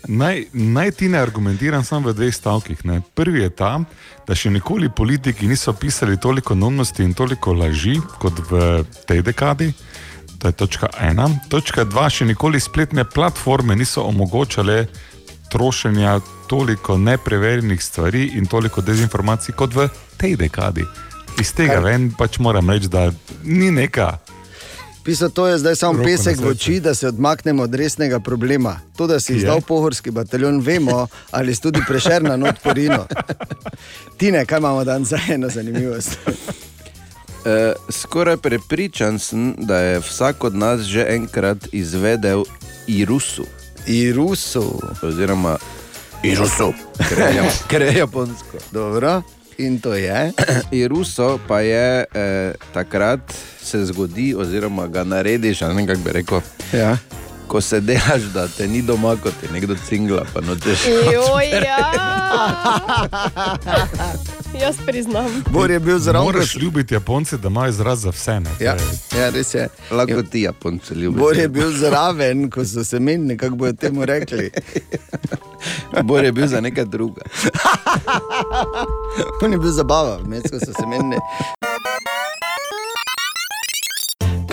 Naj, 0.08 0.46
naj 0.54 0.92
ti 0.98 1.10
ne 1.10 1.20
argumentiram 1.22 1.84
samo 1.86 2.10
v 2.10 2.18
dveh 2.18 2.34
stavkih. 2.36 2.84
Ne. 2.86 3.00
Prvi 3.16 3.46
je 3.46 3.52
ta, 3.54 3.72
da 4.28 4.36
še 4.36 4.52
nikoli 4.54 4.90
politiki 4.90 5.48
niso 5.48 5.74
pisali 5.74 6.18
toliko 6.22 6.56
neumnosti 6.58 7.06
in 7.06 7.14
toliko 7.14 7.54
laži 7.54 8.00
kot 8.20 8.42
v 8.50 8.84
tej 9.08 9.24
dekadi. 9.26 9.72
To 10.42 10.52
je 10.52 10.58
točka 10.58 10.90
ena. 11.00 11.30
Točka 11.50 11.86
dva, 11.88 12.10
še 12.12 12.28
nikoli 12.28 12.60
spletne 12.60 13.06
platforme 13.08 13.78
niso 13.78 14.04
omogočale 14.04 14.86
trošenja 15.50 16.20
toliko 16.48 16.98
nepreverjenih 16.98 17.84
stvari 17.84 18.32
in 18.36 18.46
toliko 18.46 18.82
dezinformacij 18.82 19.56
kot 19.56 19.74
v 19.74 19.90
tej 20.18 20.36
dekadi. 20.36 20.86
Iz 21.42 21.54
tega 21.54 21.82
Kaj? 21.82 21.84
ven 21.84 22.12
pač 22.18 22.40
moram 22.40 22.70
reči, 22.70 22.88
da 22.88 23.12
ni 23.44 23.72
neka. 23.72 24.18
Pisal 25.06 25.30
to 25.30 25.48
je 25.48 25.58
zdaj 25.58 25.76
samo 25.76 26.00
na 26.00 26.04
pesek 26.04 26.40
v 26.42 26.48
oči, 26.48 26.80
da 26.80 26.96
se 26.96 27.08
odmaknemo 27.08 27.64
od 27.64 27.76
resnega 27.76 28.20
problema. 28.20 28.80
To, 28.98 29.08
da 29.08 29.20
si 29.20 29.34
je? 29.34 29.38
izdal 29.38 29.62
pohorski 29.62 30.12
bataljon, 30.12 30.62
vemo, 30.62 31.08
ali 31.32 31.56
si 31.56 31.62
tudi 31.62 31.82
prešerna 31.88 32.38
not 32.38 32.56
porino. 32.64 33.06
Tine, 34.18 34.46
kaj 34.46 34.58
imamo 34.58 34.84
danes 34.84 35.08
za 35.08 35.20
eno 35.30 35.50
zanimivost? 35.50 36.18
Uh, 36.26 36.34
skoraj 38.02 38.38
prepričan 38.38 39.20
sem, 39.20 39.54
da 39.58 39.80
je 39.80 40.00
vsak 40.00 40.44
od 40.44 40.56
nas 40.56 40.82
že 40.82 41.06
enkrat 41.10 41.58
izvedel 41.72 42.44
Irusu. 42.88 43.46
Irusu. 43.88 44.80
Oziroma 45.02 45.58
Irusu, 46.24 46.74
ker 47.68 47.82
je, 47.82 47.98
japonsko. 47.98 48.58
Dobro. 48.72 49.22
In 49.58 49.80
to 49.80 49.94
je? 49.94 50.32
Iruso 50.84 51.40
pa 51.48 51.60
je 51.60 52.06
eh, 52.14 52.54
takrat 52.74 53.20
se 53.62 53.86
zgodi, 53.86 54.36
oziroma 54.38 54.88
ga 54.88 55.04
narediš, 55.04 55.62
ali 55.62 55.76
ne 55.76 55.88
kako 55.88 56.00
bi 56.00 56.12
rekel. 56.12 56.42
Ja. 56.74 56.98
Ko 57.48 57.62
se 57.62 57.80
delaš, 57.80 58.22
da 58.34 58.48
te 58.48 58.68
ni 58.68 58.82
doma, 58.82 59.16
kot 59.16 59.34
je 59.44 59.50
nekdo 59.54 59.76
cingla, 59.90 60.26
pa 60.34 60.42
nočeš. 60.42 60.86
Joj, 61.14 61.50
ja. 61.50 61.92
Jaz 64.62 64.76
priznam. 64.86 65.44
Bor 65.50 65.72
je 65.72 65.80
bil 65.80 66.00
zraven. 66.00 66.26
Moraš 66.26 66.56
ljubiti 66.56 66.94
Japonce, 66.94 67.38
da 67.38 67.48
imajo 67.48 67.70
izraz 67.70 68.02
za 68.02 68.10
vse. 68.10 68.40
Ne? 68.40 68.50
Ja, 68.60 68.78
ja, 69.20 69.30
res 69.30 69.54
je. 69.54 69.68
Lahko 69.92 70.24
ti 70.24 70.42
Japonce 70.42 70.96
ljubiš. 70.96 71.20
Bor 71.20 71.38
je 71.38 71.48
bil 71.48 71.72
zraven, 71.72 72.50
ko 72.50 72.66
so 72.66 72.84
se 72.84 73.00
menili, 73.00 73.38
kako 73.38 73.56
bodo 73.56 73.74
temu 73.74 74.06
rekli. 74.06 74.52
Bor 76.04 76.24
je 76.24 76.32
bil 76.32 76.48
za 76.48 76.62
nekaj 76.62 76.86
druga. 76.86 77.22
On 79.44 79.52
je 79.52 79.58
bil 79.58 79.72
zabava, 79.72 80.18
vmes 80.18 80.44
ko 80.52 80.60
so 80.60 80.74
se 80.74 80.88
menili. 80.88 81.18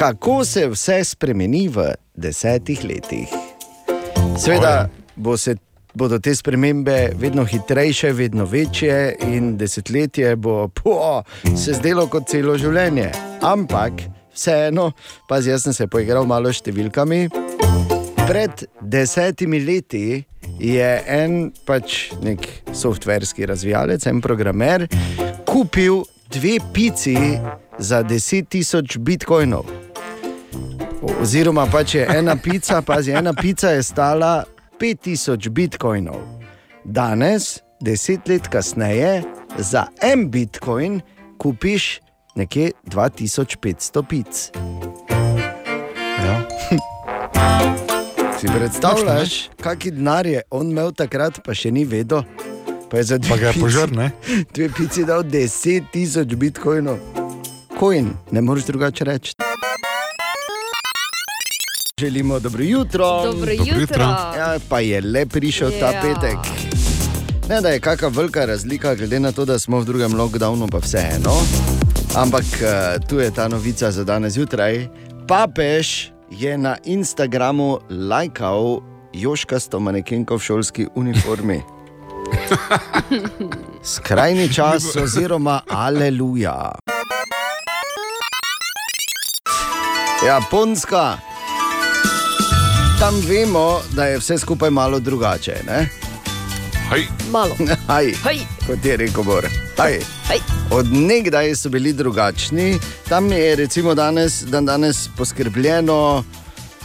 Kako 0.03 0.45
se 0.45 0.67
vse 0.69 1.05
spremeni 1.05 1.69
v 1.69 1.93
desetih 2.15 2.81
letih? 2.85 3.29
Sveda 4.39 4.89
bo 5.17 5.37
se, 5.37 5.55
bodo 5.95 6.19
te 6.19 6.35
spremembe 6.35 7.13
vedno 7.15 7.45
hitrejše, 7.45 8.11
vedno 8.13 8.45
večje, 8.45 9.17
in 9.23 9.57
desetletje 9.57 10.37
bo 10.37 10.69
po, 10.69 11.23
se 11.57 11.77
zdelo 11.79 12.09
kot 12.11 12.27
celo 12.27 12.57
življenje. 12.59 13.13
Ampak 13.47 14.03
vseeno, 14.35 14.89
pazi, 15.29 15.53
jaz 15.55 15.69
sem 15.69 15.77
se 15.77 15.87
poigral 15.87 16.27
malo 16.27 16.51
s 16.51 16.59
številkami. 16.65 17.29
Pred 18.27 18.67
desetimi 18.83 19.63
leti 19.63 20.19
je 20.59 20.91
en 21.07 21.53
pač 21.63 22.09
nek 22.27 22.51
softverski 22.75 23.47
razvijalec, 23.47 24.11
en 24.11 24.19
programer, 24.19 24.89
kupil 25.47 26.03
dve 26.35 26.59
pici 26.75 27.39
za 27.79 28.03
10.000 28.03 28.99
bitcoinov. 28.99 29.92
Oziroma, 31.03 31.67
pač 31.67 31.95
je 31.95 32.07
ena 32.07 32.37
pica, 32.37 32.83
pazi, 32.83 33.11
ena 33.11 33.33
pica 33.35 33.71
je 33.71 33.83
stala 33.83 34.45
5000 34.79 35.49
bitcoinov. 35.51 36.21
Danes, 36.85 37.59
deset 37.81 38.29
let 38.29 38.47
kasneje, 38.49 39.23
za 39.59 39.87
en 40.03 40.31
bitcoin 40.31 41.01
kupiš 41.39 42.01
nekje 42.35 42.71
2500 42.87 44.07
pic. 44.09 44.51
Ja. 46.23 46.37
Si 48.39 48.47
predstavljaš, 48.47 49.51
kakšen 49.63 49.99
denar 49.99 50.27
je 50.27 50.43
on 50.51 50.71
imel 50.71 50.95
takrat, 50.95 51.43
pa 51.43 51.55
še 51.55 51.75
ni 51.75 51.83
vedel. 51.85 52.23
Pa 52.91 53.03
je 53.03 53.11
za 53.11 53.19
dve 53.19 53.39
Pa 53.39 53.41
je 53.43 53.53
požar? 53.59 53.91
Dve 54.55 54.69
pici 54.71 55.03
dal 55.05 55.27
10 55.27 55.91
tisoč 55.91 56.35
bitcoinov. 56.39 57.03
Coin, 57.79 58.15
ne 58.31 58.41
moreš 58.41 58.71
drugače 58.71 59.05
reči. 59.05 59.52
Želimo 62.01 62.39
dobro 62.41 62.63
jutro. 62.63 63.07
Dobro 63.07 63.33
Dobro 63.33 63.53
jutro. 63.53 63.81
jutro. 63.81 64.03
Ja, 64.37 64.59
pa 64.69 64.81
je 64.81 65.01
le 65.01 65.27
prišel 65.27 65.71
yeah. 65.71 65.81
ta 65.81 65.87
Ja. 65.87 66.01
petek. 66.03 66.39
Ne, 67.49 67.61
da 67.61 67.69
je 67.69 67.81
kakšna 67.81 68.09
velika 68.09 68.45
razlika, 68.45 68.95
glede 68.95 69.21
na 69.21 69.33
to, 69.33 69.45
da 69.45 69.59
smo 69.59 69.81
v 69.81 69.85
drugem 69.85 70.13
lockdownu, 70.13 70.69
pa 70.71 70.79
vseeno. 70.79 71.35
Ampak 72.17 72.45
eh, 72.55 72.69
tu 73.09 73.19
je 73.19 73.31
ta 73.31 73.49
novica 73.49 73.91
za 73.91 74.05
danes 74.05 74.33
zjutraj. 74.33 74.89
Papež 75.29 75.89
je 76.31 76.59
na 76.59 76.77
Instagramu 76.85 77.79
lajkal 77.91 78.81
joškasto 79.13 79.81
manekenko 79.81 80.37
v 80.37 80.41
šolski 80.41 80.87
uniformi. 80.95 81.61
Skrajni 83.95 84.49
čas, 84.49 84.97
oziroma 84.97 85.61
aleluja. 85.69 86.73
Japonska. 90.27 91.32
Tam 93.03 93.15
vemo, 93.29 93.81
da 93.93 94.05
je 94.05 94.19
vse 94.19 94.39
skupaj 94.39 94.71
malo 94.71 95.01
drugače. 95.01 95.55
Ne? 95.67 95.89
Hej. 96.91 97.07
Malo. 97.31 97.57
Haj, 97.89 98.13
Haj. 98.23 98.39
kot 98.67 98.85
je 98.85 98.97
rekel 98.97 99.23
Bor. 99.23 99.47
Haj. 99.77 99.99
Hej. 100.29 100.41
Od 100.71 100.93
nekdaj 100.93 101.57
so 101.57 101.69
bili 101.69 101.93
drugačni, 101.93 102.79
tam 103.09 103.33
je 103.33 103.57
recimo 103.57 103.95
danes, 103.95 104.43
dan 104.43 104.67
danes 104.67 105.09
poskrbljeno 105.17 106.25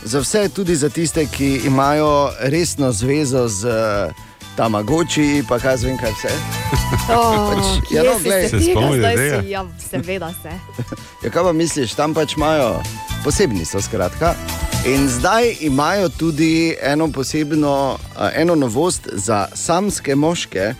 za 0.04 0.20
vse, 0.20 0.50
tudi 0.50 0.76
za 0.76 0.90
tiste, 0.90 1.26
ki 1.26 1.62
imajo 1.66 2.32
resno 2.40 2.92
zvezo 2.92 3.48
z 3.48 3.66
uh, 3.66 4.14
Tamagoči, 4.56 5.44
pa 5.50 5.60
kaj 5.60 5.78
zvem, 5.78 5.98
kaj 5.98 6.12
vse. 6.12 6.34
Oh, 7.14 7.54
Pač, 7.54 7.92
ja, 7.92 8.04
no, 8.04 8.20
glej. 8.24 8.50
se 8.50 8.60
tega 8.60 8.90
zdaj 8.98 9.16
si, 9.18 9.50
ja, 9.50 9.66
seveda 9.90 10.34
se. 10.42 10.50
Ja, 11.24 11.30
kaj 11.30 11.44
pa 11.44 11.52
misliš, 11.54 11.94
tam 11.94 12.14
pač 12.14 12.34
imajo 12.34 12.82
posebni 13.24 13.66
so 13.66 13.82
skratka. 13.82 14.34
In 14.86 15.10
zdaj 15.10 15.56
imajo 15.62 16.10
tudi 16.10 16.76
eno 16.82 17.12
posebno, 17.12 17.98
eno 18.36 18.56
novost 18.56 19.10
za 19.12 19.48
samske 19.54 20.16
moške, 20.16 20.74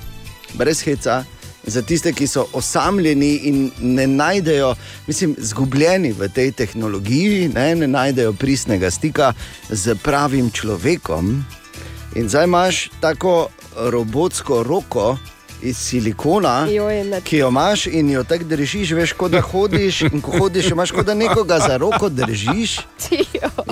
brez 0.54 0.82
heca, 0.82 1.24
za 1.64 1.82
tiste, 1.82 2.14
ki 2.14 2.28
so 2.28 2.46
osamljeni 2.54 3.36
in 3.36 3.72
ne 3.82 4.08
najdejo, 4.08 4.76
mislim, 5.08 5.36
zgubljeni 5.38 6.12
v 6.12 6.30
tej 6.30 6.52
tehnologiji, 6.52 7.48
ne, 7.48 7.76
ne 7.76 7.88
najdejo 7.88 8.34
pristnega 8.34 8.92
stika 8.92 9.34
z 9.70 9.96
pravim 10.04 10.52
človekom. 10.52 11.44
In 12.16 12.30
zdaj 12.30 12.44
imaš 12.44 12.90
tako 13.00 13.50
robotsko 13.76 14.64
roko 14.64 15.18
iz 15.70 15.78
silikona, 15.78 16.68
Joj, 16.72 17.22
ki 17.24 17.38
jo 17.38 17.48
imaš 17.48 17.86
in 17.88 18.10
jo 18.10 18.24
tako 18.24 18.44
držiš, 18.44 18.92
veš, 18.92 19.14
kot 19.14 19.32
da 19.32 19.42
hodiš. 19.42 20.02
In 20.02 20.22
ko 20.22 20.40
hodiš, 20.40 20.72
imaš 20.72 20.92
kot 20.92 21.06
da 21.06 21.14
nekoga 21.14 21.60
za 21.60 21.78
roko 21.78 22.10
držiš. 22.10 22.80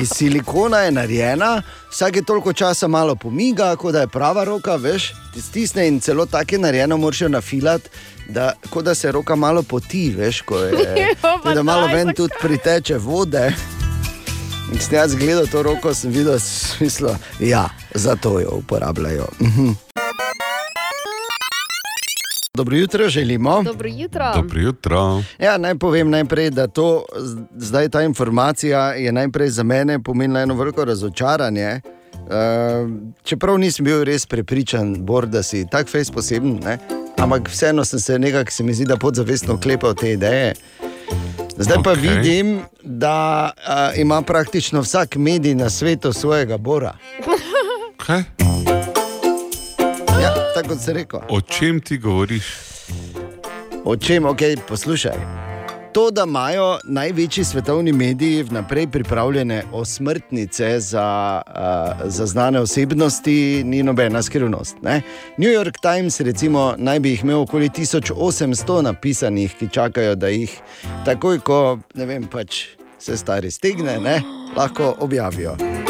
Iz 0.02 0.10
silikona 0.16 0.78
je 0.78 0.92
narejena, 0.92 1.62
vsake 1.92 2.22
toliko 2.22 2.54
časa 2.54 2.88
malo 2.88 3.16
pomiga, 3.16 3.76
kot 3.76 3.94
da 3.94 4.02
je 4.02 4.08
prava 4.08 4.44
roka, 4.44 4.76
veš, 4.76 5.14
ti 5.34 5.42
stisne 5.42 5.88
in 5.88 6.00
celo 6.00 6.26
tako 6.26 6.56
je 6.56 6.60
narejeno, 6.60 6.98
moraš 6.98 7.22
jo 7.22 7.30
nafilati. 7.30 7.90
Da, 8.28 8.54
kot 8.70 8.86
da 8.86 8.96
se 8.96 9.12
roka 9.12 9.36
malo 9.36 9.64
poti, 9.64 10.10
veš, 10.18 10.42
ko 10.42 10.58
je, 10.60 10.74
Jo, 11.46 11.54
da 11.54 11.64
malo 11.64 11.88
ven 11.88 12.14
tudi 12.14 12.34
priteče 12.42 12.98
vode. 12.98 13.54
In 14.74 14.80
Sem 14.80 14.98
jaz 14.98 15.16
gledal 15.16 15.46
to 15.48 15.64
roko, 15.64 15.94
sem 15.94 16.12
videl, 16.12 16.40
smislo, 16.40 17.16
ja, 17.40 17.70
zato 17.94 18.40
jo 18.40 18.50
uporabljajo. 18.52 19.28
Dobro 22.56 22.78
jutro 22.78 23.10
želimo. 23.10 23.64
Dobro 23.64 23.90
jutro. 23.90 24.32
Dobro 24.36 24.62
jutro. 24.62 25.22
Ja, 25.40 25.58
naj 25.58 25.76
povem 25.76 26.10
najprej, 26.10 26.50
da 26.50 26.68
to, 26.68 27.06
zdaj 27.56 27.90
ta 27.90 28.02
informacija 28.02 28.94
je 28.94 29.12
najprej 29.12 29.50
za 29.50 29.64
mene 29.64 30.04
pomenila 30.04 30.42
eno 30.42 30.56
veliko 30.56 30.86
razočaranje. 30.86 31.82
Uh, 32.14 32.32
čeprav 33.24 33.58
nisem 33.58 33.86
bil 33.86 34.04
res 34.04 34.26
prepričan, 34.26 34.96
Bor, 35.06 35.28
da 35.28 35.44
si 35.44 35.66
tak 35.72 35.90
fejs 35.90 36.12
poseben, 36.12 36.60
ne? 36.64 36.78
ampak 37.18 37.50
vseeno 37.50 37.86
sem 37.86 38.00
se 38.00 38.20
nekako, 38.20 38.52
se 38.52 38.64
mi 38.64 38.74
zdi, 38.74 38.86
da 38.86 38.98
podzavestno 38.98 39.54
oklepal 39.54 39.94
te 39.94 40.12
ideje. 40.12 40.54
Zdaj 41.58 41.78
pa 41.84 41.92
Okej. 41.92 42.02
vidim, 42.02 42.60
da 42.84 43.52
uh, 43.58 44.00
ima 44.00 44.22
praktično 44.22 44.82
vsak 44.82 45.16
medij 45.16 45.56
na 45.56 45.70
svetu 45.70 46.14
svojega 46.14 46.58
Bora. 46.58 46.98
Kaj? 47.98 48.24
Ja, 50.26 50.34
tako 50.54 50.70
kot 50.70 50.82
se 50.82 50.94
rekel. 50.94 51.20
O 51.30 51.42
čem 51.42 51.80
ti 51.82 51.98
govoriš? 51.98 52.46
O 53.86 53.96
čem, 53.98 54.26
ok, 54.26 54.40
poslušaj. 54.68 55.18
To, 55.94 56.12
da 56.12 56.24
imajo 56.28 56.80
največji 56.84 57.44
svetovni 57.44 57.92
mediji 57.92 58.44
vnaprej 58.44 58.88
pripravljene 58.88 59.64
osmrtnice 59.72 60.80
za, 60.80 61.42
uh, 61.48 62.10
za 62.10 62.26
znane 62.26 62.60
osebnosti, 62.60 63.64
ni 63.66 63.84
nobena 63.84 64.24
skrivnost. 64.24 64.76
Ne? 64.82 65.02
New 65.38 65.52
York 65.52 65.78
Times, 65.82 66.20
recimo, 66.20 66.74
naj 66.78 67.00
bi 67.00 67.10
jih 67.10 67.24
imel 67.24 67.42
okoli 67.42 67.70
1800 67.70 68.82
napisanih, 68.82 69.56
ki 69.60 69.70
čakajo, 69.70 70.16
da 70.16 70.28
jih 70.28 70.60
takoj, 71.06 71.40
ko 71.40 71.80
vem, 71.94 72.26
pač 72.28 72.66
se 73.00 73.18
stari 73.18 73.52
stegne, 73.52 74.00
ne, 74.00 74.22
lahko 74.58 74.96
objavijo. 75.00 75.85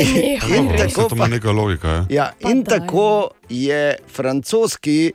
In 0.00 0.70
tako 0.78 1.08
ima 1.12 1.28
neka 1.28 1.52
logika. 1.52 1.88
Ja? 1.88 2.06
Ja, 2.10 2.50
in 2.50 2.64
tako 2.64 3.30
je 3.48 3.96
francoski 4.08 5.12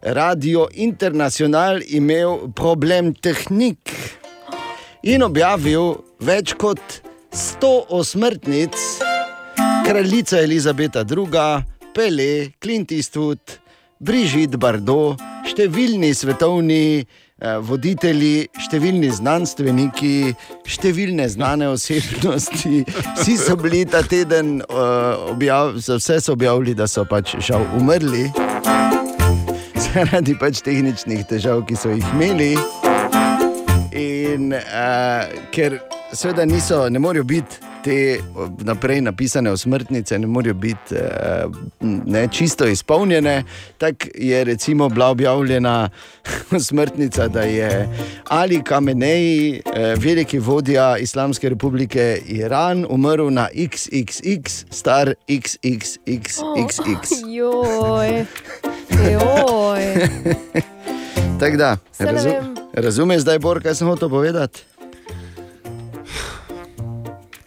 radio 0.00 0.68
International 0.72 1.80
imel 1.88 2.52
problem 2.54 3.14
tehnik 3.14 3.92
in 5.02 5.22
objavil 5.22 5.94
več 6.20 6.54
kot 6.58 7.00
100 7.32 7.70
osmrtnic, 7.88 8.76
kraljica 9.86 10.40
Elizabeta 10.40 11.04
II., 11.04 11.62
Pele, 11.94 12.52
Clint 12.60 12.92
Eastwood, 12.92 13.58
Brigitte 13.98 14.58
Bardot, 14.60 15.20
številni 15.48 16.12
svetovni 16.14 17.06
voditelji, 17.36 18.46
številni 18.64 19.10
znanstveniki, 19.12 20.32
številne 20.72 21.26
znane 21.28 21.68
osebnosti. 21.68 22.80
Vsi 23.18 23.36
so 23.36 23.56
bili 23.60 23.84
ta 23.84 24.00
teden, 24.00 24.62
uh, 24.64 25.28
objav, 25.34 25.74
vse 25.76 26.16
so 26.20 26.32
objavili, 26.32 26.72
da 26.74 26.88
so 26.88 27.04
pač 27.04 27.36
žal 27.44 27.66
umrli. 27.76 28.30
Zaradi 29.84 30.36
pač 30.40 30.62
tehničnih 30.64 31.26
težav, 31.28 31.66
ki 31.68 31.76
so 31.76 31.92
jih 31.92 32.08
imeli. 32.16 32.54
In 33.96 34.56
uh, 34.56 35.28
ker 35.52 35.80
seveda 36.16 36.48
niso, 36.48 36.86
ne 36.88 37.00
morejo 37.04 37.28
biti 37.28 37.75
te 37.84 38.20
naprej 38.58 39.00
napisane 39.00 39.50
osmrtnice, 39.50 40.18
ne 40.18 40.26
morejo 40.26 40.54
biti 40.54 40.94
uh, 40.94 41.00
ne, 42.06 42.28
čisto 42.28 42.66
izpolnjene, 42.66 43.44
tako 43.78 44.06
je 44.14 44.44
recimo 44.44 44.88
bila 44.88 45.08
objavljena 45.08 45.88
smrtnica, 46.68 47.28
da 47.28 47.42
je 47.42 47.88
Ali 48.28 48.62
Kamenej, 48.62 49.50
uh, 49.52 49.62
veliki 49.96 50.38
vodja 50.38 50.96
Islamske 50.96 51.48
republike 51.48 52.22
Iran, 52.26 52.86
umrl 52.90 53.30
na 53.30 53.48
XXX, 53.54 54.64
star 54.70 55.14
XXXXX. 55.28 57.10
Joj, 57.26 58.24
joj. 59.12 60.08
Tako 61.40 61.56
da, 61.56 61.76
Saj 61.92 62.06
ne 62.06 62.12
razu, 62.12 62.28
vem. 62.28 62.54
razumeš 62.72 63.20
zdaj, 63.20 63.38
Bor, 63.38 63.62
kaj 63.62 63.74
sem 63.74 63.88
hotel 63.88 64.08
povedati? 64.08 64.75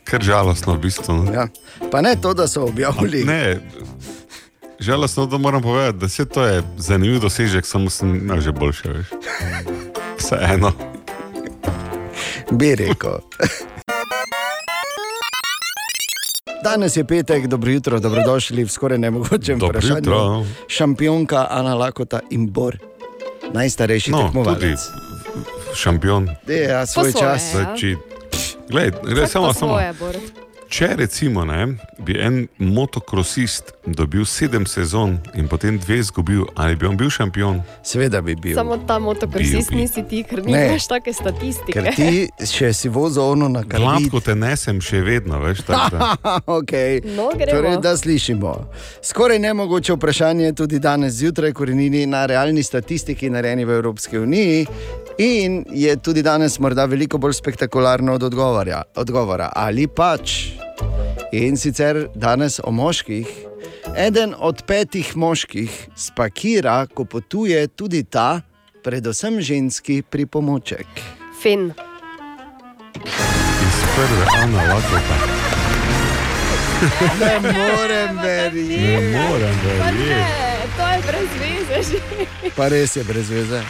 Ker 0.10 0.22
žalostno, 0.22 0.74
v 0.74 0.80
bistvu. 0.80 1.14
no. 1.16 1.32
Ja. 1.32 1.48
Pa 1.88 2.02
ne 2.02 2.16
to, 2.16 2.34
da 2.34 2.46
so 2.46 2.64
objavili. 2.64 3.24
Ne, 3.24 3.60
žalostno, 4.80 5.26
da 5.26 5.38
moram 5.38 5.62
povedati, 5.62 5.98
da 5.98 6.10
se 6.10 6.26
to 6.26 6.44
je 6.44 6.64
zanimiv 6.78 7.20
dosežek, 7.20 7.66
samo 7.66 7.90
sem 7.90 8.16
imel 8.18 8.42
že 8.42 8.52
boljše, 8.52 8.90
veš. 8.90 9.08
Vseeno. 10.20 10.72
Bi 12.52 12.76
rekel. 12.76 13.20
Danes 16.62 16.98
je 16.98 17.06
petek, 17.06 17.48
dobro 17.48 17.72
jutro, 17.72 18.00
dobrodošli 18.00 18.64
v 18.64 18.70
skoraj 18.70 18.98
nemogočem 18.98 19.60
Dobro 19.60 19.70
vprašanju. 19.72 19.98
jutro. 19.98 20.46
Šampionka 20.68 21.48
Ana 21.50 21.74
Lakota 21.74 22.20
in 22.30 22.48
Bor, 22.48 22.78
najstarejši 23.54 24.12
No, 24.12 24.24
tekmovalec. 24.24 24.80
šampion. 25.76 26.28
Ja, 26.48 26.86
svoj 26.86 27.12
svoje, 27.12 27.24
čas. 27.24 27.54
ja. 27.56 27.76
Če, 27.76 27.96
glej, 28.70 28.92
glej, 29.04 29.26
Vsak 29.26 29.32
samo, 29.32 29.48
po 29.48 29.54
samo. 29.54 29.72
svoje, 29.74 29.94
Bor. 29.94 30.16
Če 30.70 30.92
recimo 30.96 31.42
ne, 31.44 31.64
bi 31.98 32.14
en 32.16 32.36
motokrosist 32.60 33.72
dobil 33.88 34.22
sedem 34.24 34.68
sezon 34.70 35.16
in 35.34 35.48
potem 35.48 35.80
dve 35.80 35.98
izgubil, 35.98 36.44
ali 36.56 36.76
bi 36.76 36.86
on 36.86 36.94
bil 36.94 37.10
šampion? 37.10 37.58
Seveda 37.84 38.22
bi 38.22 38.36
bil. 38.36 38.54
Samo 38.54 38.78
ta 38.80 39.00
motokrosist 39.00 39.72
Bil 39.72 39.80
nisi 39.80 40.04
ti, 40.04 40.22
ker 40.24 40.44
Ne. 40.46 40.68
nimaš 40.68 40.86
take 40.88 41.10
statistike. 41.12 41.74
Ker 41.74 41.90
ti 41.92 42.12
še 42.46 42.70
si 42.72 42.88
vozil 42.88 43.24
ono 43.24 43.50
na 43.50 43.64
karbid. 43.64 43.82
Gladko 43.82 44.22
te 44.22 44.36
nesem 44.36 44.78
še 44.80 45.02
vedno, 45.02 45.40
veš. 45.40 45.64
tako 45.64 45.90
da- 45.92 46.14
okay. 46.60 47.02
No, 47.08 47.32
gremo. 47.32 47.50
torej, 47.52 47.78
da 47.80 47.96
slišimo. 47.96 48.54
Skoraj 49.02 49.40
nemogoče 49.40 49.94
vprašanje 49.94 50.54
tudi 50.54 50.80
danes 50.80 51.14
zjutraj, 51.16 51.50
korenini 51.52 52.06
na 52.06 52.26
realni 52.26 52.62
statistiki, 52.62 53.30
narejeni 53.30 53.66
v 53.66 53.74
Evropski 53.74 54.18
uniji. 54.20 54.68
In 55.20 55.66
je 55.68 55.98
tudi 55.98 56.22
danes 56.22 56.60
morda 56.60 56.86
veliko 56.86 57.18
bolj 57.18 57.34
spektakularno 57.34 58.14
od 58.14 58.24
odgovora, 58.24 58.84
odgovora 58.96 59.50
ali 59.52 59.88
pač. 59.90 60.59
In 61.32 61.58
sicer 61.58 62.08
danes 62.16 62.60
o 62.64 62.72
moških. 62.72 63.28
Eden 63.98 64.34
od 64.38 64.64
petih 64.68 65.18
moških 65.18 65.88
spakira, 65.96 66.88
ko 66.94 67.06
potuje 67.06 67.68
tudi 67.68 68.04
ta, 68.04 68.42
predvsem 68.84 69.42
ženski 69.42 70.02
pripomoček. 70.02 70.88
Fin. 71.42 71.72
Iz 73.68 73.78
prve 73.96 74.26
Ana 74.42 74.64
Lakota. 74.74 75.18
Ne 77.20 77.40
morem 77.40 78.20
verjeti. 78.24 78.82
Ne 78.82 79.20
morem 79.20 79.56
Pa 79.64 79.68
verjeti. 79.68 80.59
To 80.80 80.88
je 80.88 81.00
brez 81.04 81.30
veze 81.36 81.78
že. 81.84 82.00
Pa 82.56 82.68
res 82.68 82.96
je 82.96 83.04
brez 83.04 83.30
veze. 83.30 83.62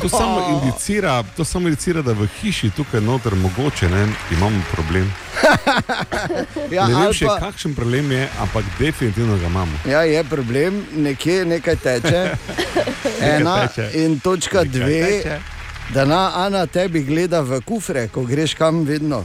To 0.00 0.08
samo 0.08 0.38
indicira, 0.52 1.22
to 1.36 1.44
samo 1.44 1.68
indicira, 1.68 2.02
da 2.02 2.12
v 2.12 2.26
hiši 2.32 2.70
tukaj 2.70 3.00
noter 3.00 3.34
mogoče 3.34 3.88
ne, 3.88 4.02
imamo 4.30 4.62
problem. 4.72 5.08
Ja, 6.70 6.86
ne 6.86 6.94
vem 6.96 7.12
še, 7.12 7.26
pa- 7.26 7.38
kakšen 7.40 7.74
problem 7.74 8.10
je, 8.12 8.28
ampak 8.38 8.64
definitivno 8.78 9.36
ga 9.36 9.46
imamo. 9.46 9.72
Ja, 9.86 10.02
je 10.02 10.24
problem, 10.24 10.78
nekje 10.94 11.44
nekaj 11.46 11.76
teče. 11.76 12.22
Ena 13.32 13.68
teče. 13.68 13.90
in 13.96 14.20
točka 14.20 14.58
Nekaj 14.58 14.72
dve, 14.74 15.00
teče. 15.12 15.38
da 15.90 16.04
na 16.04 16.20
Ana 16.36 16.66
tebi 16.66 17.02
gleda 17.02 17.40
v 17.40 17.60
kufre, 17.62 18.08
ko 18.08 18.22
greš 18.22 18.54
kam 18.54 18.84
vedno. 18.84 19.24